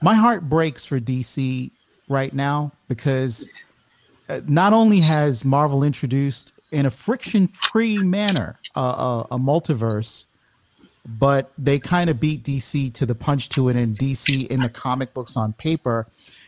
My 0.02 0.16
heart 0.16 0.50
breaks 0.50 0.86
for 0.86 1.00
DC 1.00 1.72
right 2.10 2.34
now 2.34 2.74
because 2.90 3.48
uh, 4.30 4.42
not 4.46 4.74
only 4.74 5.00
has 5.00 5.46
Marvel 5.46 5.84
introduced 5.84 6.52
in 6.72 6.86
a 6.86 6.92
friction 6.92 7.48
free 7.48 7.98
manner 7.98 8.60
uh, 8.76 9.24
a, 9.32 9.36
a 9.36 9.40
multiverse, 9.40 10.26
but 11.06 11.52
they 11.58 11.80
kind 11.80 12.10
of 12.10 12.20
beat 12.20 12.44
DC 12.44 12.94
to 12.94 13.06
the 13.06 13.16
punch 13.16 13.50
to 13.50 13.70
it, 13.70 13.76
and 13.76 13.98
DC 13.98 14.48
in 14.48 14.62
the 14.62 14.70
comic 14.70 15.14
books 15.14 15.38
on 15.38 15.54
paper 15.54 16.08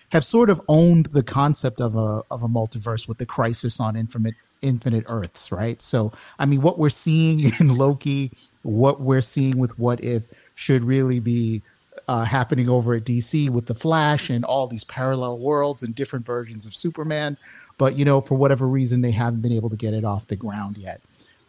have 0.10 0.24
sort 0.24 0.49
of 0.49 0.62
owned 0.68 1.08
the 1.08 1.24
concept 1.24 1.82
of 1.82 1.95
a 1.95 2.22
of 2.32 2.43
a 2.43 2.47
multiverse 2.47 3.08
with 3.08 3.18
the 3.18 3.26
crisis 3.26 3.80
on 3.80 3.95
infinite 3.95 4.36
infinite 4.62 5.06
earths, 5.08 5.51
right? 5.51 5.82
So, 5.82 6.12
I 6.39 6.45
mean, 6.45 6.62
what 6.62 6.80
we're 6.80 6.89
seeing 6.89 7.51
in 7.60 7.78
Loki, 7.78 8.32
what 8.64 9.01
we're 9.01 9.22
seeing 9.22 9.58
with 9.58 9.78
What 9.78 10.03
If, 10.03 10.26
should 10.56 10.84
really 10.84 11.20
be 11.20 11.62
uh, 12.08 12.24
happening 12.24 12.70
over 12.70 12.95
at 12.95 13.03
DC 13.03 13.49
with 13.49 13.66
the 13.66 13.76
Flash 13.76 14.30
and 14.30 14.45
all 14.45 14.68
these 14.68 14.84
parallel 14.84 15.39
worlds 15.39 15.84
and 15.84 15.95
different 15.95 16.26
versions 16.26 16.66
of 16.66 16.76
Superman. 16.76 17.38
But 17.78 17.97
you 17.97 18.06
know, 18.06 18.22
for 18.22 18.36
whatever 18.36 18.68
reason, 18.68 19.01
they 19.01 19.12
haven't 19.12 19.41
been 19.41 19.51
able 19.51 19.70
to 19.70 19.76
get 19.76 19.93
it 19.93 20.06
off 20.06 20.28
the 20.28 20.36
ground 20.36 20.78
yet. 20.78 21.01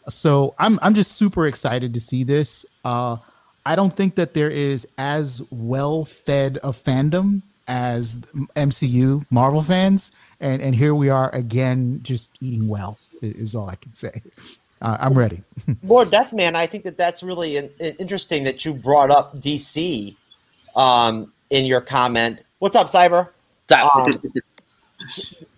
So 0.08 0.54
I'm 0.58 0.78
I'm 0.82 0.94
just 0.94 1.12
super 1.12 1.46
excited 1.46 1.92
to 1.94 2.00
see 2.00 2.24
this. 2.24 2.64
Uh, 2.84 3.16
I 3.64 3.74
don't 3.74 3.94
think 3.96 4.14
that 4.14 4.34
there 4.34 4.50
is 4.50 4.86
as 4.96 5.42
well 5.50 6.04
fed 6.04 6.58
a 6.62 6.70
fandom 6.70 7.42
as 7.68 8.18
MCU 8.56 9.26
Marvel 9.30 9.62
fans, 9.62 10.12
and 10.40 10.62
and 10.62 10.74
here 10.74 10.94
we 10.94 11.08
are 11.08 11.34
again, 11.34 12.00
just 12.02 12.30
eating 12.40 12.68
well 12.68 12.98
is 13.22 13.54
all 13.54 13.68
I 13.68 13.76
can 13.76 13.92
say. 13.92 14.22
Uh, 14.82 14.96
I'm 15.00 15.14
ready. 15.14 15.42
Lord 15.82 16.10
Deathman, 16.10 16.54
I 16.54 16.66
think 16.66 16.84
that 16.84 16.98
that's 16.98 17.22
really 17.22 17.56
an, 17.56 17.70
interesting 17.78 18.44
that 18.44 18.64
you 18.64 18.74
brought 18.74 19.10
up 19.10 19.36
DC 19.40 20.14
um, 20.74 21.32
in 21.50 21.64
your 21.64 21.80
comment. 21.80 22.42
What's 22.58 22.76
up, 22.76 22.88
Cyber? 22.88 23.28
Um, 23.72 24.20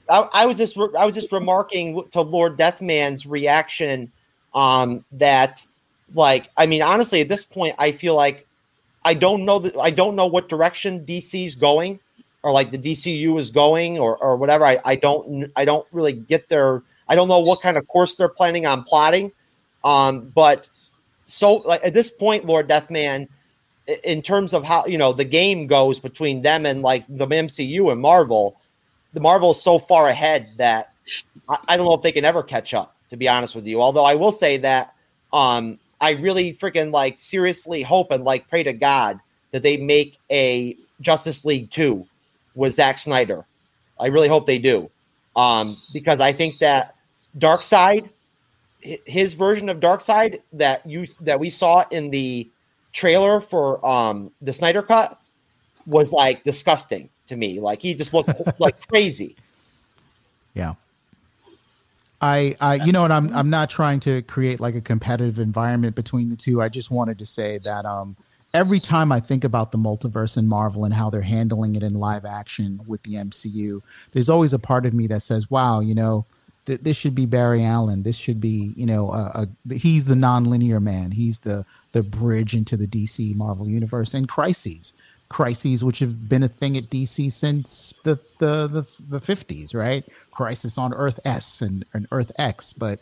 I, 0.08 0.28
I, 0.32 0.46
was 0.46 0.56
just 0.56 0.78
I 0.98 1.04
was 1.04 1.14
just 1.14 1.30
remarking 1.32 2.02
to 2.12 2.22
Lord 2.22 2.56
Deathman's 2.56 3.26
reaction 3.26 4.10
um, 4.54 5.04
that 5.12 5.64
like 6.14 6.48
I 6.56 6.66
mean 6.66 6.80
honestly 6.80 7.20
at 7.20 7.28
this 7.28 7.44
point 7.44 7.74
I 7.78 7.92
feel 7.92 8.14
like 8.14 8.46
I 9.04 9.14
don't 9.14 9.44
know 9.44 9.58
that 9.60 9.76
I 9.76 9.90
don't 9.90 10.16
know 10.16 10.26
what 10.26 10.48
direction 10.48 11.04
DC's 11.04 11.54
going 11.54 12.00
or 12.42 12.52
like 12.52 12.70
the 12.70 12.78
DCU 12.78 13.38
is 13.38 13.50
going 13.50 13.98
or 13.98 14.16
or 14.18 14.36
whatever 14.36 14.64
I, 14.64 14.78
I 14.84 14.96
don't 14.96 15.50
I 15.56 15.64
don't 15.64 15.86
really 15.92 16.12
get 16.12 16.48
their 16.48 16.82
I 17.08 17.14
don't 17.14 17.28
know 17.28 17.40
what 17.40 17.60
kind 17.60 17.76
of 17.76 17.86
course 17.88 18.16
they're 18.16 18.28
planning 18.28 18.66
on 18.66 18.82
plotting 18.84 19.32
um 19.84 20.32
but 20.34 20.68
so 21.26 21.56
like 21.56 21.84
at 21.84 21.94
this 21.94 22.10
point 22.10 22.44
Lord 22.44 22.68
Deathman 22.68 23.28
in 24.04 24.22
terms 24.22 24.52
of 24.52 24.64
how 24.64 24.86
you 24.86 24.98
know 24.98 25.12
the 25.12 25.24
game 25.24 25.66
goes 25.66 25.98
between 25.98 26.42
them 26.42 26.66
and 26.66 26.82
like 26.82 27.04
the 27.08 27.26
MCU 27.26 27.90
and 27.90 28.00
Marvel, 28.00 28.60
the 29.12 29.20
Marvel 29.20 29.52
is 29.52 29.62
so 29.62 29.78
far 29.78 30.08
ahead 30.08 30.50
that 30.58 30.92
I, 31.48 31.58
I, 31.68 31.76
don't 31.76 31.86
know 31.86 31.94
if 31.94 32.02
they 32.02 32.12
can 32.12 32.24
ever 32.24 32.42
catch 32.42 32.74
up. 32.74 32.94
To 33.08 33.16
be 33.16 33.26
honest 33.26 33.54
with 33.54 33.66
you, 33.66 33.80
although 33.80 34.04
I 34.04 34.16
will 34.16 34.32
say 34.32 34.58
that 34.58 34.94
um, 35.32 35.78
I 36.00 36.12
really 36.12 36.54
freaking 36.54 36.92
like 36.92 37.18
seriously 37.18 37.82
hope 37.82 38.10
and 38.10 38.24
like 38.24 38.48
pray 38.48 38.62
to 38.62 38.72
God 38.72 39.18
that 39.50 39.62
they 39.62 39.76
make 39.76 40.18
a 40.30 40.76
Justice 41.00 41.44
League 41.44 41.70
two 41.70 42.06
with 42.54 42.74
Zack 42.74 42.98
Snyder. 42.98 43.44
I 43.98 44.06
really 44.06 44.28
hope 44.28 44.46
they 44.46 44.58
do 44.58 44.90
um, 45.36 45.80
because 45.92 46.20
I 46.20 46.32
think 46.32 46.58
that 46.58 46.94
Darkseid, 47.38 48.10
his 48.80 49.34
version 49.34 49.68
of 49.68 49.80
Darkseid 49.80 50.40
that 50.52 50.86
you 50.86 51.06
that 51.20 51.40
we 51.40 51.50
saw 51.50 51.84
in 51.90 52.10
the 52.10 52.48
trailer 52.92 53.40
for 53.40 53.84
um 53.86 54.30
the 54.40 54.52
Snyder 54.52 54.82
cut 54.82 55.20
was 55.86 56.12
like 56.12 56.44
disgusting 56.44 57.08
to 57.26 57.36
me. 57.36 57.60
Like 57.60 57.82
he 57.82 57.94
just 57.94 58.14
looked 58.14 58.30
like 58.60 58.86
crazy. 58.88 59.36
Yeah. 60.54 60.74
I, 62.20 62.56
I, 62.60 62.74
you 62.76 62.92
know, 62.92 63.04
and 63.04 63.12
I'm, 63.12 63.32
I'm 63.34 63.50
not 63.50 63.70
trying 63.70 64.00
to 64.00 64.22
create 64.22 64.58
like 64.60 64.74
a 64.74 64.80
competitive 64.80 65.38
environment 65.38 65.94
between 65.94 66.30
the 66.30 66.36
two. 66.36 66.60
I 66.60 66.68
just 66.68 66.90
wanted 66.90 67.18
to 67.18 67.26
say 67.26 67.58
that, 67.58 67.86
um, 67.86 68.16
every 68.52 68.80
time 68.80 69.12
I 69.12 69.20
think 69.20 69.44
about 69.44 69.72
the 69.72 69.78
multiverse 69.78 70.36
and 70.36 70.48
Marvel 70.48 70.84
and 70.84 70.94
how 70.94 71.10
they're 71.10 71.20
handling 71.22 71.76
it 71.76 71.82
in 71.82 71.94
live 71.94 72.24
action 72.24 72.80
with 72.86 73.02
the 73.02 73.14
MCU, 73.14 73.82
there's 74.12 74.28
always 74.28 74.52
a 74.52 74.58
part 74.58 74.86
of 74.86 74.94
me 74.94 75.06
that 75.06 75.20
says, 75.22 75.50
"Wow, 75.50 75.80
you 75.80 75.94
know, 75.94 76.26
th- 76.68 76.80
this 76.80 76.96
should 76.96 77.14
be 77.14 77.26
Barry 77.26 77.64
Allen. 77.64 78.04
This 78.04 78.16
should 78.16 78.40
be, 78.40 78.72
you 78.76 78.86
know, 78.86 79.10
a, 79.10 79.46
a, 79.68 79.74
he's 79.74 80.04
the 80.04 80.14
nonlinear 80.14 80.80
man. 80.80 81.12
He's 81.12 81.40
the 81.40 81.64
the 81.92 82.02
bridge 82.02 82.54
into 82.54 82.76
the 82.76 82.86
DC 82.86 83.34
Marvel 83.34 83.68
universe 83.68 84.14
and 84.14 84.28
crises, 84.28 84.92
crises 85.28 85.84
which 85.84 85.98
have 85.98 86.28
been 86.28 86.42
a 86.42 86.48
thing 86.48 86.76
at 86.76 86.90
DC 86.90 87.30
since 87.32 87.92
the 88.04 88.18
the 88.38 88.66
the, 88.68 89.18
the 89.18 89.20
50s, 89.20 89.74
right? 89.74 90.04
Crisis 90.30 90.78
on 90.78 90.94
Earth 90.94 91.20
S 91.24 91.60
and, 91.60 91.84
and 91.92 92.06
Earth 92.12 92.32
X, 92.38 92.72
but 92.72 93.00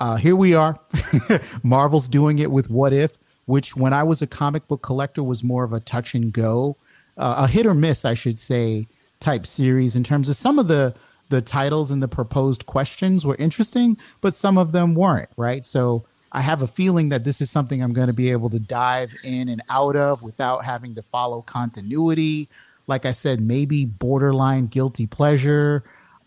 uh, 0.00 0.16
here 0.16 0.36
we 0.36 0.54
are. 0.54 0.78
Marvel's 1.62 2.08
doing 2.08 2.38
it 2.38 2.50
with 2.50 2.68
What 2.68 2.92
If, 2.92 3.18
which 3.46 3.76
when 3.76 3.92
I 3.92 4.02
was 4.02 4.20
a 4.20 4.26
comic 4.26 4.68
book 4.68 4.82
collector 4.82 5.22
was 5.22 5.42
more 5.42 5.64
of 5.64 5.72
a 5.72 5.80
touch 5.80 6.14
and 6.14 6.32
go, 6.32 6.76
uh, 7.16 7.34
a 7.38 7.48
hit 7.48 7.64
or 7.64 7.74
miss, 7.74 8.04
I 8.04 8.14
should 8.14 8.38
say, 8.38 8.86
type 9.20 9.46
series 9.46 9.96
in 9.96 10.04
terms 10.04 10.28
of 10.28 10.36
some 10.36 10.58
of 10.58 10.68
the 10.68 10.94
the 11.28 11.42
titles 11.42 11.90
and 11.90 12.00
the 12.00 12.08
proposed 12.08 12.66
questions 12.66 13.26
were 13.26 13.34
interesting, 13.36 13.98
but 14.20 14.32
some 14.32 14.56
of 14.56 14.70
them 14.70 14.94
weren't, 14.94 15.28
right? 15.36 15.64
So 15.64 16.04
I 16.36 16.42
have 16.42 16.60
a 16.60 16.66
feeling 16.66 17.08
that 17.08 17.24
this 17.24 17.40
is 17.40 17.50
something 17.50 17.82
I'm 17.82 17.94
going 17.94 18.08
to 18.08 18.12
be 18.12 18.30
able 18.30 18.50
to 18.50 18.60
dive 18.60 19.10
in 19.24 19.48
and 19.48 19.62
out 19.70 19.96
of 19.96 20.20
without 20.20 20.66
having 20.66 20.94
to 20.96 21.02
follow 21.02 21.40
continuity. 21.40 22.50
Like 22.86 23.06
I 23.06 23.12
said, 23.12 23.40
maybe 23.40 23.86
borderline 23.86 24.66
guilty 24.66 25.06
pleasure. 25.06 25.82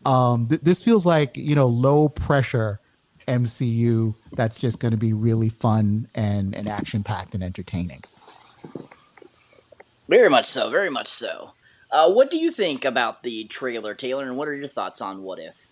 Um, 0.07 0.47
th- 0.47 0.61
this 0.61 0.83
feels 0.83 1.05
like, 1.05 1.37
you 1.37 1.53
know, 1.53 1.67
low 1.67 2.09
pressure 2.09 2.79
MCU 3.27 4.15
that's 4.33 4.59
just 4.59 4.79
going 4.79 4.93
to 4.93 4.97
be 4.97 5.13
really 5.13 5.49
fun 5.49 6.07
and, 6.15 6.55
and 6.55 6.67
action 6.67 7.03
packed 7.03 7.35
and 7.35 7.43
entertaining. 7.43 8.03
Very 10.07 10.31
much 10.31 10.47
so. 10.47 10.71
Very 10.71 10.89
much 10.89 11.07
so. 11.07 11.51
Uh, 11.91 12.09
what 12.09 12.31
do 12.31 12.37
you 12.37 12.51
think 12.51 12.83
about 12.83 13.21
the 13.21 13.43
trailer, 13.43 13.93
Taylor, 13.93 14.25
and 14.25 14.37
what 14.37 14.47
are 14.47 14.55
your 14.55 14.67
thoughts 14.67 15.01
on 15.01 15.21
What 15.21 15.37
If? 15.37 15.68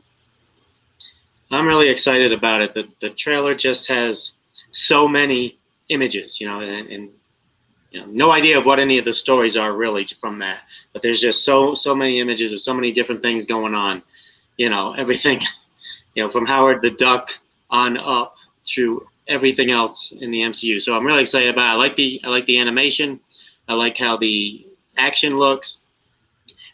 I'm 1.51 1.67
really 1.67 1.89
excited 1.89 2.33
about 2.33 2.61
it. 2.61 2.73
The 2.73 2.87
the 2.99 3.09
trailer 3.11 3.55
just 3.55 3.87
has 3.87 4.33
so 4.71 5.07
many 5.07 5.57
images, 5.89 6.41
you 6.41 6.47
know, 6.47 6.59
and, 6.59 6.89
and 6.89 7.09
you 7.91 8.01
know, 8.01 8.07
no 8.07 8.31
idea 8.31 8.57
of 8.57 8.65
what 8.65 8.79
any 8.79 8.97
of 8.97 9.05
the 9.05 9.13
stories 9.13 9.55
are 9.55 9.73
really 9.73 10.05
from 10.19 10.39
that. 10.39 10.59
But 10.93 11.01
there's 11.01 11.21
just 11.21 11.43
so 11.43 11.73
so 11.73 11.95
many 11.95 12.19
images 12.19 12.51
of 12.51 12.61
so 12.61 12.73
many 12.73 12.91
different 12.91 13.21
things 13.21 13.45
going 13.45 13.73
on. 13.73 14.03
You 14.57 14.69
know, 14.69 14.93
everything, 14.93 15.39
you 16.15 16.23
know, 16.23 16.29
from 16.29 16.45
Howard 16.45 16.81
the 16.81 16.91
Duck 16.91 17.29
on 17.69 17.97
up 17.97 18.35
through 18.67 19.07
everything 19.27 19.71
else 19.71 20.11
in 20.11 20.31
the 20.31 20.39
MCU. 20.39 20.81
So 20.81 20.95
I'm 20.95 21.05
really 21.05 21.21
excited 21.21 21.49
about. 21.49 21.71
It. 21.71 21.73
I 21.73 21.75
like 21.75 21.95
the 21.95 22.21
I 22.23 22.29
like 22.29 22.45
the 22.45 22.59
animation. 22.59 23.19
I 23.69 23.73
like 23.75 23.97
how 23.97 24.17
the 24.17 24.65
action 24.97 25.37
looks 25.37 25.81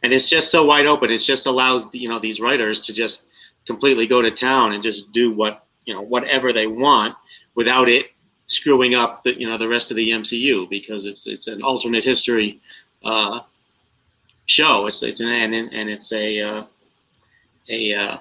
and 0.04 0.12
it's 0.12 0.30
just 0.30 0.52
so 0.52 0.64
wide 0.66 0.86
open. 0.86 1.10
It 1.12 1.18
just 1.18 1.46
allows 1.48 1.88
you 1.94 2.10
know 2.10 2.20
these 2.20 2.40
writers 2.40 2.86
to 2.86 2.94
just 2.94 3.24
completely 3.66 4.08
go 4.08 4.22
to 4.22 4.32
town 4.32 4.74
and 4.74 4.84
just 4.84 5.12
do 5.12 5.32
what 5.32 5.66
you 5.86 5.94
know 5.94 6.02
whatever 6.02 6.54
they 6.54 6.68
want 6.68 7.16
without 7.56 7.90
it 7.90 8.08
screwing 8.48 8.94
up 8.96 9.24
the 9.24 9.40
you 9.40 9.48
know 9.48 9.58
the 9.58 9.68
rest 9.68 9.92
of 9.92 9.98
the 9.98 10.10
MCU 10.10 10.70
because 10.70 11.06
it's 11.06 11.28
it's 11.28 11.48
an 11.48 11.62
alternate 11.64 12.04
history 12.04 12.60
uh, 13.04 13.42
show. 14.46 14.88
It's 14.88 15.02
it's 15.04 15.20
an 15.20 15.30
and 15.30 15.54
and 15.54 15.90
it's 15.90 16.12
a 16.12 16.40
uh, 16.40 16.66
a 17.70 17.94
uh, 17.94 18.18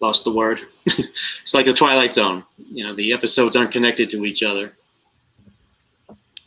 lost 0.00 0.24
the 0.24 0.32
word. 0.32 0.60
it's 0.86 1.54
like 1.54 1.66
the 1.66 1.74
Twilight 1.74 2.14
Zone. 2.14 2.44
You 2.70 2.84
know, 2.84 2.94
the 2.94 3.12
episodes 3.12 3.56
aren't 3.56 3.72
connected 3.72 4.10
to 4.10 4.24
each 4.24 4.42
other. 4.42 4.72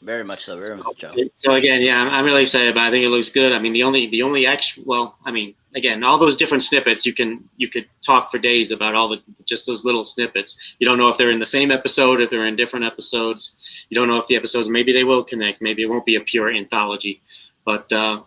Very 0.02 0.24
much 0.24 0.46
so. 0.46 0.58
Very 0.58 0.78
much 0.78 1.00
so. 1.00 1.14
So 1.38 1.54
again, 1.54 1.82
yeah, 1.82 2.02
I'm, 2.02 2.10
I'm 2.10 2.26
really 2.26 2.44
excited 2.44 2.70
about. 2.70 2.86
It. 2.86 2.88
I 2.88 2.92
think 2.92 3.06
it 3.06 3.10
looks 3.10 3.30
good. 3.30 3.52
I 3.52 3.60
mean, 3.60 3.74
the 3.74 3.84
only 3.84 4.08
the 4.08 4.22
only 4.22 4.46
actual 4.46 4.84
well, 4.86 5.18
I 5.26 5.32
mean, 5.32 5.56
again, 5.76 6.04
all 6.04 6.18
those 6.18 6.38
different 6.38 6.64
snippets 6.64 7.06
you 7.06 7.14
can 7.14 7.48
you 7.58 7.68
could 7.70 7.88
talk 8.06 8.30
for 8.30 8.38
days 8.38 8.72
about 8.72 8.94
all 8.94 9.10
the 9.10 9.22
just 9.46 9.66
those 9.66 9.84
little 9.84 10.04
snippets. 10.04 10.56
You 10.80 10.86
don't 10.86 11.00
know 11.00 11.10
if 11.10 11.18
they're 11.18 11.32
in 11.32 11.40
the 11.40 11.46
same 11.46 11.72
episode, 11.72 12.22
if 12.22 12.30
they're 12.30 12.46
in 12.46 12.56
different 12.56 12.86
episodes. 12.86 13.54
You 13.90 13.96
don't 13.96 14.08
know 14.08 14.18
if 14.18 14.28
the 14.28 14.36
episodes 14.36 14.68
maybe 14.68 14.94
they 14.94 15.04
will 15.04 15.24
connect. 15.24 15.62
Maybe 15.62 15.82
it 15.82 15.90
won't 15.90 16.06
be 16.06 16.16
a 16.16 16.22
pure 16.22 16.52
anthology, 16.52 17.22
but 17.66 17.92
uh, 17.92 18.22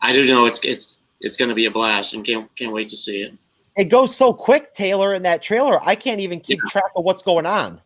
I 0.00 0.12
do 0.12 0.24
know 0.24 0.46
it's 0.46 0.60
it's 0.62 0.98
it's 1.20 1.36
going 1.36 1.50
to 1.50 1.54
be 1.54 1.66
a 1.66 1.70
blast, 1.70 2.14
and 2.14 2.24
can't 2.24 2.54
can't 2.56 2.72
wait 2.72 2.88
to 2.88 2.96
see 2.96 3.22
it. 3.22 3.34
It 3.76 3.84
goes 3.84 4.14
so 4.14 4.32
quick, 4.32 4.74
Taylor, 4.74 5.14
in 5.14 5.22
that 5.22 5.42
trailer. 5.42 5.80
I 5.82 5.94
can't 5.94 6.20
even 6.20 6.40
keep 6.40 6.58
yeah. 6.64 6.70
track 6.70 6.92
of 6.94 7.04
what's 7.04 7.22
going 7.22 7.46
on. 7.46 7.80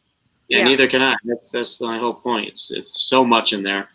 Yeah, 0.48 0.59
yeah, 0.59 0.64
neither 0.64 0.89
can 0.89 1.02
I. 1.02 1.16
That's 1.24 1.48
that's 1.48 1.81
my 1.81 1.98
whole 1.98 2.14
point. 2.14 2.48
It's 2.48 2.70
it's 2.70 3.09
so 3.09 3.24
much 3.24 3.52
in 3.52 3.62
there. 3.62 3.89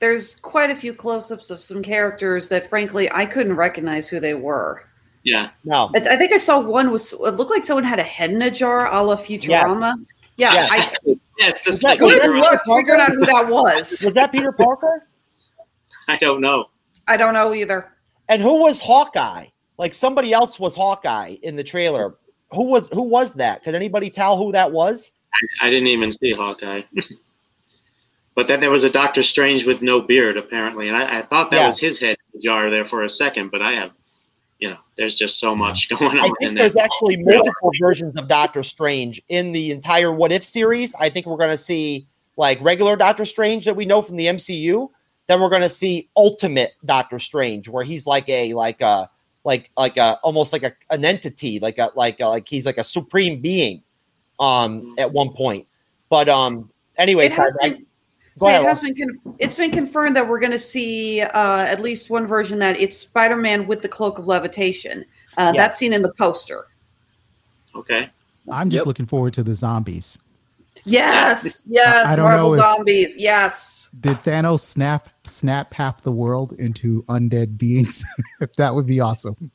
There's 0.00 0.36
quite 0.36 0.70
a 0.70 0.76
few 0.76 0.94
close-ups 0.94 1.50
of 1.50 1.60
some 1.60 1.82
characters 1.82 2.48
that, 2.48 2.68
frankly, 2.68 3.10
I 3.12 3.26
couldn't 3.26 3.56
recognize 3.56 4.08
who 4.08 4.20
they 4.20 4.34
were. 4.34 4.84
Yeah, 5.24 5.50
no. 5.64 5.90
I, 5.94 5.98
I 5.98 6.16
think 6.16 6.32
I 6.32 6.36
saw 6.36 6.60
one 6.60 6.90
was 6.90 7.12
it 7.12 7.34
looked 7.34 7.50
like 7.50 7.64
someone 7.64 7.84
had 7.84 7.98
a 7.98 8.04
head 8.04 8.30
in 8.30 8.42
a 8.42 8.50
jar, 8.50 8.92
a 8.92 9.02
la 9.02 9.16
Futurama. 9.16 9.94
Yes. 10.36 10.36
Yeah, 10.36 10.54
yes. 10.54 10.68
I, 10.70 11.16
yeah, 11.38 11.52
just 11.64 11.82
like 11.82 11.98
good 11.98 12.30
luck 12.30 12.62
figuring 12.64 13.00
out 13.00 13.12
who 13.12 13.26
that 13.26 13.48
was. 13.48 14.02
Was 14.04 14.14
that 14.14 14.32
Peter 14.32 14.52
Parker? 14.52 15.06
I 16.08 16.16
don't 16.16 16.40
know. 16.40 16.70
I 17.06 17.16
don't 17.16 17.34
know 17.34 17.52
either. 17.54 17.92
And 18.28 18.42
who 18.42 18.62
was 18.62 18.80
Hawkeye? 18.80 19.46
Like 19.78 19.94
somebody 19.94 20.32
else 20.32 20.58
was 20.58 20.74
Hawkeye 20.74 21.36
in 21.42 21.56
the 21.56 21.64
trailer. 21.64 22.16
Who 22.52 22.64
was 22.64 22.88
who 22.90 23.02
was 23.02 23.34
that? 23.34 23.62
Could 23.62 23.74
anybody 23.74 24.10
tell 24.10 24.36
who 24.36 24.52
that 24.52 24.72
was? 24.72 25.12
I, 25.32 25.66
I 25.66 25.70
didn't 25.70 25.88
even 25.88 26.12
see 26.12 26.32
Hawkeye. 26.32 26.82
but 28.34 28.48
then 28.48 28.60
there 28.60 28.70
was 28.70 28.84
a 28.84 28.90
Doctor 28.90 29.22
Strange 29.22 29.64
with 29.64 29.82
no 29.82 30.00
beard, 30.00 30.36
apparently, 30.36 30.88
and 30.88 30.96
I, 30.96 31.20
I 31.20 31.22
thought 31.22 31.50
that 31.50 31.58
yeah. 31.58 31.66
was 31.66 31.78
his 31.78 31.98
head 31.98 32.16
jar 32.42 32.70
there 32.70 32.84
for 32.84 33.04
a 33.04 33.08
second. 33.08 33.50
But 33.50 33.62
I 33.62 33.72
have, 33.72 33.92
you 34.58 34.70
know, 34.70 34.78
there's 34.96 35.16
just 35.16 35.38
so 35.38 35.54
much 35.54 35.88
going 35.98 36.18
on. 36.18 36.20
I 36.20 36.30
think 36.40 36.58
there's 36.58 36.76
actually 36.76 37.22
multiple 37.22 37.72
versions 37.80 38.16
of 38.16 38.28
Doctor 38.28 38.62
Strange 38.62 39.22
in 39.28 39.52
the 39.52 39.70
entire 39.70 40.12
What 40.12 40.32
If 40.32 40.44
series. 40.44 40.94
I 40.94 41.08
think 41.08 41.26
we're 41.26 41.36
going 41.36 41.50
to 41.50 41.58
see 41.58 42.06
like 42.36 42.58
regular 42.60 42.96
Doctor 42.96 43.24
Strange 43.24 43.64
that 43.64 43.76
we 43.76 43.84
know 43.84 44.02
from 44.02 44.16
the 44.16 44.26
MCU. 44.26 44.88
Then 45.26 45.40
we're 45.40 45.50
going 45.50 45.62
to 45.62 45.68
see 45.68 46.08
Ultimate 46.16 46.72
Doctor 46.86 47.18
Strange, 47.18 47.68
where 47.68 47.84
he's 47.84 48.06
like 48.06 48.28
a 48.28 48.54
like 48.54 48.80
a 48.80 49.10
like 49.44 49.70
like 49.76 49.96
a 49.96 50.18
almost 50.22 50.52
like 50.52 50.62
a, 50.62 50.72
an 50.90 51.04
entity, 51.04 51.58
like 51.58 51.78
a 51.78 51.90
like 51.94 52.20
a, 52.20 52.26
like 52.26 52.48
he's 52.48 52.66
like 52.66 52.78
a 52.78 52.84
supreme 52.84 53.40
being 53.40 53.82
um 54.38 54.94
at 54.98 55.12
one 55.12 55.32
point. 55.32 55.66
But 56.08 56.28
um 56.28 56.70
anyway, 56.96 57.26
it 57.26 57.32
has, 57.32 57.56
been, 57.62 57.86
so 58.36 58.48
it 58.48 58.62
has 58.62 58.80
been 58.80 58.94
con- 58.94 59.34
it's 59.38 59.54
been 59.54 59.70
confirmed 59.70 60.16
that 60.16 60.28
we're 60.28 60.40
going 60.40 60.52
to 60.52 60.58
see 60.58 61.22
uh, 61.22 61.60
at 61.62 61.80
least 61.80 62.10
one 62.10 62.26
version 62.26 62.58
that 62.60 62.78
it's 62.78 62.96
Spider-Man 62.98 63.66
with 63.66 63.82
the 63.82 63.88
cloak 63.88 64.18
of 64.18 64.26
levitation. 64.26 65.04
Uh, 65.36 65.52
yeah. 65.54 65.62
That's 65.62 65.78
seen 65.78 65.92
in 65.92 66.02
the 66.02 66.12
poster. 66.12 66.66
Okay. 67.74 68.10
I'm 68.50 68.70
just 68.70 68.82
yep. 68.82 68.86
looking 68.86 69.06
forward 69.06 69.34
to 69.34 69.42
the 69.42 69.54
zombies. 69.54 70.18
Yes, 70.84 71.64
yes, 71.68 72.06
I, 72.06 72.12
I 72.12 72.16
Marvel 72.16 72.48
know 72.48 72.54
if, 72.54 72.60
zombies. 72.60 73.16
Yes. 73.16 73.88
Did 73.98 74.16
Thanos 74.18 74.60
snap 74.60 75.08
snap 75.26 75.74
half 75.74 76.02
the 76.02 76.12
world 76.12 76.52
into 76.54 77.02
undead 77.04 77.58
beings? 77.58 78.04
that 78.56 78.74
would 78.74 78.86
be 78.86 79.00
awesome. 79.00 79.50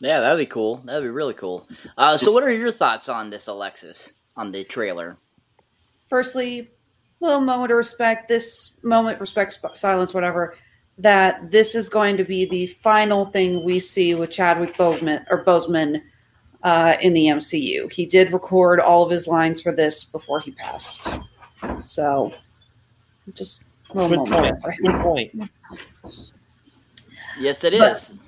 Yeah, 0.00 0.20
that'd 0.20 0.38
be 0.38 0.46
cool. 0.46 0.82
That'd 0.84 1.02
be 1.02 1.10
really 1.10 1.34
cool. 1.34 1.66
Uh, 1.96 2.16
so, 2.16 2.30
what 2.30 2.44
are 2.44 2.52
your 2.52 2.70
thoughts 2.70 3.08
on 3.08 3.30
this, 3.30 3.46
Alexis, 3.46 4.12
on 4.36 4.52
the 4.52 4.62
trailer? 4.64 5.16
Firstly, 6.06 6.70
little 7.20 7.40
moment 7.40 7.72
of 7.72 7.78
respect. 7.78 8.28
This 8.28 8.72
moment 8.82 9.20
respects 9.20 9.58
silence, 9.74 10.12
whatever. 10.12 10.54
That 10.98 11.50
this 11.50 11.74
is 11.74 11.88
going 11.88 12.16
to 12.16 12.24
be 12.24 12.46
the 12.46 12.66
final 12.66 13.26
thing 13.26 13.64
we 13.64 13.78
see 13.78 14.14
with 14.14 14.30
Chadwick 14.30 14.74
Boseman 14.74 15.24
or 15.30 15.44
Boseman 15.44 16.02
uh, 16.62 16.96
in 17.00 17.12
the 17.12 17.26
MCU. 17.26 17.90
He 17.92 18.06
did 18.06 18.32
record 18.32 18.80
all 18.80 19.02
of 19.02 19.10
his 19.10 19.26
lines 19.26 19.60
for 19.60 19.72
this 19.72 20.04
before 20.04 20.40
he 20.40 20.52
passed. 20.52 21.08
So, 21.84 22.32
just 23.34 23.64
a 23.90 23.96
little 23.96 24.24
Good 24.24 24.30
moment. 24.30 24.62
Point. 24.62 24.78
Good 24.82 25.00
point. 25.00 25.50
Yes, 27.38 27.62
it 27.64 27.74
is. 27.74 28.18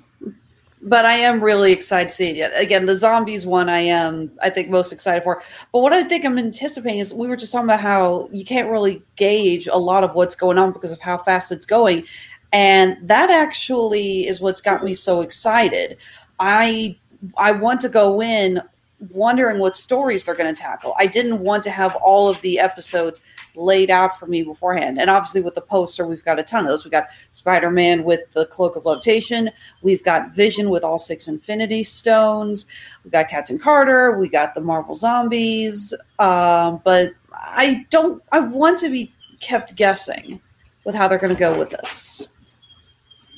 But, 0.81 1.05
I 1.05 1.13
am 1.15 1.43
really 1.43 1.71
excited 1.71 2.09
to 2.09 2.15
see 2.15 2.41
it. 2.41 2.51
Again, 2.55 2.85
the 2.85 2.95
zombies 2.95 3.45
one 3.45 3.67
I 3.69 3.79
am, 3.79 4.31
I 4.41 4.49
think, 4.49 4.69
most 4.69 4.93
excited 4.93 5.23
for. 5.23 5.43
But 5.73 5.81
what 5.81 5.91
I 5.91 6.03
think 6.03 6.23
I'm 6.25 6.37
anticipating 6.37 6.99
is 6.99 7.13
we 7.13 7.27
were 7.27 7.35
just 7.35 7.51
talking 7.51 7.65
about 7.65 7.81
how 7.81 8.29
you 8.31 8.45
can't 8.45 8.69
really 8.69 9.03
gauge 9.17 9.67
a 9.67 9.77
lot 9.77 10.03
of 10.03 10.15
what's 10.15 10.35
going 10.35 10.57
on 10.57 10.71
because 10.71 10.91
of 10.91 11.01
how 11.01 11.17
fast 11.17 11.51
it's 11.51 11.65
going. 11.65 12.05
And 12.53 12.97
that 13.03 13.29
actually 13.29 14.27
is 14.27 14.41
what's 14.41 14.61
got 14.61 14.83
me 14.83 14.93
so 14.93 15.21
excited. 15.21 15.97
I 16.39 16.97
I 17.37 17.51
want 17.51 17.81
to 17.81 17.89
go 17.89 18.21
in 18.21 18.61
wondering 19.09 19.59
what 19.59 19.77
stories 19.77 20.23
they're 20.23 20.35
going 20.35 20.53
to 20.53 20.59
tackle. 20.59 20.93
I 20.97 21.07
didn't 21.07 21.39
want 21.39 21.63
to 21.63 21.69
have 21.69 21.95
all 21.97 22.27
of 22.27 22.39
the 22.41 22.59
episodes 22.59 23.21
laid 23.55 23.89
out 23.89 24.19
for 24.19 24.27
me 24.27 24.43
beforehand. 24.43 24.99
And 24.99 25.09
obviously, 25.09 25.41
with 25.41 25.55
the 25.55 25.61
poster, 25.61 26.05
we've 26.05 26.23
got 26.23 26.39
a 26.39 26.43
ton 26.43 26.65
of 26.65 26.69
those. 26.69 26.83
We've 26.83 26.91
got 26.91 27.07
Spider 27.31 27.71
Man 27.71 28.03
with 28.03 28.29
the 28.31 28.45
Cloak 28.47 28.75
of 28.75 28.85
Levitation. 28.85 29.49
We've 29.81 30.03
got 30.03 30.31
Vision 30.31 30.69
with 30.69 30.83
all 30.83 30.99
six 30.99 31.27
Infinity 31.27 31.83
Stones. 31.83 32.65
We've 33.03 33.13
got 33.13 33.29
Captain 33.29 33.57
Carter. 33.57 34.17
We 34.17 34.29
got 34.29 34.53
the 34.53 34.61
Marvel 34.61 34.95
Zombies. 34.95 35.93
Um, 36.19 36.81
but 36.83 37.13
I 37.33 37.85
don't, 37.89 38.21
I 38.31 38.39
want 38.39 38.79
to 38.79 38.89
be 38.89 39.11
kept 39.39 39.75
guessing 39.75 40.41
with 40.83 40.95
how 40.95 41.07
they're 41.07 41.17
going 41.19 41.33
to 41.33 41.39
go 41.39 41.57
with 41.57 41.69
this. 41.69 42.27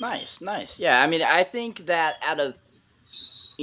Nice, 0.00 0.40
nice. 0.40 0.80
Yeah, 0.80 1.00
I 1.00 1.06
mean, 1.06 1.22
I 1.22 1.44
think 1.44 1.86
that 1.86 2.16
out 2.22 2.40
of 2.40 2.54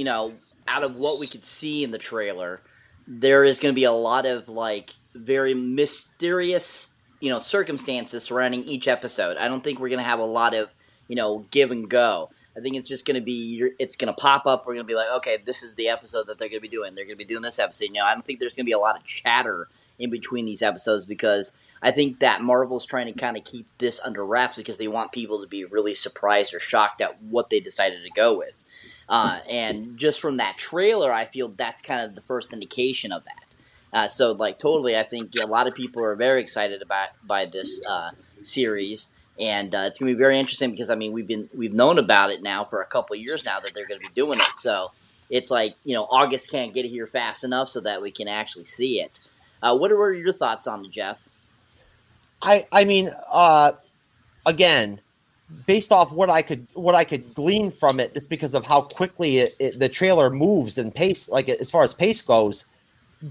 you 0.00 0.04
know, 0.04 0.32
out 0.70 0.84
of 0.84 0.94
what 0.94 1.18
we 1.18 1.26
could 1.26 1.44
see 1.44 1.82
in 1.82 1.90
the 1.90 1.98
trailer, 1.98 2.62
there 3.06 3.44
is 3.44 3.58
going 3.58 3.74
to 3.74 3.78
be 3.78 3.84
a 3.84 3.92
lot 3.92 4.24
of 4.24 4.48
like 4.48 4.90
very 5.14 5.52
mysterious, 5.52 6.94
you 7.18 7.28
know, 7.28 7.40
circumstances 7.40 8.22
surrounding 8.22 8.64
each 8.64 8.86
episode. 8.86 9.36
I 9.36 9.48
don't 9.48 9.64
think 9.64 9.80
we're 9.80 9.88
going 9.88 9.98
to 9.98 10.04
have 10.04 10.20
a 10.20 10.24
lot 10.24 10.54
of, 10.54 10.70
you 11.08 11.16
know, 11.16 11.44
give 11.50 11.72
and 11.72 11.90
go. 11.90 12.30
I 12.56 12.60
think 12.60 12.76
it's 12.76 12.88
just 12.88 13.04
going 13.04 13.16
to 13.16 13.20
be, 13.20 13.70
it's 13.78 13.96
going 13.96 14.12
to 14.12 14.20
pop 14.20 14.46
up. 14.46 14.66
We're 14.66 14.74
going 14.74 14.86
to 14.86 14.90
be 14.90 14.94
like, 14.94 15.10
okay, 15.16 15.38
this 15.44 15.62
is 15.62 15.74
the 15.74 15.88
episode 15.88 16.28
that 16.28 16.38
they're 16.38 16.48
going 16.48 16.60
to 16.60 16.68
be 16.68 16.68
doing. 16.68 16.94
They're 16.94 17.04
going 17.04 17.16
to 17.16 17.24
be 17.24 17.24
doing 17.24 17.42
this 17.42 17.58
episode. 17.58 17.86
You 17.86 17.94
know, 17.94 18.04
I 18.04 18.14
don't 18.14 18.24
think 18.24 18.38
there's 18.38 18.54
going 18.54 18.64
to 18.64 18.70
be 18.70 18.72
a 18.72 18.78
lot 18.78 18.96
of 18.96 19.04
chatter 19.04 19.68
in 19.98 20.10
between 20.10 20.46
these 20.46 20.62
episodes 20.62 21.04
because 21.04 21.52
I 21.82 21.90
think 21.90 22.20
that 22.20 22.42
Marvel's 22.42 22.86
trying 22.86 23.12
to 23.12 23.18
kind 23.18 23.36
of 23.36 23.44
keep 23.44 23.66
this 23.78 24.00
under 24.04 24.24
wraps 24.24 24.56
because 24.56 24.76
they 24.76 24.88
want 24.88 25.12
people 25.12 25.40
to 25.40 25.48
be 25.48 25.64
really 25.64 25.94
surprised 25.94 26.54
or 26.54 26.60
shocked 26.60 27.00
at 27.00 27.20
what 27.22 27.50
they 27.50 27.60
decided 27.60 28.02
to 28.02 28.10
go 28.10 28.36
with. 28.36 28.52
Uh, 29.10 29.40
and 29.50 29.98
just 29.98 30.20
from 30.20 30.36
that 30.36 30.56
trailer, 30.56 31.12
I 31.12 31.24
feel 31.24 31.48
that's 31.48 31.82
kind 31.82 32.00
of 32.00 32.14
the 32.14 32.20
first 32.22 32.52
indication 32.52 33.10
of 33.10 33.24
that. 33.24 33.44
Uh, 33.92 34.08
so, 34.08 34.30
like, 34.30 34.58
totally, 34.60 34.96
I 34.96 35.02
think 35.02 35.34
a 35.34 35.46
lot 35.46 35.66
of 35.66 35.74
people 35.74 36.04
are 36.04 36.14
very 36.14 36.40
excited 36.40 36.80
about 36.80 37.08
by 37.26 37.44
this 37.44 37.84
uh, 37.88 38.10
series, 38.40 39.10
and 39.38 39.74
uh, 39.74 39.84
it's 39.86 39.98
gonna 39.98 40.12
be 40.12 40.16
very 40.18 40.38
interesting 40.38 40.70
because 40.70 40.90
I 40.90 40.94
mean 40.94 41.12
we've 41.12 41.26
been 41.26 41.50
we've 41.56 41.72
known 41.74 41.98
about 41.98 42.30
it 42.30 42.40
now 42.40 42.64
for 42.64 42.82
a 42.82 42.86
couple 42.86 43.16
years 43.16 43.44
now 43.44 43.58
that 43.58 43.74
they're 43.74 43.88
gonna 43.88 43.98
be 43.98 44.08
doing 44.14 44.38
it. 44.38 44.56
So 44.56 44.92
it's 45.28 45.50
like 45.50 45.74
you 45.82 45.94
know 45.94 46.04
August 46.04 46.50
can't 46.50 46.72
get 46.72 46.84
here 46.84 47.08
fast 47.08 47.42
enough 47.42 47.68
so 47.68 47.80
that 47.80 48.00
we 48.00 48.12
can 48.12 48.28
actually 48.28 48.64
see 48.64 49.00
it. 49.00 49.18
Uh, 49.60 49.76
what 49.76 49.90
are 49.90 50.14
your 50.14 50.32
thoughts 50.32 50.68
on 50.68 50.84
it, 50.84 50.92
Jeff? 50.92 51.18
I 52.40 52.68
I 52.70 52.84
mean, 52.84 53.10
uh, 53.28 53.72
again, 54.46 55.00
based 55.66 55.92
off 55.92 56.12
what 56.12 56.30
I 56.30 56.42
could 56.42 56.66
what 56.74 56.94
I 56.94 57.04
could 57.04 57.34
glean 57.34 57.70
from 57.70 58.00
it, 58.00 58.14
just 58.14 58.30
because 58.30 58.54
of 58.54 58.64
how 58.64 58.82
quickly 58.82 59.38
it, 59.38 59.54
it, 59.58 59.78
the 59.78 59.88
trailer 59.88 60.30
moves 60.30 60.78
and 60.78 60.94
pace, 60.94 61.28
like 61.28 61.48
as 61.48 61.70
far 61.70 61.82
as 61.82 61.94
pace 61.94 62.22
goes, 62.22 62.64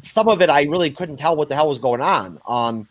some 0.02 0.28
of 0.28 0.42
it 0.42 0.50
I 0.50 0.64
really 0.64 0.92
couldn't 0.92 1.18
tell 1.18 1.36
what 1.36 1.50
the 1.50 1.56
hell 1.56 1.68
was 1.68 1.80
going 1.80 2.02
on. 2.02 2.40
Um, 2.48 2.88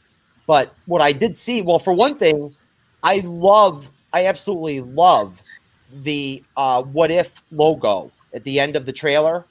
but 0.46 0.74
what 0.86 1.02
I 1.02 1.12
did 1.12 1.36
see, 1.36 1.62
well, 1.62 1.78
for 1.78 1.92
one 1.92 2.16
thing, 2.16 2.54
I 3.02 3.20
love, 3.24 3.88
I 4.12 4.26
absolutely 4.26 4.80
love 4.80 5.42
the 6.02 6.42
uh, 6.56 6.82
what 6.82 7.10
if 7.10 7.42
logo 7.50 8.10
at 8.34 8.44
the 8.44 8.58
end 8.58 8.76
of 8.76 8.86
the 8.86 8.92
trailer, 8.92 9.46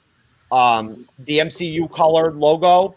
um, 0.50 1.08
the 1.20 1.38
MCU 1.38 1.92
colored 1.94 2.36
logo 2.36 2.96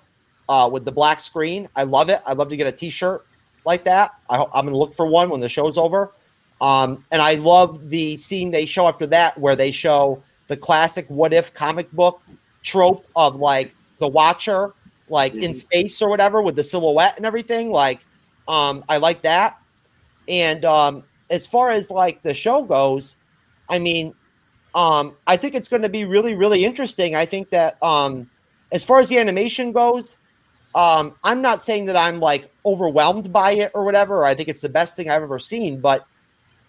uh, 0.49 0.69
with 0.71 0.85
the 0.85 0.91
black 0.91 1.19
screen. 1.19 1.69
I 1.75 1.83
love 1.83 2.09
it. 2.09 2.21
I'd 2.25 2.37
love 2.37 2.49
to 2.49 2.57
get 2.57 2.67
a 2.67 2.71
T-shirt 2.71 3.25
like 3.65 3.83
that. 3.85 4.11
I, 4.29 4.37
I'm 4.37 4.65
going 4.65 4.73
to 4.73 4.77
look 4.77 4.93
for 4.93 5.05
one 5.05 5.29
when 5.29 5.39
the 5.39 5.49
show's 5.49 5.77
over. 5.77 6.11
Um, 6.61 7.03
and 7.11 7.21
I 7.21 7.33
love 7.35 7.89
the 7.89 8.17
scene 8.17 8.51
they 8.51 8.65
show 8.65 8.87
after 8.87 9.07
that 9.07 9.37
where 9.37 9.55
they 9.55 9.71
show 9.71 10.23
the 10.47 10.55
classic 10.55 11.05
what 11.09 11.33
if 11.33 11.53
comic 11.53 11.91
book 11.91 12.21
trope 12.61 13.05
of 13.15 13.35
like 13.37 13.75
the 13.99 14.07
watcher 14.07 14.73
like 15.09 15.33
mm-hmm. 15.33 15.43
in 15.43 15.53
space 15.53 16.01
or 16.01 16.09
whatever 16.09 16.41
with 16.41 16.55
the 16.55 16.63
silhouette 16.63 17.17
and 17.17 17.25
everything. 17.25 17.71
Like, 17.71 18.05
um, 18.47 18.83
I 18.87 18.97
like 18.97 19.23
that. 19.23 19.59
And 20.27 20.63
um, 20.63 21.03
as 21.29 21.45
far 21.45 21.69
as 21.69 21.91
like 21.91 22.21
the 22.21 22.33
show 22.33 22.63
goes, 22.63 23.17
I 23.69 23.79
mean, 23.79 24.13
um, 24.73 25.17
I 25.27 25.35
think 25.37 25.55
it's 25.55 25.67
going 25.67 25.81
to 25.81 25.89
be 25.89 26.05
really, 26.05 26.35
really 26.35 26.63
interesting. 26.63 27.15
I 27.15 27.25
think 27.25 27.49
that 27.49 27.81
um, 27.83 28.29
as 28.71 28.83
far 28.83 28.99
as 28.99 29.09
the 29.09 29.17
animation 29.17 29.73
goes, 29.73 30.17
um, 30.73 31.15
I'm 31.23 31.41
not 31.41 31.61
saying 31.61 31.85
that 31.85 31.97
I'm 31.97 32.19
like 32.19 32.49
overwhelmed 32.65 33.33
by 33.33 33.51
it 33.51 33.71
or 33.73 33.83
whatever. 33.83 34.23
I 34.23 34.33
think 34.33 34.47
it's 34.47 34.61
the 34.61 34.69
best 34.69 34.95
thing 34.95 35.09
I've 35.09 35.23
ever 35.23 35.39
seen, 35.39 35.81
but 35.81 36.05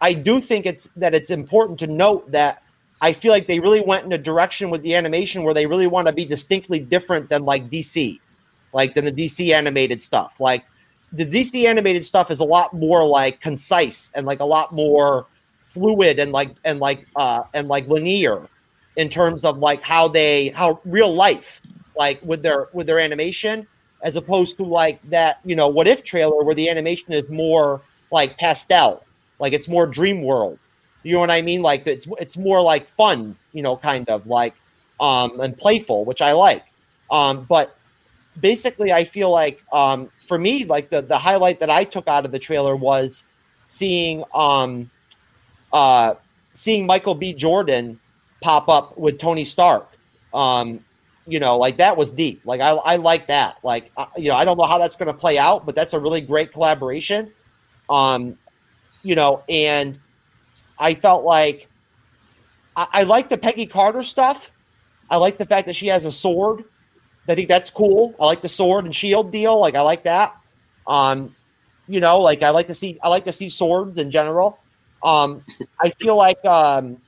I 0.03 0.12
do 0.15 0.41
think 0.41 0.66
it's 0.66 0.91
that 0.97 1.15
it's 1.15 1.31
important 1.31 1.79
to 1.79 1.87
note 1.87 2.31
that 2.33 2.65
I 3.01 3.12
feel 3.12 3.31
like 3.31 3.47
they 3.47 3.61
really 3.61 3.81
went 3.81 4.05
in 4.05 4.12
a 4.12 4.19
direction 4.19 4.69
with 4.69 4.83
the 4.83 4.97
animation 4.97 5.45
where 5.45 5.55
they 5.55 5.65
really 5.65 5.87
want 5.87 6.09
to 6.09 6.12
be 6.12 6.24
distinctly 6.24 6.81
different 6.81 7.29
than 7.29 7.45
like 7.45 7.70
DC, 7.70 8.19
like 8.73 8.95
than 8.95 9.05
the 9.05 9.12
DC 9.12 9.53
animated 9.55 10.03
stuff. 10.03 10.41
Like 10.41 10.66
the 11.12 11.24
DC 11.24 11.66
animated 11.66 12.05
stuff 12.05 12.33
is 12.33 12.41
a 12.41 12.45
lot 12.45 12.74
more 12.74 13.07
like 13.07 13.41
concise 13.41 14.11
and 14.15 14.27
like 14.27 14.41
a 14.41 14.45
lot 14.45 14.74
more 14.74 15.27
fluid 15.62 16.19
and 16.19 16.33
like 16.33 16.51
and 16.65 16.81
like 16.81 17.07
uh 17.16 17.45
and 17.55 17.69
like 17.69 17.87
linear 17.87 18.49
in 18.97 19.09
terms 19.09 19.45
of 19.45 19.59
like 19.59 19.83
how 19.83 20.09
they 20.09 20.49
how 20.49 20.81
real 20.85 21.15
life 21.15 21.62
like 21.97 22.20
with 22.23 22.43
their 22.43 22.69
with 22.73 22.87
their 22.87 22.99
animation 22.99 23.66
as 24.03 24.16
opposed 24.16 24.59
to 24.59 24.65
like 24.65 25.01
that 25.09 25.41
you 25.45 25.57
know 25.57 25.69
what 25.69 25.89
if 25.89 26.05
trailer 26.05 26.45
where 26.45 26.55
the 26.55 26.69
animation 26.69 27.12
is 27.12 27.31
more 27.31 27.81
like 28.11 28.37
pastel 28.37 29.03
like 29.38 29.52
it's 29.52 29.68
more 29.68 29.86
dream 29.86 30.22
world 30.22 30.59
you 31.02 31.14
know 31.14 31.20
what 31.20 31.30
i 31.30 31.42
mean 31.42 31.62
like 31.62 31.86
it's 31.86 32.06
it's 32.18 32.36
more 32.36 32.60
like 32.60 32.86
fun 32.86 33.36
you 33.52 33.62
know 33.62 33.76
kind 33.76 34.09
of 34.09 34.26
like 34.26 34.54
um 35.00 35.38
and 35.40 35.56
playful 35.56 36.04
which 36.04 36.22
i 36.22 36.32
like 36.32 36.64
um 37.10 37.44
but 37.44 37.76
basically 38.40 38.92
i 38.92 39.04
feel 39.04 39.30
like 39.30 39.62
um 39.72 40.10
for 40.26 40.38
me 40.38 40.64
like 40.64 40.88
the 40.88 41.02
the 41.02 41.18
highlight 41.18 41.60
that 41.60 41.70
i 41.70 41.84
took 41.84 42.06
out 42.09 42.24
of 42.24 42.32
the 42.32 42.38
trailer 42.38 42.76
was 42.76 43.24
seeing 43.66 44.24
um 44.34 44.90
uh 45.72 46.14
seeing 46.54 46.86
michael 46.86 47.14
b 47.14 47.32
jordan 47.32 47.98
pop 48.40 48.68
up 48.68 48.96
with 48.96 49.18
tony 49.18 49.44
stark 49.44 49.88
um 50.32 50.82
you 51.26 51.38
know, 51.38 51.56
like 51.56 51.76
that 51.78 51.96
was 51.96 52.12
deep. 52.12 52.42
Like 52.44 52.60
I, 52.60 52.70
I 52.70 52.96
like 52.96 53.28
that. 53.28 53.59
Like 53.62 53.92
you 54.16 54.28
know, 54.28 54.34
I 54.36 54.44
don't 54.44 54.59
know 54.59 54.66
how 54.66 54.78
that's 54.78 54.96
going 54.96 55.06
to 55.06 55.14
play 55.14 55.38
out, 55.38 55.64
but 55.64 55.74
that's 55.74 55.92
a 55.92 56.00
really 56.00 56.20
great 56.20 56.52
collaboration. 56.52 57.32
Um, 57.88 58.38
you 59.03 59.15
know, 59.15 59.43
and 59.49 59.99
I 60.79 60.95
felt 60.95 61.24
like 61.24 61.69
I, 62.77 62.87
I 62.93 63.03
like 63.05 63.29
the 63.29 63.39
Peggy 63.39 63.66
Carter 63.66 64.03
stuff. 64.03 64.51
I 65.11 65.16
like 65.16 65.39
the 65.39 65.47
fact 65.47 65.66
that 65.66 65.77
she 65.77 65.89
has 65.89 66.05
a 66.05 66.12
sword. 66.12 66.65
I 67.29 67.35
think 67.35 67.49
that's 67.49 67.70
cool. 67.70 68.15
I 68.20 68.27
like 68.27 68.41
the 68.41 68.49
sword 68.49 68.85
and 68.85 68.95
shield 68.95 69.31
deal. 69.31 69.61
Like 69.61 69.74
I 69.74 69.83
like 69.83 70.05
that. 70.05 70.37
Um, 70.87 71.35
you 71.87 72.01
know, 72.01 72.19
like 72.19 72.43
I 72.43 72.51
like 72.51 72.66
to 72.69 72.74
see 72.74 72.99
I 73.03 73.09
like 73.09 73.24
to 73.27 73.33
see 73.33 73.49
swords 73.49 73.99
in 73.99 74.11
general. 74.11 74.59
Um, 75.03 75.45
I 75.81 75.91
feel 75.91 76.16
like 76.16 76.45
um, 76.45 76.99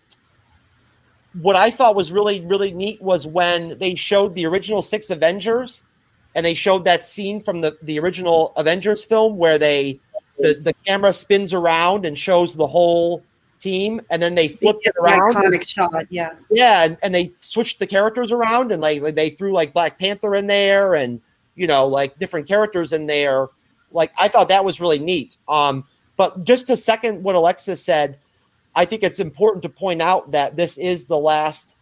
what 1.40 1.56
I 1.56 1.70
thought 1.70 1.94
was 1.94 2.12
really, 2.12 2.40
really 2.42 2.72
neat 2.72 3.00
was 3.02 3.26
when 3.26 3.78
they 3.78 3.94
showed 3.94 4.34
the 4.34 4.46
original 4.46 4.82
six 4.82 5.10
Avengers 5.10 5.82
and 6.34 6.44
they 6.44 6.54
showed 6.54 6.84
that 6.84 7.06
scene 7.06 7.40
from 7.40 7.60
the, 7.60 7.76
the 7.82 7.98
original 7.98 8.52
Avengers 8.56 9.04
film 9.04 9.36
where 9.36 9.58
they 9.58 10.00
the, 10.38 10.54
the 10.54 10.74
camera 10.86 11.12
spins 11.12 11.52
around 11.52 12.04
and 12.06 12.18
shows 12.18 12.54
the 12.54 12.66
whole 12.66 13.22
team 13.58 14.00
and 14.10 14.22
then 14.22 14.34
they 14.34 14.48
flip 14.48 14.76
it 14.82 14.94
around. 15.00 15.34
Iconic 15.34 15.66
shot, 15.66 16.06
yeah. 16.10 16.34
Yeah, 16.50 16.84
and, 16.84 16.98
and 17.02 17.14
they 17.14 17.32
switched 17.38 17.78
the 17.78 17.86
characters 17.86 18.30
around 18.30 18.72
and 18.72 18.80
like, 18.80 19.00
like 19.02 19.14
they 19.14 19.30
threw 19.30 19.52
like 19.52 19.72
Black 19.72 19.98
Panther 19.98 20.34
in 20.34 20.46
there 20.46 20.94
and 20.94 21.20
you 21.56 21.66
know, 21.66 21.86
like 21.86 22.18
different 22.18 22.48
characters 22.48 22.92
in 22.92 23.06
there. 23.06 23.48
Like 23.92 24.12
I 24.18 24.28
thought 24.28 24.48
that 24.48 24.64
was 24.64 24.80
really 24.80 24.98
neat. 24.98 25.36
Um, 25.48 25.84
but 26.16 26.44
just 26.44 26.66
to 26.68 26.76
second 26.76 27.22
what 27.22 27.34
Alexis 27.34 27.82
said, 27.82 28.18
I 28.74 28.84
think 28.84 29.02
it's 29.02 29.20
important 29.20 29.62
to 29.62 29.68
point 29.68 30.02
out 30.02 30.32
that 30.32 30.56
this 30.56 30.76
is 30.78 31.06
the 31.06 31.18
last 31.18 31.76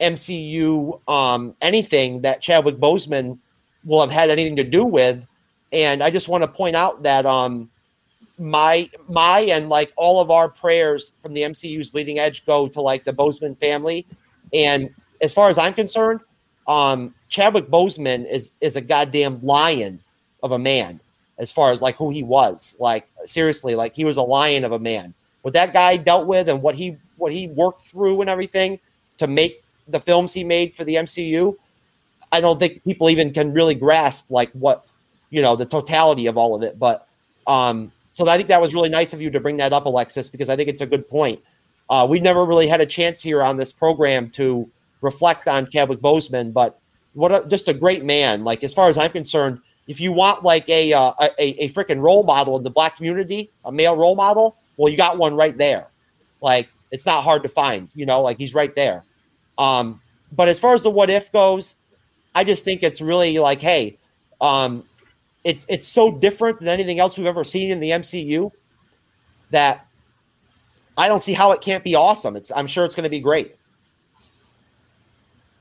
MCU 0.00 1.00
um, 1.08 1.54
anything 1.60 2.22
that 2.22 2.40
Chadwick 2.40 2.76
Boseman 2.76 3.38
will 3.84 4.00
have 4.00 4.10
had 4.10 4.30
anything 4.30 4.56
to 4.56 4.64
do 4.64 4.84
with, 4.84 5.24
and 5.72 6.02
I 6.02 6.10
just 6.10 6.28
want 6.28 6.42
to 6.44 6.48
point 6.48 6.76
out 6.76 7.02
that 7.02 7.26
um, 7.26 7.70
my 8.38 8.90
my 9.08 9.40
and 9.40 9.68
like 9.68 9.92
all 9.96 10.20
of 10.20 10.30
our 10.30 10.48
prayers 10.48 11.12
from 11.22 11.34
the 11.34 11.42
MCU's 11.42 11.88
bleeding 11.90 12.18
edge 12.18 12.44
go 12.46 12.68
to 12.68 12.80
like 12.80 13.04
the 13.04 13.12
Boseman 13.12 13.58
family, 13.58 14.06
and 14.52 14.90
as 15.20 15.34
far 15.34 15.48
as 15.48 15.58
I'm 15.58 15.74
concerned, 15.74 16.20
um, 16.66 17.14
Chadwick 17.28 17.68
Boseman 17.68 18.30
is 18.30 18.52
is 18.60 18.76
a 18.76 18.80
goddamn 18.80 19.42
lion 19.42 20.00
of 20.42 20.52
a 20.52 20.58
man 20.58 21.00
as 21.38 21.52
far 21.52 21.70
as 21.70 21.82
like 21.82 21.96
who 21.96 22.10
he 22.10 22.22
was. 22.22 22.76
Like 22.78 23.08
seriously, 23.24 23.74
like 23.74 23.94
he 23.94 24.04
was 24.04 24.16
a 24.16 24.22
lion 24.22 24.64
of 24.64 24.72
a 24.72 24.78
man 24.78 25.14
what 25.42 25.54
that 25.54 25.72
guy 25.72 25.96
dealt 25.96 26.26
with 26.26 26.48
and 26.48 26.60
what 26.60 26.74
he 26.74 26.98
what 27.16 27.32
he 27.32 27.48
worked 27.48 27.80
through 27.80 28.20
and 28.20 28.30
everything 28.30 28.78
to 29.18 29.26
make 29.26 29.64
the 29.88 29.98
films 30.00 30.32
he 30.32 30.44
made 30.44 30.74
for 30.74 30.84
the 30.84 30.96
MCU, 30.96 31.56
I 32.30 32.40
don't 32.40 32.58
think 32.58 32.84
people 32.84 33.08
even 33.08 33.32
can 33.32 33.52
really 33.54 33.74
grasp 33.74 34.26
like 34.30 34.50
what 34.52 34.86
you 35.30 35.40
know 35.40 35.56
the 35.56 35.64
totality 35.64 36.26
of 36.26 36.36
all 36.36 36.54
of 36.54 36.62
it. 36.62 36.78
But 36.78 37.08
um, 37.46 37.92
so 38.18 38.28
I 38.28 38.36
think 38.36 38.48
that 38.48 38.60
was 38.60 38.74
really 38.74 38.88
nice 38.88 39.12
of 39.12 39.22
you 39.22 39.30
to 39.30 39.38
bring 39.38 39.58
that 39.58 39.72
up, 39.72 39.86
Alexis, 39.86 40.28
because 40.28 40.48
I 40.48 40.56
think 40.56 40.68
it's 40.68 40.80
a 40.80 40.86
good 40.86 41.06
point. 41.06 41.40
Uh, 41.88 42.04
we've 42.10 42.20
never 42.20 42.44
really 42.44 42.66
had 42.66 42.80
a 42.80 42.86
chance 42.86 43.22
here 43.22 43.40
on 43.40 43.56
this 43.56 43.70
program 43.70 44.28
to 44.30 44.68
reflect 45.02 45.46
on 45.46 45.70
Chadwick 45.70 46.00
Boseman, 46.00 46.52
but 46.52 46.80
what 47.12 47.30
a, 47.30 47.46
just 47.46 47.68
a 47.68 47.72
great 47.72 48.04
man. 48.04 48.42
Like 48.42 48.64
as 48.64 48.74
far 48.74 48.88
as 48.88 48.98
I'm 48.98 49.12
concerned, 49.12 49.60
if 49.86 50.00
you 50.00 50.10
want 50.10 50.42
like 50.42 50.68
a 50.68 50.92
uh, 50.92 51.12
a, 51.20 51.64
a 51.64 51.68
freaking 51.68 52.00
role 52.00 52.24
model 52.24 52.56
in 52.56 52.64
the 52.64 52.70
black 52.70 52.96
community, 52.96 53.52
a 53.64 53.70
male 53.70 53.96
role 53.96 54.16
model, 54.16 54.56
well, 54.76 54.90
you 54.90 54.96
got 54.96 55.16
one 55.16 55.36
right 55.36 55.56
there. 55.56 55.86
Like 56.42 56.68
it's 56.90 57.06
not 57.06 57.22
hard 57.22 57.44
to 57.44 57.48
find, 57.48 57.88
you 57.94 58.04
know, 58.04 58.20
like 58.20 58.36
he's 58.36 58.52
right 58.52 58.74
there. 58.74 59.04
Um, 59.58 60.00
but 60.32 60.48
as 60.48 60.58
far 60.58 60.74
as 60.74 60.82
the 60.82 60.90
what 60.90 61.08
if 61.08 61.30
goes, 61.30 61.76
I 62.34 62.42
just 62.42 62.64
think 62.64 62.82
it's 62.82 63.00
really 63.00 63.38
like, 63.38 63.60
hey, 63.60 63.96
um, 64.40 64.87
it's 65.48 65.64
it's 65.66 65.88
so 65.88 66.12
different 66.12 66.60
than 66.60 66.68
anything 66.68 67.00
else 67.00 67.16
we've 67.16 67.26
ever 67.26 67.42
seen 67.42 67.70
in 67.70 67.80
the 67.80 67.88
MCU 67.88 68.52
that 69.50 69.86
I 70.94 71.08
don't 71.08 71.22
see 71.22 71.32
how 71.32 71.52
it 71.52 71.62
can't 71.62 71.82
be 71.82 71.94
awesome. 71.94 72.36
It's 72.36 72.52
I'm 72.54 72.66
sure 72.66 72.84
it's 72.84 72.94
going 72.94 73.04
to 73.04 73.10
be 73.10 73.18
great. 73.18 73.56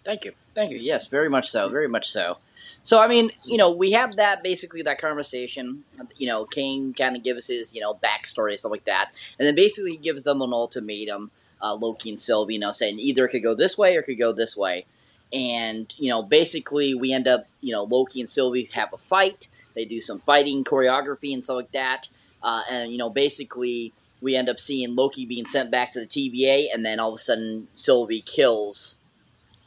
Thank 0.03 0.25
you, 0.25 0.33
thank 0.53 0.71
you. 0.71 0.77
Yes, 0.77 1.07
very 1.07 1.29
much 1.29 1.49
so, 1.49 1.69
very 1.69 1.87
much 1.87 2.09
so. 2.09 2.37
So 2.83 2.99
I 2.99 3.07
mean, 3.07 3.31
you 3.45 3.55
know, 3.55 3.71
we 3.71 3.91
have 3.93 4.17
that 4.17 4.43
basically 4.43 4.81
that 4.81 4.99
conversation. 4.99 5.85
You 6.17 6.27
know, 6.27 6.43
Kang 6.43 6.93
kind 6.93 7.15
of 7.15 7.23
gives 7.23 7.47
his 7.47 7.73
you 7.73 7.79
know 7.79 7.93
backstory 7.93 8.51
and 8.51 8.59
stuff 8.59 8.71
like 8.73 8.85
that, 8.85 9.11
and 9.39 9.47
then 9.47 9.55
basically 9.55 9.91
he 9.91 9.97
gives 9.97 10.23
them 10.23 10.41
an 10.41 10.51
ultimatum. 10.51 11.31
Uh, 11.59 11.73
Loki 11.73 12.09
and 12.09 12.19
Sylvie, 12.19 12.53
you 12.53 12.59
know, 12.59 12.71
saying 12.71 12.99
either 12.99 13.25
it 13.25 13.29
could 13.29 13.41
go 13.41 13.55
this 13.55 13.79
way 13.79 13.95
or 13.95 14.01
it 14.01 14.03
could 14.03 14.19
go 14.19 14.31
this 14.31 14.55
way. 14.55 14.85
And 15.33 15.91
you 15.97 16.09
know, 16.09 16.21
basically, 16.21 16.93
we 16.93 17.13
end 17.13 17.27
up, 17.27 17.47
you 17.61 17.71
know, 17.71 17.83
Loki 17.83 18.19
and 18.19 18.29
Sylvie 18.29 18.69
have 18.73 18.93
a 18.93 18.97
fight. 18.97 19.47
They 19.77 19.85
do 19.85 20.01
some 20.01 20.19
fighting 20.21 20.63
choreography 20.63 21.33
and 21.35 21.43
stuff 21.43 21.57
like 21.57 21.71
that. 21.71 22.09
Uh, 22.41 22.63
and 22.69 22.91
you 22.91 22.97
know, 22.97 23.11
basically, 23.11 23.93
we 24.21 24.35
end 24.35 24.49
up 24.49 24.59
seeing 24.59 24.95
Loki 24.95 25.23
being 25.23 25.45
sent 25.45 25.69
back 25.69 25.93
to 25.93 25.99
the 25.99 26.07
TVA, 26.07 26.65
and 26.73 26.83
then 26.83 26.99
all 26.99 27.09
of 27.09 27.15
a 27.15 27.19
sudden, 27.19 27.67
Sylvie 27.75 28.21
kills 28.21 28.97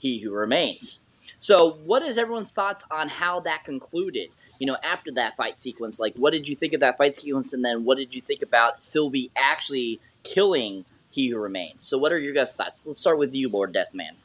he 0.00 0.18
who 0.18 0.32
remains. 0.32 0.98
So, 1.38 1.78
what 1.84 2.02
is 2.02 2.18
everyone's 2.18 2.52
thoughts 2.52 2.84
on 2.90 3.08
how 3.08 3.38
that 3.40 3.62
concluded? 3.64 4.30
You 4.58 4.66
know, 4.66 4.76
after 4.82 5.12
that 5.12 5.36
fight 5.36 5.60
sequence, 5.60 6.00
like 6.00 6.14
what 6.16 6.32
did 6.32 6.48
you 6.48 6.56
think 6.56 6.72
of 6.72 6.80
that 6.80 6.98
fight 6.98 7.14
sequence, 7.14 7.52
and 7.52 7.64
then 7.64 7.84
what 7.84 7.96
did 7.96 8.12
you 8.12 8.20
think 8.20 8.42
about 8.42 8.82
Sylvie 8.82 9.30
actually 9.36 10.00
killing 10.24 10.84
He 11.08 11.28
Who 11.28 11.38
Remains? 11.38 11.84
So, 11.84 11.98
what 11.98 12.10
are 12.10 12.18
your 12.18 12.34
guys' 12.34 12.56
thoughts? 12.56 12.84
Let's 12.84 12.98
start 12.98 13.16
with 13.16 13.32
you, 13.32 13.48
Lord 13.48 13.72
Deathman. 13.72 14.16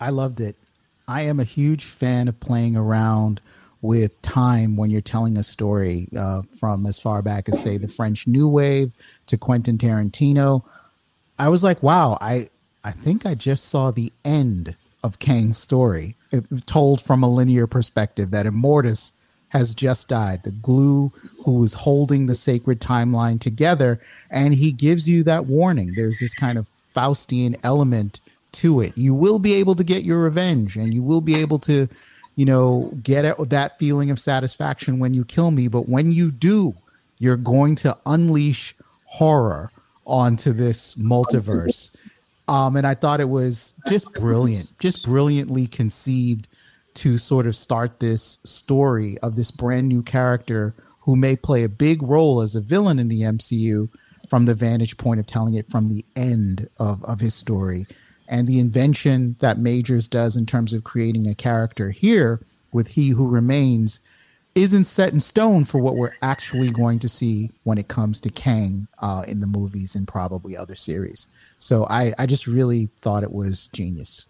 I 0.00 0.08
loved 0.08 0.40
it. 0.40 0.56
I 1.06 1.22
am 1.22 1.38
a 1.38 1.44
huge 1.44 1.84
fan 1.84 2.26
of 2.26 2.40
playing 2.40 2.74
around 2.74 3.42
with 3.80 4.20
time 4.22 4.76
when 4.76 4.90
you're 4.90 5.00
telling 5.00 5.36
a 5.36 5.42
story 5.42 6.08
uh, 6.16 6.42
from 6.58 6.86
as 6.86 6.98
far 6.98 7.22
back 7.22 7.48
as 7.48 7.62
say 7.62 7.78
the 7.78 7.88
French 7.88 8.26
New 8.26 8.48
Wave 8.48 8.92
to 9.26 9.36
Quentin 9.38 9.78
Tarantino. 9.78 10.62
I 11.38 11.48
was 11.48 11.62
like, 11.62 11.82
wow, 11.82 12.18
I 12.20 12.48
I 12.84 12.92
think 12.92 13.26
I 13.26 13.34
just 13.34 13.66
saw 13.66 13.90
the 13.90 14.12
end 14.24 14.76
of 15.04 15.18
Kang's 15.18 15.58
story, 15.58 16.16
told 16.66 17.00
from 17.00 17.22
a 17.22 17.30
linear 17.30 17.66
perspective 17.66 18.30
that 18.30 18.46
Immortus 18.46 19.12
has 19.48 19.74
just 19.74 20.08
died, 20.08 20.42
the 20.42 20.50
glue 20.50 21.12
who 21.44 21.62
is 21.64 21.74
holding 21.74 22.26
the 22.26 22.34
sacred 22.34 22.80
timeline 22.80 23.40
together. 23.40 24.00
And 24.30 24.54
he 24.54 24.72
gives 24.72 25.08
you 25.08 25.22
that 25.24 25.46
warning. 25.46 25.94
There's 25.96 26.20
this 26.20 26.34
kind 26.34 26.58
of 26.58 26.66
Faustian 26.94 27.58
element 27.62 28.20
to 28.52 28.80
it. 28.80 28.96
You 28.96 29.14
will 29.14 29.38
be 29.38 29.54
able 29.54 29.74
to 29.76 29.84
get 29.84 30.04
your 30.04 30.22
revenge 30.22 30.76
and 30.76 30.92
you 30.92 31.02
will 31.02 31.20
be 31.20 31.34
able 31.36 31.58
to, 31.60 31.88
you 32.38 32.44
know, 32.44 32.92
get 33.02 33.22
that 33.48 33.80
feeling 33.80 34.12
of 34.12 34.20
satisfaction 34.20 35.00
when 35.00 35.12
you 35.12 35.24
kill 35.24 35.50
me. 35.50 35.66
But 35.66 35.88
when 35.88 36.12
you 36.12 36.30
do, 36.30 36.72
you're 37.18 37.36
going 37.36 37.74
to 37.76 37.98
unleash 38.06 38.76
horror 39.06 39.72
onto 40.06 40.52
this 40.52 40.94
multiverse. 40.94 41.90
Um, 42.46 42.76
and 42.76 42.86
I 42.86 42.94
thought 42.94 43.20
it 43.20 43.28
was 43.28 43.74
just 43.88 44.14
brilliant, 44.14 44.70
just 44.78 45.02
brilliantly 45.02 45.66
conceived 45.66 46.46
to 46.94 47.18
sort 47.18 47.48
of 47.48 47.56
start 47.56 47.98
this 47.98 48.38
story 48.44 49.18
of 49.18 49.34
this 49.34 49.50
brand 49.50 49.88
new 49.88 50.04
character 50.04 50.76
who 51.00 51.16
may 51.16 51.34
play 51.34 51.64
a 51.64 51.68
big 51.68 52.00
role 52.04 52.40
as 52.40 52.54
a 52.54 52.60
villain 52.60 53.00
in 53.00 53.08
the 53.08 53.22
MCU, 53.22 53.88
from 54.30 54.44
the 54.44 54.54
vantage 54.54 54.96
point 54.96 55.18
of 55.18 55.26
telling 55.26 55.54
it 55.54 55.68
from 55.68 55.88
the 55.88 56.04
end 56.14 56.68
of, 56.78 57.02
of 57.02 57.18
his 57.18 57.34
story. 57.34 57.84
And 58.28 58.46
the 58.46 58.60
invention 58.60 59.36
that 59.40 59.58
Majors 59.58 60.06
does 60.06 60.36
in 60.36 60.46
terms 60.46 60.72
of 60.72 60.84
creating 60.84 61.26
a 61.26 61.34
character 61.34 61.90
here 61.90 62.40
with 62.72 62.88
He 62.88 63.10
Who 63.10 63.26
Remains 63.26 64.00
isn't 64.54 64.84
set 64.84 65.12
in 65.12 65.20
stone 65.20 65.64
for 65.64 65.78
what 65.78 65.96
we're 65.96 66.14
actually 66.20 66.70
going 66.70 66.98
to 66.98 67.08
see 67.08 67.50
when 67.62 67.78
it 67.78 67.88
comes 67.88 68.20
to 68.20 68.30
Kang 68.30 68.88
uh, 68.98 69.24
in 69.26 69.40
the 69.40 69.46
movies 69.46 69.94
and 69.94 70.06
probably 70.06 70.56
other 70.56 70.74
series. 70.76 71.26
So 71.58 71.86
I, 71.88 72.12
I 72.18 72.26
just 72.26 72.46
really 72.46 72.88
thought 73.00 73.22
it 73.22 73.32
was 73.32 73.68
genius. 73.68 74.26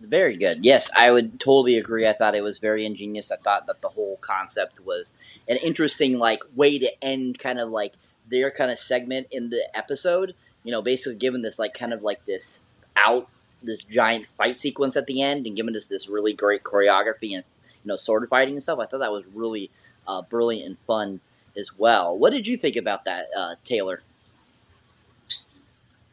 Very 0.00 0.36
good. 0.36 0.64
Yes, 0.64 0.90
I 0.94 1.10
would 1.10 1.40
totally 1.40 1.78
agree. 1.78 2.06
I 2.06 2.12
thought 2.12 2.34
it 2.34 2.42
was 2.42 2.58
very 2.58 2.84
ingenious. 2.84 3.32
I 3.32 3.36
thought 3.36 3.66
that 3.68 3.80
the 3.80 3.88
whole 3.88 4.18
concept 4.20 4.80
was 4.84 5.14
an 5.48 5.56
interesting 5.58 6.18
like 6.18 6.42
way 6.54 6.78
to 6.78 7.04
end 7.04 7.38
kind 7.38 7.58
of 7.58 7.70
like 7.70 7.94
their 8.28 8.50
kind 8.50 8.70
of 8.70 8.78
segment 8.78 9.28
in 9.30 9.50
the 9.50 9.64
episode. 9.74 10.34
You 10.64 10.72
know, 10.72 10.82
basically 10.82 11.16
giving 11.16 11.42
this 11.42 11.58
like 11.58 11.74
kind 11.74 11.92
of 11.92 12.02
like 12.02 12.24
this 12.26 12.64
out 12.96 13.28
this 13.62 13.82
giant 13.82 14.26
fight 14.26 14.60
sequence 14.60 14.96
at 14.96 15.06
the 15.06 15.22
end 15.22 15.46
and 15.46 15.56
giving 15.56 15.74
us 15.76 15.86
this 15.86 16.08
really 16.08 16.32
great 16.32 16.62
choreography 16.62 17.34
and 17.34 17.44
you 17.82 17.86
know 17.86 17.96
sword 17.96 18.28
fighting 18.28 18.54
and 18.54 18.62
stuff. 18.62 18.78
I 18.78 18.86
thought 18.86 19.00
that 19.00 19.12
was 19.12 19.26
really 19.32 19.70
uh, 20.06 20.22
brilliant 20.22 20.66
and 20.66 20.78
fun 20.86 21.20
as 21.56 21.78
well. 21.78 22.16
What 22.16 22.30
did 22.30 22.46
you 22.46 22.56
think 22.56 22.76
about 22.76 23.04
that, 23.04 23.28
uh, 23.36 23.54
Taylor? 23.64 24.02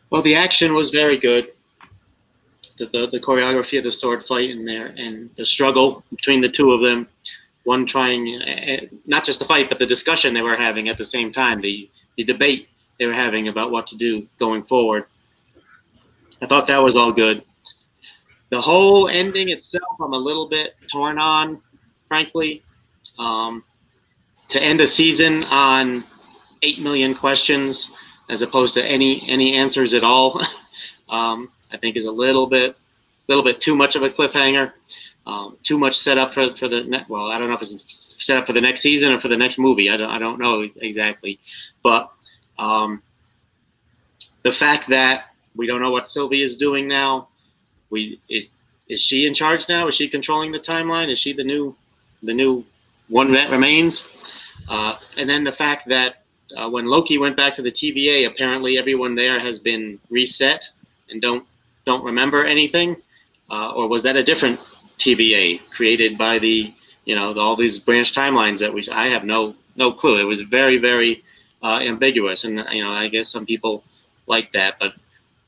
Well, 0.10 0.22
the 0.22 0.36
action 0.36 0.73
was 0.73 0.90
very 0.90 1.18
good. 1.19 1.52
The, 2.78 2.86
the, 2.88 3.07
the, 3.07 3.19
choreography 3.19 3.78
of 3.78 3.84
the 3.84 3.91
sword 3.91 4.26
fight 4.26 4.49
in 4.49 4.65
there 4.65 4.88
and 4.88 5.30
the 5.38 5.45
struggle 5.45 6.03
between 6.10 6.41
the 6.41 6.49
two 6.49 6.72
of 6.72 6.82
them, 6.82 7.07
one 7.64 7.86
trying, 7.86 8.41
uh, 8.41 8.86
not 9.06 9.23
just 9.23 9.40
the 9.40 9.45
fight, 9.45 9.69
but 9.69 9.78
the 9.78 9.86
discussion 9.86 10.34
they 10.34 10.41
were 10.41 10.56
having 10.56 10.90
at 10.90 10.98
the 10.98 11.06
same 11.06 11.32
time, 11.32 11.61
the, 11.61 11.90
the 12.18 12.23
debate 12.23 12.69
they 13.02 13.07
were 13.07 13.14
having 13.14 13.48
about 13.48 13.72
what 13.72 13.88
to 13.88 13.98
do 13.98 14.28
going 14.38 14.61
forward. 14.61 15.06
I 16.40 16.45
thought 16.45 16.68
that 16.68 16.84
was 16.84 16.95
all 16.95 17.11
good. 17.11 17.44
The 18.52 18.61
whole 18.61 19.10
ending 19.10 19.49
itself, 19.49 19.98
I'm 19.99 20.14
a 20.14 20.18
little 20.18 20.48
bit 20.48 20.76
torn 20.88 21.18
on, 21.18 21.60
frankly. 22.07 22.61
Um, 23.18 23.64
to 24.49 24.61
end 24.61 24.82
a 24.82 24.88
season 24.88 25.44
on 25.45 26.03
eight 26.61 26.80
million 26.80 27.15
questions 27.15 27.90
as 28.30 28.44
opposed 28.44 28.76
to 28.76 28.86
any 28.86 29.28
any 29.28 29.56
answers 29.56 29.95
at 29.95 30.03
all, 30.03 30.40
um, 31.10 31.49
I 31.72 31.78
think 31.78 31.95
is 31.95 32.06
a 32.06 32.11
little 32.11 32.45
bit 32.45 32.78
little 33.28 33.44
bit 33.44 33.60
too 33.60 33.73
much 33.73 33.95
of 33.95 34.03
a 34.03 34.11
cliffhanger. 34.11 34.73
Um, 35.26 35.57
too 35.64 35.80
much 35.80 35.98
set 35.98 36.19
up 36.19 36.36
for, 36.36 36.56
for 36.56 36.68
the 36.68 36.84
net. 36.84 37.10
Well, 37.10 37.32
I 37.32 37.40
don't 37.40 37.48
know 37.48 37.56
if 37.56 37.64
it's 37.64 38.15
set 38.23 38.38
up 38.38 38.45
for 38.45 38.53
the 38.53 38.61
next 38.61 38.82
season 38.82 39.11
or 39.11 39.19
for 39.19 39.28
the 39.28 39.38
next 39.38 39.57
movie. 39.57 39.90
I 39.90 39.98
don't, 39.98 40.10
I 40.10 40.19
don't 40.19 40.38
know 40.38 40.68
exactly. 40.76 41.40
But 41.82 42.11
um, 42.62 43.02
the 44.44 44.52
fact 44.52 44.88
that 44.90 45.26
we 45.56 45.68
don't 45.68 45.82
know 45.82 45.92
what 45.92 46.08
Sylvie 46.08 46.44
is 46.44 46.56
doing 46.56 46.88
now. 46.88 47.28
We 47.90 48.22
is 48.30 48.50
is 48.88 49.02
she 49.02 49.26
in 49.26 49.34
charge 49.34 49.68
now? 49.68 49.88
Is 49.88 49.96
she 49.96 50.08
controlling 50.08 50.52
the 50.52 50.60
timeline? 50.60 51.10
Is 51.12 51.20
she 51.20 51.34
the 51.34 51.44
new 51.44 51.76
the 52.24 52.34
new 52.34 52.64
one 53.10 53.34
that 53.34 53.50
remains? 53.50 54.06
Uh, 54.70 54.96
and 55.18 55.30
then 55.30 55.44
the 55.44 55.52
fact 55.52 55.90
that 55.90 56.24
uh, 56.56 56.70
when 56.70 56.86
Loki 56.86 57.18
went 57.18 57.36
back 57.36 57.54
to 57.56 57.62
the 57.62 57.72
TVA, 57.72 58.28
apparently 58.28 58.78
everyone 58.78 59.16
there 59.16 59.40
has 59.40 59.58
been 59.60 60.00
reset 60.10 60.64
and 61.10 61.22
don't 61.22 61.46
don't 61.86 62.04
remember 62.04 62.46
anything, 62.46 62.96
uh, 63.50 63.72
or 63.74 63.88
was 63.88 64.04
that 64.04 64.16
a 64.16 64.24
different 64.24 64.60
TVA 65.00 65.60
created 65.72 66.18
by 66.18 66.38
the 66.38 66.74
you 67.06 67.16
know 67.16 67.34
all 67.40 67.56
these 67.56 67.80
branch 67.80 68.14
timelines 68.14 68.60
that 68.60 68.72
we? 68.72 68.84
I 68.92 69.08
have 69.08 69.26
no 69.26 69.56
no 69.76 69.92
clue. 69.92 70.20
It 70.20 70.26
was 70.26 70.42
very 70.42 70.78
very 70.78 71.24
uh, 71.64 71.80
ambiguous, 71.82 72.44
and 72.44 72.64
you 72.72 72.84
know 72.84 72.92
I 72.92 73.08
guess 73.08 73.30
some 73.30 73.46
people 73.46 73.84
like 74.28 74.52
that, 74.54 74.76
but 74.80 74.94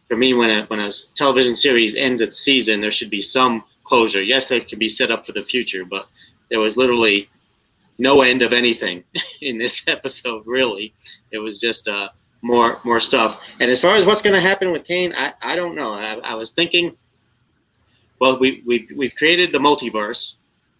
for 0.07 0.17
me, 0.17 0.33
when 0.33 0.49
a 0.49 0.65
when 0.65 0.79
a 0.79 0.91
television 1.15 1.55
series 1.55 1.95
ends 1.95 2.21
its 2.21 2.37
season, 2.37 2.81
there 2.81 2.91
should 2.91 3.09
be 3.09 3.21
some 3.21 3.63
closure. 3.83 4.21
Yes, 4.21 4.47
they 4.47 4.59
could 4.59 4.79
be 4.79 4.89
set 4.89 5.11
up 5.11 5.25
for 5.25 5.31
the 5.31 5.43
future, 5.43 5.85
but 5.85 6.07
there 6.49 6.59
was 6.59 6.77
literally 6.77 7.29
no 7.97 8.21
end 8.21 8.41
of 8.41 8.53
anything 8.53 9.03
in 9.41 9.57
this 9.57 9.81
episode. 9.87 10.45
Really, 10.45 10.93
it 11.31 11.39
was 11.39 11.59
just 11.59 11.87
uh, 11.87 12.09
more 12.43 12.79
more 12.83 12.99
stuff. 12.99 13.39
And 13.59 13.71
as 13.71 13.81
far 13.81 13.95
as 13.95 14.05
what's 14.05 14.21
going 14.21 14.35
to 14.35 14.41
happen 14.41 14.71
with 14.71 14.85
Kang, 14.85 15.13
I, 15.13 15.33
I 15.41 15.55
don't 15.55 15.75
know. 15.75 15.93
I, 15.93 16.13
I 16.15 16.35
was 16.35 16.51
thinking, 16.51 16.95
well, 18.19 18.37
we 18.37 18.61
we 18.65 18.87
we've 18.95 19.15
created 19.15 19.51
the 19.51 19.59
multiverse. 19.59 20.35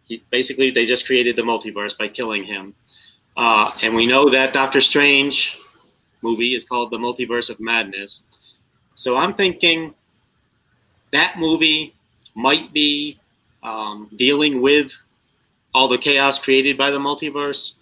He, 0.05 0.21
basically, 0.31 0.69
they 0.69 0.85
just 0.85 1.05
created 1.05 1.37
the 1.37 1.43
multiverse 1.43 1.97
by 1.97 2.09
killing 2.09 2.43
him, 2.43 2.75
uh, 3.37 3.71
and 3.81 3.95
we 3.95 4.05
know 4.05 4.29
that 4.29 4.53
Doctor 4.53 4.81
Strange 4.81 5.57
movie 6.21 6.55
is 6.55 6.63
called 6.63 6.91
the 6.91 6.97
Multiverse 6.97 7.49
of 7.49 7.59
Madness. 7.59 8.21
So 8.95 9.17
I'm 9.17 9.33
thinking 9.33 9.93
that 11.11 11.37
movie 11.37 11.95
might 12.35 12.73
be 12.73 13.19
um, 13.61 14.09
dealing 14.15 14.61
with 14.61 14.91
all 15.73 15.87
the 15.87 15.97
chaos 15.97 16.37
created 16.37 16.77
by 16.77 16.91
the 16.91 16.99
multiverse, 16.99 17.73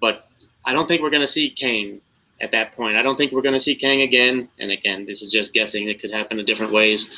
but 0.00 0.28
I 0.64 0.72
don't 0.72 0.86
think 0.86 1.02
we're 1.02 1.10
going 1.10 1.22
to 1.22 1.28
see 1.28 1.50
Kang 1.50 2.00
at 2.40 2.52
that 2.52 2.74
point. 2.76 2.96
I 2.96 3.02
don't 3.02 3.16
think 3.16 3.32
we're 3.32 3.42
going 3.42 3.54
to 3.54 3.60
see 3.60 3.74
Kang 3.74 4.02
again. 4.02 4.48
And 4.58 4.70
again, 4.70 5.06
this 5.06 5.22
is 5.22 5.32
just 5.32 5.52
guessing. 5.52 5.88
It 5.88 6.00
could 6.00 6.10
happen 6.10 6.38
in 6.38 6.46
different 6.46 6.72
ways. 6.72 7.08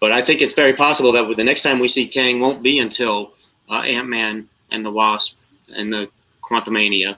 But 0.00 0.12
I 0.12 0.22
think 0.22 0.40
it's 0.40 0.52
very 0.52 0.74
possible 0.74 1.12
that 1.12 1.36
the 1.36 1.44
next 1.44 1.62
time 1.62 1.78
we 1.78 1.88
see 1.88 2.06
Kang 2.08 2.40
won't 2.40 2.62
be 2.62 2.78
until 2.78 3.32
uh, 3.70 3.80
Ant 3.80 4.08
Man 4.08 4.48
and 4.70 4.84
the 4.84 4.90
Wasp 4.90 5.38
and 5.68 5.92
the 5.92 6.08
Quantumania. 6.48 7.16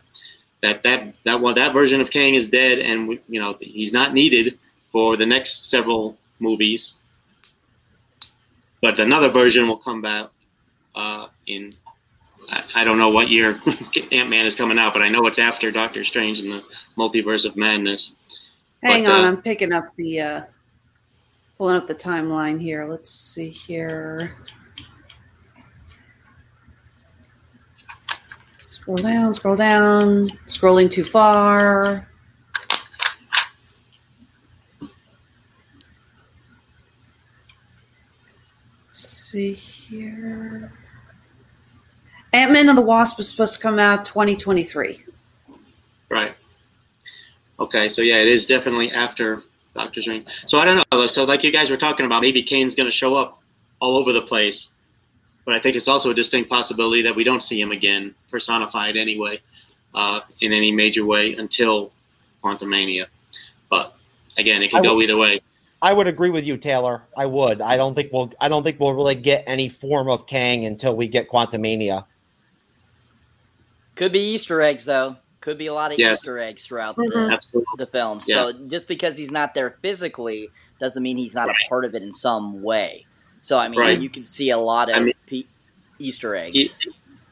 That 0.63 0.83
that 0.83 1.15
that 1.25 1.41
well, 1.41 1.55
that 1.55 1.73
version 1.73 2.01
of 2.01 2.11
Kang 2.11 2.35
is 2.35 2.49
dead, 2.49 2.79
and 2.79 3.09
we, 3.09 3.21
you 3.29 3.41
know 3.41 3.57
he's 3.61 3.93
not 3.93 4.13
needed 4.13 4.59
for 4.91 5.17
the 5.17 5.27
next 5.27 5.71
several 5.71 6.17
movies. 6.41 6.95
But 8.81 8.99
another 8.99 9.29
version 9.29 9.67
will 9.67 9.77
come 9.77 10.03
back 10.03 10.29
uh, 10.95 11.29
in, 11.47 11.71
I, 12.49 12.63
I, 12.77 12.85
don't 12.85 12.99
know 12.99 13.11
what 13.11 13.29
year 13.29 13.61
Ant 14.13 14.31
Man 14.31 14.47
is 14.47 14.55
coming 14.55 14.79
out, 14.79 14.93
but 14.93 15.03
I 15.03 15.09
know 15.09 15.27
it's 15.27 15.39
after 15.39 15.71
Doctor 15.71 16.05
Strange 16.05 16.41
and 16.41 16.53
the 16.53 16.63
Multiverse 16.97 17.45
of 17.45 17.57
Madness. 17.57 18.13
Hang 18.83 19.05
but, 19.05 19.13
on, 19.13 19.25
uh, 19.25 19.29
I'm 19.29 19.43
picking 19.43 19.73
up 19.73 19.93
the, 19.97 20.21
uh, 20.21 20.41
pulling 21.57 21.77
up 21.77 21.87
the 21.87 21.95
timeline 21.95 22.61
here. 22.61 22.85
Let's 22.85 23.11
see 23.11 23.49
here. 23.49 24.37
Scroll 28.69 28.99
down, 28.99 29.33
scroll 29.33 29.57
down, 29.57 30.29
scrolling 30.47 30.91
too 30.91 31.03
far. 31.03 32.07
Let's 38.85 38.99
see 38.99 39.55
here. 39.55 40.71
Ant 42.35 42.53
Man 42.53 42.69
and 42.69 42.77
the 42.77 42.83
Wasp 42.83 43.17
was 43.17 43.27
supposed 43.31 43.55
to 43.55 43.59
come 43.59 43.79
out 43.79 44.05
2023. 44.05 45.03
Right. 46.11 46.35
Okay, 47.59 47.89
so 47.89 48.03
yeah, 48.03 48.17
it 48.17 48.29
is 48.29 48.45
definitely 48.45 48.93
after 48.93 49.45
Doctor 49.75 50.03
Strange. 50.03 50.27
So 50.45 50.59
I 50.59 50.67
don't 50.67 50.85
know. 50.93 51.07
So 51.07 51.25
like 51.25 51.43
you 51.43 51.51
guys 51.51 51.71
were 51.71 51.79
talking 51.79 52.05
about, 52.05 52.21
maybe 52.21 52.43
Kang's 52.43 52.75
going 52.75 52.85
to 52.85 52.93
show 52.93 53.15
up 53.15 53.41
all 53.81 53.97
over 53.97 54.13
the 54.13 54.21
place, 54.21 54.69
but 55.49 55.57
I 55.57 55.61
think 55.61 55.77
it's 55.77 55.89
also 55.89 56.11
a 56.11 56.15
distinct 56.15 56.51
possibility 56.51 57.01
that 57.05 57.17
we 57.17 57.25
don't 57.25 57.43
see 57.43 57.59
him 57.59 57.73
again, 57.73 58.15
personified 58.31 58.99
anyway, 58.99 59.41
uh, 59.95 60.21
in 60.43 60.53
any 60.53 60.71
major 60.71 61.07
way 61.07 61.33
until 61.37 61.91
Quantumania. 62.45 63.07
But 63.71 63.97
again, 64.37 64.61
it 64.61 64.71
can 64.71 64.83
go 64.83 65.01
either 65.01 65.17
way. 65.17 65.41
I 65.81 65.95
would 65.95 66.07
agree 66.07 66.29
with 66.29 66.47
you, 66.47 66.59
Taylor. 66.59 67.05
I 67.17 67.25
would. 67.25 67.63
I 67.63 67.79
don't 67.79 67.95
think 67.95 68.13
we'll. 68.13 68.31
I 68.39 68.51
don't 68.51 68.63
think 68.63 68.79
we'll 68.79 68.93
really 68.93 69.15
get 69.15 69.43
any 69.47 69.71
form 69.71 70.11
of 70.11 70.27
Kang 70.27 70.67
until 70.67 70.95
we 70.95 71.09
get 71.09 71.31
Quantumania. 71.31 72.05
Could 73.95 74.13
be 74.13 74.21
Easter 74.21 74.61
eggs, 74.61 74.85
though. 74.85 75.17
Could 75.41 75.57
be 75.57 75.69
a 75.69 75.73
lot 75.73 75.93
of 75.93 75.99
Yes. 75.99 76.19
Easter 76.19 76.39
eggs 76.39 76.67
throughout 76.67 76.97
the, 76.97 77.31
Absolutely. 77.33 77.73
the 77.79 77.87
film. 77.87 78.21
Yeah. 78.27 78.35
So 78.35 78.67
just 78.67 78.87
because 78.87 79.17
he's 79.17 79.31
not 79.31 79.55
there 79.55 79.79
physically 79.81 80.51
doesn't 80.79 81.03
mean 81.03 81.17
he's 81.17 81.35
not 81.35 81.49
a 81.49 81.55
part 81.71 81.87
of 81.87 81.95
it 81.95 82.03
in 82.03 82.13
some 82.13 82.61
way. 82.61 83.07
So 83.41 83.59
I 83.59 83.69
mean, 83.69 83.81
Right. 83.81 84.01
you 84.01 84.09
can 84.09 84.25
see 84.25 84.51
a 84.51 84.59
lot 84.59 84.91
of 84.91 84.97
I 84.97 85.01
mean- 85.01 85.15
pe- 85.27 85.45
Easter 85.99 86.35
eggs. 86.37 86.57
E- 86.57 86.71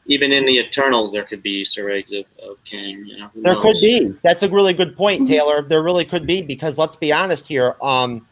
even 0.09 0.31
in 0.31 0.45
the 0.47 0.59
Eternals, 0.59 1.13
there 1.13 1.25
could 1.25 1.43
be 1.43 1.51
Easter 1.51 1.91
eggs 1.91 2.13
of, 2.13 2.25
of 2.41 2.57
Kang. 2.65 3.05
You 3.07 3.19
know, 3.19 3.29
who 3.35 3.43
There 3.43 3.57
could 3.57 3.77
be. 3.81 4.15
That's 4.23 4.43
a 4.45 4.49
really 4.49 4.73
good 4.73 4.97
point, 4.97 5.27
Taylor. 5.27 5.63
There 5.63 5.83
really 5.83 6.05
could 6.05 6.27
be 6.27 6.43
because 6.43 6.79
let's 6.79 6.95
be 6.97 7.13
honest 7.13 7.49
here. 7.49 7.75
Um, 7.83 8.27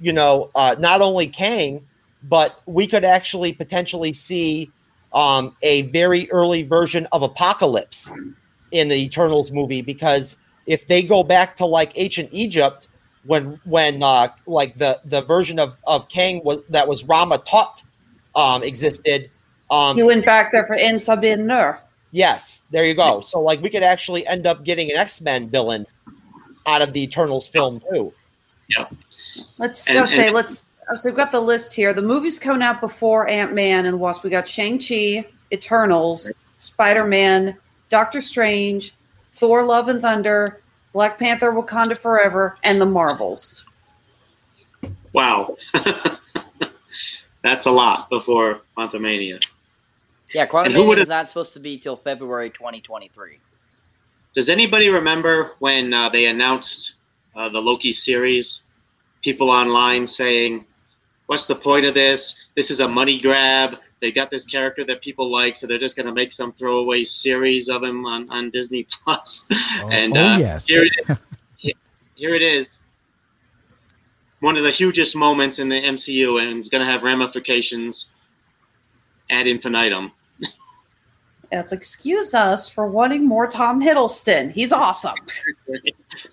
you 0.00 0.12
know, 0.12 0.50
uh, 0.54 0.74
not 0.78 1.00
only 1.02 1.28
Kang, 1.28 1.86
but 2.24 2.60
we 2.66 2.86
could 2.86 3.04
actually 3.04 3.52
potentially 3.52 4.12
see 4.12 4.70
um, 5.12 5.56
a 5.62 5.82
very 5.82 6.30
early 6.30 6.62
version 6.64 7.06
of 7.12 7.22
Apocalypse 7.22 8.12
in 8.72 8.88
the 8.88 8.96
Eternals 8.96 9.50
movie 9.50 9.82
because 9.82 10.36
if 10.66 10.86
they 10.86 11.02
go 11.02 11.22
back 11.22 11.56
to 11.56 11.66
like 11.66 11.92
ancient 11.96 12.28
Egypt 12.32 12.88
when 13.24 13.60
when 13.64 14.02
uh, 14.02 14.28
like 14.46 14.76
the 14.78 15.00
the 15.04 15.22
version 15.22 15.58
of 15.58 15.76
of 15.84 16.08
Kang 16.08 16.42
was 16.44 16.62
that 16.70 16.86
was 16.88 17.04
Rama-Tut 17.04 17.82
um, 18.34 18.62
existed. 18.62 19.30
Um, 19.70 19.96
He 19.96 20.02
went 20.02 20.24
back 20.24 20.52
there 20.52 20.66
for 20.66 20.74
En 20.74 20.96
Sabah 20.96 21.38
Nur. 21.38 21.80
Yes, 22.12 22.62
there 22.70 22.84
you 22.84 22.94
go. 22.94 23.20
So 23.20 23.40
like 23.40 23.60
we 23.62 23.70
could 23.70 23.82
actually 23.82 24.26
end 24.26 24.46
up 24.46 24.64
getting 24.64 24.90
an 24.90 24.96
X 24.96 25.20
Men 25.20 25.48
villain 25.48 25.86
out 26.66 26.82
of 26.82 26.92
the 26.92 27.02
Eternals 27.02 27.46
film 27.46 27.80
too. 27.92 28.12
Yeah. 28.68 28.86
Let's 29.58 29.86
And- 29.88 29.96
go 29.98 30.04
say 30.06 30.26
and- 30.26 30.34
let's. 30.34 30.70
oh, 30.90 30.94
So 30.96 31.08
we've 31.08 31.16
got 31.16 31.30
the 31.30 31.40
list 31.40 31.72
here. 31.72 31.92
The 31.92 32.02
movies 32.02 32.38
coming 32.38 32.62
out 32.62 32.80
before 32.80 33.28
Ant 33.28 33.52
Man 33.54 33.84
and 33.86 33.94
the 33.94 33.98
Wasp. 33.98 34.24
We 34.24 34.30
got 34.30 34.48
Shang 34.48 34.78
Chi, 34.78 35.24
Eternals, 35.52 36.28
Spider 36.58 37.04
Man, 37.04 37.56
Doctor 37.90 38.20
Strange, 38.20 38.92
Thor: 39.34 39.64
Love 39.64 39.88
and 39.88 40.00
Thunder, 40.02 40.60
Black 40.92 41.18
Panther: 41.18 41.52
Wakanda 41.52 41.96
Forever, 41.96 42.56
and 42.64 42.80
the 42.80 42.86
Marvels. 42.86 43.64
Wow. 45.12 45.56
That's 47.42 47.66
a 47.66 47.70
lot 47.70 48.10
before 48.10 48.60
Quantumania. 48.76 49.42
Yeah, 50.34 50.46
And 50.52 50.74
who 50.74 50.92
is 50.92 51.08
not 51.08 51.28
supposed 51.28 51.54
to 51.54 51.60
be 51.60 51.76
till 51.78 51.96
February 51.96 52.50
2023. 52.50 53.40
Does 54.34 54.48
anybody 54.48 54.88
remember 54.88 55.52
when 55.58 55.92
uh, 55.92 56.08
they 56.08 56.26
announced 56.26 56.94
uh, 57.34 57.48
the 57.48 57.60
Loki 57.60 57.92
series? 57.92 58.62
People 59.22 59.50
online 59.50 60.06
saying, 60.06 60.64
"What's 61.26 61.46
the 61.46 61.56
point 61.56 61.84
of 61.84 61.94
this? 61.94 62.34
This 62.54 62.70
is 62.70 62.78
a 62.78 62.86
money 62.86 63.20
grab. 63.20 63.78
They 64.00 64.10
got 64.10 64.30
this 64.30 64.46
character 64.46 64.84
that 64.86 65.02
people 65.02 65.30
like, 65.30 65.56
so 65.56 65.66
they're 65.66 65.78
just 65.78 65.96
going 65.96 66.06
to 66.06 66.12
make 66.12 66.32
some 66.32 66.52
throwaway 66.52 67.04
series 67.04 67.68
of 67.68 67.82
him 67.82 68.06
on, 68.06 68.28
on 68.30 68.50
Disney 68.50 68.86
Plus." 69.04 69.44
and 69.90 70.16
oh, 70.16 70.20
uh, 70.20 70.38
yes. 70.38 70.66
here 70.66 70.84
it 70.84 70.92
is. 71.08 71.16
Here 72.20 72.34
it 72.34 72.42
is. 72.42 72.80
One 74.40 74.58
of 74.58 74.62
the 74.62 74.70
hugest 74.70 75.16
moments 75.16 75.58
in 75.58 75.70
the 75.70 75.80
MCU, 75.80 76.42
and 76.42 76.58
it's 76.58 76.68
going 76.68 76.84
to 76.84 76.90
have 76.90 77.02
ramifications 77.02 78.10
ad 79.30 79.46
infinitum. 79.46 80.12
That's 81.50 81.72
excuse 81.72 82.34
us 82.34 82.68
for 82.68 82.88
wanting 82.88 83.26
more 83.26 83.46
Tom 83.46 83.80
Hiddleston. 83.80 84.52
He's 84.52 84.70
awesome. 84.70 85.14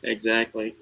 exactly. 0.04 0.76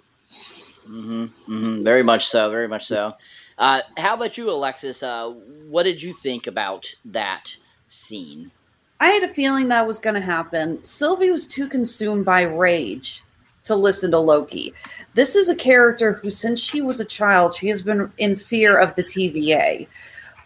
Mm-hmm, 0.89 1.23
mm-hmm. 1.23 1.83
Very 1.83 2.01
much 2.01 2.27
so. 2.27 2.49
Very 2.49 2.67
much 2.67 2.87
so. 2.87 3.13
Uh, 3.57 3.81
how 3.97 4.15
about 4.15 4.37
you, 4.37 4.49
Alexis? 4.49 5.01
Uh, 5.01 5.31
what 5.69 5.83
did 5.83 6.01
you 6.01 6.13
think 6.13 6.47
about 6.47 6.93
that 7.05 7.55
scene? 7.87 8.51
I 8.99 9.09
had 9.09 9.23
a 9.23 9.33
feeling 9.33 9.69
that 9.69 9.87
was 9.87 9.99
going 9.99 10.15
to 10.15 10.21
happen. 10.21 10.83
Sylvie 10.83 11.31
was 11.31 11.47
too 11.47 11.67
consumed 11.67 12.25
by 12.25 12.43
rage 12.43 13.23
to 13.63 13.75
listen 13.75 14.11
to 14.11 14.19
Loki. 14.19 14.73
This 15.13 15.35
is 15.35 15.49
a 15.49 15.55
character 15.55 16.13
who, 16.13 16.29
since 16.29 16.59
she 16.59 16.81
was 16.81 16.99
a 16.99 17.05
child, 17.05 17.55
she 17.55 17.67
has 17.67 17.81
been 17.81 18.11
in 18.17 18.35
fear 18.35 18.77
of 18.77 18.95
the 18.95 19.03
TVA. 19.03 19.87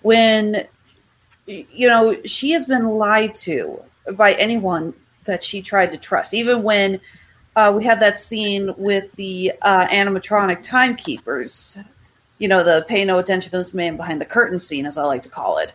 When, 0.01 0.65
you 1.45 1.87
know, 1.87 2.15
she 2.23 2.51
has 2.51 2.65
been 2.65 2.87
lied 2.87 3.35
to 3.35 3.81
by 4.13 4.33
anyone 4.33 4.93
that 5.25 5.43
she 5.43 5.61
tried 5.61 5.91
to 5.91 5.97
trust. 5.97 6.33
Even 6.33 6.63
when 6.63 6.99
uh, 7.55 7.73
we 7.75 7.83
had 7.83 7.99
that 7.99 8.19
scene 8.19 8.73
with 8.77 9.11
the 9.15 9.51
uh, 9.61 9.87
animatronic 9.87 10.63
timekeepers, 10.63 11.77
you 12.39 12.47
know, 12.47 12.63
the 12.63 12.85
pay 12.87 13.05
no 13.05 13.19
attention 13.19 13.51
to 13.51 13.57
this 13.57 13.73
man 13.73 13.97
behind 13.97 14.19
the 14.19 14.25
curtain 14.25 14.57
scene, 14.57 14.85
as 14.85 14.97
I 14.97 15.03
like 15.03 15.23
to 15.23 15.29
call 15.29 15.59
it. 15.59 15.73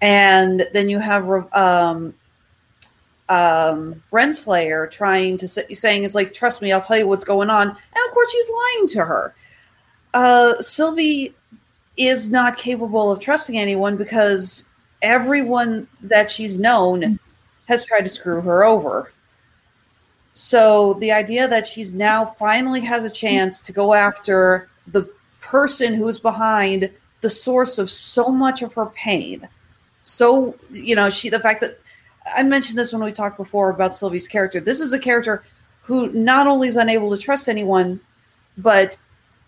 And 0.00 0.66
then 0.72 0.88
you 0.88 1.00
have 1.00 1.26
um 1.54 2.14
um 3.28 4.02
Renslayer 4.12 4.90
trying 4.90 5.36
to 5.38 5.48
say, 5.48 5.66
saying 5.74 6.04
it's 6.04 6.14
like 6.14 6.32
trust 6.32 6.62
me 6.62 6.72
I'll 6.72 6.80
tell 6.80 6.98
you 6.98 7.08
what's 7.08 7.24
going 7.24 7.50
on. 7.50 7.68
And 7.68 8.08
of 8.08 8.14
course 8.14 8.30
she's 8.30 8.48
lying 8.48 8.86
to 8.88 9.04
her. 9.04 9.34
Uh 10.14 10.60
Sylvie 10.60 11.34
is 11.96 12.30
not 12.30 12.56
capable 12.56 13.10
of 13.10 13.18
trusting 13.18 13.58
anyone 13.58 13.96
because 13.96 14.64
everyone 15.02 15.88
that 16.02 16.30
she's 16.30 16.56
known 16.58 17.18
has 17.66 17.84
tried 17.84 18.02
to 18.02 18.08
screw 18.08 18.40
her 18.40 18.64
over. 18.64 19.12
So 20.32 20.94
the 20.94 21.10
idea 21.10 21.48
that 21.48 21.66
she's 21.66 21.92
now 21.92 22.24
finally 22.24 22.80
has 22.82 23.04
a 23.04 23.10
chance 23.10 23.60
to 23.62 23.72
go 23.72 23.92
after 23.92 24.68
the 24.86 25.10
person 25.40 25.94
who's 25.94 26.18
behind 26.18 26.90
the 27.20 27.30
source 27.30 27.78
of 27.78 27.90
so 27.90 28.28
much 28.28 28.62
of 28.62 28.74
her 28.74 28.86
pain. 28.86 29.48
So 30.02 30.54
you 30.70 30.94
know 30.94 31.10
she 31.10 31.28
the 31.28 31.40
fact 31.40 31.60
that 31.60 31.78
i 32.36 32.42
mentioned 32.42 32.78
this 32.78 32.92
when 32.92 33.02
we 33.02 33.12
talked 33.12 33.36
before 33.36 33.70
about 33.70 33.94
sylvie's 33.94 34.28
character. 34.28 34.60
This 34.60 34.80
is 34.80 34.92
a 34.92 34.98
character 34.98 35.42
who 35.82 36.10
not 36.12 36.46
only 36.46 36.68
is 36.68 36.76
unable 36.76 37.10
to 37.14 37.22
trust 37.22 37.48
anyone 37.48 38.00
but 38.58 38.96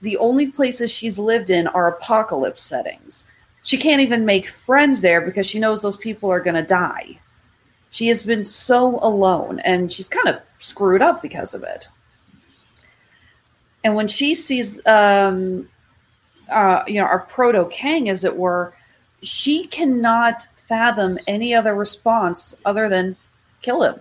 the 0.03 0.17
only 0.17 0.47
places 0.47 0.91
she's 0.91 1.19
lived 1.19 1.51
in 1.51 1.67
are 1.69 1.89
apocalypse 1.89 2.63
settings. 2.63 3.27
She 3.63 3.77
can't 3.77 4.01
even 4.01 4.25
make 4.25 4.47
friends 4.47 5.03
there 5.03 5.21
because 5.21 5.47
she 5.47 5.59
knows 5.59 5.83
those 5.83 5.97
people 5.97 6.31
are 6.31 6.41
going 6.41 6.55
to 6.55 6.63
die. 6.63 7.19
She 7.91 8.09
has 8.09 8.23
been 8.23 8.45
so 8.45 8.99
alone 9.03 9.61
and 9.61 9.93
she's 9.93 10.09
kind 10.09 10.29
of 10.29 10.41
screwed 10.59 11.03
up 11.03 11.21
because 11.21 11.55
of 11.55 11.63
it. 11.63 11.89
And 13.85 13.95
when 13.95 14.09
she 14.09 14.35
sees 14.35 14.81
um 14.87 15.69
uh 16.51 16.83
you 16.87 17.01
know 17.01 17.07
our 17.07 17.21
proto 17.21 17.67
kang 17.67 18.09
as 18.09 18.25
it 18.25 18.37
were 18.37 18.75
she 19.23 19.67
cannot 19.67 20.47
fathom 20.55 21.19
any 21.27 21.53
other 21.53 21.75
response 21.75 22.55
other 22.65 22.89
than 22.89 23.17
kill 23.63 23.83
him. 23.83 24.01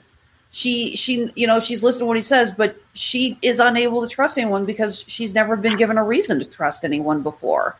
She 0.52 0.96
she 0.96 1.32
you 1.36 1.46
know 1.46 1.60
she's 1.60 1.84
listening 1.84 2.02
to 2.02 2.06
what 2.06 2.18
he 2.18 2.24
says, 2.24 2.52
but 2.52 2.76
she 2.94 3.38
is 3.42 3.60
unable 3.60 4.02
to 4.02 4.08
trust 4.08 4.38
anyone 4.38 4.66
because 4.66 5.04
she's 5.08 5.34
never 5.34 5.56
been 5.56 5.78
given 5.78 5.98
a 5.98 6.04
reason 6.04 6.40
to 6.40 6.46
trust 6.46 6.86
anyone 6.86 7.22
before. 7.22 7.78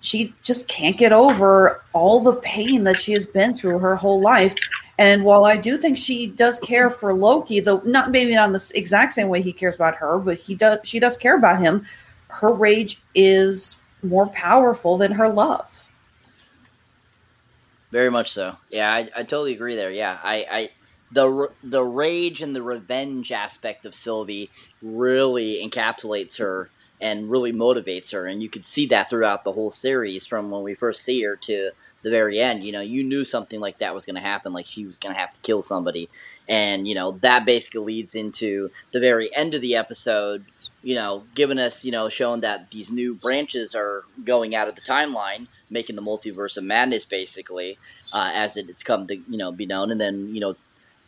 She 0.00 0.34
just 0.42 0.68
can't 0.68 0.96
get 0.96 1.12
over 1.12 1.82
all 1.92 2.20
the 2.20 2.34
pain 2.34 2.84
that 2.84 3.00
she 3.00 3.12
has 3.12 3.24
been 3.24 3.54
through 3.54 3.78
her 3.78 3.96
whole 3.96 4.20
life. 4.20 4.54
And 4.98 5.24
while 5.24 5.46
I 5.46 5.56
do 5.56 5.78
think 5.78 5.98
she 5.98 6.26
does 6.26 6.60
care 6.60 6.90
for 6.90 7.14
Loki, 7.14 7.58
though 7.58 7.80
not 7.84 8.10
maybe 8.10 8.34
not 8.34 8.48
in 8.48 8.52
the 8.52 8.72
exact 8.74 9.12
same 9.12 9.28
way 9.28 9.42
he 9.42 9.52
cares 9.52 9.74
about 9.74 9.96
her, 9.96 10.18
but 10.18 10.36
he 10.36 10.54
does 10.54 10.78
she 10.84 11.00
does 11.00 11.16
care 11.16 11.36
about 11.36 11.60
him. 11.60 11.84
Her 12.34 12.52
rage 12.52 13.00
is 13.14 13.76
more 14.02 14.26
powerful 14.26 14.98
than 14.98 15.12
her 15.12 15.28
love. 15.28 15.84
Very 17.90 18.10
much 18.10 18.32
so. 18.32 18.56
Yeah, 18.70 18.92
I, 18.92 19.08
I 19.16 19.22
totally 19.22 19.52
agree 19.52 19.76
there. 19.76 19.90
Yeah, 19.90 20.18
I, 20.22 20.46
I 20.50 20.68
the 21.12 21.50
the 21.62 21.84
rage 21.84 22.42
and 22.42 22.54
the 22.54 22.62
revenge 22.62 23.30
aspect 23.30 23.86
of 23.86 23.94
Sylvie 23.94 24.50
really 24.82 25.64
encapsulates 25.64 26.38
her 26.38 26.70
and 27.00 27.30
really 27.30 27.52
motivates 27.52 28.12
her, 28.12 28.26
and 28.26 28.42
you 28.42 28.48
could 28.48 28.64
see 28.64 28.86
that 28.86 29.08
throughout 29.08 29.44
the 29.44 29.52
whole 29.52 29.70
series 29.70 30.26
from 30.26 30.50
when 30.50 30.62
we 30.62 30.74
first 30.74 31.04
see 31.04 31.22
her 31.22 31.36
to 31.36 31.70
the 32.02 32.10
very 32.10 32.40
end. 32.40 32.64
You 32.64 32.72
know, 32.72 32.80
you 32.80 33.04
knew 33.04 33.24
something 33.24 33.60
like 33.60 33.78
that 33.78 33.94
was 33.94 34.04
going 34.04 34.16
to 34.16 34.20
happen, 34.20 34.52
like 34.52 34.66
she 34.66 34.86
was 34.86 34.98
going 34.98 35.14
to 35.14 35.20
have 35.20 35.32
to 35.32 35.40
kill 35.42 35.62
somebody, 35.62 36.10
and 36.48 36.88
you 36.88 36.96
know 36.96 37.12
that 37.22 37.44
basically 37.46 37.82
leads 37.82 38.16
into 38.16 38.70
the 38.92 38.98
very 38.98 39.34
end 39.36 39.54
of 39.54 39.60
the 39.60 39.76
episode 39.76 40.44
you 40.84 40.94
know, 40.94 41.24
giving 41.34 41.58
us, 41.58 41.82
you 41.84 41.90
know, 41.90 42.10
showing 42.10 42.42
that 42.42 42.70
these 42.70 42.92
new 42.92 43.14
branches 43.14 43.74
are 43.74 44.04
going 44.22 44.54
out 44.54 44.68
of 44.68 44.74
the 44.74 44.82
timeline, 44.82 45.48
making 45.70 45.96
the 45.96 46.02
multiverse 46.02 46.58
of 46.58 46.64
madness 46.64 47.06
basically, 47.06 47.78
uh, 48.12 48.30
as 48.34 48.56
it's 48.58 48.82
come 48.82 49.06
to, 49.06 49.16
you 49.16 49.38
know, 49.38 49.50
be 49.50 49.64
known. 49.64 49.90
And 49.90 49.98
then, 49.98 50.34
you 50.34 50.40
know, 50.40 50.56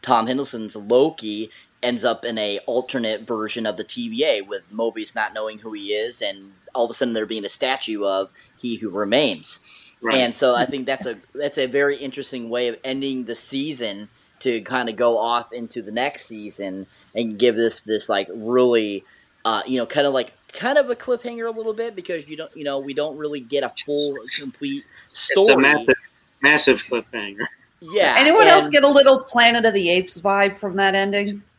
Tom 0.01 0.27
Hiddleston's 0.27 0.77
Loki 0.77 1.51
ends 1.83 2.07
up 2.07 2.25
in 2.25 2.39
a 2.39 2.59
alternate 2.61 3.27
version 3.27 3.67
of 3.67 3.77
the 3.77 3.85
TVA 3.85 4.47
with 4.47 4.63
Mobius 4.73 5.15
not 5.15 5.35
knowing 5.35 5.59
who 5.59 5.75
he 5.75 5.93
is, 5.93 6.23
and 6.23 6.55
all 6.75 6.87
of 6.87 6.91
a 6.91 6.95
sudden 6.95 7.13
there 7.13 7.27
being 7.27 7.45
a 7.45 7.51
statue 7.51 8.03
of 8.03 8.31
He 8.57 8.77
Who 8.77 8.89
Remains. 8.89 9.61
Right. 10.01 10.17
And 10.17 10.35
so 10.35 10.55
I 10.55 10.65
think 10.65 10.87
that's 10.87 11.07
a 11.07 11.19
that's 11.35 11.59
a 11.59 11.67
very 11.67 11.97
interesting 11.97 12.49
way 12.49 12.69
of 12.69 12.79
ending 12.83 13.25
the 13.25 13.35
season 13.35 14.09
to 14.41 14.61
kind 14.63 14.89
of 14.89 14.97
go 14.97 15.19
off 15.19 15.53
into 15.53 15.83
the 15.83 15.93
next 15.93 16.27
season 16.27 16.87
and 17.15 17.39
give 17.39 17.57
this 17.57 17.81
this 17.81 18.09
like 18.09 18.29
really 18.33 19.05
uh, 19.47 19.63
you 19.65 19.79
know, 19.79 19.87
kind 19.87 20.09
of 20.09 20.13
like 20.13 20.33
kind 20.53 20.77
of 20.77 20.91
a 20.91 20.97
cliffhanger 20.97 21.47
a 21.47 21.57
little 21.57 21.73
bit 21.73 21.95
because 21.95 22.29
you 22.29 22.37
don't, 22.37 22.51
you 22.57 22.65
know, 22.65 22.81
we 22.81 22.93
don't 22.93 23.17
really 23.17 23.39
get 23.39 23.63
a 23.63 23.73
full, 23.87 24.17
complete 24.37 24.85
story. 25.13 25.47
It's 25.47 25.55
a 25.55 25.57
massive, 25.57 25.95
massive 26.43 26.83
cliffhanger. 26.83 27.47
Yeah. 27.81 28.17
Anyone 28.19 28.49
else 28.49 28.69
get 28.69 28.83
a 28.83 28.89
little 28.89 29.21
Planet 29.21 29.65
of 29.65 29.73
the 29.73 29.89
Apes 29.89 30.19
vibe 30.19 30.59
from 30.59 30.77
that 30.77 30.95
ending? 30.95 31.43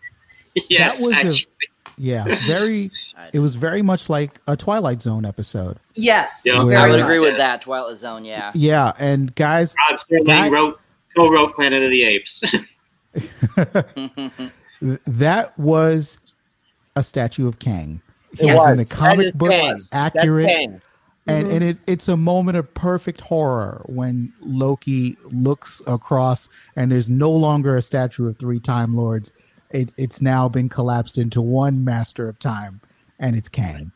Yes, 0.70 0.98
that 0.98 1.06
was 1.06 1.16
actually. 1.16 1.48
a, 1.62 1.92
yeah, 2.00 2.26
very. 2.48 2.90
It 3.32 3.38
was 3.38 3.54
very 3.54 3.84
much 3.84 4.10
like 4.10 4.42
a 4.48 4.58
Twilight 4.58 5.04
Zone 5.04 5.24
episode. 5.24 5.78
Yes. 5.94 6.42
Yeah. 6.46 6.62
I 6.62 6.90
would 6.90 7.00
agree 7.00 7.20
with 7.20 7.38
that. 7.38 7.62
Twilight 7.62 8.00
Zone, 8.00 8.26
yeah. 8.26 8.52
Yeah, 8.56 8.94
and 8.98 9.36
guys, 9.36 9.76
Rod 9.88 10.00
Serling 10.00 10.26
that- 10.26 10.52
wrote, 10.52 10.80
co-wrote 11.16 11.54
Planet 11.54 11.84
of 11.84 11.92
the 11.92 12.04
Apes. 12.06 12.42
that 15.06 15.60
was 15.60 16.18
a 16.98 17.04
statue 17.04 17.48
of 17.48 17.60
Kang. 17.60 18.02
He 18.38 18.50
It 18.50 18.56
was 18.56 18.72
in 18.72 18.78
the 18.84 18.94
comic 18.94 19.34
book 19.36 19.52
Kang. 19.52 19.78
Accurate. 19.94 20.48
Kang. 20.50 20.82
and 21.30 21.48
Mhm. 21.48 21.52
and 21.54 21.64
it, 21.64 21.78
it's 21.88 22.08
a 22.08 22.16
moment 22.18 22.58
of 22.58 22.74
perfect 22.74 23.22
horror 23.22 23.84
when 23.88 24.32
Loki 24.42 25.18
looks 25.32 25.82
across 25.86 26.48
and 26.76 26.92
there's 26.92 27.10
no 27.10 27.30
longer 27.32 27.76
a 27.76 27.82
statue 27.82 28.28
of 28.28 28.38
three 28.38 28.60
time 28.60 28.96
lords. 28.96 29.32
It, 29.70 29.92
it's 29.98 30.22
now 30.22 30.48
been 30.48 30.70
collapsed 30.70 31.18
into 31.18 31.42
one 31.42 31.84
master 31.84 32.30
of 32.30 32.40
time, 32.40 32.80
and 33.20 33.36
it's 33.36 33.50
Kang. 33.50 33.92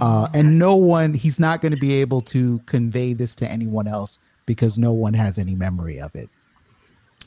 Uh, 0.00 0.26
and 0.34 0.58
no 0.58 0.74
one, 0.74 1.14
he's 1.14 1.38
not 1.38 1.60
going 1.62 1.70
to 1.72 1.78
be 1.78 1.92
able 1.94 2.20
to 2.22 2.58
convey 2.66 3.12
this 3.14 3.36
to 3.36 3.48
anyone 3.48 3.86
else 3.86 4.18
because 4.44 4.76
no 4.76 4.92
one 4.92 5.14
has 5.14 5.38
any 5.38 5.54
memory 5.54 6.00
of 6.00 6.14
it 6.16 6.28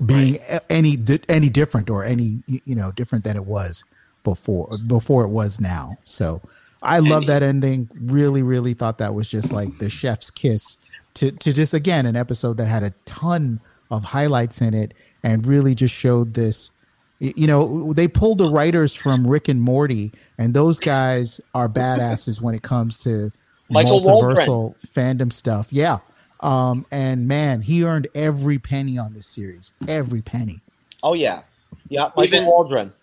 being 0.06 0.38
a- 0.50 0.72
any 0.72 0.96
any 1.28 1.50
different 1.50 1.90
or 1.90 2.04
any 2.04 2.44
you 2.46 2.76
know 2.76 2.92
different 2.92 3.24
than 3.24 3.36
it 3.36 3.46
was 3.46 3.84
before 4.28 4.78
before 4.88 5.24
it 5.24 5.30
was 5.30 5.60
now. 5.60 5.98
So 6.06 6.42
I 6.82 7.00
love 7.00 7.28
that 7.28 7.44
ending. 7.44 7.90
Really, 7.94 8.44
really 8.44 8.74
thought 8.74 8.98
that 8.98 9.14
was 9.14 9.30
just 9.30 9.52
like 9.52 9.78
the 9.80 9.90
chef's 9.90 10.30
kiss 10.30 10.78
to 11.16 11.32
to 11.32 11.54
just 11.54 11.74
again 11.74 12.06
an 12.06 12.16
episode 12.16 12.58
that 12.58 12.66
had 12.66 12.84
a 12.84 12.94
ton 13.06 13.60
of 13.90 14.04
highlights 14.04 14.62
in 14.62 14.74
it 14.74 14.94
and 15.24 15.46
really 15.46 15.74
just 15.74 15.96
showed 15.96 16.34
this 16.34 16.72
you 17.20 17.48
know 17.48 17.94
they 17.94 18.08
pulled 18.08 18.38
the 18.38 18.50
writers 18.50 18.94
from 18.94 19.26
rick 19.26 19.48
and 19.48 19.62
morty 19.62 20.12
and 20.38 20.54
those 20.54 20.78
guys 20.78 21.40
are 21.56 21.70
badasses 21.70 22.42
when 22.42 22.54
it 22.54 22.62
comes 22.62 23.00
to 23.00 23.32
Michael 23.70 24.02
multiversal 24.02 24.76
fandom 24.86 25.32
stuff 25.32 25.70
yeah 25.72 26.00
um 26.42 26.86
and 26.92 27.28
man 27.28 27.62
he 27.62 27.84
earned 27.84 28.08
every 28.14 28.60
penny 28.60 28.98
on 28.98 29.14
this 29.14 29.26
series 29.26 29.72
every 29.88 30.22
penny 30.22 30.62
Oh 31.04 31.14
yeah, 31.14 31.42
yeah. 31.90 32.10
Michael 32.16 32.24
Even- 32.24 32.46
Waldron. 32.46 32.94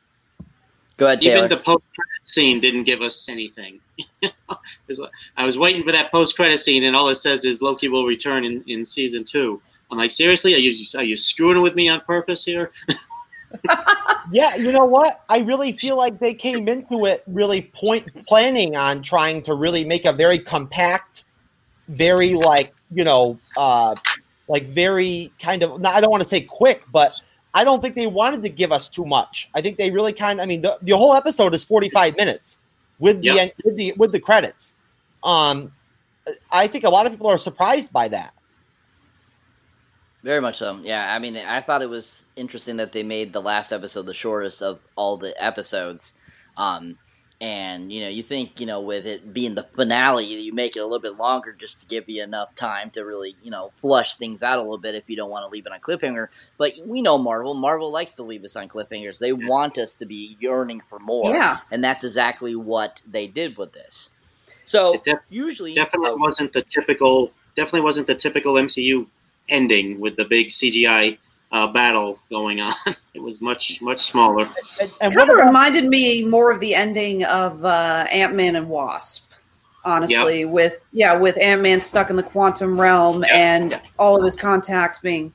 Go 0.97 1.07
ahead, 1.07 1.25
Even 1.25 1.49
the 1.49 1.57
post 1.57 1.85
credit 1.95 2.29
scene 2.29 2.61
didn't 2.61 2.85
give 2.85 3.03
us 3.03 3.29
anything. 3.29 3.81
I 5.37 5.45
was 5.45 5.59
waiting 5.59 5.83
for 5.83 5.93
that 5.93 6.13
post 6.13 6.37
credit 6.37 6.61
scene, 6.61 6.85
and 6.85 6.95
all 6.95 7.09
it 7.09 7.17
says 7.17 7.45
is 7.45 7.61
Loki 7.61 7.89
will 7.89 8.07
return 8.07 8.45
in, 8.45 8.63
in 8.67 8.85
season 8.85 9.25
two. 9.25 9.61
I'm 9.91 9.99
like, 9.99 10.11
seriously? 10.11 10.55
Are 10.55 10.59
you 10.59 10.87
are 10.97 11.05
you 11.05 11.17
screwing 11.17 11.63
with 11.63 11.75
me 11.75 11.89
on 11.89 12.01
purpose 12.03 12.45
here? 12.45 12.73
Yeah, 14.33 14.55
you 14.57 14.73
know 14.73 14.85
what? 14.85 15.23
I 15.29 15.41
really 15.41 15.73
feel 15.73 15.97
like 15.97 16.19
they 16.19 16.35
came 16.35 16.67
into 16.69 17.05
it 17.05 17.23
really 17.27 17.63
point 17.63 18.09
planning 18.27 18.77
on 18.77 19.03
trying 19.03 19.43
to 19.43 19.55
really 19.55 19.85
make 19.85 20.07
a 20.07 20.13
very 20.13 20.39
compact, 20.39 21.25
very 21.89 22.35
like 22.35 22.75
you 22.93 23.05
know, 23.05 23.39
uh, 23.57 23.95
like 24.49 24.69
very 24.69 25.33
kind 25.39 25.63
of. 25.63 25.85
I 25.85 26.01
don't 26.01 26.11
want 26.11 26.23
to 26.23 26.29
say 26.29 26.41
quick, 26.41 26.83
but 26.91 27.21
I 27.55 27.65
don't 27.65 27.81
think 27.81 27.95
they 27.95 28.09
wanted 28.09 28.43
to 28.43 28.49
give 28.49 28.73
us 28.73 28.89
too 28.89 29.07
much. 29.07 29.49
I 29.55 29.61
think 29.61 29.79
they 29.79 29.91
really 29.91 30.13
kind. 30.13 30.41
I 30.41 30.47
mean, 30.47 30.61
the, 30.61 30.77
the 30.83 30.97
whole 30.97 31.15
episode 31.15 31.55
is 31.55 31.63
forty 31.65 31.89
five 31.89 32.17
minutes 32.17 32.59
with 32.99 33.21
the 33.23 33.29
Yeah. 33.29 33.49
with 33.65 33.77
the 33.77 33.93
with 33.97 34.13
the 34.13 34.21
credits. 34.21 34.75
Um, 35.23 35.73
I 36.51 36.67
think 36.67 36.85
a 36.85 36.91
lot 36.91 37.07
of 37.07 37.13
people 37.13 37.29
are 37.29 37.39
surprised 37.39 37.93
by 37.93 38.09
that. 38.09 38.35
Very 40.23 40.41
much 40.41 40.57
so. 40.57 40.81
Yeah, 40.83 41.15
I 41.15 41.19
mean, 41.19 41.37
I 41.37 41.61
thought 41.61 41.83
it 41.83 41.89
was 41.89 42.25
interesting 42.35 42.77
that 42.79 42.93
they 42.93 43.03
made 43.03 43.33
the 43.33 43.43
last 43.43 43.73
episode 43.73 44.07
the 44.07 44.15
shortest 44.15 44.63
of 44.63 44.81
all 44.97 45.19
the 45.19 45.35
episodes. 45.43 46.15
Um, 46.57 46.97
and 47.41 47.93
you 47.93 48.01
know, 48.01 48.09
you 48.09 48.23
think 48.23 48.61
you 48.61 48.67
know, 48.67 48.81
with 48.81 49.07
it 49.07 49.33
being 49.33 49.55
the 49.55 49.65
finale, 49.65 50.25
you 50.25 50.53
make 50.53 50.77
it 50.77 50.81
a 50.81 50.85
little 50.85 51.01
bit 51.01 51.17
longer 51.17 51.53
just 51.53 51.81
to 51.81 51.87
give 51.87 52.09
you 52.09 52.23
enough 52.23 52.55
time 52.55 52.91
to 52.91 53.05
really 53.05 53.37
you 53.43 53.51
know 53.51 53.73
flush 53.77 54.17
things 54.17 54.43
out 54.43 54.59
a 54.59 54.63
little 54.63 54.79
bit 54.79 54.95
if 54.95 55.09
you 55.09 55.17
don't 55.17 55.31
want 55.31 55.45
to 55.45 55.51
leave 55.51 55.67
it 55.67 55.73
on 55.73 55.81
cliffhanger. 55.81 56.29
But 56.57 56.75
we 56.85 57.03
know 57.03 57.19
Marvel. 57.19 57.55
Marvel 57.55 57.91
likes 57.91 58.13
to 58.13 58.23
leave 58.23 58.45
us 58.45 58.57
on 58.57 58.69
cliffhangers. 58.69 59.19
They 59.19 59.33
want 59.33 59.79
us 59.79 59.95
to 59.97 60.07
be 60.07 60.37
yearning 60.41 60.83
for 60.89 60.99
more. 60.99 61.31
Yeah. 61.31 61.59
and 61.71 61.83
that's 61.83 62.05
exactly 62.05 62.55
what 62.55 63.03
they 63.07 63.27
did 63.27 63.57
with 63.57 63.73
this. 63.73 64.11
So 64.65 64.95
It 64.95 65.05
def- 65.05 65.19
usually, 65.29 65.75
definitely 65.75 66.11
oh, 66.11 66.17
wasn't 66.17 66.53
the 66.53 66.63
typical. 66.63 67.33
Definitely 67.57 67.83
wasn't 67.83 68.07
the 68.07 68.15
typical 68.17 68.55
MCU 68.55 69.07
ending 69.49 70.01
with 70.01 70.17
the 70.17 70.25
big 70.25 70.49
CGI 70.49 71.19
uh, 71.55 71.69
battle 71.69 72.19
going 72.29 72.61
on. 72.61 72.75
It 73.15 73.23
was 73.23 73.41
much 73.41 73.81
much 73.81 74.01
smaller. 74.01 74.51
And, 74.81 74.91
and 75.01 75.15
kind 75.15 75.31
of 75.31 75.37
reminded 75.37 75.85
me 75.85 76.25
more 76.25 76.51
of 76.51 76.59
the 76.59 76.75
ending 76.75 77.23
of 77.27 77.65
uh, 77.65 78.07
Ant 78.11 78.35
Man 78.35 78.57
and 78.57 78.69
Wasp. 78.69 79.31
Honestly, 79.85 80.45
with 80.45 80.81
yeah, 80.91 81.15
with 81.15 81.41
Ant 81.41 81.63
Man 81.63 81.81
stuck 81.81 82.11
in 82.11 82.17
the 82.17 82.25
quantum 82.25 82.79
realm 82.79 83.25
and 83.33 83.81
all 84.01 84.19
of 84.19 84.25
his 84.25 84.37
contacts 84.37 84.99
being 84.99 85.33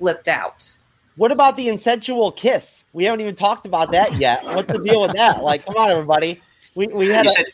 blipped 0.00 0.26
out. 0.26 0.74
What 1.16 1.32
about 1.32 1.54
the 1.58 1.68
insensual 1.68 2.34
kiss? 2.34 2.86
We 2.94 3.04
haven't 3.04 3.20
even 3.20 3.34
talked 3.34 3.66
about 3.66 3.92
that 3.92 4.14
yet. 4.16 4.42
What's 4.44 4.72
the 4.72 4.78
deal 4.78 5.02
with 5.02 5.12
that? 5.12 5.44
Like, 5.44 5.66
come 5.66 5.76
on, 5.76 5.90
everybody. 5.90 6.40
We 6.76 6.86
we 6.86 7.08
had 7.08 7.26
You 7.26 7.30
a 7.30 7.34
said 7.34 7.46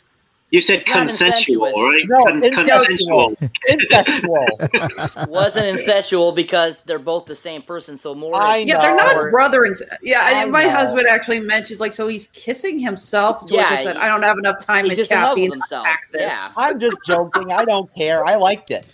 you 0.55 0.61
said 0.61 0.83
It's 0.83 0.93
consensual, 0.93 1.73
right? 1.73 2.03
No, 2.07 2.19
Con- 2.27 2.41
incestual. 2.43 3.37
consensual. 3.67 4.49
insensual. 4.49 5.29
wasn't 5.29 5.67
incestual 5.81 6.33
because 6.35 6.81
they're 6.83 7.01
both 7.01 7.27
the 7.27 7.35
same 7.35 7.61
person. 7.61 7.99
So 7.99 8.15
more. 8.15 8.37
I 8.37 8.59
Yeah, 8.59 8.81
they're 8.81 8.95
know. 8.95 9.15
not 9.15 9.31
brother 9.33 9.65
and 9.65 9.77
yeah. 10.01 10.21
I- 10.23 10.43
I 10.43 10.45
my 10.45 10.63
know. 10.63 10.71
husband 10.71 11.09
actually 11.09 11.41
mentions 11.41 11.81
like 11.81 11.93
so 11.93 12.07
he's 12.07 12.29
kissing 12.29 12.79
himself. 12.79 13.47
To 13.47 13.55
which 13.55 13.65
I 13.65 13.71
Yeah, 13.71 13.77
said 13.83 13.97
he- 13.97 14.03
I 14.03 14.07
don't 14.07 14.23
have 14.23 14.39
enough 14.39 14.65
time 14.65 14.85
He's 14.85 14.91
and 14.93 14.97
just 14.99 15.11
in 15.11 15.19
caffeine 15.19 15.51
himself. 15.51 15.87
this. 16.13 16.23
Yeah. 16.33 16.49
I'm 16.57 16.79
just 16.79 16.99
joking. 17.05 17.51
I 17.51 17.65
don't 17.65 17.93
care. 17.97 18.25
I 18.25 18.37
liked 18.37 18.71
it. 18.71 18.87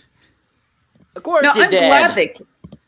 Of 1.15 1.21
course 1.21 1.43
No, 1.43 1.53
you 1.53 1.61
I'm 1.63 1.69
did. 1.69 1.79
glad 1.79 2.15
they. 2.15 2.33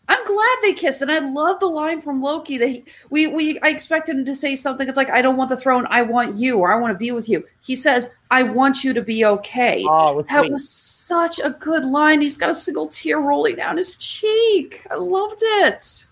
I'm 0.10 0.26
glad 0.26 0.58
they 0.64 0.74
kissed, 0.74 1.02
and 1.02 1.10
I 1.10 1.20
love 1.20 1.62
the 1.62 1.66
line 1.68 2.02
from 2.02 2.22
Loki. 2.22 2.58
That 2.58 2.68
he, 2.68 2.84
we 3.10 3.28
we 3.28 3.58
I 3.62 3.70
expected 3.70 4.18
him 4.18 4.26
to 4.26 4.36
say 4.36 4.56
something. 4.58 4.88
It's 4.88 4.98
like 4.98 5.10
I 5.10 5.22
don't 5.22 5.38
want 5.38 5.50
the 5.50 5.56
throne, 5.58 5.86
I 5.90 6.02
want 6.02 6.38
you, 6.38 6.58
or 6.58 6.74
I 6.74 6.76
want 6.78 6.94
to 6.94 6.98
be 6.98 7.12
with 7.12 7.30
you. 7.30 7.46
He 7.62 7.74
says, 7.76 8.10
"I 8.34 8.44
want 8.44 8.84
you 8.84 8.94
to 8.94 9.02
be 9.02 9.26
okay." 9.26 9.84
Oh, 9.88 10.16
was 10.16 10.26
that 10.28 10.42
sweet. 10.44 10.52
was 10.54 10.70
such 10.70 11.40
a 11.40 11.50
good 11.52 11.86
line. 11.86 12.22
He's 12.22 12.38
got 12.38 12.50
a 12.50 12.56
single 12.56 12.88
tear 12.88 13.20
rolling 13.20 13.56
down 13.58 13.78
his 13.78 13.96
cheek. 13.98 14.86
I 14.92 14.96
loved 14.96 15.40
it. 15.42 16.06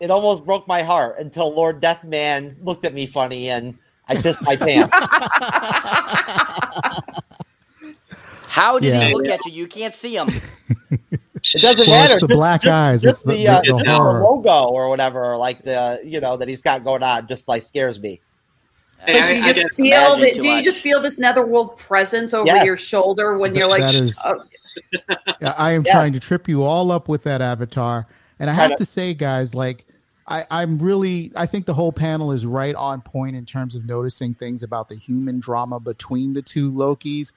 It 0.00 0.10
almost 0.10 0.44
broke 0.46 0.66
my 0.68 0.82
heart 0.82 1.16
until 1.18 1.52
Lord 1.54 1.80
Deathman 1.82 2.56
looked 2.62 2.84
at 2.86 2.94
me 2.94 3.04
funny 3.06 3.50
and 3.50 3.76
I 4.08 4.16
pissed 4.16 4.40
my 4.42 4.56
pants. 4.56 4.94
How 8.48 8.78
did 8.78 8.92
Yeah. 8.94 9.08
he 9.08 9.14
look 9.14 9.28
at 9.28 9.44
you? 9.46 9.52
You 9.52 9.66
can't 9.66 9.94
see 9.94 10.16
him. 10.16 10.28
It 10.90 11.62
doesn't 11.62 11.86
Well, 11.86 12.02
matter. 12.02 12.14
it's 12.14 12.22
the 12.22 12.28
black 12.28 12.66
eyes. 12.66 13.02
Just 13.02 13.24
It's 13.24 13.24
the- 13.24 13.36
the, 13.36 13.44
the- 13.44 13.50
uh, 13.50 13.60
the 13.78 13.84
the 13.84 13.98
logo 13.98 14.64
or 14.68 14.88
whatever, 14.88 15.24
or 15.24 15.36
like 15.36 15.62
the 15.62 16.00
you 16.04 16.20
know 16.20 16.36
that 16.36 16.48
he's 16.48 16.60
got 16.60 16.84
going 16.84 17.02
on, 17.02 17.26
just 17.28 17.48
like 17.48 17.62
scares 17.62 17.98
me. 18.00 18.20
But 19.06 19.14
Hey, 19.14 19.28
do 19.28 19.36
you 19.36 19.42
I- 19.42 19.46
I 19.48 19.52
just 19.52 19.60
got- 19.68 19.76
feel 19.76 20.16
that? 20.16 20.34
too 20.34 20.40
Do 20.40 20.46
you 20.48 20.62
just 20.62 20.80
feel 20.82 21.00
this 21.00 21.18
netherworld 21.18 21.76
presence 21.78 22.34
over 22.34 22.46
Yes. 22.46 22.64
your 22.66 22.76
shoulder 22.76 23.38
when 23.38 23.54
you're 23.54 23.68
like, 23.68 23.82
is- 23.92 24.18
uh, 24.24 24.34
Yeah, 25.40 25.54
I 25.56 25.72
am 25.72 25.82
Yes. 25.84 25.94
trying 25.94 26.12
to 26.12 26.20
trip 26.20 26.48
you 26.48 26.62
all 26.62 26.92
up 26.92 27.08
with 27.08 27.22
that 27.24 27.40
avatar. 27.40 28.06
And 28.38 28.48
I 28.50 28.52
have 28.52 28.70
Kinda. 28.70 28.76
to 28.76 28.84
say, 28.86 29.14
guys, 29.14 29.54
like 29.54 29.86
I, 30.26 30.44
I'm 30.50 30.78
really 30.78 31.32
I 31.34 31.46
think 31.46 31.66
the 31.66 31.74
whole 31.74 31.92
panel 31.92 32.30
is 32.30 32.46
right 32.46 32.74
on 32.74 33.00
point 33.00 33.34
in 33.36 33.44
terms 33.44 33.74
of 33.74 33.84
noticing 33.84 34.34
things 34.34 34.62
about 34.62 34.88
the 34.88 34.94
human 34.94 35.40
drama 35.40 35.80
between 35.80 36.34
the 36.34 36.42
two 36.42 36.70
Lokis. 36.70 37.32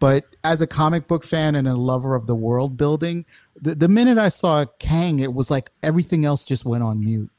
But 0.00 0.24
as 0.42 0.60
a 0.60 0.66
comic 0.66 1.06
book 1.08 1.24
fan 1.24 1.54
and 1.54 1.66
a 1.66 1.74
lover 1.74 2.14
of 2.14 2.26
the 2.26 2.34
world 2.34 2.76
building, 2.76 3.24
the, 3.60 3.74
the 3.74 3.88
minute 3.88 4.18
I 4.18 4.28
saw 4.28 4.66
Kang, 4.78 5.20
it 5.20 5.32
was 5.32 5.50
like 5.50 5.70
everything 5.82 6.24
else 6.26 6.44
just 6.44 6.64
went 6.66 6.82
on 6.82 7.02
mute. 7.02 7.30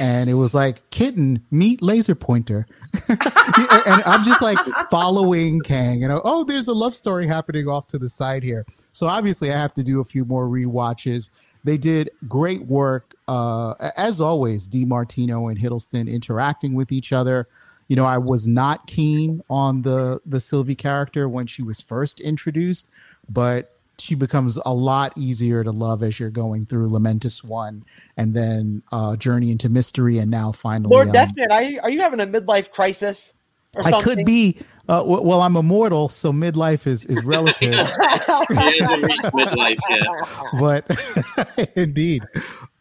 And 0.00 0.28
it 0.28 0.34
was 0.34 0.54
like 0.54 0.88
kitten 0.90 1.44
meet 1.50 1.82
laser 1.82 2.14
pointer, 2.14 2.66
and 3.08 4.02
I'm 4.06 4.24
just 4.24 4.40
like 4.40 4.58
following 4.90 5.60
Kang, 5.60 6.02
and 6.02 6.20
oh, 6.24 6.44
there's 6.44 6.68
a 6.68 6.72
love 6.72 6.94
story 6.94 7.26
happening 7.26 7.68
off 7.68 7.86
to 7.88 7.98
the 7.98 8.08
side 8.08 8.42
here. 8.42 8.64
So 8.92 9.06
obviously, 9.06 9.52
I 9.52 9.58
have 9.58 9.74
to 9.74 9.82
do 9.82 10.00
a 10.00 10.04
few 10.04 10.24
more 10.24 10.48
rewatches. 10.48 11.30
They 11.64 11.76
did 11.76 12.10
great 12.28 12.62
work, 12.66 13.14
uh, 13.28 13.74
as 13.96 14.20
always. 14.20 14.68
DiMartino 14.68 15.50
and 15.50 15.60
Hiddleston 15.60 16.10
interacting 16.10 16.74
with 16.74 16.90
each 16.90 17.12
other. 17.12 17.48
You 17.88 17.96
know, 17.96 18.06
I 18.06 18.18
was 18.18 18.48
not 18.48 18.86
keen 18.86 19.42
on 19.50 19.82
the 19.82 20.20
the 20.24 20.40
Sylvie 20.40 20.74
character 20.74 21.28
when 21.28 21.46
she 21.46 21.62
was 21.62 21.80
first 21.80 22.20
introduced, 22.20 22.88
but 23.28 23.73
she 23.98 24.14
becomes 24.14 24.58
a 24.64 24.74
lot 24.74 25.12
easier 25.16 25.62
to 25.64 25.70
love 25.70 26.02
as 26.02 26.18
you're 26.18 26.30
going 26.30 26.66
through 26.66 26.90
Lamentis 26.90 27.44
One, 27.44 27.84
and 28.16 28.34
then 28.34 28.82
uh, 28.92 29.16
Journey 29.16 29.50
into 29.50 29.68
Mystery, 29.68 30.18
and 30.18 30.30
now 30.30 30.52
finally, 30.52 30.90
Lord 30.90 31.08
um, 31.08 31.14
Deathman, 31.14 31.50
are 31.50 31.62
you, 31.62 31.80
are 31.80 31.90
you 31.90 32.00
having 32.00 32.20
a 32.20 32.26
midlife 32.26 32.70
crisis? 32.70 33.34
Or 33.76 33.86
I 33.86 33.90
something? 33.90 34.16
could 34.16 34.26
be. 34.26 34.60
Uh, 34.88 34.98
w- 34.98 35.22
well, 35.22 35.40
I'm 35.40 35.56
immortal, 35.56 36.08
so 36.08 36.32
midlife 36.32 36.86
is 36.86 37.04
is 37.06 37.24
relative. 37.24 37.72
He 38.48 38.54
hasn't 38.56 39.04
reached 39.04 39.22
midlife 39.22 39.78
yet. 39.88 40.06
but 40.60 41.70
indeed, 41.76 42.22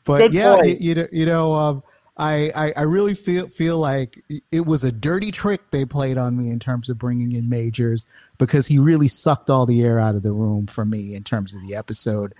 but 0.04 0.18
Good 0.20 0.34
yeah, 0.34 0.62
you, 0.64 0.78
you 0.80 0.96
know, 0.96 1.08
you 1.12 1.26
know, 1.26 1.54
um, 1.54 1.84
I, 2.16 2.52
I 2.56 2.74
I 2.78 2.82
really 2.84 3.16
feel 3.16 3.48
feel 3.48 3.78
like 3.80 4.24
it 4.52 4.66
was 4.66 4.84
a 4.84 4.92
dirty 4.92 5.32
trick 5.32 5.72
they 5.72 5.84
played 5.84 6.18
on 6.18 6.38
me 6.38 6.52
in 6.52 6.60
terms 6.60 6.90
of 6.90 7.00
bringing 7.00 7.32
in 7.32 7.50
Majors 7.50 8.06
because 8.38 8.68
he 8.68 8.78
really 8.78 9.08
sucked 9.08 9.50
all 9.50 9.66
the 9.66 9.82
air 9.84 10.00
out 10.00 10.16
of 10.16 10.22
the 10.22 10.32
room 10.34 10.68
for 10.68 10.86
me 10.86 11.16
in 11.16 11.24
terms 11.24 11.56
of 11.56 11.68
the 11.68 11.76
episode, 11.76 12.34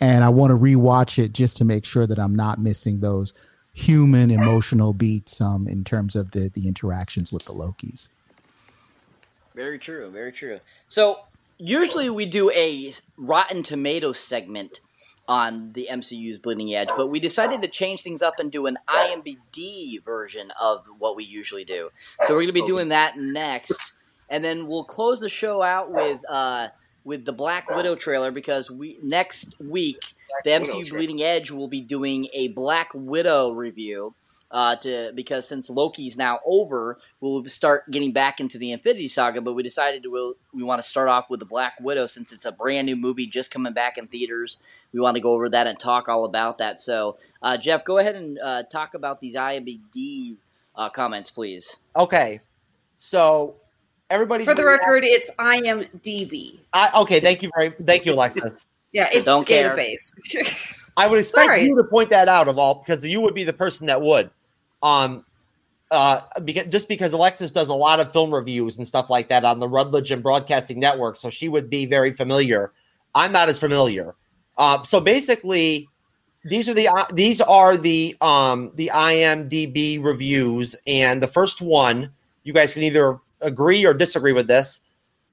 and 0.00 0.24
I 0.24 0.30
want 0.30 0.50
to 0.52 0.56
rewatch 0.56 1.22
it 1.22 1.32
just 1.32 1.58
to 1.58 1.66
make 1.66 1.84
sure 1.84 2.06
that 2.06 2.18
I'm 2.18 2.34
not 2.34 2.58
missing 2.58 3.00
those 3.00 3.34
human 3.74 4.30
emotional 4.30 4.92
beats 4.92 5.40
um 5.40 5.68
in 5.68 5.84
terms 5.84 6.16
of 6.16 6.30
the 6.30 6.50
the 6.54 6.66
interactions 6.66 7.30
with 7.30 7.44
the 7.44 7.52
Lokis. 7.52 8.08
Very 9.54 9.78
true. 9.78 10.08
Very 10.10 10.32
true. 10.32 10.60
So 10.88 11.20
usually 11.58 12.08
we 12.08 12.24
do 12.24 12.50
a 12.52 12.94
Rotten 13.16 13.62
Tomatoes 13.62 14.18
segment 14.18 14.80
on 15.28 15.72
the 15.74 15.88
MCU's 15.90 16.38
Bleeding 16.38 16.74
Edge, 16.74 16.88
but 16.96 17.08
we 17.08 17.20
decided 17.20 17.60
to 17.60 17.68
change 17.68 18.02
things 18.02 18.22
up 18.22 18.38
and 18.38 18.50
do 18.50 18.66
an 18.66 18.78
IMDb 18.88 20.02
version 20.02 20.50
of 20.60 20.84
what 20.98 21.16
we 21.16 21.24
usually 21.24 21.64
do. 21.64 21.90
So 22.24 22.32
we're 22.34 22.40
going 22.40 22.46
to 22.46 22.52
be 22.54 22.62
doing 22.62 22.88
that 22.88 23.18
next, 23.18 23.78
and 24.30 24.42
then 24.42 24.66
we'll 24.66 24.84
close 24.84 25.20
the 25.20 25.28
show 25.28 25.62
out 25.62 25.92
with 25.92 26.20
uh, 26.28 26.68
with 27.04 27.24
the 27.24 27.32
Black 27.32 27.68
Widow 27.68 27.94
trailer 27.94 28.30
because 28.30 28.70
we 28.70 28.98
next 29.02 29.54
week 29.60 30.14
the 30.44 30.50
MCU. 30.50 30.88
Bleeding 30.88 31.22
Edge 31.22 31.50
will 31.50 31.68
be 31.68 31.80
doing 31.80 32.28
a 32.32 32.48
Black 32.48 32.90
Widow 32.94 33.52
review. 33.52 34.14
Uh, 34.50 34.74
to 34.76 35.12
because 35.14 35.46
since 35.46 35.68
Loki's 35.68 36.16
now 36.16 36.40
over, 36.46 36.98
we'll 37.20 37.44
start 37.44 37.90
getting 37.90 38.12
back 38.12 38.40
into 38.40 38.56
the 38.56 38.72
Infinity 38.72 39.08
Saga. 39.08 39.42
But 39.42 39.52
we 39.52 39.62
decided 39.62 40.02
to 40.04 40.10
we'll, 40.10 40.34
we 40.54 40.62
want 40.62 40.82
to 40.82 40.88
start 40.88 41.08
off 41.08 41.28
with 41.28 41.40
the 41.40 41.46
Black 41.46 41.74
Widow 41.82 42.06
since 42.06 42.32
it's 42.32 42.46
a 42.46 42.52
brand 42.52 42.86
new 42.86 42.96
movie 42.96 43.26
just 43.26 43.50
coming 43.50 43.74
back 43.74 43.98
in 43.98 44.06
theaters. 44.06 44.58
We 44.92 45.00
want 45.00 45.16
to 45.16 45.20
go 45.20 45.32
over 45.32 45.50
that 45.50 45.66
and 45.66 45.78
talk 45.78 46.08
all 46.08 46.24
about 46.24 46.58
that. 46.58 46.80
So, 46.80 47.18
uh, 47.42 47.58
Jeff, 47.58 47.84
go 47.84 47.98
ahead 47.98 48.16
and 48.16 48.38
uh, 48.42 48.62
talk 48.62 48.94
about 48.94 49.20
these 49.20 49.36
IMDb 49.36 50.36
uh, 50.74 50.88
comments, 50.88 51.30
please. 51.30 51.76
Okay, 51.94 52.40
so 52.96 53.56
everybody 54.08 54.46
For 54.46 54.54
the 54.54 54.64
record, 54.64 55.04
it's 55.04 55.30
IMDb. 55.38 56.58
I, 56.72 56.90
okay, 57.02 57.20
thank 57.20 57.42
you 57.42 57.50
very, 57.54 57.74
thank 57.84 58.06
you, 58.06 58.14
Alexis. 58.14 58.64
Yeah, 58.92 59.08
it's 59.12 59.24
Don't 59.24 59.46
care. 59.46 59.76
I 60.96 61.06
would 61.06 61.18
expect 61.18 61.46
Sorry. 61.46 61.64
you 61.64 61.76
to 61.76 61.84
point 61.84 62.10
that 62.10 62.28
out 62.28 62.48
of 62.48 62.58
all 62.58 62.76
because 62.76 63.04
you 63.04 63.20
would 63.20 63.34
be 63.34 63.44
the 63.44 63.52
person 63.52 63.86
that 63.86 64.00
would. 64.00 64.30
Um, 64.82 65.24
uh, 65.90 66.20
because 66.44 66.66
just 66.66 66.88
because 66.88 67.12
Alexis 67.12 67.50
does 67.50 67.68
a 67.68 67.74
lot 67.74 67.98
of 68.00 68.12
film 68.12 68.34
reviews 68.34 68.76
and 68.76 68.86
stuff 68.86 69.08
like 69.08 69.28
that 69.30 69.44
on 69.44 69.58
the 69.58 69.68
Radulich 69.68 70.10
and 70.10 70.22
Broadcasting 70.22 70.78
Network, 70.78 71.16
so 71.16 71.30
she 71.30 71.48
would 71.48 71.70
be 71.70 71.86
very 71.86 72.12
familiar. 72.12 72.72
I'm 73.14 73.32
not 73.32 73.48
as 73.48 73.58
familiar. 73.58 74.14
Uh, 74.58 74.82
so 74.82 75.00
basically, 75.00 75.88
these 76.44 76.68
are 76.68 76.74
the 76.74 76.88
uh, 76.88 77.06
these 77.12 77.40
are 77.40 77.76
the 77.76 78.16
um 78.20 78.70
the 78.74 78.90
IMDb 78.92 80.02
reviews, 80.02 80.76
and 80.86 81.22
the 81.22 81.26
first 81.26 81.62
one 81.62 82.12
you 82.44 82.52
guys 82.52 82.74
can 82.74 82.82
either 82.82 83.18
agree 83.40 83.84
or 83.86 83.94
disagree 83.94 84.32
with 84.32 84.48
this. 84.48 84.80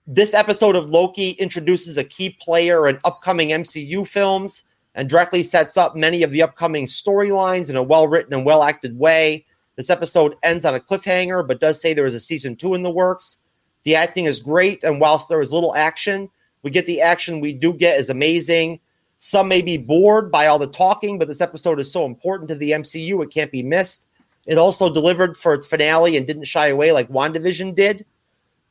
This 0.07 0.33
episode 0.33 0.75
of 0.75 0.89
Loki 0.89 1.31
introduces 1.31 1.97
a 1.97 2.03
key 2.03 2.37
player 2.39 2.87
in 2.87 2.99
upcoming 3.03 3.49
MCU 3.49 4.07
films 4.07 4.63
and 4.95 5.09
directly 5.09 5.43
sets 5.43 5.77
up 5.77 5.95
many 5.95 6.23
of 6.23 6.31
the 6.31 6.41
upcoming 6.41 6.85
storylines 6.85 7.69
in 7.69 7.75
a 7.75 7.83
well 7.83 8.07
written 8.07 8.33
and 8.33 8.45
well 8.45 8.63
acted 8.63 8.97
way. 8.97 9.45
This 9.75 9.89
episode 9.89 10.35
ends 10.41 10.63
on 10.63 10.73
a 10.73 10.79
cliffhanger, 10.79 11.45
but 11.45 11.59
does 11.59 11.81
say 11.81 11.93
there 11.93 12.05
is 12.05 12.15
a 12.15 12.19
season 12.19 12.55
two 12.55 12.73
in 12.73 12.81
the 12.81 12.89
works. 12.89 13.39
The 13.83 13.95
acting 13.95 14.25
is 14.25 14.39
great, 14.39 14.83
and 14.83 14.99
whilst 14.99 15.29
there 15.29 15.41
is 15.41 15.51
little 15.51 15.75
action, 15.75 16.29
we 16.63 16.71
get 16.71 16.85
the 16.85 17.01
action 17.01 17.41
we 17.41 17.53
do 17.53 17.73
get 17.73 17.99
is 17.99 18.09
amazing. 18.09 18.79
Some 19.19 19.47
may 19.47 19.61
be 19.61 19.77
bored 19.77 20.31
by 20.31 20.47
all 20.47 20.57
the 20.57 20.67
talking, 20.67 21.19
but 21.19 21.27
this 21.27 21.41
episode 21.41 21.79
is 21.79 21.91
so 21.91 22.05
important 22.05 22.47
to 22.49 22.55
the 22.55 22.71
MCU, 22.71 23.21
it 23.23 23.31
can't 23.31 23.51
be 23.51 23.63
missed. 23.63 24.07
It 24.45 24.57
also 24.57 24.91
delivered 24.91 25.35
for 25.35 25.53
its 25.53 25.67
finale 25.67 26.15
and 26.17 26.25
didn't 26.25 26.45
shy 26.45 26.67
away 26.67 26.91
like 26.91 27.09
WandaVision 27.09 27.75
did. 27.75 28.05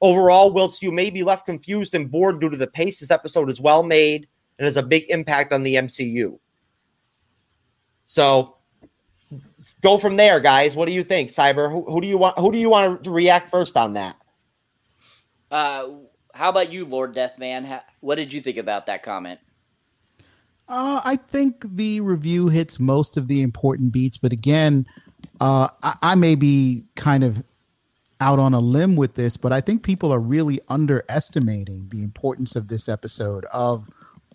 Overall, 0.01 0.53
whilst 0.53 0.83
you 0.83 0.93
may 0.93 1.11
be 1.11 1.23
left 1.23 1.47
confused 1.47 1.95
and 1.95 2.11
bored 2.11 2.41
due 2.41 2.51
to 2.51 2.57
the 2.57 2.67
pace, 2.67 3.01
this 3.01 3.11
episode 3.11 3.51
is 3.51 3.61
well 3.61 3.83
made 3.83 4.29
and 4.59 4.67
has 4.67 4.77
a 4.77 4.83
big 4.83 5.05
impact 5.09 5.53
on 5.53 5.63
the 5.63 5.75
MCU. 5.75 6.39
So 8.05 8.57
go 9.83 9.99
from 9.99 10.17
there, 10.17 10.41
guys. 10.41 10.77
What 10.77 10.87
do 10.87 10.93
you 10.93 11.05
think, 11.05 11.31
Cyber? 11.31 11.71
Who, 11.71 11.85
who 11.91 12.01
do 12.01 12.07
you 12.07 12.19
want? 12.19 12.39
Who 12.39 12.53
do 12.53 12.59
you 12.59 12.71
want 12.71 13.05
to 13.05 13.11
react 13.11 13.51
first 13.51 13.77
on 13.77 13.95
that? 13.95 14.17
Uh, 15.51 15.89
how 16.33 16.51
about 16.51 16.73
you, 16.73 16.85
Lord 16.85 17.15
Deathman? 17.15 17.65
How, 17.65 17.83
what 18.01 18.17
did 18.17 18.33
you 18.33 18.41
think 18.41 18.57
about 18.57 18.87
that 18.87 19.03
comment? 19.03 19.41
Uh, 20.69 21.01
I 21.05 21.17
think 21.17 21.65
the 21.77 22.01
review 22.01 22.49
hits 22.49 22.81
most 22.81 23.17
of 23.17 23.29
the 23.29 23.43
important 23.43 23.93
beats, 23.93 24.17
but 24.17 24.33
again, 24.33 24.87
uh, 25.41 25.69
I, 25.83 25.97
I 26.03 26.15
may 26.15 26.35
be 26.37 26.85
kind 26.97 27.23
of 27.23 27.43
out 28.21 28.39
on 28.39 28.55
a 28.55 28.61
limb 28.61 28.97
with 28.97 29.15
this, 29.15 29.37
but 29.37 29.53
I 29.53 29.61
think 29.61 29.83
people 29.83 30.13
are 30.13 30.19
really 30.19 30.61
underestimating 30.69 31.89
the 31.91 32.03
importance 32.03 32.57
of 32.57 32.69
this 32.69 32.89
episode 32.89 33.45
of 33.53 33.87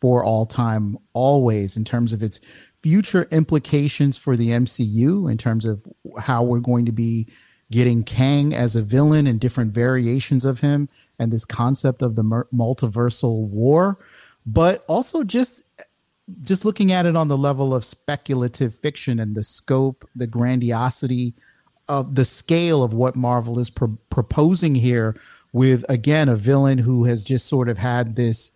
For 0.02 0.24
All 0.24 0.46
Time 0.46 0.98
Always 1.14 1.78
in 1.78 1.84
terms 1.84 2.14
of 2.14 2.24
its 2.24 2.40
future 2.82 3.28
implications 3.32 4.18
for 4.18 4.38
the 4.38 4.50
MCU, 4.50 5.30
in 5.30 5.38
terms 5.38 5.66
of 5.66 5.86
how 6.20 6.44
we're 6.44 6.60
going 6.60 6.86
to 6.86 6.92
be 6.92 7.28
getting 7.72 8.04
Kang 8.04 8.54
as 8.54 8.76
a 8.76 8.82
villain 8.82 9.28
and 9.28 9.40
different 9.40 9.74
variations 9.74 10.46
of 10.46 10.62
him, 10.62 10.90
and 11.20 11.32
this 11.32 11.46
concept 11.46 12.02
of 12.02 12.16
the 12.16 12.24
multiversal 12.24 13.48
war, 13.48 14.00
but 14.46 14.84
also 14.88 15.24
just 15.24 15.66
just 16.44 16.64
looking 16.64 16.92
at 16.92 17.08
it 17.08 17.16
on 17.16 17.28
the 17.28 17.38
level 17.38 17.74
of 17.74 17.84
speculative 17.84 18.76
fiction 18.76 19.20
and 19.20 19.36
the 19.36 19.44
scope, 19.44 20.08
the 20.16 20.28
grandiosity 20.28 21.34
of 21.88 22.14
the 22.14 22.26
scale 22.26 22.84
of 22.84 22.94
what 22.94 23.16
Marvel 23.16 23.58
is 23.58 23.72
pro- 23.72 23.98
proposing 24.12 24.76
here, 24.76 25.16
with 25.52 25.84
again 25.90 26.30
a 26.30 26.36
villain 26.36 26.78
who 26.78 27.06
has 27.06 27.24
just 27.24 27.48
sort 27.48 27.68
of 27.68 27.80
had 27.80 28.16
this 28.16 28.52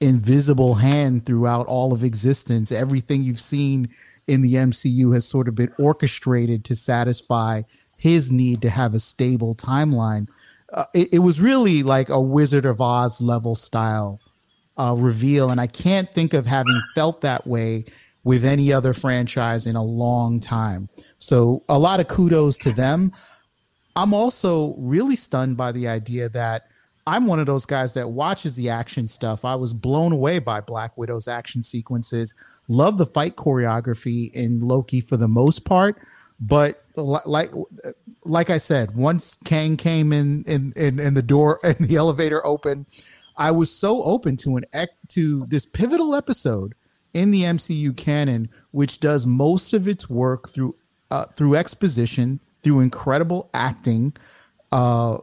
invisible 0.00 0.74
hand 0.74 1.24
throughout 1.24 1.66
all 1.66 1.92
of 1.92 2.04
existence. 2.04 2.70
Everything 2.70 3.22
you've 3.22 3.40
seen 3.40 3.88
in 4.26 4.42
the 4.42 4.54
MCU 4.54 5.14
has 5.14 5.26
sort 5.26 5.48
of 5.48 5.54
been 5.54 5.72
orchestrated 5.78 6.64
to 6.64 6.76
satisfy 6.76 7.62
his 7.96 8.30
need 8.30 8.60
to 8.62 8.70
have 8.70 8.94
a 8.94 9.00
stable 9.00 9.54
timeline. 9.54 10.28
Uh, 10.72 10.84
it, 10.94 11.14
it 11.14 11.18
was 11.20 11.40
really 11.40 11.82
like 11.82 12.08
a 12.08 12.20
Wizard 12.20 12.66
of 12.66 12.80
Oz 12.80 13.20
level 13.20 13.54
style 13.54 14.20
uh, 14.76 14.94
reveal, 14.96 15.50
and 15.50 15.60
I 15.60 15.66
can't 15.66 16.12
think 16.12 16.34
of 16.34 16.44
having 16.44 16.80
felt 16.94 17.20
that 17.22 17.46
way 17.46 17.84
with 18.24 18.44
any 18.44 18.72
other 18.72 18.92
franchise 18.92 19.66
in 19.66 19.76
a 19.76 19.82
long 19.82 20.40
time. 20.40 20.88
So, 21.18 21.62
a 21.68 21.78
lot 21.78 22.00
of 22.00 22.08
kudos 22.08 22.58
to 22.58 22.72
them. 22.72 23.12
I'm 23.94 24.12
also 24.12 24.74
really 24.76 25.16
stunned 25.16 25.56
by 25.56 25.72
the 25.72 25.88
idea 25.88 26.28
that 26.30 26.66
I'm 27.06 27.26
one 27.26 27.38
of 27.38 27.46
those 27.46 27.66
guys 27.66 27.94
that 27.94 28.10
watches 28.10 28.56
the 28.56 28.68
action 28.70 29.06
stuff. 29.06 29.44
I 29.44 29.54
was 29.54 29.72
blown 29.72 30.12
away 30.12 30.40
by 30.40 30.60
Black 30.60 30.98
Widow's 30.98 31.28
action 31.28 31.62
sequences. 31.62 32.34
Love 32.68 32.98
the 32.98 33.06
fight 33.06 33.36
choreography 33.36 34.32
in 34.32 34.60
Loki 34.60 35.00
for 35.00 35.16
the 35.16 35.28
most 35.28 35.64
part, 35.64 36.00
but 36.40 36.84
like 36.96 37.52
like 38.24 38.50
I 38.50 38.58
said, 38.58 38.96
once 38.96 39.38
Kang 39.44 39.76
came 39.76 40.12
in 40.12 40.42
in 40.44 40.72
in, 40.74 40.98
in 40.98 41.14
the 41.14 41.22
door 41.22 41.60
and 41.64 41.76
the 41.76 41.96
elevator 41.96 42.44
opened, 42.44 42.86
I 43.36 43.52
was 43.52 43.70
so 43.70 44.02
open 44.02 44.36
to 44.38 44.56
an 44.56 44.64
to 45.08 45.46
this 45.46 45.64
pivotal 45.64 46.14
episode 46.14 46.74
in 47.14 47.30
the 47.30 47.42
MCU 47.42 47.96
canon, 47.96 48.50
which 48.72 48.98
does 49.00 49.26
most 49.26 49.72
of 49.72 49.86
its 49.86 50.10
work 50.10 50.48
through 50.48 50.74
uh, 51.10 51.26
through 51.26 51.54
exposition, 51.54 52.40
through 52.62 52.80
incredible 52.80 53.48
acting. 53.54 54.12
Uh, 54.72 55.18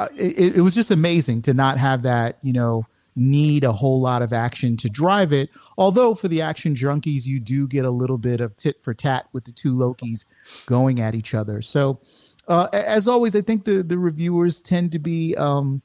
uh, 0.00 0.08
it, 0.16 0.56
it 0.56 0.60
was 0.62 0.74
just 0.74 0.90
amazing 0.90 1.42
to 1.42 1.52
not 1.52 1.78
have 1.78 2.02
that, 2.02 2.38
you 2.42 2.52
know, 2.52 2.86
need 3.16 3.64
a 3.64 3.72
whole 3.72 4.00
lot 4.00 4.22
of 4.22 4.32
action 4.32 4.76
to 4.78 4.88
drive 4.88 5.32
it. 5.32 5.50
Although 5.76 6.14
for 6.14 6.28
the 6.28 6.40
action 6.40 6.74
junkies, 6.74 7.26
you 7.26 7.38
do 7.38 7.68
get 7.68 7.84
a 7.84 7.90
little 7.90 8.16
bit 8.16 8.40
of 8.40 8.56
tit 8.56 8.82
for 8.82 8.94
tat 8.94 9.26
with 9.32 9.44
the 9.44 9.52
two 9.52 9.74
Lokis 9.74 10.24
going 10.64 11.00
at 11.00 11.14
each 11.14 11.34
other. 11.34 11.60
So, 11.60 12.00
uh, 12.48 12.68
as 12.72 13.06
always, 13.06 13.36
I 13.36 13.42
think 13.42 13.64
the 13.64 13.82
the 13.82 13.98
reviewers 13.98 14.62
tend 14.62 14.92
to 14.92 14.98
be. 14.98 15.36
Um, 15.36 15.82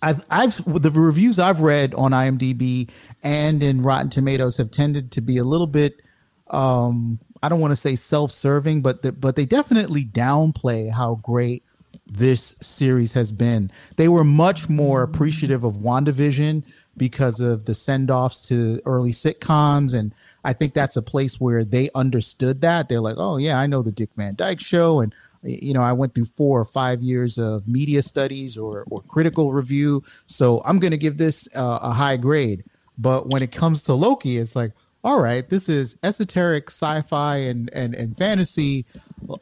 I've, 0.00 0.24
I've 0.28 0.82
the 0.82 0.90
reviews 0.90 1.38
I've 1.38 1.60
read 1.60 1.94
on 1.94 2.10
IMDb 2.10 2.90
and 3.22 3.62
in 3.62 3.82
Rotten 3.82 4.10
Tomatoes 4.10 4.58
have 4.58 4.70
tended 4.70 5.10
to 5.12 5.22
be 5.22 5.38
a 5.38 5.44
little 5.44 5.66
bit 5.66 6.02
um 6.48 7.18
I 7.42 7.48
don't 7.48 7.60
want 7.60 7.72
to 7.72 7.76
say 7.76 7.96
self-serving 7.96 8.82
but 8.82 9.00
the, 9.00 9.12
but 9.12 9.34
they 9.34 9.46
definitely 9.46 10.04
downplay 10.04 10.92
how 10.92 11.14
great 11.22 11.64
this 12.06 12.54
series 12.60 13.12
has 13.14 13.32
been. 13.32 13.70
They 13.96 14.08
were 14.08 14.24
much 14.24 14.68
more 14.68 15.02
appreciative 15.02 15.64
of 15.64 15.76
WandaVision 15.76 16.64
because 16.96 17.40
of 17.40 17.64
the 17.64 17.74
send-offs 17.74 18.46
to 18.48 18.80
early 18.86 19.10
sitcoms 19.10 19.94
and 19.94 20.14
I 20.46 20.52
think 20.52 20.74
that's 20.74 20.96
a 20.96 21.02
place 21.02 21.40
where 21.40 21.64
they 21.64 21.88
understood 21.94 22.60
that. 22.60 22.88
They're 22.88 23.00
like, 23.00 23.16
"Oh 23.16 23.38
yeah, 23.38 23.58
I 23.58 23.66
know 23.66 23.80
the 23.80 23.90
Dick 23.90 24.10
Van 24.14 24.34
Dyke 24.34 24.60
show 24.60 25.00
and 25.00 25.14
you 25.44 25.74
know, 25.74 25.82
I 25.82 25.92
went 25.92 26.14
through 26.14 26.24
four 26.26 26.58
or 26.58 26.64
five 26.64 27.02
years 27.02 27.38
of 27.38 27.68
media 27.68 28.02
studies 28.02 28.56
or 28.56 28.84
or 28.90 29.02
critical 29.02 29.52
review, 29.52 30.02
so 30.26 30.62
I'm 30.64 30.78
going 30.78 30.90
to 30.90 30.96
give 30.98 31.18
this 31.18 31.48
uh, 31.54 31.80
a 31.82 31.92
high 31.92 32.16
grade. 32.16 32.64
But 32.96 33.28
when 33.28 33.42
it 33.42 33.52
comes 33.52 33.82
to 33.84 33.94
Loki, 33.94 34.38
it's 34.38 34.56
like, 34.56 34.72
all 35.02 35.20
right, 35.20 35.48
this 35.48 35.68
is 35.68 35.98
esoteric 36.02 36.68
sci-fi 36.68 37.36
and 37.36 37.70
and 37.72 37.94
and 37.94 38.16
fantasy. 38.16 38.86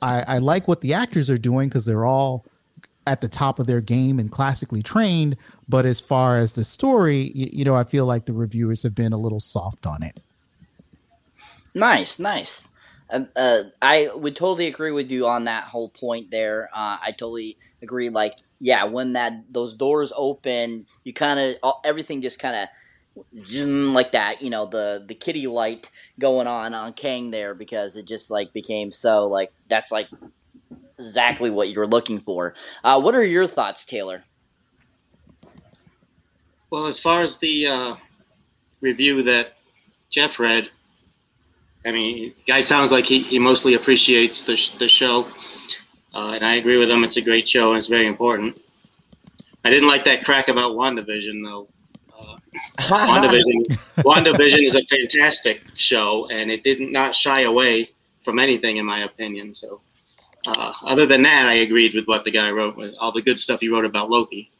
I, 0.00 0.22
I 0.22 0.38
like 0.38 0.66
what 0.66 0.80
the 0.80 0.94
actors 0.94 1.30
are 1.30 1.38
doing 1.38 1.68
because 1.68 1.86
they're 1.86 2.06
all 2.06 2.44
at 3.06 3.20
the 3.20 3.28
top 3.28 3.58
of 3.58 3.66
their 3.66 3.80
game 3.80 4.18
and 4.18 4.30
classically 4.30 4.82
trained. 4.82 5.36
But 5.68 5.86
as 5.86 6.00
far 6.00 6.38
as 6.38 6.54
the 6.54 6.64
story, 6.64 7.32
you, 7.34 7.48
you 7.52 7.64
know, 7.64 7.74
I 7.74 7.84
feel 7.84 8.06
like 8.06 8.26
the 8.26 8.32
reviewers 8.32 8.82
have 8.82 8.94
been 8.94 9.12
a 9.12 9.18
little 9.18 9.40
soft 9.40 9.86
on 9.86 10.02
it. 10.02 10.20
Nice, 11.74 12.18
nice. 12.18 12.66
Uh, 13.10 13.24
uh, 13.36 13.62
I 13.80 14.10
would 14.14 14.36
totally 14.36 14.66
agree 14.66 14.90
with 14.90 15.10
you 15.10 15.26
on 15.26 15.44
that 15.44 15.64
whole 15.64 15.88
point 15.88 16.30
there. 16.30 16.68
Uh, 16.74 16.98
I 17.00 17.12
totally 17.12 17.58
agree. 17.82 18.08
Like, 18.08 18.34
yeah, 18.58 18.84
when 18.84 19.14
that 19.14 19.44
those 19.50 19.74
doors 19.76 20.12
open, 20.16 20.86
you 21.04 21.12
kind 21.12 21.40
of 21.40 21.74
everything 21.84 22.22
just 22.22 22.38
kind 22.38 22.56
of 22.56 22.68
like 23.94 24.12
that. 24.12 24.42
You 24.42 24.50
know, 24.50 24.66
the 24.66 25.04
the 25.06 25.14
kitty 25.14 25.46
light 25.46 25.90
going 26.18 26.46
on 26.46 26.74
on 26.74 26.92
Kang 26.94 27.30
there 27.30 27.54
because 27.54 27.96
it 27.96 28.06
just 28.06 28.30
like 28.30 28.52
became 28.52 28.90
so 28.90 29.26
like 29.26 29.52
that's 29.68 29.90
like 29.90 30.08
exactly 30.98 31.50
what 31.50 31.70
you're 31.70 31.86
looking 31.86 32.20
for. 32.20 32.54
Uh, 32.84 33.00
what 33.00 33.14
are 33.14 33.24
your 33.24 33.46
thoughts, 33.46 33.84
Taylor? 33.84 34.24
Well, 36.70 36.86
as 36.86 36.98
far 36.98 37.22
as 37.22 37.36
the 37.36 37.66
uh, 37.66 37.96
review 38.80 39.22
that 39.24 39.54
Jeff 40.10 40.38
read, 40.38 40.70
I 41.84 41.90
mean, 41.90 42.34
guy 42.46 42.60
sounds 42.60 42.92
like 42.92 43.04
he, 43.04 43.22
he 43.24 43.38
mostly 43.38 43.74
appreciates 43.74 44.42
the, 44.42 44.56
sh- 44.56 44.70
the 44.78 44.88
show. 44.88 45.26
Uh, 46.14 46.32
and 46.32 46.44
I 46.44 46.56
agree 46.56 46.78
with 46.78 46.90
him. 46.90 47.04
It's 47.04 47.16
a 47.16 47.22
great 47.22 47.48
show 47.48 47.70
and 47.70 47.78
it's 47.78 47.88
very 47.88 48.06
important. 48.06 48.60
I 49.64 49.70
didn't 49.70 49.88
like 49.88 50.04
that 50.04 50.24
crack 50.24 50.48
about 50.48 50.72
WandaVision, 50.72 51.42
though. 51.44 51.68
Uh, 52.18 52.36
WandaVision, 52.80 53.64
WandaVision 53.98 54.66
is 54.66 54.74
a 54.74 54.84
fantastic 54.86 55.62
show, 55.76 56.28
and 56.30 56.50
it 56.50 56.62
did 56.62 56.80
not 56.80 57.14
shy 57.14 57.42
away 57.42 57.90
from 58.24 58.38
anything, 58.38 58.78
in 58.78 58.84
my 58.84 59.04
opinion. 59.04 59.54
So, 59.54 59.80
uh, 60.46 60.72
other 60.82 61.06
than 61.06 61.22
that, 61.22 61.46
I 61.46 61.54
agreed 61.54 61.94
with 61.94 62.06
what 62.06 62.24
the 62.24 62.30
guy 62.30 62.50
wrote, 62.50 62.76
with 62.76 62.94
all 62.98 63.12
the 63.12 63.22
good 63.22 63.38
stuff 63.38 63.60
he 63.60 63.68
wrote 63.68 63.84
about 63.84 64.10
Loki. 64.10 64.50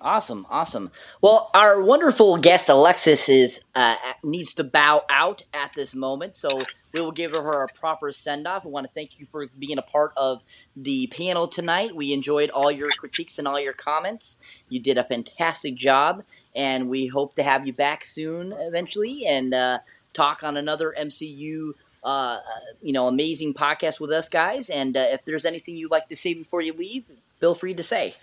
Awesome, 0.00 0.46
awesome. 0.48 0.92
Well, 1.20 1.50
our 1.54 1.82
wonderful 1.82 2.36
guest 2.36 2.68
Alexis 2.68 3.28
is 3.28 3.60
uh, 3.74 3.96
needs 4.22 4.54
to 4.54 4.64
bow 4.64 5.02
out 5.10 5.42
at 5.52 5.72
this 5.74 5.92
moment, 5.92 6.36
so 6.36 6.64
we 6.92 7.00
will 7.00 7.10
give 7.10 7.32
her 7.32 7.64
a 7.64 7.68
proper 7.68 8.12
send 8.12 8.46
off. 8.46 8.64
We 8.64 8.70
want 8.70 8.86
to 8.86 8.92
thank 8.92 9.18
you 9.18 9.26
for 9.30 9.48
being 9.58 9.76
a 9.76 9.82
part 9.82 10.12
of 10.16 10.42
the 10.76 11.08
panel 11.08 11.48
tonight. 11.48 11.96
We 11.96 12.12
enjoyed 12.12 12.50
all 12.50 12.70
your 12.70 12.90
critiques 12.90 13.38
and 13.38 13.48
all 13.48 13.58
your 13.58 13.72
comments. 13.72 14.38
You 14.68 14.78
did 14.78 14.98
a 14.98 15.04
fantastic 15.04 15.74
job, 15.74 16.22
and 16.54 16.88
we 16.88 17.08
hope 17.08 17.34
to 17.34 17.42
have 17.42 17.66
you 17.66 17.72
back 17.72 18.04
soon, 18.04 18.52
eventually, 18.52 19.26
and 19.26 19.52
uh, 19.52 19.80
talk 20.12 20.44
on 20.44 20.56
another 20.56 20.94
MCU. 20.96 21.72
Uh, 22.02 22.38
you 22.80 22.92
know, 22.92 23.08
amazing 23.08 23.54
podcast 23.54 24.00
with 24.00 24.10
us 24.10 24.28
guys. 24.28 24.70
And 24.70 24.96
uh, 24.96 25.00
if 25.10 25.24
there's 25.24 25.44
anything 25.44 25.76
you'd 25.76 25.90
like 25.90 26.08
to 26.08 26.16
say 26.16 26.34
before 26.34 26.62
you 26.62 26.72
leave, 26.72 27.04
feel 27.40 27.54
free 27.54 27.74
to 27.74 27.82
say. 27.82 28.14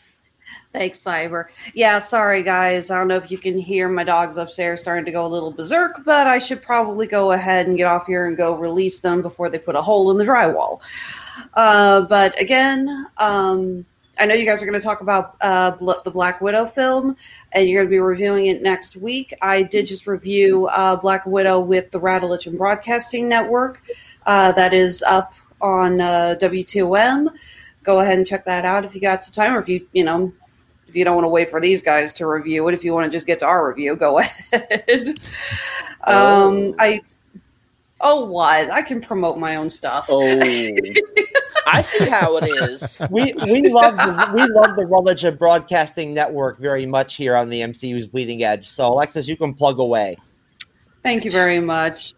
Thanks, 0.73 1.01
Cyber. 1.01 1.45
Yeah, 1.73 1.99
sorry, 1.99 2.43
guys. 2.43 2.91
I 2.91 2.99
don't 2.99 3.07
know 3.07 3.15
if 3.15 3.31
you 3.31 3.37
can 3.37 3.57
hear 3.57 3.87
my 3.87 4.03
dogs 4.03 4.37
upstairs 4.37 4.79
starting 4.79 5.05
to 5.05 5.11
go 5.11 5.25
a 5.25 5.27
little 5.27 5.51
berserk, 5.51 6.03
but 6.05 6.27
I 6.27 6.37
should 6.37 6.61
probably 6.61 7.07
go 7.07 7.31
ahead 7.31 7.67
and 7.67 7.77
get 7.77 7.87
off 7.87 8.05
here 8.07 8.27
and 8.27 8.37
go 8.37 8.55
release 8.55 8.99
them 8.99 9.21
before 9.21 9.49
they 9.49 9.57
put 9.57 9.75
a 9.75 9.81
hole 9.81 10.11
in 10.11 10.17
the 10.17 10.25
drywall. 10.25 10.81
Uh, 11.53 12.01
but 12.01 12.39
again, 12.39 13.07
um, 13.17 13.85
I 14.17 14.25
know 14.25 14.33
you 14.33 14.45
guys 14.45 14.61
are 14.61 14.65
going 14.65 14.79
to 14.79 14.85
talk 14.85 15.01
about 15.01 15.35
uh, 15.41 15.71
the 15.71 16.11
Black 16.11 16.41
Widow 16.41 16.65
film, 16.65 17.17
and 17.51 17.67
you're 17.67 17.81
going 17.81 17.87
to 17.87 17.95
be 17.95 17.99
reviewing 17.99 18.47
it 18.47 18.61
next 18.61 18.95
week. 18.95 19.33
I 19.41 19.63
did 19.63 19.87
just 19.87 20.07
review 20.07 20.67
uh, 20.67 20.95
Black 20.95 21.25
Widow 21.25 21.59
with 21.59 21.91
the 21.91 21.99
Radulich 21.99 22.47
and 22.47 22.57
Broadcasting 22.57 23.27
Network. 23.27 23.81
Uh, 24.25 24.51
that 24.53 24.73
is 24.73 25.03
up 25.03 25.33
on 25.61 26.01
uh, 26.01 26.35
W2M 26.39 27.29
go 27.85 27.99
ahead 27.99 28.17
and 28.17 28.27
check 28.27 28.43
that 28.45 28.65
out 28.65 28.83
if 28.83 28.93
you 28.93 28.99
got 28.99 29.23
some 29.23 29.31
time, 29.31 29.55
or 29.55 29.59
if 29.59 29.69
you 29.69 29.87
you 29.93 30.03
know 30.03 30.33
if 30.87 30.95
you 30.95 31.05
don't 31.05 31.15
want 31.15 31.23
to 31.23 31.29
wait 31.29 31.49
for 31.49 31.61
these 31.61 31.81
guys 31.81 32.11
to 32.13 32.27
review 32.27 32.67
it, 32.67 32.73
if 32.73 32.83
you 32.83 32.93
want 32.93 33.09
to 33.09 33.15
just 33.15 33.27
get 33.27 33.39
to 33.39 33.45
our 33.45 33.69
review, 33.69 33.95
go 33.95 34.19
ahead. 34.51 35.17
Oh. 36.05 36.49
um, 36.49 36.75
I 36.79 37.01
oh 38.05 38.23
what 38.23 38.69
I 38.69 38.81
can 38.81 39.01
promote 39.01 39.37
my 39.37 39.55
own 39.55 39.69
stuff. 39.69 40.05
Oh, 40.09 40.21
I 41.67 41.81
see 41.81 42.05
how 42.05 42.37
it 42.37 42.45
is. 42.45 43.01
we 43.09 43.33
we 43.33 43.69
love 43.69 43.97
the, 43.97 44.31
we 44.33 44.41
love 44.41 44.75
the 44.75 44.83
Radulich 44.83 45.37
Broadcasting 45.37 46.13
Network 46.13 46.59
very 46.59 46.85
much 46.85 47.15
here 47.15 47.35
on 47.35 47.49
the 47.49 47.61
MCU's 47.61 48.07
Bleeding 48.07 48.43
Edge. 48.43 48.69
So 48.69 48.87
Alexis, 48.93 49.27
you 49.27 49.35
can 49.35 49.53
plug 49.53 49.79
away. 49.79 50.15
Thank 51.03 51.25
you 51.25 51.31
very 51.31 51.59
much. 51.59 52.13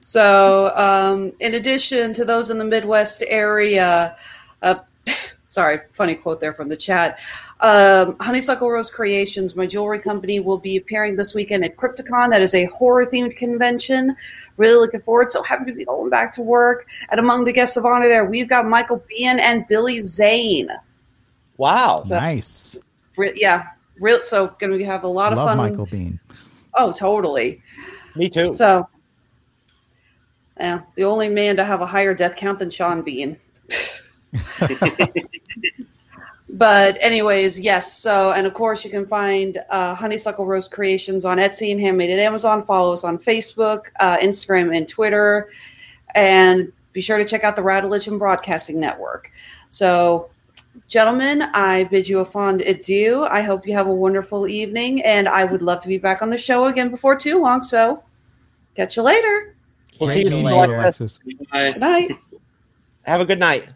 So, 0.00 0.74
um, 0.74 1.32
in 1.40 1.54
addition 1.54 2.14
to 2.14 2.24
those 2.24 2.48
in 2.48 2.56
the 2.58 2.64
Midwest 2.64 3.22
area, 3.28 4.16
uh, 4.62 4.76
sorry, 5.56 5.80
funny 5.90 6.14
quote 6.14 6.38
there 6.38 6.52
from 6.52 6.68
the 6.68 6.76
chat. 6.76 7.18
Um, 7.60 8.14
Honeysuckle 8.20 8.70
Rose 8.70 8.90
Creations, 8.90 9.56
my 9.56 9.66
jewelry 9.66 9.98
company, 9.98 10.38
will 10.38 10.58
be 10.58 10.76
appearing 10.76 11.16
this 11.16 11.34
weekend 11.34 11.64
at 11.64 11.76
Crypticon. 11.78 12.28
That 12.28 12.42
is 12.42 12.52
a 12.54 12.66
horror 12.66 13.06
themed 13.06 13.36
convention. 13.38 14.14
Really 14.58 14.74
looking 14.74 15.00
forward. 15.00 15.30
So 15.30 15.42
happy 15.42 15.64
to 15.64 15.72
be 15.72 15.86
going 15.86 16.10
back 16.10 16.34
to 16.34 16.42
work. 16.42 16.86
And 17.08 17.18
among 17.18 17.46
the 17.46 17.54
guests 17.54 17.78
of 17.78 17.86
honor 17.86 18.06
there, 18.06 18.26
we've 18.26 18.50
got 18.50 18.66
Michael 18.66 19.02
Biehn 19.10 19.40
and 19.40 19.66
Billy 19.66 20.00
Zane. 20.00 20.68
Wow, 21.56 22.02
So- 22.06 22.20
nice. 22.20 22.78
Re- 23.16 23.32
yeah, 23.34 23.68
real. 23.98 24.20
So 24.24 24.48
going 24.58 24.72
to 24.72 24.76
be 24.78 24.84
have 24.84 25.04
a 25.04 25.08
lot 25.08 25.32
of 25.32 25.38
Love 25.38 25.48
fun. 25.48 25.56
Michael 25.56 25.86
Biehn. 25.86 26.20
Oh, 26.74 26.92
totally. 26.92 27.62
Me 28.14 28.28
too. 28.28 28.54
So, 28.54 28.86
yeah, 30.60 30.80
the 30.96 31.04
only 31.04 31.30
man 31.30 31.56
to 31.56 31.64
have 31.64 31.80
a 31.80 31.86
higher 31.86 32.12
death 32.12 32.36
count 32.36 32.58
than 32.58 32.68
Sean 32.68 33.00
Bean. 33.00 33.38
but 36.48 36.96
anyways, 37.00 37.60
yes. 37.60 37.92
So, 38.00 38.32
and 38.32 38.46
of 38.46 38.54
course, 38.54 38.84
you 38.84 38.90
can 38.90 39.06
find 39.06 39.58
uh, 39.70 39.94
Honeysuckle 39.94 40.46
Rose 40.46 40.68
Creations 40.68 41.24
on 41.24 41.38
Etsy 41.38 41.72
and 41.72 41.80
Handmade 41.80 42.10
at 42.10 42.18
Amazon. 42.18 42.64
Follow 42.64 42.92
us 42.92 43.04
on 43.04 43.18
Facebook, 43.18 43.86
uh, 44.00 44.16
Instagram, 44.18 44.76
and 44.76 44.88
Twitter, 44.88 45.50
and 46.14 46.72
be 46.92 47.00
sure 47.00 47.18
to 47.18 47.24
check 47.24 47.44
out 47.44 47.56
the 47.56 47.62
Radulich 47.62 48.08
and 48.08 48.18
Broadcasting 48.18 48.80
Network. 48.80 49.30
So, 49.70 50.30
gentlemen, 50.88 51.42
I 51.42 51.84
bid 51.84 52.08
you 52.08 52.20
a 52.20 52.24
fond 52.24 52.62
adieu. 52.62 53.24
I 53.24 53.42
hope 53.42 53.66
you 53.66 53.74
have 53.74 53.86
a 53.86 53.94
wonderful 53.94 54.46
evening, 54.46 55.02
and 55.02 55.28
I 55.28 55.44
would 55.44 55.62
love 55.62 55.82
to 55.82 55.88
be 55.88 55.98
back 55.98 56.22
on 56.22 56.30
the 56.30 56.38
show 56.38 56.66
again 56.66 56.90
before 56.90 57.16
too 57.16 57.40
long. 57.40 57.62
So, 57.62 58.02
catch 58.74 58.96
you 58.96 59.02
later. 59.02 59.56
We'll 60.00 60.08
Great 60.08 60.26
see 60.26 60.36
you 60.36 60.44
later. 60.44 60.74
Alexis. 60.74 61.18
Good 61.18 61.80
night. 61.80 62.18
Have 63.02 63.20
a 63.20 63.24
good 63.24 63.38
night. 63.38 63.68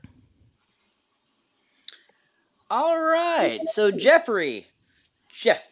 All 2.70 3.00
right. 3.00 3.60
So 3.72 3.90
Jeffrey, 3.90 4.66
Jeff, 5.28 5.62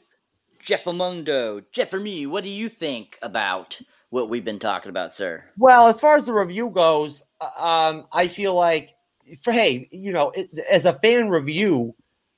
Jeffamundo, 0.61 1.65
Jeff 1.71 1.91
for 1.91 2.01
me, 2.01 2.27
what 2.27 2.43
do 2.43 2.51
you 2.51 2.69
think 2.69 3.19
about 3.23 3.81
what 4.11 4.29
we've 4.29 4.45
been 4.45 4.59
talking 4.59 4.91
about, 4.91 5.15
sir? 5.15 5.45
Well, 5.57 5.87
as 5.87 6.01
far 6.01 6.17
as 6.17 6.27
the 6.27 6.33
review 6.33 6.71
goes, 6.71 7.23
um, 7.59 8.07
I 8.13 8.27
feel 8.27 8.55
like 8.55 8.97
for 9.41 9.53
hey, 9.53 9.89
you 9.93 10.13
know, 10.13 10.31
it, 10.31 10.51
as 10.71 10.87
a 10.87 10.93
fan 10.93 11.29
review, 11.29 11.95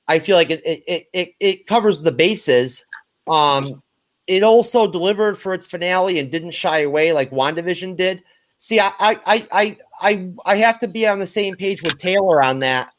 I 0.07 0.19
feel 0.19 0.35
like 0.35 0.51
it 0.51 0.61
it 0.65 1.07
it, 1.11 1.33
it 1.39 1.67
covers 1.67 2.01
the 2.01 2.11
bases. 2.11 2.85
Um, 3.27 3.81
it 4.27 4.43
also 4.43 4.89
delivered 4.91 5.39
for 5.39 5.53
its 5.53 5.65
finale 5.65 6.19
and 6.19 6.31
didn't 6.31 6.51
shy 6.51 6.81
away 6.81 7.13
like 7.13 7.31
WandaVision 7.31 7.95
did. 7.97 8.23
See, 8.59 8.79
I 8.79 8.91
I 8.99 9.19
I 9.25 9.77
I, 10.01 10.29
I 10.45 10.55
have 10.57 10.77
to 10.79 10.87
be 10.87 11.07
on 11.07 11.17
the 11.17 11.27
same 11.27 11.55
page 11.55 11.81
with 11.81 11.97
Taylor 11.97 12.43
on 12.43 12.59
that. 12.59 12.91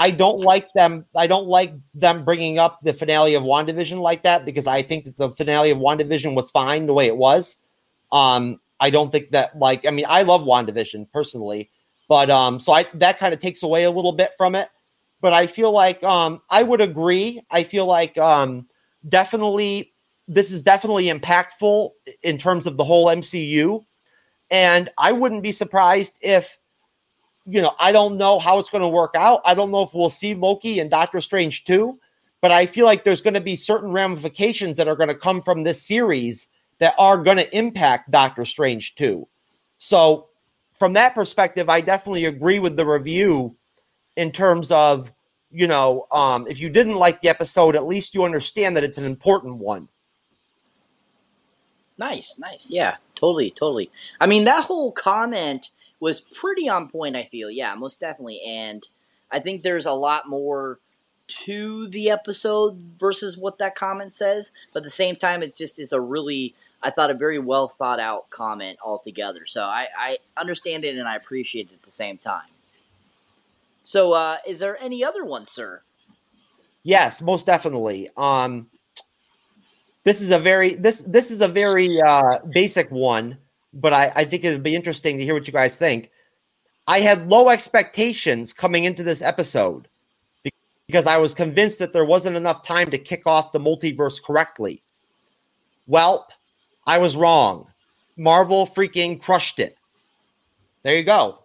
I 0.00 0.10
don't 0.10 0.40
like 0.40 0.72
them. 0.72 1.04
I 1.14 1.26
don't 1.26 1.46
like 1.46 1.74
them 1.94 2.24
bringing 2.24 2.58
up 2.58 2.80
the 2.80 2.94
finale 2.94 3.34
of 3.34 3.42
WandaVision 3.42 4.00
like 4.00 4.22
that 4.22 4.46
because 4.46 4.66
I 4.66 4.80
think 4.80 5.04
that 5.04 5.18
the 5.18 5.30
finale 5.30 5.70
of 5.70 5.76
WandaVision 5.76 6.34
was 6.34 6.50
fine 6.50 6.86
the 6.86 6.94
way 6.94 7.06
it 7.06 7.18
was. 7.18 7.58
Um, 8.10 8.60
I 8.80 8.88
don't 8.88 9.12
think 9.12 9.32
that 9.32 9.58
like 9.58 9.86
I 9.86 9.90
mean 9.90 10.06
I 10.08 10.22
love 10.22 10.40
WandaVision 10.40 11.12
personally, 11.12 11.70
but 12.08 12.30
um, 12.30 12.58
so 12.58 12.72
I 12.72 12.86
that 12.94 13.18
kind 13.18 13.34
of 13.34 13.40
takes 13.40 13.62
away 13.62 13.84
a 13.84 13.90
little 13.90 14.12
bit 14.12 14.30
from 14.38 14.54
it. 14.54 14.70
But 15.20 15.34
I 15.34 15.46
feel 15.46 15.70
like 15.70 16.02
um, 16.02 16.40
I 16.48 16.62
would 16.62 16.80
agree. 16.80 17.42
I 17.50 17.62
feel 17.62 17.84
like 17.84 18.16
um, 18.16 18.68
definitely 19.06 19.92
this 20.26 20.50
is 20.50 20.62
definitely 20.62 21.08
impactful 21.08 21.90
in 22.22 22.38
terms 22.38 22.66
of 22.66 22.78
the 22.78 22.84
whole 22.84 23.08
MCU, 23.08 23.84
and 24.50 24.88
I 24.96 25.12
wouldn't 25.12 25.42
be 25.42 25.52
surprised 25.52 26.18
if 26.22 26.58
you 27.46 27.62
know, 27.62 27.74
I 27.78 27.92
don't 27.92 28.16
know 28.16 28.38
how 28.38 28.58
it's 28.58 28.70
going 28.70 28.82
to 28.82 28.88
work 28.88 29.14
out. 29.16 29.40
I 29.44 29.54
don't 29.54 29.70
know 29.70 29.82
if 29.82 29.94
we'll 29.94 30.10
see 30.10 30.34
Loki 30.34 30.78
and 30.78 30.90
Doctor 30.90 31.20
Strange 31.20 31.64
too, 31.64 31.98
but 32.40 32.52
I 32.52 32.66
feel 32.66 32.86
like 32.86 33.04
there's 33.04 33.20
going 33.20 33.34
to 33.34 33.40
be 33.40 33.56
certain 33.56 33.92
ramifications 33.92 34.76
that 34.76 34.88
are 34.88 34.96
going 34.96 35.08
to 35.08 35.14
come 35.14 35.42
from 35.42 35.62
this 35.62 35.82
series 35.82 36.48
that 36.78 36.94
are 36.98 37.22
going 37.22 37.36
to 37.36 37.56
impact 37.56 38.10
Doctor 38.10 38.44
Strange 38.44 38.94
too. 38.94 39.28
So, 39.78 40.28
from 40.74 40.94
that 40.94 41.14
perspective, 41.14 41.68
I 41.68 41.82
definitely 41.82 42.24
agree 42.24 42.58
with 42.58 42.76
the 42.76 42.86
review 42.86 43.54
in 44.16 44.32
terms 44.32 44.70
of, 44.70 45.12
you 45.50 45.66
know, 45.66 46.06
um, 46.10 46.46
if 46.46 46.58
you 46.58 46.70
didn't 46.70 46.96
like 46.96 47.20
the 47.20 47.28
episode, 47.28 47.76
at 47.76 47.86
least 47.86 48.14
you 48.14 48.24
understand 48.24 48.76
that 48.76 48.84
it's 48.84 48.96
an 48.96 49.04
important 49.04 49.58
one. 49.58 49.88
Nice, 51.98 52.38
nice. 52.38 52.70
Yeah, 52.70 52.96
totally, 53.14 53.50
totally. 53.50 53.90
I 54.20 54.26
mean, 54.26 54.44
that 54.44 54.64
whole 54.64 54.90
comment 54.90 55.70
was 56.00 56.20
pretty 56.20 56.68
on 56.68 56.88
point, 56.88 57.16
I 57.16 57.24
feel. 57.24 57.50
Yeah, 57.50 57.74
most 57.74 58.00
definitely. 58.00 58.40
And 58.46 58.86
I 59.30 59.38
think 59.38 59.62
there's 59.62 59.86
a 59.86 59.92
lot 59.92 60.28
more 60.28 60.78
to 61.28 61.86
the 61.88 62.10
episode 62.10 62.94
versus 62.98 63.36
what 63.36 63.58
that 63.58 63.74
comment 63.74 64.14
says. 64.14 64.52
But 64.72 64.80
at 64.80 64.84
the 64.84 64.90
same 64.90 65.16
time, 65.16 65.42
it 65.42 65.54
just 65.54 65.78
is 65.78 65.92
a 65.92 66.00
really, 66.00 66.54
I 66.82 66.90
thought, 66.90 67.10
a 67.10 67.14
very 67.14 67.38
well 67.38 67.68
thought 67.68 68.00
out 68.00 68.30
comment 68.30 68.78
altogether. 68.84 69.46
So 69.46 69.62
I, 69.62 69.88
I 69.96 70.18
understand 70.36 70.84
it 70.84 70.96
and 70.96 71.06
I 71.06 71.14
appreciate 71.14 71.68
it 71.70 71.74
at 71.74 71.82
the 71.82 71.92
same 71.92 72.18
time. 72.18 72.48
So, 73.82 74.12
uh, 74.12 74.36
is 74.46 74.58
there 74.58 74.76
any 74.80 75.02
other 75.02 75.24
one, 75.24 75.46
sir? 75.46 75.82
Yes, 76.82 77.20
most 77.20 77.46
definitely. 77.46 78.08
Um, 78.16 78.68
this 80.04 80.20
is 80.20 80.30
a 80.30 80.38
very 80.38 80.74
this 80.74 81.00
this 81.02 81.30
is 81.30 81.40
a 81.40 81.48
very 81.48 82.00
uh, 82.00 82.38
basic 82.52 82.90
one, 82.90 83.38
but 83.72 83.92
I, 83.92 84.12
I 84.14 84.24
think 84.24 84.44
it'd 84.44 84.62
be 84.62 84.74
interesting 84.74 85.18
to 85.18 85.24
hear 85.24 85.34
what 85.34 85.46
you 85.46 85.52
guys 85.52 85.76
think. 85.76 86.10
I 86.86 87.00
had 87.00 87.28
low 87.28 87.48
expectations 87.48 88.52
coming 88.52 88.84
into 88.84 89.02
this 89.02 89.22
episode 89.22 89.88
because 90.86 91.06
I 91.06 91.18
was 91.18 91.34
convinced 91.34 91.78
that 91.78 91.92
there 91.92 92.04
wasn't 92.04 92.36
enough 92.36 92.66
time 92.66 92.90
to 92.90 92.98
kick 92.98 93.26
off 93.26 93.52
the 93.52 93.60
multiverse 93.60 94.20
correctly. 94.22 94.82
Well, 95.86 96.26
I 96.86 96.98
was 96.98 97.16
wrong. 97.16 97.68
Marvel 98.16 98.66
freaking 98.66 99.22
crushed 99.22 99.60
it. 99.60 99.76
There 100.82 100.96
you 100.96 101.04
go. 101.04 101.38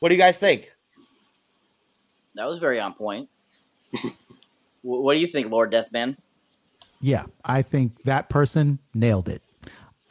What 0.00 0.10
do 0.10 0.14
you 0.14 0.20
guys 0.20 0.38
think? 0.38 0.72
That 2.34 2.46
was 2.46 2.58
very 2.58 2.80
on 2.80 2.94
point. 2.94 3.28
what 4.82 5.14
do 5.14 5.20
you 5.20 5.26
think, 5.26 5.50
Lord 5.50 5.72
Deathman? 5.72 6.16
Yeah, 7.00 7.24
I 7.44 7.62
think 7.62 8.02
that 8.04 8.28
person 8.28 8.78
nailed 8.94 9.28
it, 9.28 9.42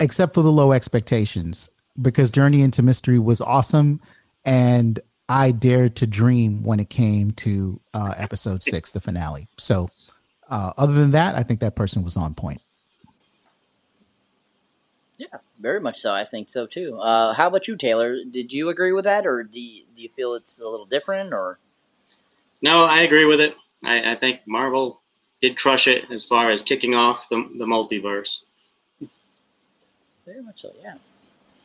except 0.01 0.33
for 0.33 0.41
the 0.41 0.51
low 0.51 0.73
expectations, 0.73 1.69
because 2.01 2.31
Journey 2.31 2.61
into 2.61 2.81
Mystery 2.81 3.19
was 3.19 3.39
awesome, 3.39 4.01
and 4.43 4.99
I 5.29 5.51
dared 5.51 5.95
to 5.97 6.07
dream 6.07 6.63
when 6.63 6.81
it 6.81 6.89
came 6.89 7.31
to 7.31 7.79
uh, 7.93 8.13
episode 8.17 8.63
six, 8.63 8.91
the 8.91 8.99
finale. 8.99 9.47
So, 9.57 9.89
uh, 10.49 10.73
other 10.77 10.93
than 10.93 11.11
that, 11.11 11.35
I 11.35 11.43
think 11.43 11.61
that 11.61 11.75
person 11.75 12.03
was 12.03 12.17
on 12.17 12.33
point. 12.33 12.61
Yeah, 15.17 15.27
very 15.59 15.79
much 15.79 16.01
so. 16.01 16.13
I 16.13 16.25
think 16.25 16.49
so 16.49 16.65
too. 16.65 16.97
Uh, 16.99 17.33
how 17.33 17.47
about 17.47 17.67
you, 17.67 17.77
Taylor? 17.77 18.17
Did 18.29 18.51
you 18.51 18.69
agree 18.69 18.91
with 18.91 19.05
that, 19.05 19.25
or 19.25 19.43
do 19.43 19.61
you, 19.61 19.83
do 19.95 20.01
you 20.01 20.09
feel 20.15 20.33
it's 20.33 20.59
a 20.59 20.67
little 20.67 20.87
different? 20.87 21.33
Or 21.33 21.59
no, 22.61 22.83
I 22.83 23.03
agree 23.03 23.25
with 23.25 23.39
it. 23.39 23.55
I, 23.83 24.13
I 24.13 24.15
think 24.15 24.41
Marvel 24.47 24.99
did 25.41 25.57
crush 25.57 25.87
it 25.87 26.05
as 26.11 26.23
far 26.23 26.51
as 26.51 26.61
kicking 26.61 26.95
off 26.95 27.27
the, 27.29 27.47
the 27.57 27.65
multiverse. 27.65 28.43
Very 30.31 30.43
much 30.43 30.61
so, 30.61 30.71
yeah. 30.81 30.93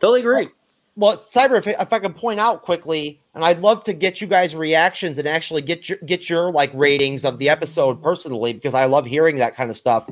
Totally 0.00 0.20
agree. 0.20 0.48
Well, 0.96 1.18
Cyber, 1.18 1.56
if, 1.56 1.68
if 1.68 1.92
I 1.92 2.00
can 2.00 2.12
point 2.12 2.40
out 2.40 2.62
quickly, 2.62 3.20
and 3.34 3.44
I'd 3.44 3.60
love 3.60 3.84
to 3.84 3.92
get 3.92 4.20
you 4.20 4.26
guys' 4.26 4.56
reactions 4.56 5.18
and 5.18 5.28
actually 5.28 5.62
get 5.62 5.88
your 5.88 5.98
get 6.04 6.28
your 6.28 6.50
like 6.50 6.72
ratings 6.74 7.24
of 7.24 7.38
the 7.38 7.48
episode 7.48 8.02
personally, 8.02 8.52
because 8.52 8.74
I 8.74 8.86
love 8.86 9.06
hearing 9.06 9.36
that 9.36 9.54
kind 9.54 9.70
of 9.70 9.76
stuff. 9.76 10.10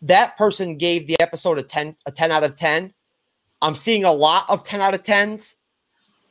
That 0.00 0.38
person 0.38 0.78
gave 0.78 1.06
the 1.06 1.20
episode 1.20 1.58
a 1.58 1.62
10, 1.62 1.94
a 2.06 2.12
10 2.12 2.30
out 2.30 2.44
of 2.44 2.56
10. 2.56 2.94
I'm 3.60 3.74
seeing 3.74 4.04
a 4.04 4.12
lot 4.12 4.46
of 4.48 4.62
10 4.62 4.80
out 4.80 4.94
of 4.94 5.02
10s 5.02 5.54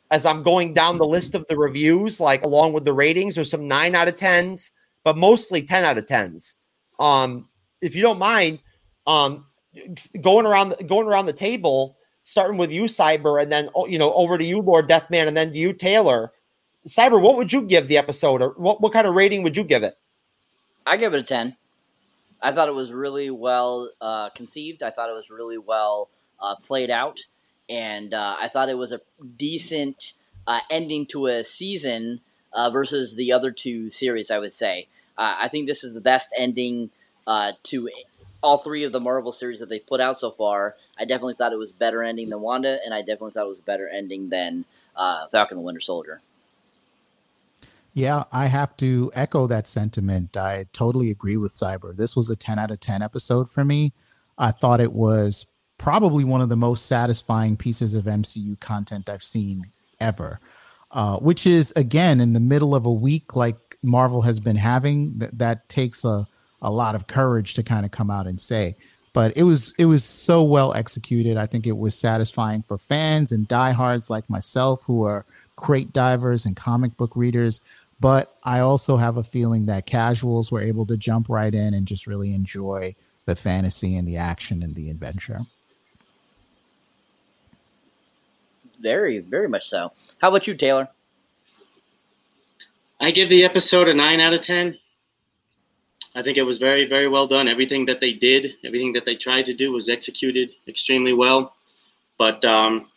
as 0.09 0.25
I'm 0.25 0.41
going 0.41 0.73
down 0.73 0.97
the 0.97 1.05
list 1.05 1.35
of 1.35 1.45
the 1.47 1.57
reviews, 1.57 2.19
like 2.19 2.43
along 2.43 2.73
with 2.73 2.85
the 2.85 2.93
ratings. 2.93 3.35
There's 3.35 3.51
some 3.51 3.67
9 3.67 3.93
out 3.93 4.07
of 4.07 4.15
10s, 4.15 4.71
but 5.03 5.15
mostly 5.15 5.61
10 5.61 5.83
out 5.83 5.99
of 5.99 6.07
10s. 6.07 6.55
Um, 6.99 7.49
if 7.81 7.95
you 7.95 8.01
don't 8.01 8.19
mind, 8.19 8.59
um, 9.05 9.45
going 10.19 10.45
around 10.45 10.75
going 10.87 11.07
around 11.07 11.25
the 11.25 11.33
table, 11.33 11.97
starting 12.23 12.57
with 12.57 12.71
you, 12.71 12.83
Cyber, 12.83 13.41
and 13.41 13.51
then 13.51 13.69
oh, 13.75 13.85
you 13.85 13.97
know 13.97 14.13
over 14.13 14.37
to 14.37 14.43
you, 14.43 14.61
Lord 14.61 14.89
Deathman, 14.89 15.27
and 15.27 15.37
then 15.37 15.51
to 15.51 15.57
you, 15.57 15.73
Taylor. 15.73 16.31
Cyber, 16.87 17.21
what 17.21 17.37
would 17.37 17.53
you 17.53 17.61
give 17.61 17.87
the 17.87 17.97
episode, 17.97 18.41
or 18.41 18.49
what 18.57 18.81
what 18.81 18.93
kind 18.93 19.07
of 19.07 19.15
rating 19.15 19.43
would 19.43 19.55
you 19.55 19.63
give 19.63 19.83
it? 19.83 19.97
I 20.85 20.97
give 20.97 21.13
it 21.13 21.19
a 21.19 21.23
ten. 21.23 21.57
I 22.41 22.51
thought 22.51 22.67
it 22.67 22.75
was 22.75 22.91
really 22.91 23.29
well 23.29 23.91
uh, 24.01 24.29
conceived. 24.29 24.81
I 24.81 24.89
thought 24.89 25.09
it 25.09 25.13
was 25.13 25.29
really 25.29 25.59
well 25.59 26.09
uh, 26.39 26.55
played 26.55 26.89
out, 26.89 27.19
and 27.69 28.13
uh, 28.13 28.35
I 28.39 28.47
thought 28.47 28.69
it 28.69 28.77
was 28.77 28.91
a 28.91 29.01
decent 29.37 30.13
uh, 30.47 30.61
ending 30.69 31.05
to 31.07 31.27
a 31.27 31.43
season 31.43 32.21
uh, 32.51 32.69
versus 32.71 33.15
the 33.15 33.31
other 33.31 33.51
two 33.51 33.89
series. 33.89 34.31
I 34.31 34.39
would 34.39 34.53
say. 34.53 34.87
Uh, 35.17 35.35
I 35.39 35.49
think 35.49 35.67
this 35.67 35.83
is 35.83 35.93
the 35.93 36.01
best 36.01 36.29
ending 36.35 36.89
to 37.63 37.89
all 38.41 38.59
three 38.59 38.83
of 38.83 38.91
the 38.91 38.99
Marvel 38.99 39.31
series 39.31 39.59
that 39.59 39.69
they 39.69 39.79
put 39.79 40.01
out 40.01 40.19
so 40.19 40.31
far. 40.31 40.75
I 40.97 41.05
definitely 41.05 41.35
thought 41.35 41.53
it 41.53 41.59
was 41.59 41.71
better 41.71 42.03
ending 42.03 42.29
than 42.29 42.41
Wanda, 42.41 42.79
and 42.83 42.93
I 42.93 42.99
definitely 42.99 43.31
thought 43.31 43.45
it 43.45 43.49
was 43.49 43.59
a 43.59 43.63
better 43.63 43.87
ending 43.87 44.29
than 44.29 44.65
uh, 44.95 45.27
Falcon 45.27 45.57
the 45.57 45.63
Winter 45.63 45.81
Soldier. 45.81 46.21
Yeah, 47.93 48.23
I 48.31 48.45
have 48.45 48.77
to 48.77 49.11
echo 49.13 49.47
that 49.47 49.67
sentiment. 49.67 50.37
I 50.37 50.65
totally 50.71 51.11
agree 51.11 51.37
with 51.37 51.53
Cyber. 51.53 51.95
This 51.95 52.15
was 52.15 52.29
a 52.29 52.35
10 52.35 52.57
out 52.57 52.71
of 52.71 52.79
10 52.79 53.01
episode 53.01 53.51
for 53.51 53.65
me. 53.65 53.93
I 54.37 54.51
thought 54.51 54.79
it 54.79 54.93
was 54.93 55.45
probably 55.77 56.23
one 56.23 56.41
of 56.41 56.49
the 56.49 56.55
most 56.55 56.85
satisfying 56.85 57.57
pieces 57.57 57.93
of 57.93 58.05
MCU 58.05 58.59
content 58.59 59.09
I've 59.09 59.23
seen 59.23 59.71
ever. 59.99 60.39
Uh, 60.91 61.17
which 61.19 61.47
is 61.47 61.71
again 61.77 62.19
in 62.19 62.33
the 62.33 62.39
middle 62.39 62.75
of 62.75 62.85
a 62.85 62.91
week 62.91 63.33
like 63.33 63.77
Marvel 63.81 64.23
has 64.23 64.41
been 64.41 64.57
having 64.57 65.19
that 65.19 65.37
that 65.37 65.69
takes 65.69 66.03
a 66.03 66.27
a 66.61 66.71
lot 66.71 66.95
of 66.95 67.07
courage 67.07 67.53
to 67.55 67.63
kind 67.63 67.85
of 67.85 67.91
come 67.91 68.09
out 68.09 68.27
and 68.27 68.39
say. 68.39 68.75
But 69.13 69.35
it 69.35 69.43
was 69.43 69.73
it 69.77 69.85
was 69.85 70.03
so 70.03 70.41
well 70.41 70.73
executed. 70.73 71.35
I 71.35 71.45
think 71.45 71.67
it 71.67 71.77
was 71.77 71.95
satisfying 71.95 72.61
for 72.61 72.77
fans 72.77 73.31
and 73.31 73.47
diehards 73.47 74.09
like 74.09 74.29
myself 74.29 74.83
who 74.83 75.03
are 75.03 75.25
crate 75.57 75.91
divers 75.91 76.45
and 76.45 76.55
comic 76.55 76.95
book 76.95 77.15
readers. 77.15 77.59
But 77.99 78.35
I 78.43 78.59
also 78.59 78.97
have 78.97 79.17
a 79.17 79.23
feeling 79.23 79.65
that 79.67 79.85
casuals 79.85 80.51
were 80.51 80.61
able 80.61 80.85
to 80.87 80.97
jump 80.97 81.29
right 81.29 81.53
in 81.53 81.73
and 81.73 81.85
just 81.85 82.07
really 82.07 82.33
enjoy 82.33 82.95
the 83.25 83.35
fantasy 83.35 83.95
and 83.95 84.07
the 84.07 84.17
action 84.17 84.63
and 84.63 84.75
the 84.75 84.89
adventure. 84.89 85.41
Very, 88.81 89.19
very 89.19 89.47
much 89.47 89.69
so. 89.69 89.91
How 90.19 90.29
about 90.29 90.47
you, 90.47 90.55
Taylor? 90.55 90.87
I 92.99 93.11
give 93.11 93.29
the 93.29 93.43
episode 93.43 93.87
a 93.87 93.93
nine 93.93 94.19
out 94.19 94.33
of 94.33 94.41
ten. 94.41 94.77
I 96.15 96.21
think 96.21 96.37
it 96.37 96.43
was 96.43 96.57
very, 96.57 96.87
very 96.87 97.07
well 97.07 97.27
done. 97.27 97.47
Everything 97.47 97.85
that 97.85 98.01
they 98.01 98.13
did, 98.13 98.55
everything 98.65 98.93
that 98.93 99.05
they 99.05 99.15
tried 99.15 99.45
to 99.45 99.53
do, 99.53 99.71
was 99.71 99.87
executed 99.89 100.51
extremely 100.67 101.13
well. 101.13 101.55
But 102.17 102.43
um, 102.43 102.89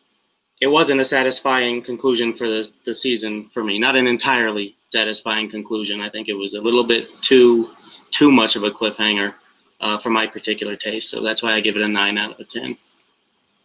it 0.61 0.67
wasn't 0.67 1.01
a 1.01 1.05
satisfying 1.05 1.83
conclusion 1.83 2.35
for 2.35 2.49
the 2.49 2.69
the 2.85 2.95
season 2.95 3.51
for 3.55 3.63
me. 3.63 3.79
Not 3.79 3.97
an 3.97 4.07
entirely 4.07 4.77
satisfying 4.93 5.51
conclusion. 5.51 6.01
I 6.01 6.11
think 6.11 6.29
it 6.29 6.35
was 6.35 6.55
a 6.55 6.61
little 6.61 6.87
bit 6.87 7.09
too 7.23 7.71
too 8.11 8.31
much 8.31 8.57
of 8.57 8.65
a 8.65 8.71
cliffhanger 8.71 9.35
uh, 9.81 9.99
for 9.99 10.11
my 10.11 10.27
particular 10.27 10.77
taste. 10.77 11.11
So 11.11 11.23
that's 11.23 11.43
why 11.43 11.53
I 11.53 11.61
give 11.61 11.77
it 11.77 11.83
a 11.83 11.89
nine 11.89 12.19
out 12.19 12.41
of 12.41 12.49
ten. 12.49 12.77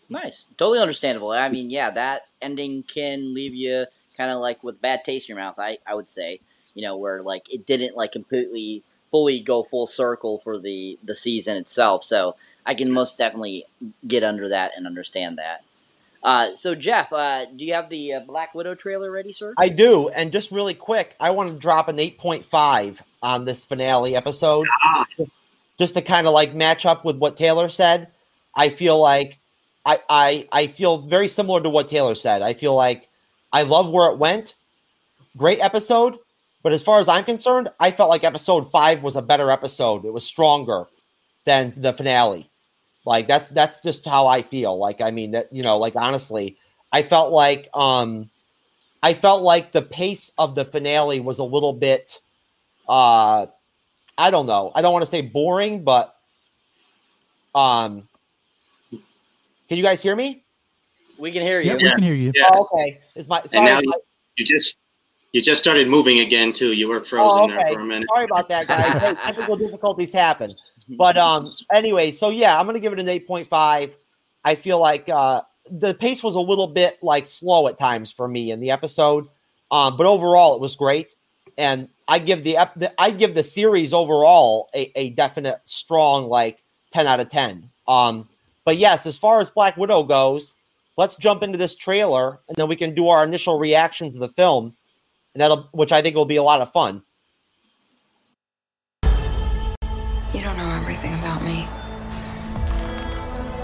Nice, 0.10 0.46
totally 0.58 0.80
understandable. 0.80 1.32
I 1.32 1.50
mean, 1.50 1.70
yeah, 1.70 1.92
that 1.92 2.24
ending 2.42 2.84
can 2.84 3.34
leave 3.34 3.54
you 3.54 3.86
kind 4.18 4.32
of 4.32 4.40
like 4.40 4.64
with 4.64 4.82
bad 4.82 5.04
taste 5.04 5.30
in 5.30 5.36
your 5.36 5.44
mouth. 5.44 5.56
I 5.58 5.78
I 5.88 5.96
would 5.96 6.10
say, 6.10 6.40
you 6.74 6.84
know, 6.84 6.98
where 6.98 7.22
like 7.22 7.52
it 7.54 7.66
didn't 7.66 7.96
like 7.96 8.12
completely 8.12 8.84
fully 9.12 9.40
go 9.40 9.64
full 9.64 9.88
circle 9.88 10.40
for 10.44 10.58
the 10.60 10.98
the 11.04 11.16
season 11.16 11.58
itself. 11.58 12.04
So 12.04 12.36
I 12.66 12.74
can 12.74 12.92
most 12.92 13.18
definitely 13.18 13.66
get 14.08 14.24
under 14.24 14.50
that 14.50 14.72
and 14.76 14.86
understand 14.86 15.38
that. 15.38 15.64
Uh, 16.22 16.54
so 16.56 16.76
Jeff, 16.76 17.14
uh, 17.14 17.46
do 17.46 17.64
you 17.64 17.74
have 17.74 17.90
the 17.90 18.14
uh, 18.14 18.20
Black 18.20 18.54
Widow 18.54 18.76
trailer 18.76 19.10
ready, 19.10 19.32
sir? 19.32 19.54
I 19.58 19.70
do, 19.70 20.10
and 20.10 20.32
just 20.32 20.52
really 20.52 20.74
quick, 20.74 21.16
I 21.20 21.30
want 21.30 21.52
to 21.52 21.58
drop 21.58 21.88
an 21.88 22.00
eight 22.00 22.18
point 22.18 22.46
five 22.46 23.02
on 23.22 23.46
this 23.46 23.64
finale 23.64 24.16
episode, 24.16 24.68
ah. 24.84 25.06
just, 25.18 25.32
just 25.78 25.94
to 25.96 26.02
kind 26.02 26.28
of 26.28 26.34
like 26.34 26.54
match 26.54 26.86
up 26.86 27.06
with 27.06 27.18
what 27.18 27.38
Taylor 27.38 27.70
said. 27.70 28.10
I 28.54 28.70
feel 28.70 29.00
like 29.00 29.40
I 29.86 30.00
I 30.10 30.48
I 30.52 30.68
feel 30.68 30.98
very 30.98 31.30
similar 31.30 31.62
to 31.62 31.70
what 31.70 31.88
Taylor 31.88 32.16
said. 32.16 32.42
I 32.42 32.54
feel 32.54 32.76
like 32.76 33.08
I 33.54 33.64
love 33.64 33.90
where 33.90 34.12
it 34.12 34.18
went. 34.18 34.56
Great 35.38 35.60
episode. 35.60 36.20
But 36.62 36.74
as 36.74 36.84
far 36.84 37.00
as 37.00 37.08
I'm 37.08 37.24
concerned, 37.24 37.70
I 37.80 37.92
felt 37.92 38.10
like 38.10 38.24
episode 38.24 38.70
five 38.70 39.02
was 39.02 39.16
a 39.16 39.22
better 39.22 39.50
episode. 39.50 40.06
It 40.06 40.12
was 40.12 40.26
stronger 40.26 40.86
than 41.46 41.74
the 41.76 41.94
finale. 41.94 42.50
Like 43.06 43.28
that's 43.28 43.50
that's 43.50 43.82
just 43.82 44.06
how 44.06 44.28
I 44.28 44.42
feel. 44.42 44.78
Like 44.78 45.02
I 45.02 45.12
mean 45.12 45.32
that 45.32 45.52
you 45.54 45.64
know, 45.64 45.78
like 45.78 45.96
honestly, 45.96 46.58
I 46.92 47.02
felt 47.02 47.32
like 47.32 47.70
um 47.74 48.30
I 49.02 49.14
felt 49.14 49.42
like 49.42 49.72
the 49.72 49.82
pace 49.82 50.32
of 50.38 50.56
the 50.56 50.66
finale 50.66 51.20
was 51.20 51.40
a 51.40 51.44
little 51.44 51.74
bit 51.74 52.20
uh 52.88 53.48
I 54.18 54.32
don't 54.32 54.46
know. 54.46 54.72
I 54.76 54.82
don't 54.82 54.92
want 54.92 55.04
to 55.04 55.10
say 55.10 55.22
boring, 55.22 55.84
but 55.84 56.14
um 57.56 58.10
can 58.92 59.78
you 59.78 59.84
guys 59.84 60.02
hear 60.02 60.16
me? 60.16 60.44
We 61.18 61.32
can 61.32 61.42
hear 61.42 61.62
you. 61.62 61.72
Yep, 61.72 61.82
we 61.82 61.90
can 61.90 62.04
hear 62.04 62.14
you. 62.14 62.32
Yeah. 62.36 62.50
Oh, 62.54 62.68
okay. 62.74 63.00
Is 63.16 63.28
my 63.28 63.42
sorry, 63.44 63.70
and 63.70 63.86
now 63.86 63.92
my, 63.92 63.98
you 64.36 64.46
just 64.46 64.76
you 65.32 65.42
just 65.42 65.62
started 65.62 65.88
moving 65.88 66.20
again 66.20 66.52
too. 66.54 66.74
You 66.74 66.88
were 66.88 67.04
frozen 67.04 67.40
oh, 67.40 67.44
okay. 67.46 67.56
there 67.58 67.74
for 67.74 67.80
a 67.82 67.86
minute. 67.86 68.08
Sorry 68.14 68.26
about 68.26 68.50
that, 68.50 68.68
guys. 68.68 69.16
Technical 69.26 69.58
difficulties 69.58 70.12
happen. 70.12 70.54
But 70.98 71.18
um, 71.18 71.46
anyway, 71.72 72.12
so 72.12 72.30
yeah, 72.30 72.60
I'm 72.60 72.66
gonna 72.66 72.80
give 72.80 72.94
it 72.94 73.00
an 73.00 73.06
8.5. 73.06 73.94
I 74.44 74.56
feel 74.56 74.80
like 74.80 75.08
uh, 75.10 75.42
the 75.70 75.94
pace 75.94 76.24
was 76.24 76.36
a 76.36 76.40
little 76.40 76.68
bit 76.68 76.98
like 77.04 77.28
slow 77.28 77.68
at 77.68 77.78
times 77.78 78.12
for 78.12 78.28
me 78.28 78.52
in 78.52 78.60
the 78.60 78.72
episode, 78.72 79.28
um, 79.70 79.98
but 79.98 80.08
overall 80.08 80.56
it 80.56 80.62
was 80.62 80.76
great. 80.76 81.16
And 81.58 81.90
I 82.08 82.20
give 82.20 82.44
the, 82.44 82.58
the 82.76 82.92
I 83.00 83.12
give 83.12 83.36
the 83.36 83.44
series 83.44 83.94
overall 83.94 84.70
a, 84.74 84.92
a 84.98 85.10
definite 85.12 85.60
strong 85.66 86.28
like 86.28 86.64
10 86.92 87.06
out 87.06 87.20
of 87.20 87.30
10. 87.30 87.70
Um, 87.88 88.28
but 88.66 88.78
yes, 88.78 89.06
as 89.06 89.18
far 89.18 89.40
as 89.40 89.52
Black 89.52 89.78
Widow 89.78 90.04
goes, 90.04 90.56
let's 90.98 91.16
jump 91.18 91.44
into 91.44 91.58
this 91.58 91.76
trailer 91.76 92.40
and 92.48 92.56
then 92.56 92.68
we 92.68 92.76
can 92.76 92.96
do 92.96 93.10
our 93.10 93.24
initial 93.24 93.60
reactions 93.60 94.16
of 94.16 94.22
the 94.22 94.30
film 94.30 94.76
and 95.34 95.42
that'll 95.42 95.70
which 95.72 95.92
i 95.92 96.02
think 96.02 96.16
will 96.16 96.26
be 96.26 96.38
a 96.38 96.44
lot 96.44 96.62
of 96.62 96.72
fun. 96.72 97.04
You 100.34 100.42
don't 100.42 100.58
know 100.58 100.70
everything 100.76 101.14
about 101.16 101.42
me. 101.44 101.68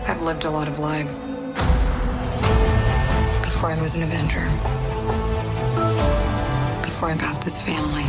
I've 0.07 0.21
lived 0.23 0.45
a 0.45 0.49
lot 0.49 0.67
of 0.67 0.79
lives. 0.79 1.27
Before 3.43 3.69
i 3.69 3.77
was 3.79 3.95
an 3.95 4.03
avenger. 4.03 4.43
Before 6.81 7.09
i 7.11 7.15
got 7.17 7.41
this 7.41 7.61
family. 7.61 8.03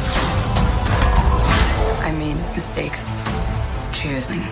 I 2.02 2.12
mean, 2.18 2.36
mistakes. 2.54 3.24
Choosing 3.92 4.42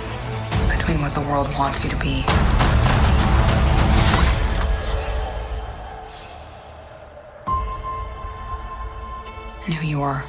between 0.69 1.01
what 1.01 1.15
the 1.15 1.23
world 1.23 1.49
wants 1.59 1.83
you 1.83 1.91
to 1.91 1.97
be. 1.97 2.25
And 9.67 9.73
who 9.73 9.87
you 9.87 10.03
are. 10.03 10.23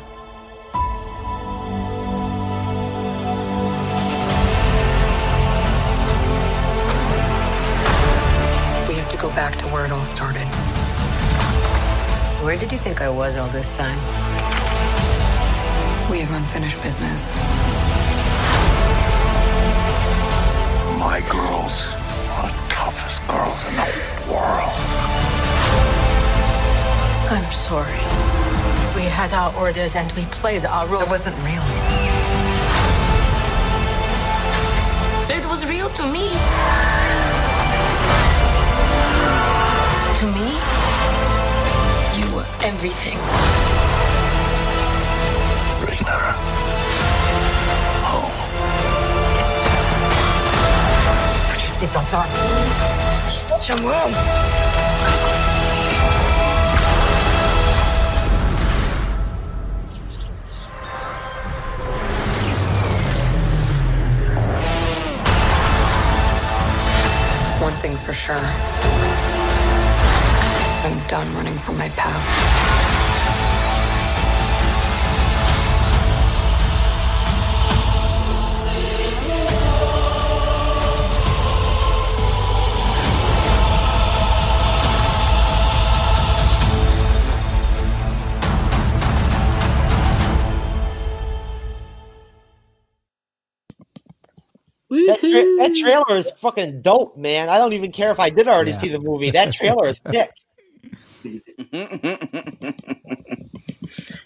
We 8.87 8.95
have 8.95 9.09
to 9.09 9.17
go 9.17 9.29
back 9.31 9.57
to 9.57 9.65
where 9.67 9.83
it 9.83 9.91
all 9.91 10.05
started. 10.05 10.47
Where 12.45 12.55
did 12.57 12.71
you 12.71 12.77
think 12.77 13.01
I 13.01 13.09
was 13.09 13.35
all 13.35 13.49
this 13.49 13.75
time? 13.75 13.97
We 16.09 16.21
have 16.21 16.31
unfinished 16.31 16.81
business. 16.81 17.35
My 20.97 21.19
girls 21.29 21.93
are 22.37 22.47
the 22.47 22.69
toughest 22.69 23.27
girls 23.27 23.67
in 23.67 23.75
the 23.75 24.31
world. 24.31 24.71
I'm 27.29 27.51
sorry. 27.51 28.34
We 28.95 29.01
had 29.01 29.33
our 29.33 29.53
orders 29.57 29.97
and 29.97 30.09
we 30.13 30.23
played 30.25 30.65
our 30.65 30.87
roles. 30.87 31.03
It 31.03 31.09
wasn't 31.09 31.35
real. 31.43 31.61
It 35.29 35.45
was 35.47 35.65
real 35.65 35.89
to 35.89 36.03
me. 36.03 36.29
To 40.19 40.25
me, 40.31 40.47
you 42.15 42.25
were 42.33 42.47
everything. 42.63 43.19
Bring 45.83 46.03
her 46.05 46.31
home. 48.07 48.31
Put 51.51 51.59
your 51.59 51.73
seatbelts 51.75 52.13
on. 52.17 52.27
She's 53.29 53.41
such 53.41 53.69
a 53.71 53.75
mom. 53.81 54.94
Thing's 67.85 68.01
for 68.01 68.13
sure. 68.13 68.35
I'm 70.85 71.07
done 71.07 71.31
running 71.35 71.55
from 71.59 71.77
my 71.77 71.89
past. 71.89 72.94
Tra- 95.41 95.67
that 95.67 95.75
trailer 95.75 96.15
is 96.15 96.31
fucking 96.37 96.81
dope, 96.81 97.17
man. 97.17 97.49
I 97.49 97.57
don't 97.57 97.73
even 97.73 97.91
care 97.91 98.11
if 98.11 98.19
I 98.19 98.29
did 98.29 98.47
already 98.47 98.71
Yeah. 98.71 98.77
see 98.77 98.89
the 98.89 98.99
movie. 98.99 99.31
That 99.31 99.53
trailer 99.53 99.87
is 99.87 100.01
sick. 100.09 100.31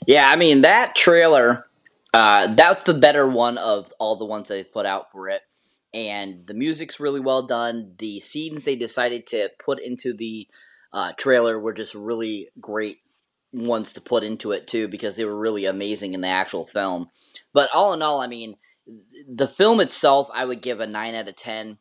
yeah, 0.07 0.29
I 0.29 0.35
mean 0.35 0.61
that 0.61 0.95
trailer. 0.95 1.65
Uh, 2.13 2.53
that's 2.55 2.83
the 2.85 2.93
better 2.93 3.27
one 3.27 3.57
of 3.57 3.93
all 3.99 4.15
the 4.15 4.25
ones 4.25 4.47
they've 4.47 4.71
put 4.71 4.85
out 4.85 5.11
for 5.11 5.29
it, 5.29 5.41
and 5.93 6.45
the 6.47 6.53
music's 6.55 6.99
really 6.99 7.19
well 7.19 7.43
done. 7.43 7.93
The 7.99 8.19
scenes 8.19 8.63
they 8.63 8.75
decided 8.75 9.27
to 9.27 9.49
put 9.63 9.79
into 9.79 10.13
the 10.13 10.47
uh, 10.91 11.13
trailer 11.17 11.59
were 11.59 11.73
just 11.73 11.93
really 11.93 12.49
great 12.59 12.97
ones 13.53 13.93
to 13.93 14.01
put 14.01 14.23
into 14.23 14.51
it 14.51 14.67
too, 14.67 14.87
because 14.87 15.15
they 15.15 15.25
were 15.25 15.37
really 15.37 15.65
amazing 15.65 16.13
in 16.13 16.21
the 16.21 16.27
actual 16.27 16.65
film. 16.65 17.09
But 17.53 17.69
all 17.73 17.93
in 17.93 18.01
all, 18.01 18.21
I 18.21 18.27
mean, 18.27 18.55
the 19.27 19.47
film 19.47 19.79
itself, 19.79 20.29
I 20.33 20.45
would 20.45 20.61
give 20.61 20.79
a 20.79 20.87
nine 20.87 21.15
out 21.15 21.27
of 21.27 21.35
ten 21.35 21.77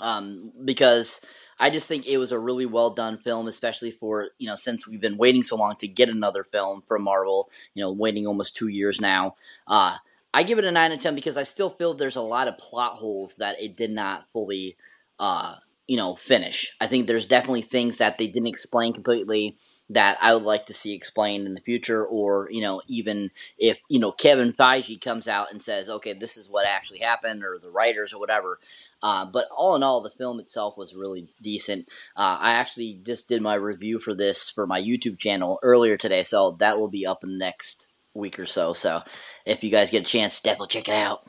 um, 0.00 0.52
because 0.64 1.20
I 1.58 1.70
just 1.70 1.86
think 1.86 2.06
it 2.06 2.18
was 2.18 2.32
a 2.32 2.38
really 2.38 2.66
well 2.66 2.90
done 2.90 3.18
film, 3.18 3.46
especially 3.48 3.90
for 3.90 4.30
you 4.38 4.48
know 4.48 4.56
since 4.56 4.86
we've 4.86 5.00
been 5.00 5.16
waiting 5.16 5.42
so 5.42 5.56
long 5.56 5.74
to 5.76 5.88
get 5.88 6.08
another 6.08 6.44
film 6.44 6.82
from 6.86 7.02
Marvel. 7.02 7.50
You 7.74 7.82
know, 7.82 7.92
waiting 7.92 8.26
almost 8.26 8.56
two 8.56 8.68
years 8.68 9.00
now. 9.00 9.36
Uh, 9.66 9.96
I 10.32 10.42
give 10.42 10.58
it 10.58 10.64
a 10.64 10.72
nine 10.72 10.90
out 10.90 10.96
of 10.96 11.02
ten 11.02 11.14
because 11.14 11.36
I 11.36 11.44
still 11.44 11.70
feel 11.70 11.94
there's 11.94 12.16
a 12.16 12.22
lot 12.22 12.48
of 12.48 12.58
plot 12.58 12.94
holes 12.96 13.36
that 13.36 13.60
it 13.60 13.76
did 13.76 13.90
not 13.90 14.26
fully, 14.32 14.76
uh, 15.18 15.56
you 15.86 15.96
know, 15.96 16.16
finish. 16.16 16.74
I 16.80 16.86
think 16.86 17.06
there's 17.06 17.26
definitely 17.26 17.62
things 17.62 17.98
that 17.98 18.18
they 18.18 18.26
didn't 18.26 18.48
explain 18.48 18.92
completely 18.92 19.56
that 19.90 20.16
I 20.20 20.32
would 20.32 20.44
like 20.44 20.66
to 20.66 20.74
see 20.74 20.94
explained 20.94 21.46
in 21.46 21.54
the 21.54 21.60
future, 21.60 22.04
or 22.04 22.48
you 22.50 22.62
know, 22.62 22.80
even 22.88 23.30
if 23.58 23.78
you 23.88 23.98
know 23.98 24.12
Kevin 24.12 24.52
Feige 24.52 25.00
comes 25.00 25.28
out 25.28 25.52
and 25.52 25.62
says, 25.62 25.88
"Okay, 25.88 26.14
this 26.14 26.36
is 26.36 26.48
what 26.48 26.66
actually 26.66 27.00
happened," 27.00 27.44
or 27.44 27.58
the 27.58 27.70
writers 27.70 28.12
or 28.12 28.18
whatever. 28.18 28.58
Uh, 29.02 29.26
but 29.26 29.46
all 29.50 29.74
in 29.74 29.82
all, 29.82 30.00
the 30.00 30.10
film 30.10 30.40
itself 30.40 30.78
was 30.78 30.94
really 30.94 31.28
decent. 31.42 31.86
Uh, 32.16 32.38
I 32.40 32.52
actually 32.52 33.00
just 33.04 33.28
did 33.28 33.42
my 33.42 33.54
review 33.54 33.98
for 33.98 34.14
this 34.14 34.48
for 34.48 34.66
my 34.66 34.80
YouTube 34.80 35.18
channel 35.18 35.58
earlier 35.62 35.96
today, 35.98 36.24
so 36.24 36.52
that 36.52 36.80
will 36.80 36.88
be 36.88 37.06
up 37.06 37.22
in 37.22 37.30
the 37.30 37.38
next 37.38 37.86
week 38.14 38.38
or 38.38 38.46
so. 38.46 38.72
So 38.72 39.02
if 39.44 39.62
you 39.62 39.70
guys 39.70 39.90
get 39.90 40.02
a 40.02 40.06
chance, 40.06 40.40
definitely 40.40 40.68
check 40.68 40.88
it 40.88 40.94
out. 40.94 41.28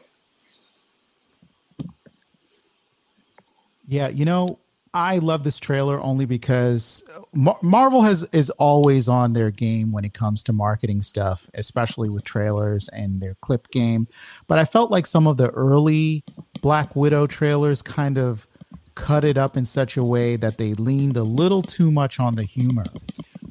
Yeah, 3.88 4.08
you 4.08 4.26
know, 4.26 4.60
I 4.96 5.18
love 5.18 5.44
this 5.44 5.60
trailer 5.60 6.00
only 6.00 6.26
because 6.26 7.04
Mar- 7.34 7.60
Marvel 7.62 8.04
has 8.04 8.24
is 8.32 8.50
always 8.52 9.10
on 9.10 9.34
their 9.34 9.52
game 9.52 9.92
when 9.92 10.06
it 10.06 10.14
comes 10.14 10.42
to 10.44 10.54
marketing 10.54 11.02
stuff, 11.02 11.50
especially 11.54 12.10
with 12.10 12.24
trailers 12.24 12.88
and 12.88 13.20
their 13.20 13.36
clip 13.42 13.70
game. 13.72 14.08
But 14.48 14.58
I 14.58 14.64
felt 14.64 14.92
like 14.92 15.06
some 15.06 15.28
of 15.28 15.36
the 15.36 15.50
early 15.50 16.24
Black 16.62 16.96
Widow 16.96 17.28
trailers 17.28 17.82
kind 17.82 18.18
of 18.18 18.48
cut 18.96 19.26
it 19.26 19.38
up 19.38 19.58
in 19.58 19.66
such 19.66 19.98
a 19.98 20.04
way 20.04 20.38
that 20.38 20.58
they 20.58 20.74
leaned 20.76 21.18
a 21.18 21.24
little 21.24 21.62
too 21.62 21.92
much 21.92 22.18
on 22.18 22.36
the 22.36 22.44
humor. 22.44 22.86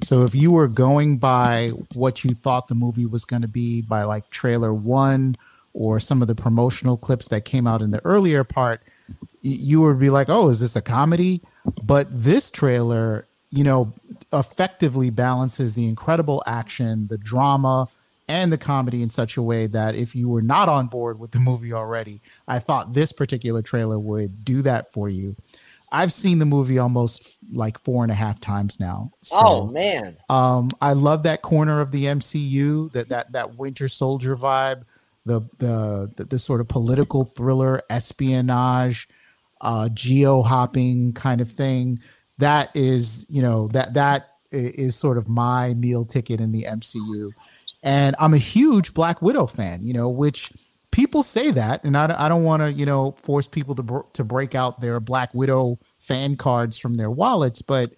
So 0.03 0.25
if 0.25 0.35
you 0.35 0.51
were 0.51 0.67
going 0.69 1.19
by 1.19 1.73
what 1.93 2.25
you 2.25 2.31
thought 2.31 2.69
the 2.69 2.75
movie 2.75 3.05
was 3.05 3.27
going 3.27 3.43
to 3.43 3.49
be 3.49 3.83
by 3.83 4.05
like 4.05 4.31
trailer 4.31 4.73
1 4.73 5.37
or 5.75 6.01
some 6.01 6.23
of 6.23 6.29
the 6.29 6.35
promotional 6.35 6.97
clips 6.97 7.29
that 7.29 7.45
came 7.45 7.67
out 7.67 7.83
in 7.83 7.91
the 7.91 8.03
earlier 8.07 8.45
part, 8.45 8.83
you 9.45 9.83
would 9.83 9.99
be 9.99 10.11
like, 10.11 10.29
"Oh, 10.29 10.49
is 10.49 10.61
this 10.61 10.75
a 10.75 10.83
comedy?" 10.83 11.43
But 11.83 12.09
this 12.11 12.51
trailer, 12.51 13.27
you 13.51 13.63
know, 13.63 13.93
effectively 14.33 15.11
balances 15.11 15.75
the 15.75 15.87
incredible 15.87 16.43
action, 16.47 17.07
the 17.09 17.19
drama, 17.19 17.89
and 18.27 18.53
the 18.53 18.59
comedy 18.59 19.03
in 19.03 19.11
such 19.11 19.37
a 19.37 19.43
way 19.43 19.67
that 19.67 19.95
if 19.95 20.17
you 20.17 20.29
were 20.29 20.43
not 20.43 20.69
on 20.69 20.87
board 20.87 21.19
with 21.19 21.31
the 21.31 21.41
movie 21.41 21.73
already, 21.73 22.21
I 22.49 22.59
thought 22.59 22.95
this 22.95 23.13
particular 23.13 23.63
trailer 23.63 23.99
would 23.99 24.45
do 24.45 24.63
that 24.63 24.93
for 24.93 25.09
you. 25.09 25.37
I've 25.93 26.13
seen 26.13 26.41
the 26.41 26.47
movie 26.47 26.79
almost 26.79 27.39
like 27.53 27.79
four 27.79 28.03
and 28.03 28.11
a 28.11 28.17
half 28.17 28.41
times 28.41 28.81
now. 28.81 29.13
So, 29.23 29.37
oh 29.39 29.67
man, 29.67 30.17
um, 30.29 30.71
I 30.81 30.93
love 30.95 31.23
that 31.23 31.43
corner 31.43 31.81
of 31.81 31.93
the 31.93 32.07
MCU, 32.07 32.91
that 32.93 33.11
that 33.11 33.31
that 33.33 33.57
Winter 33.57 33.89
Soldier 33.89 34.37
vibe, 34.37 34.83
the 35.25 35.43
the 35.59 36.11
the, 36.17 36.25
the 36.25 36.39
sort 36.39 36.61
of 36.61 36.67
political 36.67 37.25
thriller, 37.25 37.81
espionage, 37.91 39.09
uh, 39.61 39.89
geo 39.91 40.43
hopping 40.43 41.13
kind 41.13 41.41
of 41.41 41.51
thing. 41.51 41.99
That 42.39 42.71
is, 42.75 43.27
you 43.29 43.43
know, 43.43 43.69
that 43.69 43.95
that 43.95 44.31
is 44.51 44.95
sort 44.97 45.19
of 45.19 45.29
my 45.29 45.75
meal 45.75 46.05
ticket 46.05 46.41
in 46.41 46.53
the 46.53 46.65
MCU, 46.65 47.31
and 47.83 48.15
I'm 48.19 48.35
a 48.35 48.39
huge 48.39 48.95
Black 48.95 49.23
Widow 49.23 49.47
fan. 49.47 49.85
You 49.85 49.93
know, 49.93 50.09
which 50.09 50.53
people 50.91 51.23
say 51.23 51.51
that, 51.53 51.83
and 51.85 51.97
I, 51.97 52.07
don't- 52.07 52.21
I 52.21 52.29
don't 52.29 52.45
want 52.45 52.63
to, 52.63 52.73
you 52.73 52.87
know, 52.87 53.17
force 53.23 53.47
people 53.47 53.75
to 53.77 53.83
br- 53.83 54.07
to 54.15 54.25
break 54.25 54.55
out 54.55 54.81
their 54.81 55.01
Black 55.01 55.33
Widow 55.35 55.79
fan 55.99 56.37
cards 56.37 56.77
from 56.79 56.95
their 56.95 57.11
wallets, 57.11 57.63
but 57.63 57.93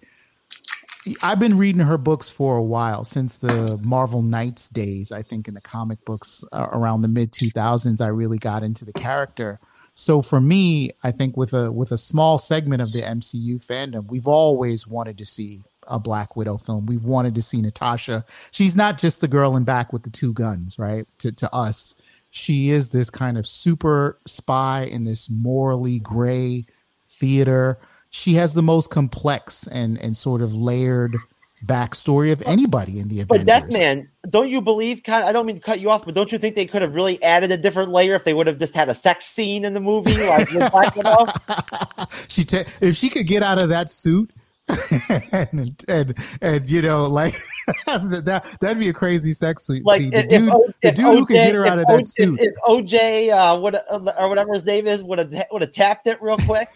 I've 1.23 1.39
been 1.39 1.57
reading 1.57 1.81
her 1.81 1.97
books 1.97 2.29
for 2.29 2.57
a 2.57 2.63
while 2.63 3.03
since 3.05 3.37
the 3.37 3.79
Marvel 3.81 4.21
Knights 4.21 4.67
days. 4.69 5.11
I 5.13 5.21
think 5.23 5.47
in 5.47 5.53
the 5.53 5.61
comic 5.61 6.03
books 6.05 6.43
uh, 6.51 6.67
around 6.71 7.01
the 7.01 7.07
mid 7.07 7.31
2000s, 7.31 8.01
I 8.01 8.07
really 8.07 8.37
got 8.37 8.61
into 8.63 8.83
the 8.83 8.91
character. 8.93 9.57
So 9.99 10.21
for 10.21 10.39
me, 10.39 10.91
I 11.01 11.09
think 11.09 11.35
with 11.35 11.53
a 11.53 11.71
with 11.71 11.91
a 11.91 11.97
small 11.97 12.37
segment 12.37 12.83
of 12.83 12.93
the 12.93 13.01
MCU 13.01 13.65
fandom, 13.65 14.05
we've 14.11 14.27
always 14.27 14.85
wanted 14.85 15.17
to 15.17 15.25
see 15.25 15.63
a 15.87 15.97
Black 15.97 16.35
Widow 16.35 16.57
film. 16.57 16.85
We've 16.85 17.03
wanted 17.03 17.33
to 17.33 17.41
see 17.41 17.63
Natasha. 17.63 18.23
She's 18.51 18.75
not 18.75 18.99
just 18.99 19.21
the 19.21 19.27
girl 19.27 19.57
in 19.57 19.63
back 19.63 19.91
with 19.91 20.03
the 20.03 20.11
two 20.11 20.33
guns, 20.33 20.77
right? 20.77 21.07
To 21.17 21.31
to 21.31 21.51
us, 21.51 21.95
she 22.29 22.69
is 22.69 22.89
this 22.89 23.09
kind 23.09 23.39
of 23.39 23.47
super 23.47 24.19
spy 24.27 24.83
in 24.83 25.05
this 25.05 25.31
morally 25.31 25.97
gray 25.97 26.67
theater. 27.09 27.79
She 28.11 28.35
has 28.35 28.53
the 28.53 28.61
most 28.61 28.91
complex 28.91 29.65
and 29.65 29.97
and 29.97 30.15
sort 30.15 30.43
of 30.43 30.53
layered 30.53 31.17
backstory 31.65 32.31
of 32.31 32.41
anybody 32.45 32.99
in 32.99 33.07
the 33.07 33.15
event, 33.19 33.29
But 33.29 33.41
Avengers. 33.41 33.73
Deathman, 33.73 34.07
don't 34.29 34.49
you 34.49 34.61
believe? 34.61 35.03
Kind 35.03 35.23
of, 35.23 35.29
I 35.29 35.33
don't 35.33 35.45
mean 35.45 35.55
to 35.57 35.61
cut 35.61 35.79
you 35.79 35.89
off, 35.89 36.05
but 36.05 36.13
don't 36.15 36.31
you 36.31 36.37
think 36.37 36.55
they 36.55 36.65
could 36.65 36.81
have 36.81 36.93
really 36.93 37.21
added 37.23 37.51
a 37.51 37.57
different 37.57 37.91
layer 37.91 38.15
if 38.15 38.23
they 38.23 38.33
would 38.33 38.47
have 38.47 38.59
just 38.59 38.75
had 38.75 38.89
a 38.89 38.93
sex 38.93 39.25
scene 39.25 39.65
in 39.65 39.73
the 39.73 39.79
movie, 39.79 40.15
like 40.27 40.51
with 40.51 40.71
Black 40.71 40.95
Widow? 40.95 41.25
she 42.27 42.43
ta- 42.43 42.63
if 42.81 42.95
she 42.95 43.09
could 43.09 43.25
get 43.27 43.41
out 43.43 43.61
of 43.61 43.69
that 43.69 43.89
suit 43.89 44.31
and 45.31 45.81
and 45.87 46.13
and 46.41 46.69
you 46.69 46.81
know 46.81 47.05
like 47.07 47.33
that 47.85 48.57
that'd 48.59 48.77
be 48.77 48.89
a 48.89 48.93
crazy 48.93 49.31
sex 49.31 49.65
suite 49.65 49.85
Like 49.85 50.01
scene. 50.01 50.11
if, 50.13 50.27
The 50.27 50.27
dude, 50.27 50.49
if, 50.49 50.53
the 50.81 50.87
if 50.89 50.95
dude 50.95 51.05
who 51.05 51.25
could 51.25 51.37
OJ 51.37 51.45
get 51.45 51.55
her 51.55 51.65
out 51.65 51.79
of 51.79 51.83
if 51.83 51.87
that 51.87 51.99
O- 51.99 52.03
suit. 52.03 52.39
If, 52.41 52.47
if 52.49 52.55
OJ 52.67 53.29
uh, 53.31 53.59
would 53.61 53.77
or 54.19 54.27
whatever 54.27 54.53
his 54.53 54.65
name 54.65 54.85
is 54.87 55.03
would 55.05 55.19
have 55.19 55.33
would 55.53 55.61
have 55.61 55.71
tapped 55.71 56.05
it 56.07 56.21
real 56.21 56.37
quick. 56.37 56.67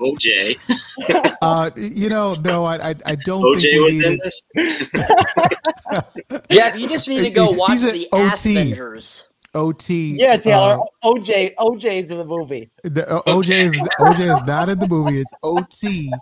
OJ. 0.00 0.58
uh, 1.42 1.70
you 1.76 2.08
know, 2.08 2.34
no, 2.34 2.64
I 2.64 2.90
I, 2.90 2.94
I 3.04 3.14
don't 3.16 3.42
OJ 3.42 3.62
think 3.62 3.84
was 3.84 3.94
needed. 3.94 4.12
in 4.12 4.20
this. 4.24 4.42
Jeff, 6.50 6.78
you 6.78 6.88
just 6.88 7.08
need 7.08 7.22
to 7.22 7.30
go 7.30 7.50
watch 7.50 7.80
the 7.80 8.08
OT. 8.12 8.24
Ass 8.24 8.46
Avengers. 8.46 9.28
OT. 9.54 10.16
Yeah, 10.18 10.36
Taylor. 10.36 10.80
uh, 10.80 11.08
OJ 11.08 11.54
OJ's 11.56 12.10
in 12.10 12.18
the 12.18 12.24
movie. 12.24 12.70
the, 12.82 13.08
uh, 13.10 13.22
OJ 13.22 13.50
is 13.50 13.80
OJ 14.00 14.36
is 14.36 14.46
not 14.46 14.68
in 14.68 14.78
the 14.78 14.88
movie. 14.88 15.20
It's 15.20 15.34
OT. 15.42 16.12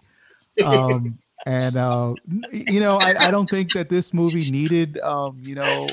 Um, 0.65 1.19
and 1.47 1.77
uh, 1.77 2.15
you 2.53 2.81
know, 2.81 2.97
I, 2.97 3.27
I 3.27 3.31
don't 3.31 3.51
think 3.51 3.73
that 3.75 3.89
this 3.89 4.15
movie 4.15 4.51
needed, 4.51 4.99
um, 5.01 5.39
you 5.43 5.57
know, 5.57 5.91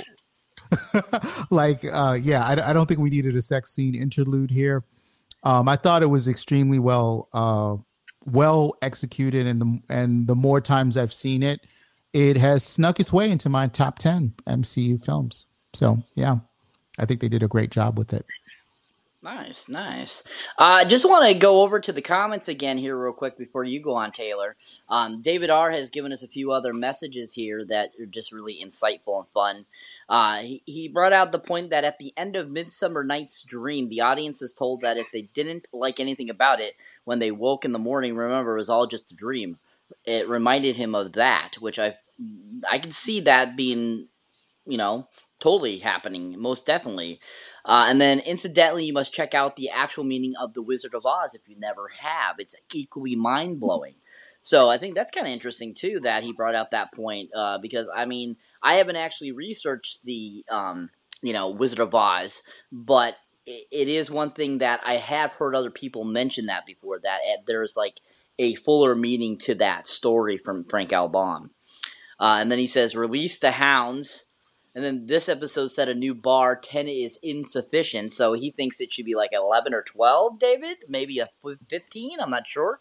like, 1.50 1.84
uh, 1.92 2.18
yeah, 2.22 2.46
I, 2.46 2.70
I 2.70 2.74
don't 2.74 2.86
think 2.86 3.00
we 3.00 3.10
needed 3.10 3.36
a 3.36 3.42
sex 3.42 3.72
scene 3.72 3.96
interlude 3.96 4.52
here. 4.52 4.84
Um, 5.44 5.68
I 5.68 5.76
thought 5.76 6.04
it 6.04 6.08
was 6.08 6.28
extremely 6.28 6.80
well, 6.80 7.30
uh, 7.34 7.78
well 8.26 8.78
executed, 8.82 9.48
and 9.48 9.62
the 9.62 9.82
and 9.90 10.28
the 10.28 10.36
more 10.36 10.62
times 10.62 10.98
I've 10.98 11.14
seen 11.14 11.42
it, 11.44 11.66
it 12.14 12.38
has 12.38 12.64
snuck 12.64 13.00
its 13.00 13.12
way 13.12 13.32
into 13.32 13.50
my 13.50 13.68
top 13.68 13.98
ten 13.98 14.34
MCU 14.48 15.04
films. 15.04 15.48
So 15.74 16.04
yeah, 16.16 16.38
I 17.00 17.06
think 17.06 17.22
they 17.22 17.30
did 17.30 17.44
a 17.44 17.48
great 17.48 17.72
job 17.72 17.98
with 17.98 18.14
it. 18.14 18.26
Nice, 19.24 19.70
nice. 19.70 20.24
I 20.58 20.82
uh, 20.82 20.86
just 20.86 21.08
want 21.08 21.28
to 21.28 21.38
go 21.38 21.62
over 21.62 21.80
to 21.80 21.94
the 21.94 22.02
comments 22.02 22.48
again 22.48 22.80
here, 22.80 22.98
real 22.98 23.14
quick, 23.14 23.38
before 23.38 23.64
you 23.64 23.80
go 23.80 23.94
on, 23.94 24.12
Taylor. 24.12 24.56
Um, 24.90 25.22
David 25.22 25.52
R 25.52 25.70
has 25.70 25.92
given 25.92 26.12
us 26.12 26.24
a 26.24 26.28
few 26.28 26.52
other 26.52 26.74
messages 26.74 27.34
here 27.34 27.64
that 27.66 27.92
are 28.02 28.08
just 28.08 28.32
really 28.32 28.60
insightful 28.60 29.20
and 29.20 29.28
fun. 29.32 29.66
Uh, 30.10 30.40
he, 30.40 30.64
he 30.66 30.88
brought 30.88 31.14
out 31.14 31.32
the 31.32 31.38
point 31.38 31.70
that 31.70 31.84
at 31.84 32.00
the 32.00 32.14
end 32.18 32.36
of 32.36 32.50
Midsummer 32.50 33.04
Night's 33.04 33.44
Dream, 33.44 33.90
the 33.90 34.02
audience 34.02 34.42
is 34.42 34.52
told 34.52 34.82
that 34.82 34.98
if 34.98 35.06
they 35.14 35.22
didn't 35.22 35.68
like 35.72 36.00
anything 36.00 36.32
about 36.32 36.60
it 36.60 36.74
when 37.04 37.20
they 37.20 37.30
woke 37.30 37.64
in 37.64 37.74
the 37.74 37.80
morning, 37.80 38.16
remember, 38.16 38.56
it 38.56 38.60
was 38.60 38.72
all 38.72 38.88
just 38.88 39.12
a 39.12 39.16
dream. 39.16 39.60
It 40.04 40.28
reminded 40.28 40.78
him 40.78 40.96
of 40.96 41.14
that, 41.14 41.58
which 41.60 41.78
I 41.78 41.98
I 42.70 42.80
can 42.80 42.92
see 42.92 43.20
that 43.22 43.56
being, 43.56 44.08
you 44.66 44.78
know, 44.78 45.08
totally 45.42 45.80
happening, 45.80 46.40
most 46.40 46.66
definitely. 46.66 47.20
Uh, 47.66 47.86
and 47.90 48.00
then, 48.00 48.20
incidentally, 48.20 48.86
you 48.86 48.94
must 48.94 49.14
check 49.14 49.34
out 49.34 49.56
the 49.56 49.70
actual 49.70 50.04
meaning 50.04 50.34
of 50.40 50.54
the 50.54 50.62
Wizard 50.62 50.94
of 50.94 51.06
Oz 51.06 51.36
if 51.36 51.48
you 51.48 51.60
never 51.60 51.90
have. 52.00 52.36
It's 52.40 52.56
equally 52.74 53.16
mind 53.16 53.60
blowing. 53.60 53.96
So 54.42 54.70
I 54.70 54.78
think 54.78 54.96
that's 54.96 55.12
kind 55.12 55.28
of 55.28 55.34
interesting 55.34 55.74
too 55.74 56.00
that 56.04 56.24
he 56.24 56.34
brought 56.34 56.56
out 56.56 56.72
that 56.72 56.94
point 56.94 57.30
uh, 57.36 57.60
because 57.60 57.88
I 57.94 58.06
mean 58.06 58.38
I 58.62 58.76
haven't 58.76 58.96
actually 58.96 59.32
researched 59.32 60.04
the 60.04 60.44
um, 60.50 60.90
you 61.22 61.34
know 61.34 61.52
Wizard 61.52 61.80
of 61.80 61.94
Oz, 61.94 62.42
but 62.72 63.16
it, 63.46 63.88
is 63.88 64.10
one 64.10 64.32
thing 64.32 64.60
that 64.60 64.82
I 64.86 64.98
have 64.98 65.32
heard 65.34 65.56
other 65.56 65.72
people 65.72 66.04
mention 66.04 66.46
that 66.46 66.66
before 66.66 67.00
that 67.02 67.20
uh, 67.28 67.42
there's 67.46 67.76
like 67.76 68.00
a 68.40 68.56
fuller 68.56 68.96
meaning 68.96 69.38
to 69.40 69.56
that 69.56 69.88
story 69.88 70.38
from 70.38 70.64
Frank 70.64 70.94
L. 70.94 71.10
Baum. 71.10 71.52
Uh, 72.20 72.38
and 72.40 72.52
then 72.52 72.60
he 72.60 72.68
says, 72.68 72.96
"Release 72.96 73.38
the 73.38 73.52
hounds." 73.52 74.26
And 74.74 74.84
then 74.84 75.08
this 75.08 75.28
episode 75.28 75.68
set 75.68 75.90
a 75.90 75.94
new 75.94 76.16
bar. 76.16 76.56
10 76.56 76.88
is 76.88 77.20
insufficient. 77.22 78.14
So 78.14 78.34
he 78.34 78.52
thinks 78.52 78.80
it 78.80 78.94
should 78.94 79.06
be 79.06 79.16
like 79.16 79.32
11 79.34 79.74
or 79.74 79.82
12, 79.82 80.40
David? 80.40 80.78
Maybe 80.88 81.20
a 81.20 81.30
15? 81.70 82.20
I'm 82.20 82.30
not 82.30 82.48
sure. 82.48 82.80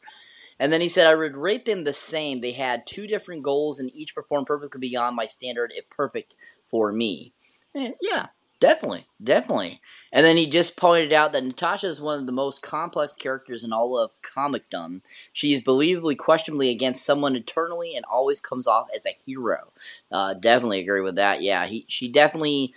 And 0.59 0.73
then 0.73 0.81
he 0.83 0.89
said, 0.89 1.07
I 1.07 1.15
would 1.15 1.37
rate 1.37 1.65
them 1.65 1.85
the 1.85 1.93
same. 1.93 2.41
They 2.41 2.53
had 2.53 2.87
two 2.87 3.07
different 3.07 3.43
goals 3.43 3.81
and 3.81 3.91
each 3.95 4.15
performed 4.15 4.47
perfectly 4.47 4.79
beyond 4.79 5.17
my 5.17 5.27
standard, 5.27 5.73
if 5.75 5.89
perfect 5.89 6.37
for 6.69 6.93
me. 6.93 7.33
Eh, 7.75 7.93
yeah, 8.01 8.27
definitely. 8.61 9.07
Definitely. 9.23 9.81
And 10.13 10.25
then 10.25 10.37
he 10.37 10.47
just 10.47 10.77
pointed 10.77 11.13
out 11.13 11.33
that 11.33 11.45
Natasha 11.45 11.89
is 11.89 12.01
one 12.01 12.21
of 12.21 12.27
the 12.27 12.33
most 12.33 12.63
complex 12.63 13.15
characters 13.15 13.65
in 13.65 13.73
all 13.73 13.99
of 13.99 14.11
comicdom. 14.23 15.03
She 15.33 15.53
is 15.53 15.63
believably, 15.63 16.17
questionably 16.19 16.71
against 16.71 17.05
someone 17.05 17.37
eternally 17.37 17.97
and 17.97 18.05
always 18.11 18.41
comes 18.41 18.67
off 18.67 18.89
as 18.95 19.07
a 19.07 19.11
hero. 19.11 19.73
Uh, 20.13 20.35
definitely 20.35 20.81
agree 20.81 21.01
with 21.03 21.17
that. 21.17 21.43
Yeah, 21.43 21.67
he, 21.67 21.87
she 21.89 22.11
definitely 22.11 22.75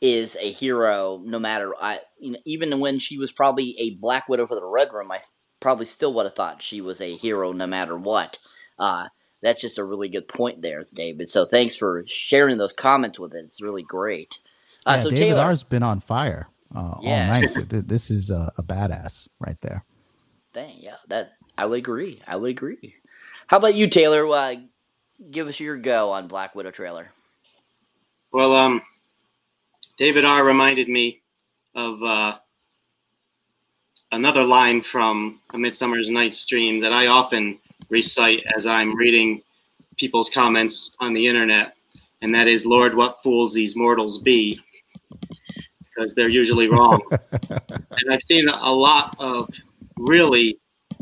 is 0.00 0.36
a 0.40 0.50
hero 0.50 1.20
no 1.24 1.38
matter 1.38 1.72
I 1.80 2.00
you 2.20 2.32
know, 2.32 2.38
even 2.44 2.78
when 2.80 2.98
she 2.98 3.18
was 3.18 3.32
probably 3.32 3.76
a 3.78 3.94
Black 3.94 4.28
Widow 4.28 4.46
for 4.46 4.54
the 4.54 4.64
Red 4.64 4.92
Room, 4.92 5.10
I 5.12 5.20
probably 5.60 5.86
still 5.86 6.12
would 6.14 6.26
have 6.26 6.34
thought 6.34 6.62
she 6.62 6.80
was 6.80 7.00
a 7.00 7.16
hero 7.16 7.52
no 7.52 7.66
matter 7.66 7.96
what. 7.96 8.38
Uh, 8.78 9.08
that's 9.42 9.60
just 9.60 9.78
a 9.78 9.84
really 9.84 10.08
good 10.08 10.28
point 10.28 10.62
there, 10.62 10.86
David. 10.94 11.30
So 11.30 11.46
thanks 11.46 11.74
for 11.74 12.04
sharing 12.06 12.58
those 12.58 12.72
comments 12.72 13.18
with 13.18 13.34
it. 13.34 13.44
It's 13.44 13.62
really 13.62 13.82
great. 13.82 14.38
Uh, 14.86 14.94
yeah, 14.96 15.02
so 15.02 15.10
David 15.10 15.24
Taylor, 15.24 15.42
R's 15.42 15.64
been 15.64 15.82
on 15.82 16.00
fire 16.00 16.48
uh, 16.74 16.94
Yes. 17.02 17.28
all 17.28 17.34
night. 17.40 17.48
Th- 17.54 17.68
th- 17.68 17.84
This 17.86 18.10
is 18.10 18.30
a, 18.30 18.52
a 18.56 18.62
badass 18.62 19.28
right 19.40 19.60
there. 19.60 19.84
Dang, 20.54 20.76
yeah, 20.78 20.96
that 21.08 21.32
I 21.58 21.66
would 21.66 21.78
agree. 21.78 22.22
I 22.26 22.36
would 22.36 22.50
agree. 22.50 22.94
How 23.48 23.58
about 23.58 23.74
you, 23.74 23.88
Taylor? 23.88 24.26
Uh, 24.26 24.54
give 25.30 25.48
us 25.48 25.60
your 25.60 25.76
go 25.76 26.10
on 26.10 26.28
Black 26.28 26.54
Widow 26.54 26.70
trailer. 26.70 27.10
Well, 28.32 28.54
um, 28.54 28.82
David 29.98 30.24
R. 30.24 30.44
reminded 30.44 30.88
me 30.88 31.22
of 31.74 32.02
uh, 32.02 32.38
another 34.12 34.44
line 34.44 34.82
from 34.82 35.40
A 35.54 35.58
Midsummer's 35.58 36.08
Night's 36.08 36.44
Dream 36.46 36.80
that 36.80 36.92
I 36.92 37.06
often 37.06 37.58
recite 37.90 38.44
as 38.56 38.66
I'm 38.66 38.94
reading 38.96 39.42
people's 39.96 40.30
comments 40.30 40.90
on 41.00 41.14
the 41.14 41.26
internet, 41.26 41.74
and 42.22 42.34
that 42.34 42.48
is, 42.48 42.66
"Lord, 42.66 42.94
what 42.94 43.22
fools 43.22 43.52
these 43.54 43.76
mortals 43.76 44.18
be," 44.18 44.60
because 45.96 46.14
they're 46.14 46.28
usually 46.28 46.68
wrong. 46.68 47.00
and 47.50 48.12
I've 48.12 48.22
seen 48.24 48.48
a 48.48 48.72
lot 48.72 49.16
of 49.18 49.48
really 49.96 50.58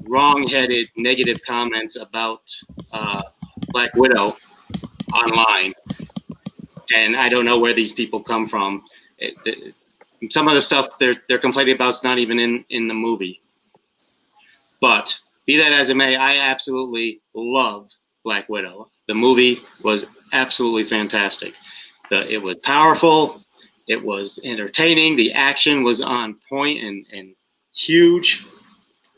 wrong-headed, 0.06 0.88
negative 0.96 1.40
comments 1.46 1.96
about 1.96 2.42
uh, 2.92 3.22
Black 3.72 3.94
Widow 3.96 4.36
online 5.12 5.74
and 6.94 7.16
I 7.16 7.28
don't 7.28 7.44
know 7.44 7.58
where 7.58 7.74
these 7.74 7.92
people 7.92 8.20
come 8.20 8.48
from. 8.48 8.82
It, 9.18 9.34
it, 9.44 9.74
some 10.30 10.48
of 10.48 10.54
the 10.54 10.62
stuff 10.62 10.98
they're 10.98 11.16
they're 11.28 11.38
complaining 11.38 11.74
about 11.74 11.94
is 11.94 12.02
not 12.02 12.18
even 12.18 12.38
in 12.38 12.64
in 12.70 12.88
the 12.88 12.94
movie. 12.94 13.40
But 14.80 15.16
be 15.46 15.56
that 15.58 15.72
as 15.72 15.90
it 15.90 15.96
may, 15.96 16.16
I 16.16 16.36
absolutely 16.36 17.20
love 17.34 17.88
Black 18.22 18.48
Widow. 18.48 18.90
The 19.06 19.14
movie 19.14 19.60
was 19.82 20.06
absolutely 20.32 20.84
fantastic. 20.84 21.54
The, 22.10 22.30
it 22.30 22.38
was 22.38 22.56
powerful. 22.62 23.43
It 23.86 24.02
was 24.02 24.39
entertaining. 24.44 25.16
The 25.16 25.32
action 25.32 25.82
was 25.85 26.01
on 26.01 26.36
point 26.48 26.82
and, 26.82 27.05
and 27.12 27.35
huge. 27.74 28.44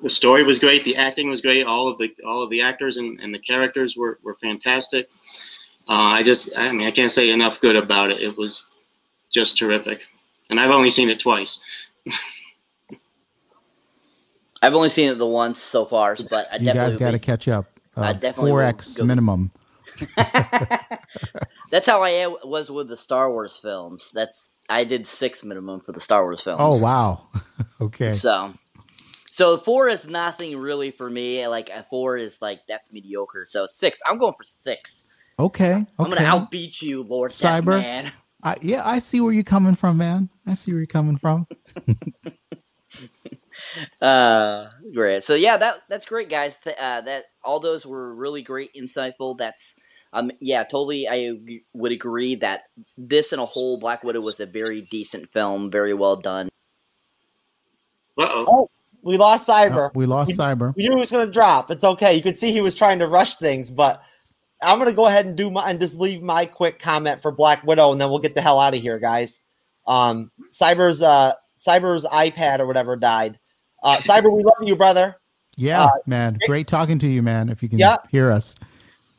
The 0.03 0.11
story 0.11 0.43
was 0.43 0.59
great. 0.59 0.85
The 0.85 0.97
acting 0.97 1.29
was 1.31 1.41
great. 1.41 1.65
All 1.67 1.89
of 1.89 1.99
the 1.99 2.13
all 2.27 2.43
of 2.43 2.51
the 2.51 2.61
actors 2.61 2.97
and, 2.97 3.19
and 3.21 3.33
the 3.33 3.39
characters 3.39 3.97
were, 3.97 4.19
were 4.23 4.35
fantastic. 4.43 5.09
Uh, 5.89 5.93
I 6.19 6.23
just, 6.23 6.49
I 6.57 6.73
mean, 6.73 6.87
I 6.87 6.91
can't 6.91 7.13
say 7.13 7.31
enough 7.31 7.61
good 7.61 7.77
about 7.77 8.11
it. 8.11 8.21
It 8.21 8.37
was 8.37 8.65
just 9.33 9.57
terrific. 9.57 10.01
And 10.51 10.59
I've 10.59 10.71
only 10.71 10.91
seen 10.91 11.09
it 11.11 11.21
twice. 11.21 11.61
I've 14.63 14.75
only 14.75 14.89
seen 14.89 15.11
it 15.11 15.15
the 15.17 15.27
once 15.27 15.61
so 15.61 15.85
far, 15.85 16.17
but 16.29 16.49
I 16.53 16.57
You 16.59 16.65
definitely 16.67 16.91
guys 16.91 16.97
got 16.97 17.11
to 17.13 17.19
catch 17.21 17.47
up. 17.47 17.67
I 17.97 18.11
Uh, 18.11 18.13
definitely 18.15 18.53
will 18.53 18.59
4x 18.59 19.07
minimum. 19.07 19.53
That's 21.71 21.87
how 21.87 22.03
I 22.03 22.27
was 22.45 22.71
with 22.71 22.89
the 22.89 22.97
Star 22.97 23.31
Wars 23.31 23.57
films. 23.57 24.11
That's 24.13 24.51
I 24.69 24.85
did 24.85 25.07
six 25.07 25.45
minimum 25.45 25.81
for 25.81 25.93
the 25.93 26.01
Star 26.01 26.23
Wars 26.23 26.43
films. 26.43 26.61
Oh, 26.61 26.81
wow. 26.83 27.29
okay. 27.81 28.13
So, 28.13 28.53
so 29.31 29.57
four 29.57 29.89
is 29.89 30.07
nothing 30.07 30.57
really 30.57 30.91
for 30.91 31.09
me. 31.09 31.47
Like 31.47 31.71
a 31.71 31.85
four 31.89 32.17
is 32.17 32.39
like 32.41 32.61
that's 32.67 32.93
mediocre. 32.93 33.45
So 33.47 33.67
six, 33.67 34.01
I'm 34.07 34.19
going 34.19 34.35
for 34.35 34.45
six. 34.45 35.05
Okay. 35.39 35.73
Okay. 35.73 35.87
I'm 35.99 36.07
gonna 36.07 36.21
outbeat 36.21 36.81
you, 36.83 37.03
Lord 37.03 37.31
Cyber. 37.31 37.81
Man. 37.81 38.13
I, 38.43 38.57
yeah, 38.61 38.83
I 38.87 39.01
see 39.01 39.21
where 39.21 39.33
you're 39.33 39.43
coming 39.43 39.75
from, 39.75 39.97
man. 39.97 40.29
I 40.47 40.55
see 40.55 40.71
where 40.73 40.79
you're 40.79 40.87
coming 40.87 41.17
from. 41.17 41.47
Uh, 44.01 44.69
great. 44.95 45.25
So 45.25 45.35
yeah, 45.35 45.57
that 45.57 45.83
that's 45.89 46.07
great, 46.07 46.29
guys. 46.29 46.57
Th- 46.63 46.77
uh, 46.79 47.01
that 47.03 47.25
all 47.43 47.61
those 47.61 47.87
were 47.87 48.15
really 48.15 48.43
great, 48.43 48.75
insightful. 48.75 49.37
That's 49.39 49.75
um, 50.17 50.31
yeah, 50.41 50.65
totally. 50.65 51.09
I 51.09 51.39
would 51.75 51.93
agree 51.93 52.35
that 52.37 52.65
this 52.97 53.33
and 53.33 53.41
a 53.41 53.45
whole, 53.45 53.79
Black 53.79 54.03
Widow 54.03 54.21
was 54.21 54.41
a 54.41 54.47
very 54.47 54.83
decent 54.83 55.33
film, 55.33 55.71
very 55.71 55.95
well 55.95 56.17
done. 56.17 56.49
Uh-oh. 58.19 58.47
Oh, 58.49 58.71
we 59.03 59.19
lost 59.19 59.47
Cyber. 59.47 59.91
Oh, 59.91 59.93
we 59.95 60.07
lost 60.07 60.29
we, 60.29 60.35
Cyber. 60.35 60.75
We 60.75 60.89
knew 60.89 60.95
he 60.97 61.01
was 61.01 61.11
going 61.11 61.27
to 61.27 61.33
drop. 61.33 61.71
It's 61.71 61.85
okay. 61.85 62.15
You 62.15 62.23
could 62.23 62.39
see 62.39 62.51
he 62.51 62.61
was 62.61 62.75
trying 62.75 62.99
to 63.01 63.07
rush 63.07 63.37
things, 63.37 63.71
but 63.71 64.03
I'm 64.63 64.79
gonna 64.79 64.93
go 64.93 65.07
ahead 65.07 65.27
and 65.27 65.37
do 65.37 65.51
my 65.51 65.69
and 65.69 65.79
just 65.79 65.97
leave 65.97 66.23
my 66.23 66.47
quick 66.47 66.79
comment 66.79 67.21
for 67.21 67.31
Black 67.31 67.63
Widow, 67.65 67.93
and 67.93 68.01
then 68.01 68.09
we'll 68.09 68.21
get 68.21 68.35
the 68.35 68.41
hell 68.41 68.59
out 68.59 68.75
of 68.75 68.81
here, 68.81 68.99
guys. 68.99 69.41
Um, 69.87 70.31
Cyber's 70.51 71.03
uh, 71.03 71.35
Cyber's 71.61 72.05
iPad 72.07 72.61
or 72.61 72.67
whatever 72.67 72.97
died. 72.97 73.39
Uh, 73.83 73.99
Cyber, 73.99 74.33
we 74.33 74.43
love 74.43 74.55
you, 74.63 74.75
brother. 74.75 75.17
Yeah, 75.57 75.85
Uh, 75.85 75.91
man. 76.07 76.39
Great 76.47 76.67
talking 76.67 76.99
to 77.01 77.07
you, 77.07 77.23
man. 77.23 77.49
If 77.49 77.63
you 77.63 77.69
can 77.69 77.79
Yeah. 77.79 77.97
hear 78.11 78.31
us. 78.31 78.57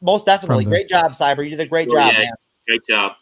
Most 0.02 0.26
definitely, 0.26 0.64
From 0.64 0.72
the- 0.72 0.76
great 0.78 0.90
job, 0.90 1.11
Cyber. 1.14 1.44
You 1.44 1.52
did 1.52 1.60
a 1.61 1.65
great 1.65 1.88
Oh, 1.91 1.95
job, 1.95 2.14
yeah. 2.14 2.19
man. 2.19 2.32
Great 2.68 2.82
job. 2.90 3.14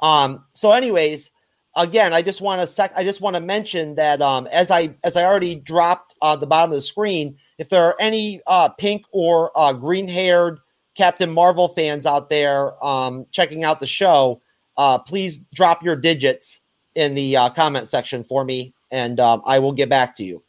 Um, 0.00 0.44
so 0.52 0.72
anyways, 0.72 1.30
again, 1.74 2.12
I 2.12 2.22
just 2.22 2.40
want 2.40 2.60
to 2.62 2.66
sec 2.68 2.92
I 2.96 3.02
just 3.04 3.20
want 3.20 3.34
to 3.34 3.40
mention 3.40 3.94
that 3.96 4.20
um 4.20 4.46
as 4.52 4.70
I 4.70 4.94
as 5.04 5.16
I 5.16 5.24
already 5.24 5.54
dropped 5.54 6.14
on 6.22 6.40
the 6.40 6.46
bottom 6.46 6.70
of 6.72 6.76
the 6.76 6.82
screen, 6.82 7.36
if 7.58 7.68
there 7.70 7.82
are 7.84 7.96
any 7.98 8.40
uh 8.46 8.68
pink 8.70 9.04
or 9.12 9.50
uh 9.56 9.72
green 9.72 10.06
haired 10.08 10.58
Captain 10.94 11.30
Marvel 11.30 11.68
fans 11.68 12.04
out 12.06 12.28
there 12.30 12.82
um 12.84 13.24
checking 13.30 13.64
out 13.64 13.80
the 13.80 13.86
show, 13.86 14.40
uh 14.76 14.98
please 14.98 15.38
drop 15.54 15.82
your 15.82 15.96
digits 15.96 16.60
in 16.94 17.14
the 17.14 17.36
uh, 17.36 17.50
comment 17.50 17.88
section 17.88 18.24
for 18.24 18.42
me 18.44 18.72
and 18.90 19.20
um, 19.20 19.42
I 19.46 19.58
will 19.58 19.72
get 19.72 19.88
back 19.90 20.14
to 20.16 20.24
you. 20.24 20.42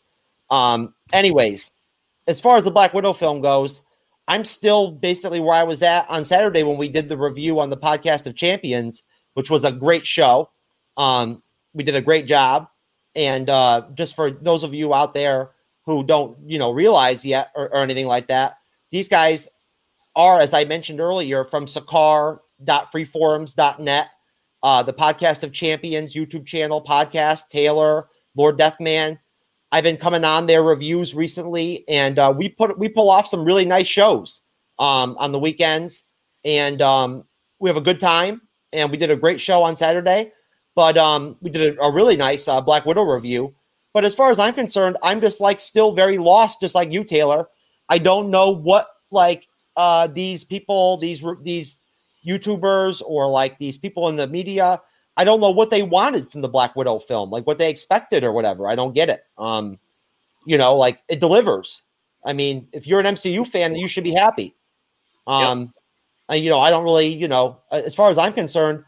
Um 0.50 0.94
anyways, 1.14 1.72
as 2.28 2.40
far 2.42 2.58
as 2.58 2.66
the 2.66 2.72
Black 2.72 2.94
Widow 2.94 3.14
film 3.14 3.40
goes, 3.42 3.82
I'm 4.28 4.46
still 4.46 4.92
basically 4.92 5.40
where 5.40 5.56
I 5.56 5.64
was 5.64 5.82
at 5.82 6.08
on 6.10 6.26
Saturday 6.26 6.64
when 6.64 6.78
we 6.78 6.90
did 6.90 7.08
the 7.08 7.18
review 7.18 7.60
on 7.60 7.70
the 7.70 7.78
podcast 7.78 8.28
of 8.28 8.36
Champions, 8.36 9.04
which 9.36 9.50
was 9.50 9.64
a 9.64 9.72
great 9.72 10.06
show. 10.06 10.50
Um, 10.98 11.42
we 11.74 11.84
did 11.84 11.96
a 11.96 12.02
great 12.02 12.28
job, 12.28 12.68
and 13.16 13.50
uh, 13.50 13.86
just 13.94 14.16
for 14.16 14.32
those 14.32 14.64
of 14.64 14.74
you 14.74 14.94
out 14.94 15.14
there 15.14 15.52
who 15.86 16.04
don't, 16.04 16.38
you 16.46 16.60
know, 16.60 16.72
realize 16.72 17.24
yet 17.24 17.52
or, 17.56 17.70
or 17.70 17.78
anything 17.78 18.08
like 18.08 18.28
that, 18.28 18.58
these 18.92 19.08
guys 19.08 19.48
are, 20.16 20.40
as 20.40 20.54
I 20.54 20.66
mentioned 20.66 21.00
earlier, 21.00 21.46
from 21.46 21.66
Sakaar.freeforums.net, 21.66 24.10
uh, 24.64 24.84
the 24.84 24.94
podcast 24.94 25.44
of 25.44 25.54
Champions 25.54 26.14
YouTube 26.14 26.46
channel 26.46 26.84
podcast. 26.84 27.48
Taylor, 27.50 28.10
Lord 28.36 28.58
Deathman, 28.58 29.20
I've 29.72 29.84
been 29.84 29.98
coming 29.98 30.24
on 30.24 30.48
their 30.48 30.64
reviews 30.64 31.14
recently, 31.14 31.84
and 31.88 32.18
uh, 32.18 32.34
we 32.36 32.50
put 32.50 32.78
we 32.80 32.90
pull 32.90 33.10
off 33.10 33.28
some 33.28 33.44
really 33.44 33.66
nice 33.66 33.88
shows 33.88 34.42
um, 34.80 35.16
on 35.20 35.32
the 35.32 35.40
weekends, 35.40 36.04
and 36.46 36.82
um, 36.82 37.26
we 37.60 37.70
have 37.70 37.78
a 37.78 37.82
good 37.82 38.00
time. 38.00 38.42
And 38.74 38.92
we 38.92 38.98
did 38.98 39.10
a 39.10 39.16
great 39.16 39.40
show 39.40 39.64
on 39.64 39.78
Saturday, 39.78 40.34
but 40.76 40.98
um, 40.98 41.38
we 41.42 41.50
did 41.50 41.78
a, 41.78 41.82
a 41.82 41.92
really 41.92 42.18
nice 42.18 42.50
uh, 42.50 42.60
Black 42.60 42.86
Widow 42.86 43.04
review. 43.04 43.56
But 43.94 44.04
as 44.04 44.14
far 44.14 44.30
as 44.30 44.40
I'm 44.40 44.54
concerned, 44.54 44.98
I'm 45.02 45.22
just 45.22 45.40
like 45.40 45.60
still 45.62 45.94
very 45.94 46.18
lost, 46.18 46.60
just 46.60 46.76
like 46.76 46.92
you, 46.92 47.06
Taylor. 47.06 47.48
I 47.90 47.98
don't 47.98 48.30
know 48.30 48.52
what 48.52 48.88
like 49.10 49.48
uh, 49.78 50.08
these 50.08 50.44
people, 50.44 50.98
these 50.98 51.24
these 51.44 51.80
YouTubers, 52.28 53.02
or 53.06 53.30
like 53.30 53.58
these 53.58 53.78
people 53.78 54.10
in 54.10 54.18
the 54.18 54.28
media 54.28 54.82
I 55.18 55.24
don't 55.24 55.42
know 55.42 55.52
what 55.52 55.72
they 55.72 55.84
wanted 55.84 56.32
from 56.32 56.42
the 56.42 56.48
Black 56.48 56.76
Widow 56.76 57.00
film, 57.00 57.32
like 57.32 57.46
what 57.48 57.58
they 57.58 57.70
expected 57.70 58.24
or 58.24 58.32
whatever. 58.32 58.70
I 58.70 58.76
don't 58.76 58.94
get 58.94 59.10
it. 59.10 59.24
Um, 59.38 59.80
you 60.46 60.58
know, 60.58 60.76
like 60.76 61.02
it 61.10 61.20
delivers. 61.20 61.84
I 62.24 62.34
mean, 62.34 62.68
if 62.72 62.88
you're 62.88 63.00
an 63.00 63.16
MCU 63.16 63.46
fan, 63.46 63.76
you 63.76 63.88
should 63.88 64.04
be 64.04 64.14
happy. 64.14 64.56
Um, 65.26 65.74
and, 66.30 66.44
you 66.44 66.50
know, 66.50 66.60
I 66.60 66.70
don't 66.70 66.84
really, 66.84 67.08
you 67.08 67.28
know, 67.28 67.60
as 67.72 67.96
far 67.96 68.10
as 68.10 68.18
I'm 68.18 68.34
concerned, 68.34 68.84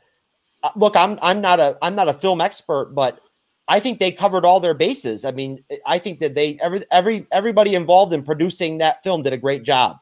uh, 0.64 0.70
look, 0.76 0.96
I'm 0.96 1.18
I'm 1.22 1.42
not 1.42 1.60
a 1.60 1.78
I'm 1.82 1.96
not 1.96 2.10
a 2.10 2.14
film 2.14 2.42
expert, 2.42 2.94
but 2.94 3.20
I 3.68 3.80
think 3.80 4.00
they 4.00 4.12
covered 4.12 4.46
all 4.46 4.60
their 4.60 4.74
bases. 4.74 5.26
I 5.26 5.32
mean, 5.32 5.64
I 5.86 6.00
think 6.00 6.20
that 6.20 6.36
they 6.36 6.58
every 6.62 6.84
every 6.92 7.28
everybody 7.32 7.76
involved 7.76 8.14
in 8.14 8.24
producing 8.24 8.80
that 8.80 9.04
film 9.04 9.24
did 9.24 9.34
a 9.34 9.38
great 9.38 9.64
job. 9.64 9.98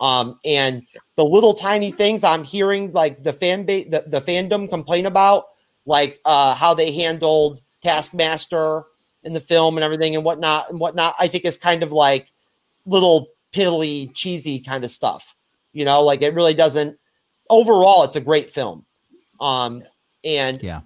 Um, 0.00 0.38
and 0.44 0.82
the 1.16 1.24
little 1.24 1.54
tiny 1.54 1.90
things 1.90 2.24
I'm 2.24 2.44
hearing, 2.44 2.92
like 2.92 3.22
the 3.22 3.32
fan 3.32 3.64
base, 3.64 3.86
the, 3.90 4.04
the 4.06 4.20
fandom 4.20 4.68
complain 4.68 5.06
about, 5.06 5.44
like 5.86 6.20
uh, 6.24 6.54
how 6.54 6.74
they 6.74 6.92
handled 6.92 7.60
Taskmaster 7.82 8.84
in 9.22 9.32
the 9.32 9.40
film 9.40 9.76
and 9.76 9.84
everything 9.84 10.14
and 10.14 10.24
whatnot 10.24 10.70
and 10.70 10.78
whatnot. 10.78 11.14
I 11.18 11.28
think 11.28 11.44
is 11.44 11.56
kind 11.56 11.82
of 11.82 11.92
like 11.92 12.32
little 12.86 13.28
piddly, 13.52 14.12
cheesy 14.14 14.60
kind 14.60 14.84
of 14.84 14.90
stuff. 14.90 15.34
You 15.72 15.84
know, 15.84 16.02
like 16.02 16.22
it 16.22 16.34
really 16.34 16.54
doesn't. 16.54 16.98
Overall, 17.50 18.04
it's 18.04 18.16
a 18.16 18.20
great 18.20 18.52
film. 18.52 18.86
Um, 19.40 19.82
and 20.24 20.62
yeah, 20.62 20.80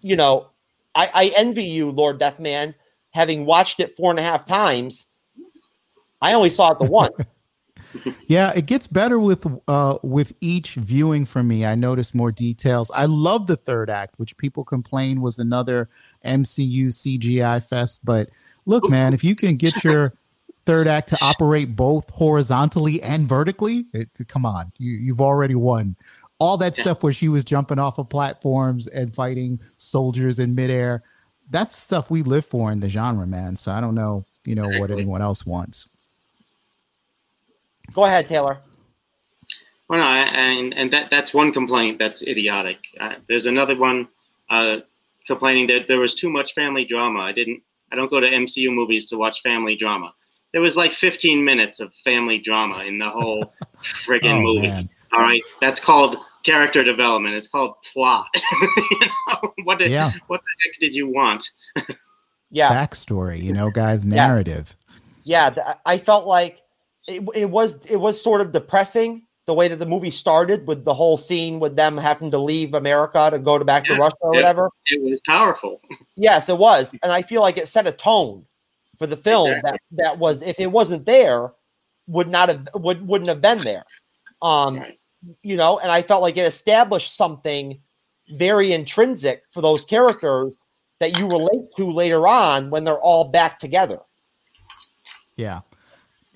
you 0.00 0.16
know, 0.16 0.50
I, 0.94 1.10
I 1.12 1.32
envy 1.36 1.64
you, 1.64 1.90
Lord 1.90 2.18
Deathman, 2.18 2.74
having 3.12 3.46
watched 3.46 3.80
it 3.80 3.96
four 3.96 4.10
and 4.10 4.18
a 4.18 4.22
half 4.22 4.44
times. 4.44 5.06
I 6.20 6.32
only 6.34 6.50
saw 6.50 6.72
it 6.72 6.78
the 6.78 6.84
once. 6.90 7.22
Yeah, 8.26 8.52
it 8.54 8.66
gets 8.66 8.86
better 8.86 9.18
with 9.18 9.44
uh 9.66 9.98
with 10.02 10.32
each 10.40 10.74
viewing 10.74 11.26
for 11.26 11.42
me. 11.42 11.66
I 11.66 11.74
notice 11.74 12.14
more 12.14 12.30
details. 12.30 12.90
I 12.94 13.06
love 13.06 13.48
the 13.48 13.56
third 13.56 13.90
act, 13.90 14.14
which 14.18 14.36
people 14.36 14.64
complain 14.64 15.20
was 15.20 15.38
another 15.38 15.88
MCU 16.24 16.88
CGI 16.88 17.62
fest, 17.66 18.04
but 18.04 18.28
look, 18.66 18.88
man, 18.88 19.12
if 19.12 19.24
you 19.24 19.34
can 19.34 19.56
get 19.56 19.82
your 19.82 20.14
third 20.64 20.86
act 20.86 21.08
to 21.08 21.18
operate 21.20 21.74
both 21.74 22.08
horizontally 22.10 23.02
and 23.02 23.28
vertically, 23.28 23.86
it, 23.92 24.08
come 24.28 24.46
on. 24.46 24.72
You 24.78 24.92
you've 24.92 25.20
already 25.20 25.56
won. 25.56 25.96
All 26.38 26.56
that 26.58 26.74
stuff 26.76 27.02
where 27.02 27.12
she 27.12 27.28
was 27.28 27.44
jumping 27.44 27.78
off 27.78 27.98
of 27.98 28.08
platforms 28.08 28.86
and 28.86 29.14
fighting 29.14 29.60
soldiers 29.76 30.38
in 30.38 30.54
midair, 30.54 31.02
that's 31.50 31.74
the 31.74 31.80
stuff 31.80 32.10
we 32.10 32.22
live 32.22 32.46
for 32.46 32.70
in 32.72 32.80
the 32.80 32.88
genre, 32.88 33.26
man. 33.26 33.56
So 33.56 33.72
I 33.72 33.80
don't 33.80 33.94
know, 33.94 34.24
you 34.46 34.54
know, 34.54 34.68
what 34.78 34.90
anyone 34.90 35.20
else 35.20 35.44
wants. 35.44 35.88
Go 37.94 38.04
ahead, 38.04 38.28
Taylor. 38.28 38.58
Well, 39.88 39.98
no, 39.98 40.04
and 40.06 40.72
and 40.74 40.92
that 40.92 41.10
that's 41.10 41.34
one 41.34 41.52
complaint 41.52 41.98
that's 41.98 42.22
idiotic. 42.22 42.78
Uh, 43.00 43.14
there's 43.28 43.46
another 43.46 43.76
one 43.76 44.08
uh, 44.48 44.78
complaining 45.26 45.66
that 45.68 45.88
there 45.88 45.98
was 45.98 46.14
too 46.14 46.30
much 46.30 46.54
family 46.54 46.84
drama. 46.84 47.20
I 47.20 47.32
didn't. 47.32 47.62
I 47.92 47.96
don't 47.96 48.08
go 48.10 48.20
to 48.20 48.28
MCU 48.30 48.72
movies 48.72 49.06
to 49.06 49.16
watch 49.16 49.42
family 49.42 49.74
drama. 49.74 50.14
There 50.52 50.62
was 50.62 50.76
like 50.76 50.92
15 50.92 51.44
minutes 51.44 51.80
of 51.80 51.92
family 52.04 52.38
drama 52.38 52.84
in 52.84 52.98
the 52.98 53.08
whole 53.10 53.52
friggin' 54.06 54.38
Oh, 54.38 54.42
movie. 54.42 54.68
man. 54.68 54.88
All 55.12 55.20
right, 55.20 55.42
that's 55.60 55.80
called 55.80 56.18
character 56.44 56.84
development. 56.84 57.34
It's 57.34 57.48
called 57.48 57.74
plot. 57.92 58.28
You 58.76 58.98
know, 59.42 59.52
what 59.64 59.78
did 59.78 59.90
Yeah. 59.90 60.12
what 60.28 60.40
the 60.40 60.68
heck 60.70 60.80
did 60.80 60.94
you 60.94 61.08
want? 61.08 61.50
Yeah, 62.52 62.70
Backstory, 62.70 63.40
you 63.40 63.52
know, 63.52 63.70
guys, 63.70 64.04
narrative. 64.04 64.76
yeah. 65.22 65.50
th- 65.50 65.66
I 65.86 65.98
felt 65.98 66.26
like 66.26 66.62
it, 67.06 67.22
it 67.34 67.50
was 67.50 67.84
it 67.86 67.96
was 67.96 68.20
sort 68.20 68.40
of 68.40 68.52
depressing 68.52 69.26
the 69.46 69.54
way 69.54 69.68
that 69.68 69.76
the 69.76 69.86
movie 69.86 70.10
started 70.10 70.66
with 70.66 70.84
the 70.84 70.94
whole 70.94 71.16
scene 71.16 71.58
with 71.58 71.74
them 71.74 71.96
having 71.96 72.30
to 72.30 72.38
leave 72.38 72.74
America 72.74 73.30
to 73.30 73.38
go 73.38 73.58
to 73.58 73.64
back 73.64 73.84
to 73.84 73.96
Russia 73.96 74.14
or 74.20 74.34
yeah. 74.34 74.40
whatever. 74.40 74.70
It 74.86 75.02
was 75.02 75.20
powerful. 75.26 75.80
Yes, 76.16 76.48
it 76.48 76.58
was, 76.58 76.94
and 77.02 77.10
I 77.10 77.22
feel 77.22 77.40
like 77.40 77.58
it 77.58 77.66
set 77.66 77.86
a 77.86 77.92
tone 77.92 78.46
for 78.98 79.06
the 79.06 79.16
film 79.16 79.50
Exactly. 79.50 79.78
that 79.92 80.04
that 80.04 80.18
was 80.18 80.42
if 80.42 80.60
it 80.60 80.70
wasn't 80.70 81.06
there 81.06 81.52
would 82.06 82.28
not 82.28 82.48
have 82.48 82.68
would 82.74 83.06
wouldn't 83.06 83.28
have 83.28 83.40
been 83.40 83.64
there. 83.64 83.84
Um, 84.42 84.82
you 85.42 85.56
know, 85.56 85.78
and 85.78 85.90
I 85.90 86.02
felt 86.02 86.22
like 86.22 86.36
it 86.36 86.46
established 86.46 87.16
something 87.16 87.80
very 88.30 88.72
intrinsic 88.72 89.42
for 89.50 89.60
those 89.60 89.84
characters 89.84 90.52
that 90.98 91.18
you 91.18 91.26
relate 91.26 91.74
to 91.76 91.90
later 91.90 92.28
on 92.28 92.70
when 92.70 92.84
they're 92.84 93.00
all 93.00 93.28
back 93.28 93.58
together. 93.58 93.98
Yeah. 95.36 95.60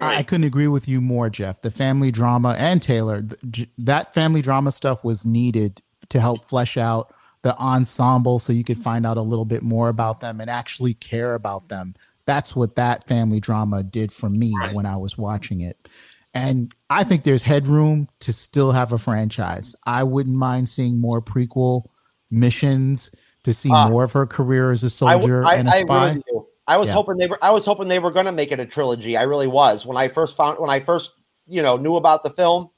I, 0.00 0.16
I 0.16 0.22
couldn't 0.22 0.44
agree 0.44 0.68
with 0.68 0.88
you 0.88 1.00
more, 1.00 1.30
Jeff. 1.30 1.62
The 1.62 1.70
family 1.70 2.10
drama 2.10 2.54
and 2.58 2.82
Taylor, 2.82 3.22
th- 3.52 3.68
that 3.78 4.12
family 4.14 4.42
drama 4.42 4.72
stuff 4.72 5.04
was 5.04 5.24
needed 5.24 5.80
to 6.08 6.20
help 6.20 6.48
flesh 6.48 6.76
out 6.76 7.14
the 7.42 7.56
ensemble 7.58 8.38
so 8.38 8.52
you 8.52 8.64
could 8.64 8.78
find 8.78 9.06
out 9.06 9.16
a 9.16 9.22
little 9.22 9.44
bit 9.44 9.62
more 9.62 9.88
about 9.88 10.20
them 10.20 10.40
and 10.40 10.50
actually 10.50 10.94
care 10.94 11.34
about 11.34 11.68
them. 11.68 11.94
That's 12.26 12.56
what 12.56 12.76
that 12.76 13.06
family 13.06 13.38
drama 13.38 13.82
did 13.82 14.10
for 14.12 14.30
me 14.30 14.54
when 14.72 14.86
I 14.86 14.96
was 14.96 15.18
watching 15.18 15.60
it. 15.60 15.88
And 16.32 16.74
I 16.90 17.04
think 17.04 17.22
there's 17.22 17.42
headroom 17.42 18.08
to 18.20 18.32
still 18.32 18.72
have 18.72 18.92
a 18.92 18.98
franchise. 18.98 19.76
I 19.84 20.02
wouldn't 20.02 20.34
mind 20.36 20.68
seeing 20.68 20.98
more 20.98 21.22
prequel 21.22 21.84
missions 22.30 23.10
to 23.44 23.54
see 23.54 23.70
Uh, 23.70 23.90
more 23.90 24.04
of 24.04 24.12
her 24.12 24.26
career 24.26 24.72
as 24.72 24.82
a 24.82 24.90
soldier 24.90 25.44
I, 25.44 25.56
and 25.56 25.68
a 25.68 25.72
spy. 25.72 26.08
really 26.08 26.24
do. 26.28 26.43
I 26.66 26.76
was 26.78 26.88
Yeah. 26.88 26.94
hoping 26.94 27.16
they 27.16 27.26
were. 27.26 27.38
I 27.42 27.50
was 27.50 27.64
hoping 27.64 27.88
they 27.88 27.98
were 27.98 28.10
going 28.10 28.26
to 28.26 28.32
make 28.32 28.52
it 28.52 28.60
a 28.60 28.66
trilogy. 28.66 29.16
I 29.16 29.22
really 29.22 29.46
was. 29.46 29.84
When 29.84 29.96
I 29.96 30.08
first 30.08 30.36
found, 30.36 30.58
when 30.58 30.70
I 30.70 30.80
first, 30.80 31.12
you 31.46 31.62
know, 31.62 31.76
knew 31.76 31.96
about 31.96 32.22
the 32.22 32.30
film, 32.30 32.70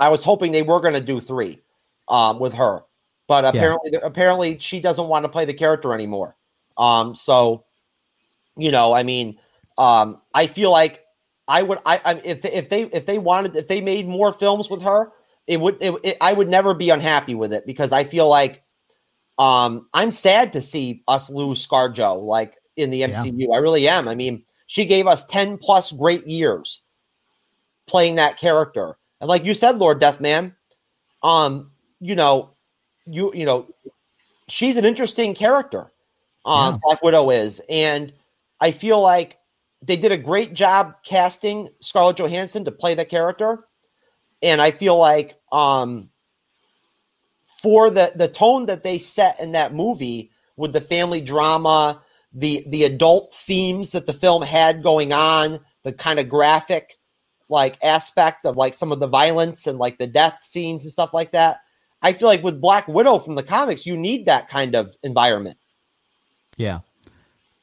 I 0.00 0.08
was 0.08 0.24
hoping 0.24 0.52
they 0.52 0.62
were 0.62 0.80
going 0.80 0.94
to 0.94 1.00
do 1.00 1.20
three, 1.20 1.62
um, 2.08 2.38
with 2.40 2.54
her. 2.54 2.82
But 3.28 3.44
Yeah. 3.44 3.50
apparently, 3.50 3.92
apparently, 4.02 4.58
she 4.58 4.80
doesn't 4.80 5.08
want 5.08 5.24
to 5.24 5.30
play 5.30 5.44
the 5.44 5.54
character 5.54 5.94
anymore. 5.94 6.36
Um, 6.76 7.14
so, 7.14 7.64
you 8.56 8.70
know, 8.70 8.92
I 8.92 9.02
mean, 9.02 9.38
um, 9.78 10.20
I 10.34 10.46
feel 10.46 10.70
like 10.70 11.02
I 11.48 11.62
would. 11.62 11.78
I, 11.86 12.00
I 12.04 12.14
if 12.24 12.42
they, 12.42 12.52
if 12.52 12.68
they 12.68 12.82
if 12.84 13.06
they 13.06 13.18
wanted 13.18 13.54
if 13.56 13.68
they 13.68 13.80
made 13.80 14.08
more 14.08 14.32
films 14.32 14.68
with 14.68 14.82
her, 14.82 15.12
it 15.46 15.60
would. 15.60 15.76
It, 15.80 15.94
it, 16.02 16.16
I 16.20 16.32
would 16.32 16.48
never 16.48 16.74
be 16.74 16.90
unhappy 16.90 17.34
with 17.36 17.52
it 17.52 17.66
because 17.66 17.92
I 17.92 18.02
feel 18.04 18.28
like 18.28 18.62
um, 19.38 19.88
I'm 19.94 20.10
sad 20.10 20.52
to 20.54 20.62
see 20.62 21.02
us 21.06 21.30
lose 21.30 21.66
ScarJo 21.66 22.22
like 22.22 22.56
in 22.76 22.90
the 22.90 23.02
MCU. 23.02 23.54
I 23.54 23.58
really 23.58 23.88
am. 23.88 24.08
I 24.08 24.14
mean, 24.14 24.44
she 24.66 24.84
gave 24.84 25.06
us 25.06 25.24
10 25.26 25.58
plus 25.58 25.92
great 25.92 26.26
years 26.26 26.82
playing 27.86 28.16
that 28.16 28.38
character. 28.38 28.96
And 29.20 29.28
like 29.28 29.44
you 29.44 29.54
said, 29.54 29.78
Lord 29.78 30.00
Deathman, 30.00 30.54
um, 31.22 31.70
you 32.00 32.14
know, 32.14 32.50
you 33.06 33.32
you 33.34 33.46
know, 33.46 33.66
she's 34.48 34.76
an 34.76 34.84
interesting 34.84 35.34
character. 35.34 35.92
Um, 36.44 36.74
Yeah. 36.74 36.78
Black 36.82 37.02
Widow 37.02 37.30
is, 37.30 37.60
and 37.68 38.12
I 38.60 38.70
feel 38.70 39.00
like 39.00 39.38
they 39.82 39.96
did 39.96 40.12
a 40.12 40.16
great 40.16 40.54
job 40.54 40.94
casting 41.04 41.68
Scarlett 41.80 42.18
Johansson 42.18 42.64
to 42.64 42.70
play 42.70 42.94
the 42.94 43.04
character, 43.04 43.66
and 44.42 44.60
I 44.60 44.70
feel 44.70 44.98
like 44.98 45.40
um, 45.50 46.10
for 47.62 47.90
the 47.90 48.12
the 48.14 48.28
tone 48.28 48.66
that 48.66 48.82
they 48.82 48.98
set 48.98 49.40
in 49.40 49.52
that 49.52 49.74
movie 49.74 50.30
with 50.56 50.72
the 50.72 50.80
family 50.80 51.20
drama, 51.20 52.02
the 52.36 52.62
the 52.68 52.84
adult 52.84 53.32
themes 53.34 53.90
that 53.90 54.06
the 54.06 54.12
film 54.12 54.42
had 54.42 54.82
going 54.82 55.12
on, 55.12 55.58
the 55.82 55.92
kind 55.92 56.20
of 56.20 56.28
graphic 56.28 56.98
like 57.48 57.78
aspect 57.82 58.44
of 58.44 58.56
like 58.56 58.74
some 58.74 58.92
of 58.92 59.00
the 59.00 59.06
violence 59.06 59.66
and 59.66 59.78
like 59.78 59.98
the 59.98 60.06
death 60.06 60.40
scenes 60.42 60.82
and 60.84 60.92
stuff 60.92 61.14
like 61.14 61.32
that. 61.32 61.60
I 62.02 62.12
feel 62.12 62.28
like 62.28 62.42
with 62.42 62.60
Black 62.60 62.86
Widow 62.88 63.18
from 63.18 63.36
the 63.36 63.42
comics, 63.42 63.86
you 63.86 63.96
need 63.96 64.26
that 64.26 64.48
kind 64.48 64.74
of 64.74 64.96
environment. 65.02 65.56
Yeah. 66.56 66.80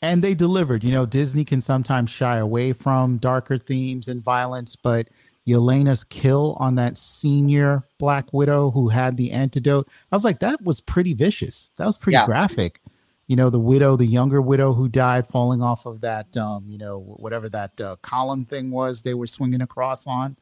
And 0.02 0.24
they 0.24 0.34
delivered. 0.34 0.84
You 0.84 0.92
know, 0.92 1.06
Disney 1.06 1.46
can 1.46 1.62
sometimes 1.62 2.10
shy 2.10 2.38
away 2.38 2.74
from 2.74 3.18
darker 3.18 3.58
themes 3.58 4.08
and 4.08 4.24
violence, 4.24 4.76
but 4.76 5.08
Yelena's 5.48 6.04
kill 6.04 6.58
on 6.60 6.76
that 6.76 6.98
senior 6.98 7.84
Black 8.00 8.32
Widow 8.34 8.72
who 8.72 8.90
had 8.90 9.18
the 9.18 9.32
antidote, 9.32 9.88
I 10.12 10.16
was 10.16 10.24
like, 10.24 10.40
that 10.40 10.62
was 10.62 10.82
pretty 10.82 11.14
vicious. 11.14 11.70
That 11.78 11.86
was 11.86 11.98
pretty 11.98 12.16
Yeah. 12.16 12.26
graphic. 12.26 12.82
You 13.28 13.36
know, 13.36 13.50
the 13.50 13.60
widow, 13.60 13.96
the 13.96 14.06
younger 14.06 14.42
widow 14.42 14.74
who 14.74 14.90
died 14.90 15.28
falling 15.28 15.62
off 15.62 15.86
of 15.86 16.02
that, 16.02 16.36
um, 16.36 16.66
you 16.68 16.78
know, 16.78 17.00
whatever 17.00 17.50
that 17.50 17.80
uh, 17.80 17.96
column 18.02 18.46
thing 18.46 18.70
was 18.70 19.02
they 19.02 19.14
were 19.14 19.28
swinging 19.28 19.62
across 19.62 20.06
on. 20.08 20.38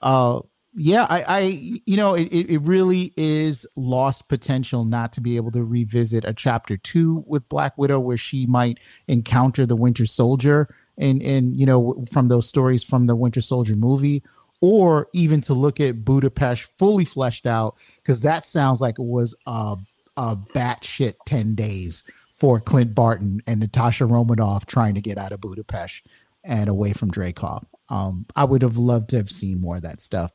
Uh, 0.00 0.40
yeah, 0.74 1.06
I, 1.10 1.24
I, 1.28 1.40
you 1.84 1.96
know, 1.96 2.14
it, 2.14 2.28
it 2.32 2.62
really 2.62 3.12
is 3.16 3.66
lost 3.76 4.28
potential 4.28 4.84
not 4.84 5.12
to 5.14 5.20
be 5.20 5.36
able 5.36 5.50
to 5.50 5.62
revisit 5.62 6.24
a 6.24 6.32
chapter 6.32 6.78
two 6.78 7.24
with 7.26 7.48
Black 7.48 7.76
Widow 7.76 8.00
where 8.00 8.16
she 8.16 8.46
might 8.46 8.78
encounter 9.06 9.66
the 9.66 9.76
Winter 9.76 10.06
Soldier 10.06 10.74
and 10.98 11.22
and 11.22 11.58
you 11.58 11.66
know 11.66 12.04
from 12.10 12.28
those 12.28 12.48
stories 12.48 12.82
from 12.84 13.06
the 13.06 13.16
Winter 13.16 13.40
Soldier 13.40 13.76
movie, 13.76 14.22
or 14.62 15.08
even 15.12 15.40
to 15.42 15.54
look 15.54 15.78
at 15.80 16.04
Budapest 16.04 16.70
fully 16.78 17.04
fleshed 17.04 17.46
out 17.46 17.76
because 17.96 18.22
that 18.22 18.46
sounds 18.46 18.80
like 18.80 18.98
it 18.98 19.04
was 19.04 19.36
a 19.46 19.76
a 20.16 20.36
batshit 20.36 21.14
ten 21.26 21.54
days 21.54 22.04
for 22.36 22.60
Clint 22.60 22.94
Barton 22.94 23.40
and 23.46 23.60
Natasha 23.60 24.04
Romanoff 24.04 24.66
trying 24.66 24.94
to 24.94 25.00
get 25.00 25.18
out 25.18 25.32
of 25.32 25.40
Budapest 25.40 26.06
and 26.44 26.68
away 26.68 26.92
from 26.92 27.10
Dreykov. 27.10 27.64
Um, 27.88 28.26
I 28.34 28.44
would 28.44 28.62
have 28.62 28.76
loved 28.76 29.10
to 29.10 29.16
have 29.16 29.30
seen 29.30 29.60
more 29.60 29.76
of 29.76 29.82
that 29.82 30.00
stuff. 30.00 30.32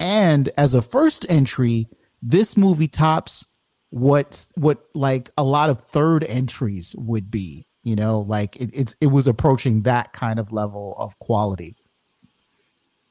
And 0.00 0.50
as 0.56 0.74
a 0.74 0.82
first 0.82 1.26
entry, 1.28 1.86
this 2.22 2.56
movie 2.56 2.88
tops 2.88 3.46
what 3.90 4.46
what 4.56 4.86
like 4.94 5.30
a 5.38 5.44
lot 5.44 5.70
of 5.70 5.80
third 5.82 6.24
entries 6.24 6.94
would 6.98 7.30
be. 7.30 7.66
You 7.84 7.94
know, 7.94 8.20
like 8.20 8.56
it, 8.56 8.70
it's 8.72 8.96
it 9.00 9.08
was 9.08 9.28
approaching 9.28 9.82
that 9.82 10.12
kind 10.12 10.40
of 10.40 10.50
level 10.50 10.96
of 10.98 11.16
quality. 11.20 11.76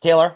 Taylor, 0.02 0.36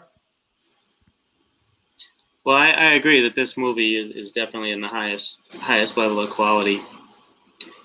Well, 2.48 2.56
I, 2.56 2.70
I 2.70 2.92
agree 2.92 3.20
that 3.20 3.34
this 3.34 3.58
movie 3.58 3.94
is, 3.94 4.08
is 4.08 4.30
definitely 4.30 4.70
in 4.70 4.80
the 4.80 4.88
highest 4.88 5.40
highest 5.50 5.98
level 5.98 6.18
of 6.18 6.30
quality. 6.30 6.80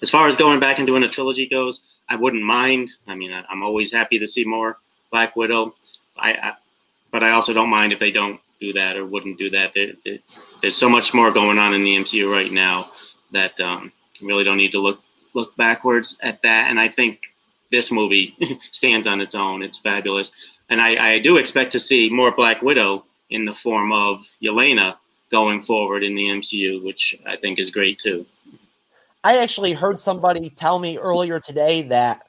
As 0.02 0.10
far 0.10 0.26
as 0.26 0.38
going 0.38 0.62
back 0.62 0.78
and 0.78 0.88
doing 0.88 1.04
a 1.04 1.10
trilogy 1.10 1.50
goes, 1.50 1.82
I 2.08 2.16
wouldn't 2.16 2.44
mind. 2.44 2.90
I 3.06 3.14
mean, 3.14 3.34
I, 3.34 3.44
I'm 3.50 3.62
always 3.62 3.92
happy 3.92 4.20
to 4.20 4.26
see 4.26 4.46
more 4.46 4.78
Black 5.12 5.36
Widow. 5.36 5.76
I, 6.16 6.32
I 6.32 6.54
but 7.12 7.24
I 7.24 7.32
also 7.32 7.52
don't 7.52 7.68
mind 7.68 7.92
if 7.92 8.00
they 8.00 8.10
don't 8.10 8.40
do 8.62 8.72
that 8.72 8.96
or 8.96 9.06
wouldn't 9.06 9.38
do 9.38 9.50
that. 9.50 9.74
There, 9.76 9.96
there, 10.06 10.20
there's 10.62 10.78
so 10.78 10.88
much 10.88 11.14
more 11.14 11.30
going 11.30 11.58
on 11.58 11.74
in 11.74 11.84
the 11.84 11.98
MCU 11.98 12.32
right 12.32 12.50
now 12.50 12.90
that 13.34 13.60
um, 13.60 13.92
really 14.22 14.46
don't 14.46 14.56
need 14.56 14.72
to 14.72 14.80
look 14.80 15.02
look 15.34 15.54
backwards 15.58 16.18
at 16.24 16.42
that. 16.44 16.70
And 16.70 16.80
I 16.80 16.88
think 16.88 17.20
this 17.70 17.92
movie 17.92 18.38
stands 18.72 19.08
on 19.08 19.20
its 19.20 19.36
own. 19.36 19.62
It's 19.62 19.80
fabulous, 19.80 20.32
and 20.70 20.80
I, 20.80 21.16
I 21.16 21.20
do 21.20 21.36
expect 21.36 21.74
to 21.74 21.80
see 21.80 22.10
more 22.10 22.32
Black 22.32 22.62
Widow 22.62 23.04
in 23.30 23.46
the 23.46 23.54
form 23.54 23.92
of 23.92 24.26
Yelena 24.42 24.96
going 25.32 25.62
forward 25.62 26.04
in 26.04 26.16
the 26.16 26.24
MCU, 26.24 26.84
which 26.84 27.16
I 27.26 27.36
think 27.36 27.60
is 27.60 27.70
great 27.72 28.00
too. 28.00 28.26
I 29.24 29.38
actually 29.38 29.74
heard 29.74 30.00
somebody 30.00 30.50
tell 30.50 30.80
me 30.80 30.98
earlier 30.98 31.40
today 31.40 31.84
that 31.84 32.28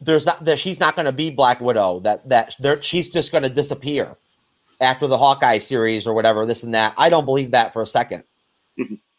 there's 0.00 0.26
not 0.26 0.44
that 0.44 0.58
she's 0.58 0.80
not 0.80 0.96
going 0.96 1.06
to 1.06 1.12
be 1.12 1.30
Black 1.30 1.60
Widow. 1.60 2.00
That 2.00 2.28
that 2.28 2.56
there, 2.58 2.82
she's 2.82 3.10
just 3.10 3.30
going 3.30 3.42
to 3.42 3.48
disappear 3.48 4.16
after 4.80 5.06
the 5.06 5.18
Hawkeye 5.18 5.58
series 5.58 6.06
or 6.06 6.14
whatever. 6.14 6.46
This 6.46 6.62
and 6.62 6.74
that. 6.74 6.94
I 6.96 7.08
don't 7.08 7.24
believe 7.24 7.52
that 7.52 7.72
for 7.72 7.82
a 7.82 7.86
second. 7.86 8.24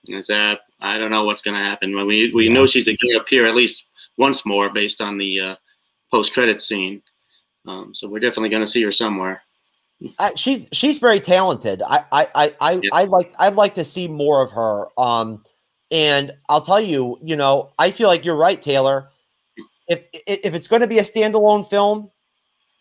It's, 0.08 0.30
uh, 0.30 0.56
I 0.82 0.98
don't 0.98 1.12
know 1.12 1.24
what's 1.24 1.42
going 1.42 1.58
to 1.58 1.64
happen. 1.64 1.96
We 2.06 2.32
we 2.34 2.50
know 2.50 2.66
she's 2.66 2.86
going 2.86 2.98
to 2.98 3.20
appear 3.20 3.46
at 3.46 3.56
least 3.56 3.86
once 4.18 4.46
more 4.46 4.70
based 4.70 5.02
on 5.02 5.18
the 5.18 5.40
uh, 5.40 5.56
post 6.12 6.34
credit 6.34 6.62
scene. 6.62 7.02
Um, 7.68 7.96
so 7.96 8.08
we're 8.08 8.20
definitely 8.20 8.50
going 8.50 8.64
to 8.64 8.70
see 8.70 8.84
her 8.84 8.92
somewhere. 8.92 9.42
I, 10.20 10.34
she's 10.36 10.68
she's 10.72 10.98
very 10.98 11.20
talented. 11.20 11.82
I 11.82 12.06
I 12.12 12.28
I 12.36 12.56
I, 12.60 12.82
I 12.92 13.04
like 13.06 13.34
I'd 13.40 13.56
like 13.56 13.76
to 13.76 13.86
see 13.86 14.08
more 14.08 14.44
of 14.44 14.52
her. 14.52 14.88
Um, 15.00 15.44
and 15.92 16.34
I'll 16.50 16.62
tell 16.62 16.82
you, 16.82 17.18
you 17.24 17.36
know, 17.36 17.70
I 17.80 17.92
feel 17.92 18.10
like 18.10 18.26
you're 18.26 18.36
right, 18.36 18.62
Taylor. 18.62 19.10
If 19.88 20.06
if 20.14 20.40
if 20.46 20.54
it's 20.54 20.68
going 20.68 20.82
to 20.82 20.88
be 20.88 21.00
a 21.00 21.04
standalone 21.04 21.70
film, 21.70 22.12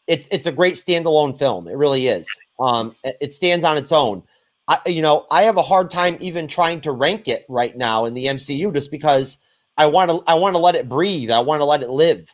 it's 0.07 0.27
it's 0.31 0.47
a 0.47 0.53
great 0.53 0.74
standalone 0.74 1.39
film. 1.39 1.69
It 1.69 1.77
really 1.77 2.09
is. 2.09 2.27
Um, 2.59 2.97
it, 3.05 3.16
it 3.20 3.32
stands 3.32 3.65
on 3.65 3.77
its 3.77 3.93
own. 3.93 4.23
I 4.66 4.78
you 4.86 5.03
know 5.03 5.27
I 5.31 5.43
have 5.43 5.57
a 5.57 5.62
hard 5.62 5.91
time 5.91 6.16
even 6.20 6.49
trying 6.49 6.81
to 6.82 6.93
rank 6.93 7.28
it 7.28 7.45
right 7.49 7.77
now 7.77 8.07
in 8.07 8.15
the 8.15 8.27
MCU 8.27 8.73
just 8.74 8.91
because 8.91 9.39
I 9.77 9.86
want 9.86 10.11
to 10.11 10.23
I 10.27 10.35
want 10.35 10.57
to 10.57 10.61
let 10.61 10.74
it 10.74 10.89
breathe. 10.89 11.31
I 11.31 11.41
want 11.41 11.61
to 11.61 11.65
let 11.65 11.82
it 11.82 11.91
live. 11.91 12.32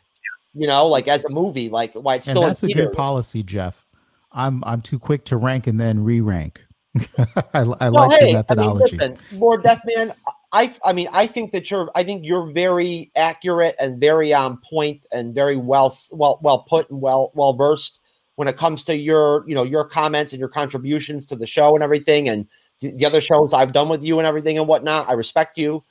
You 0.53 0.67
know, 0.67 0.87
like 0.87 1.07
as 1.07 1.23
a 1.25 1.29
movie, 1.29 1.69
like 1.69 1.93
why 1.93 2.15
it's 2.15 2.27
And 2.27 2.35
still 2.35 2.43
in 2.43 2.49
that's 2.49 2.63
a 2.63 2.67
theaters. 2.67 2.85
good 2.87 2.93
policy, 2.93 3.43
Jeff. 3.43 3.85
I'm 4.31 4.63
I'm 4.63 4.81
too 4.81 4.99
quick 4.99 5.25
to 5.25 5.37
rank 5.37 5.67
and 5.67 5.79
then 5.79 6.03
re-rank. 6.03 6.63
I, 7.17 7.33
I 7.53 7.89
Well, 7.89 8.07
like 8.07 8.19
hey, 8.19 8.27
the 8.27 8.33
methodology. 8.33 8.97
I 8.99 9.07
mean, 9.07 9.17
listen, 9.17 9.39
Lord 9.39 9.63
Deathman, 9.63 10.13
I 10.51 10.73
I 10.83 10.93
mean, 10.93 11.07
I 11.11 11.27
think 11.27 11.51
that 11.51 11.71
you're 11.71 11.89
I 11.95 12.03
think 12.03 12.25
you're 12.25 12.51
very 12.51 13.11
accurate 13.15 13.75
and 13.79 13.99
very 13.99 14.33
on 14.33 14.57
point 14.57 15.05
and 15.11 15.33
very 15.33 15.55
well 15.55 15.95
well 16.11 16.39
well 16.41 16.59
put 16.59 16.89
and 16.89 17.01
well 17.01 17.31
well 17.33 17.53
versed 17.53 17.99
when 18.35 18.47
it 18.47 18.57
comes 18.57 18.83
to 18.85 18.97
your 18.97 19.45
you 19.47 19.55
know 19.55 19.63
your 19.63 19.85
comments 19.85 20.33
and 20.33 20.39
your 20.39 20.49
contributions 20.49 21.25
to 21.27 21.35
the 21.35 21.47
show 21.47 21.73
and 21.75 21.83
everything 21.83 22.27
and 22.27 22.47
the, 22.81 22.91
the 22.91 23.05
other 23.05 23.21
shows 23.21 23.53
I've 23.53 23.71
done 23.71 23.87
with 23.87 24.03
you 24.03 24.19
and 24.19 24.27
everything 24.27 24.57
and 24.57 24.67
whatnot. 24.67 25.09
I 25.09 25.13
respect 25.13 25.57
you, 25.57 25.83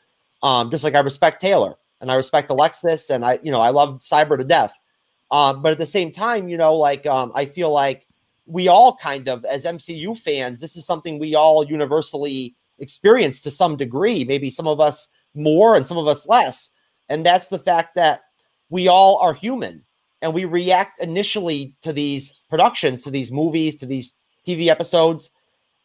um, 0.42 0.70
just 0.70 0.84
like 0.84 0.94
I 0.94 1.00
respect 1.00 1.40
Taylor 1.40 1.76
and 2.00 2.10
I 2.10 2.16
respect 2.16 2.50
Alexis 2.50 3.08
and 3.08 3.24
I 3.24 3.38
you 3.42 3.50
know 3.50 3.60
I 3.60 3.70
love 3.70 3.98
Cyber 4.00 4.36
to 4.38 4.44
death. 4.44 4.76
Um, 5.30 5.62
but 5.62 5.70
at 5.70 5.78
the 5.78 5.86
same 5.86 6.10
time, 6.10 6.48
you 6.48 6.56
know, 6.56 6.74
like 6.74 7.06
um, 7.06 7.30
I 7.34 7.44
feel 7.44 7.70
like 7.70 8.06
we 8.50 8.68
all 8.68 8.96
kind 8.96 9.28
of, 9.28 9.44
as 9.44 9.64
MCU 9.64 10.18
fans, 10.18 10.60
this 10.60 10.76
is 10.76 10.84
something 10.84 11.18
we 11.18 11.34
all 11.34 11.64
universally 11.64 12.56
experience 12.78 13.40
to 13.42 13.50
some 13.50 13.76
degree. 13.76 14.24
Maybe 14.24 14.50
some 14.50 14.66
of 14.66 14.80
us 14.80 15.08
more 15.34 15.76
and 15.76 15.86
some 15.86 15.98
of 15.98 16.08
us 16.08 16.26
less. 16.26 16.70
And 17.08 17.24
that's 17.24 17.48
the 17.48 17.58
fact 17.58 17.94
that 17.94 18.22
we 18.68 18.88
all 18.88 19.18
are 19.18 19.34
human 19.34 19.84
and 20.22 20.34
we 20.34 20.44
react 20.44 21.00
initially 21.00 21.74
to 21.82 21.92
these 21.92 22.34
productions, 22.48 23.02
to 23.02 23.10
these 23.10 23.32
movies, 23.32 23.76
to 23.76 23.86
these 23.86 24.14
TV 24.46 24.66
episodes. 24.68 25.30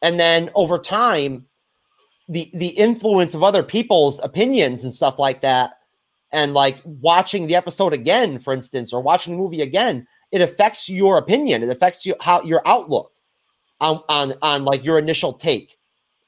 And 0.02 0.20
then 0.20 0.50
over 0.56 0.78
time, 0.78 1.46
the 2.28 2.50
the 2.54 2.70
influence 2.70 3.36
of 3.36 3.44
other 3.44 3.64
people's 3.64 4.20
opinions 4.24 4.84
and 4.84 4.94
stuff 4.94 5.20
like 5.20 5.42
that 5.42 5.78
and 6.32 6.54
like 6.54 6.80
watching 6.84 7.46
the 7.46 7.56
episode 7.56 7.94
again 7.94 8.40
for 8.40 8.52
instance 8.52 8.92
or 8.92 9.00
watching 9.00 9.36
the 9.36 9.42
movie 9.42 9.62
again 9.62 10.08
it 10.36 10.42
affects 10.42 10.90
your 10.90 11.18
opinion. 11.18 11.64
It 11.64 11.70
affects 11.70 12.06
you 12.06 12.14
how 12.20 12.42
your 12.44 12.62
outlook 12.66 13.14
on 13.80 14.04
on 14.10 14.34
on 14.42 14.66
like 14.66 14.84
your 14.84 15.00
initial 15.00 15.32
take 15.32 15.78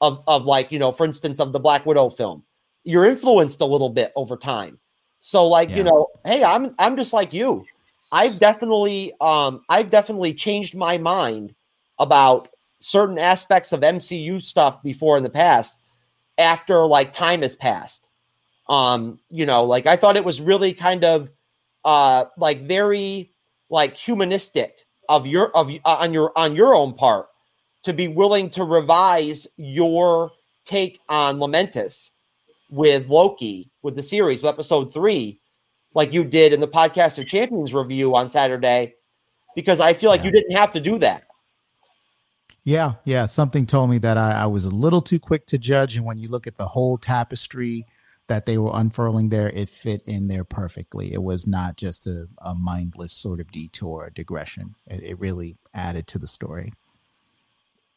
of 0.00 0.24
of 0.26 0.46
like 0.46 0.72
you 0.72 0.78
know 0.78 0.92
for 0.92 1.04
instance 1.04 1.38
of 1.38 1.52
the 1.52 1.60
black 1.60 1.84
widow 1.84 2.08
film. 2.08 2.42
You're 2.84 3.04
influenced 3.04 3.60
a 3.60 3.66
little 3.66 3.90
bit 3.90 4.12
over 4.16 4.38
time. 4.38 4.78
So 5.20 5.46
like 5.46 5.68
you 5.68 5.82
know 5.82 6.06
hey 6.24 6.42
i'm 6.42 6.74
i'm 6.78 6.96
just 6.96 7.12
like 7.12 7.34
you. 7.34 7.66
I've 8.10 8.38
definitely 8.38 9.12
um 9.20 9.60
i've 9.68 9.90
definitely 9.90 10.32
changed 10.32 10.74
my 10.74 10.96
mind 10.96 11.54
about 11.98 12.48
certain 12.78 13.18
aspects 13.18 13.72
of 13.72 13.80
mcu 13.80 14.42
stuff 14.42 14.82
before 14.82 15.18
in 15.18 15.22
the 15.22 15.28
past 15.28 15.76
after 16.38 16.86
like 16.86 17.12
time 17.12 17.42
has 17.42 17.56
passed. 17.56 18.08
Um 18.70 19.20
you 19.28 19.44
know 19.44 19.64
like 19.64 19.86
i 19.86 19.96
thought 19.96 20.16
it 20.16 20.24
was 20.24 20.40
really 20.40 20.72
kind 20.72 21.04
of 21.04 21.28
uh 21.84 22.24
like 22.38 22.62
very 22.62 23.32
like 23.70 23.96
humanistic 23.96 24.78
of 25.08 25.26
your 25.26 25.54
of 25.56 25.70
uh, 25.70 25.96
on 26.00 26.12
your 26.12 26.32
on 26.36 26.54
your 26.54 26.74
own 26.74 26.92
part 26.92 27.28
to 27.84 27.92
be 27.92 28.08
willing 28.08 28.50
to 28.50 28.64
revise 28.64 29.46
your 29.56 30.30
take 30.64 31.00
on 31.08 31.38
Lamentis 31.38 32.10
with 32.70 33.08
loki 33.08 33.70
with 33.82 33.96
the 33.96 34.02
series 34.02 34.42
with 34.42 34.52
episode 34.52 34.92
three 34.92 35.40
like 35.94 36.12
you 36.12 36.24
did 36.24 36.52
in 36.52 36.60
the 36.60 36.68
podcast 36.68 37.18
of 37.18 37.26
champions 37.26 37.72
review 37.72 38.14
on 38.14 38.28
saturday 38.28 38.94
because 39.54 39.80
i 39.80 39.94
feel 39.94 40.10
like 40.10 40.22
you 40.22 40.30
didn't 40.30 40.54
have 40.54 40.70
to 40.70 40.80
do 40.80 40.98
that 40.98 41.24
Yeah, 42.64 42.94
yeah. 43.04 43.24
Something 43.24 43.64
told 43.64 43.88
me 43.88 43.96
that 43.98 44.18
I, 44.18 44.42
I 44.42 44.46
was 44.46 44.66
a 44.66 44.70
little 44.70 45.00
too 45.00 45.18
quick 45.18 45.46
to 45.46 45.56
judge, 45.56 45.96
and 45.96 46.04
when 46.04 46.18
you 46.18 46.28
look 46.28 46.46
at 46.46 46.58
the 46.58 46.68
whole 46.68 46.98
tapestry 46.98 47.86
that 48.28 48.46
they 48.46 48.58
were 48.58 48.70
unfurling 48.72 49.30
there, 49.30 49.48
it 49.50 49.68
fit 49.68 50.02
in 50.06 50.28
there 50.28 50.44
perfectly. 50.44 51.12
It 51.12 51.22
was 51.22 51.46
not 51.46 51.76
just 51.76 52.06
a, 52.06 52.28
a 52.38 52.54
mindless 52.54 53.12
sort 53.12 53.40
of 53.40 53.50
detour 53.50 54.10
digression. 54.14 54.74
It, 54.86 55.02
it 55.02 55.18
really 55.18 55.56
added 55.74 56.06
to 56.08 56.18
the 56.18 56.28
story. 56.28 56.72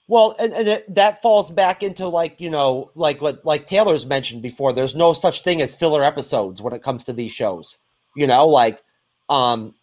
Well, 0.07 0.35
and, 0.39 0.51
and 0.53 0.67
it, 0.67 0.95
that 0.95 1.21
falls 1.21 1.51
back 1.51 1.83
into 1.83 2.07
like 2.07 2.41
you 2.41 2.49
know, 2.49 2.91
like 2.95 3.21
what 3.21 3.45
like 3.45 3.67
Taylor's 3.67 4.05
mentioned 4.05 4.41
before. 4.41 4.73
There's 4.73 4.95
no 4.95 5.13
such 5.13 5.43
thing 5.43 5.61
as 5.61 5.75
filler 5.75 6.03
episodes 6.03 6.61
when 6.61 6.73
it 6.73 6.83
comes 6.83 7.05
to 7.05 7.13
these 7.13 7.31
shows. 7.31 7.77
You 8.15 8.27
know, 8.27 8.47
like 8.47 8.81
um, 9.29 9.73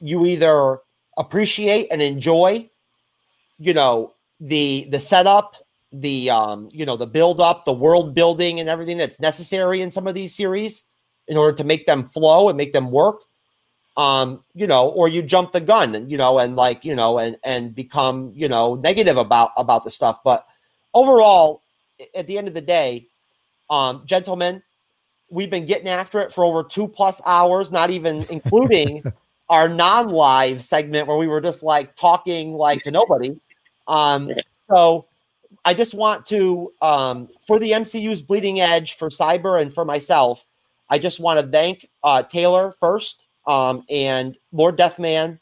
you 0.00 0.24
either 0.24 0.78
appreciate 1.18 1.88
and 1.90 2.00
enjoy, 2.00 2.70
you 3.58 3.74
know, 3.74 4.14
the 4.40 4.86
the 4.90 5.00
setup, 5.00 5.56
the 6.00 6.30
um, 6.30 6.68
you 6.72 6.86
know, 6.86 6.96
the 6.96 7.06
build 7.06 7.40
up, 7.40 7.64
the 7.64 7.72
world 7.72 8.14
building, 8.14 8.60
and 8.60 8.68
everything 8.68 8.96
that's 8.96 9.20
necessary 9.20 9.80
in 9.80 9.90
some 9.90 10.06
of 10.06 10.14
these 10.14 10.34
series 10.34 10.84
in 11.28 11.36
order 11.36 11.56
to 11.56 11.64
make 11.64 11.86
them 11.86 12.06
flow 12.06 12.48
and 12.48 12.56
make 12.56 12.72
them 12.72 12.90
work 12.90 13.22
um, 13.96 14.44
you 14.54 14.66
know, 14.66 14.88
or 14.90 15.08
you 15.08 15.22
jump 15.22 15.52
the 15.52 15.60
gun, 15.60 15.94
and 15.94 16.10
you 16.10 16.18
know, 16.18 16.38
and 16.38 16.54
like 16.54 16.84
you 16.84 16.94
know, 16.94 17.18
and 17.18 17.38
and 17.44 17.74
become 17.74 18.32
you 18.34 18.48
know 18.48 18.74
negative 18.74 19.16
about 19.16 19.50
about 19.56 19.84
the 19.84 19.90
stuff. 19.90 20.18
But 20.22 20.46
overall, 20.92 21.62
at 22.14 22.26
the 22.26 22.36
end 22.36 22.48
of 22.48 22.54
the 22.54 22.60
day, 22.60 23.08
um, 23.70 24.02
gentlemen, 24.04 24.62
we've 25.30 25.50
been 25.50 25.64
getting 25.64 25.88
after 25.88 26.20
it 26.20 26.32
for 26.32 26.44
over 26.44 26.62
two 26.62 26.86
plus 26.86 27.22
hours, 27.24 27.72
not 27.72 27.90
even 27.90 28.26
including 28.30 29.02
our 29.48 29.68
non-live 29.68 30.62
segment 30.62 31.06
where 31.06 31.16
we 31.16 31.28
were 31.28 31.40
just 31.40 31.62
like 31.62 31.94
talking 31.96 32.52
like 32.52 32.82
to 32.82 32.90
nobody. 32.90 33.34
Um, 33.86 34.30
so 34.68 35.06
I 35.66 35.74
just 35.74 35.94
want 35.94 36.24
to, 36.26 36.72
um, 36.80 37.28
for 37.44 37.58
the 37.58 37.72
MCU's 37.72 38.22
bleeding 38.22 38.60
edge, 38.60 38.96
for 38.96 39.10
Cyber 39.10 39.60
and 39.60 39.74
for 39.74 39.84
myself, 39.84 40.46
I 40.88 41.00
just 41.00 41.18
want 41.18 41.40
to 41.40 41.46
thank 41.46 41.90
uh, 42.04 42.22
Taylor 42.22 42.72
first 42.78 43.26
um, 43.48 43.82
and 43.90 44.38
Lord 44.52 44.78
Deathman 44.78 45.40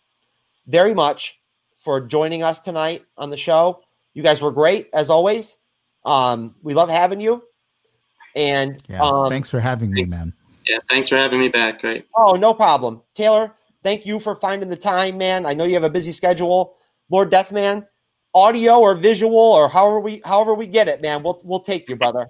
very 0.67 0.95
much 0.95 1.39
for 1.77 2.01
joining 2.01 2.43
us 2.43 2.59
tonight 2.59 3.05
on 3.19 3.29
the 3.29 3.37
show. 3.37 3.83
You 4.15 4.23
guys 4.23 4.41
were 4.41 4.51
great 4.51 4.89
as 4.95 5.11
always. 5.11 5.59
Um, 6.07 6.55
we 6.63 6.73
love 6.73 6.89
having 6.89 7.21
you. 7.21 7.43
And 8.35 8.83
yeah, 8.89 9.03
um, 9.03 9.29
thanks 9.29 9.51
for 9.51 9.61
having 9.61 9.93
me, 9.93 10.07
man. 10.07 10.33
Yeah, 10.67 10.79
thanks 10.89 11.11
for 11.11 11.19
having 11.19 11.39
me 11.39 11.51
back. 11.51 11.83
Great. 11.83 12.07
Oh, 12.17 12.33
no 12.33 12.55
problem. 12.55 13.03
Taylor, 13.15 13.55
thank 13.83 14.07
you 14.07 14.19
for 14.19 14.35
finding 14.35 14.71
the 14.71 14.77
time, 14.77 15.19
man. 15.19 15.45
I 15.45 15.53
know 15.53 15.65
you 15.65 15.75
have 15.75 15.85
a 15.85 15.91
busy 15.91 16.13
schedule. 16.13 16.77
Lord 17.11 17.31
Deathman, 17.31 17.87
audio 18.35 18.79
or 18.79 18.95
visual 18.95 19.37
or 19.37 19.69
however 19.69 20.01
we 20.01 20.23
however 20.25 20.55
we 20.55 20.67
get 20.67 20.89
it, 20.89 21.01
man. 21.01 21.23
We'll 21.23 21.41
we'll 21.45 21.61
take 21.61 21.89
you, 21.89 21.97
brother. 21.97 22.29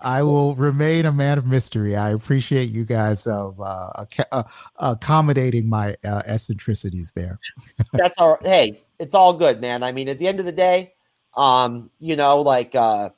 I 0.00 0.22
will 0.22 0.54
remain 0.54 1.06
a 1.06 1.12
man 1.12 1.38
of 1.38 1.46
mystery. 1.46 1.96
I 1.96 2.10
appreciate 2.10 2.68
you 2.68 2.84
guys 2.84 3.26
of 3.26 3.58
uh, 3.60 4.04
uh, 4.30 4.42
accommodating 4.76 5.68
my 5.68 5.96
uh, 6.04 6.22
eccentricities 6.26 7.12
there. 7.14 7.38
That's 7.92 8.18
all. 8.18 8.36
Hey, 8.42 8.82
it's 8.98 9.14
all 9.14 9.32
good, 9.32 9.60
man. 9.60 9.82
I 9.82 9.92
mean, 9.92 10.08
at 10.08 10.18
the 10.18 10.28
end 10.28 10.38
of 10.38 10.44
the 10.44 10.52
day, 10.52 10.92
um, 11.34 11.90
you 11.98 12.16
know, 12.16 12.42
like, 12.42 12.74
uh, 12.74 13.10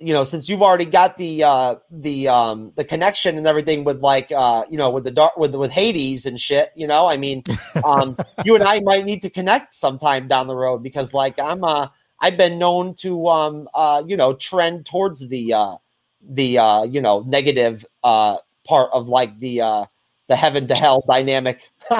you 0.00 0.12
know, 0.12 0.24
since 0.24 0.48
you've 0.48 0.62
already 0.62 0.84
got 0.84 1.16
the 1.16 1.42
uh, 1.42 1.76
the 1.90 2.28
um, 2.28 2.72
the 2.76 2.84
connection 2.84 3.36
and 3.36 3.46
everything 3.46 3.84
with 3.84 4.00
like, 4.00 4.30
uh, 4.30 4.64
you 4.70 4.78
know, 4.78 4.90
with 4.90 5.04
the 5.04 5.10
dark 5.10 5.36
with 5.36 5.54
with 5.54 5.70
Hades 5.70 6.24
and 6.24 6.40
shit, 6.40 6.72
you 6.76 6.86
know, 6.86 7.06
I 7.06 7.16
mean, 7.16 7.42
um, 7.84 8.16
you 8.44 8.54
and 8.54 8.64
I 8.64 8.80
might 8.80 9.04
need 9.04 9.22
to 9.22 9.30
connect 9.30 9.74
sometime 9.74 10.28
down 10.28 10.46
the 10.46 10.54
road 10.54 10.82
because, 10.82 11.14
like, 11.14 11.38
I'm 11.40 11.64
uh, 11.64 11.88
I've 12.20 12.36
been 12.36 12.58
known 12.58 12.94
to 12.96 13.28
um, 13.28 13.68
uh, 13.74 14.02
you 14.06 14.16
know, 14.16 14.34
trend 14.34 14.86
towards 14.86 15.26
the 15.28 15.54
uh 15.54 15.76
the 16.22 16.58
uh, 16.58 16.82
you 16.84 17.00
know 17.00 17.24
negative 17.26 17.84
uh, 18.04 18.38
part 18.64 18.90
of 18.92 19.08
like 19.08 19.38
the 19.38 19.62
uh, 19.62 19.86
the 20.28 20.36
heaven 20.36 20.66
to 20.68 20.74
hell 20.74 21.04
dynamic. 21.08 21.68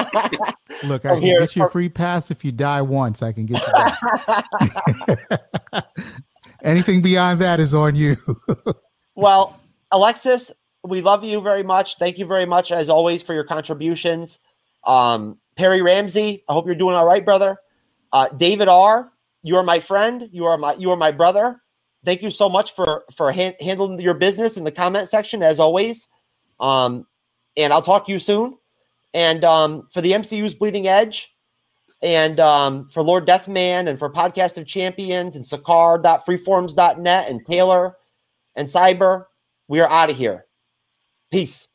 Look, 0.83 1.05
I 1.05 1.15
can 1.15 1.21
here. 1.21 1.39
get 1.39 1.55
you 1.55 1.65
a 1.65 1.69
free 1.69 1.89
pass 1.89 2.31
if 2.31 2.45
you 2.45 2.51
die 2.51 2.81
once. 2.81 3.23
I 3.23 3.31
can 3.31 3.45
get 3.45 3.61
you. 5.73 5.81
Anything 6.63 7.01
beyond 7.01 7.41
that 7.41 7.59
is 7.59 7.73
on 7.73 7.95
you. 7.95 8.17
well, 9.15 9.59
Alexis, 9.91 10.51
we 10.83 11.01
love 11.01 11.23
you 11.23 11.41
very 11.41 11.63
much. 11.63 11.97
Thank 11.97 12.17
you 12.17 12.25
very 12.25 12.45
much, 12.45 12.71
as 12.71 12.89
always, 12.89 13.23
for 13.23 13.33
your 13.33 13.43
contributions. 13.43 14.39
Um, 14.85 15.37
Perry 15.55 15.81
Ramsey, 15.81 16.43
I 16.47 16.53
hope 16.53 16.65
you're 16.65 16.75
doing 16.75 16.95
all 16.95 17.05
right, 17.05 17.23
brother. 17.23 17.57
Uh, 18.11 18.29
David 18.29 18.67
R, 18.67 19.11
you 19.43 19.55
are 19.57 19.63
my 19.63 19.79
friend. 19.79 20.29
You 20.31 20.45
are 20.45 20.57
my 20.57 20.73
you 20.73 20.91
are 20.91 20.97
my 20.97 21.11
brother 21.11 21.61
thank 22.05 22.21
you 22.21 22.31
so 22.31 22.49
much 22.49 22.73
for 22.75 23.03
for 23.13 23.31
ha- 23.31 23.55
handling 23.59 23.99
your 23.99 24.13
business 24.13 24.57
in 24.57 24.63
the 24.63 24.71
comment 24.71 25.09
section 25.09 25.43
as 25.43 25.59
always. 25.59 26.07
Um, 26.59 27.05
and 27.57 27.73
I'll 27.73 27.81
talk 27.81 28.05
to 28.05 28.11
you 28.11 28.19
soon. 28.19 28.57
And 29.13 29.43
um, 29.43 29.87
for 29.91 30.01
the 30.01 30.11
MCU's 30.11 30.53
Bleeding 30.53 30.87
Edge, 30.87 31.33
and 32.01 32.39
um, 32.39 32.87
for 32.89 33.01
Lord 33.03 33.27
Deathman, 33.27 33.87
and 33.87 33.97
for 33.97 34.11
Podcast 34.11 34.57
of 34.57 34.67
Champions, 34.67 35.35
and 35.35 35.45
Sakaar.freeforums.net, 35.45 37.29
and 37.29 37.45
Taylor, 37.45 37.97
and 38.55 38.67
Cyber, 38.67 39.25
we 39.67 39.79
are 39.79 39.89
out 39.89 40.09
of 40.09 40.17
here. 40.17 40.45
Peace. 41.31 41.68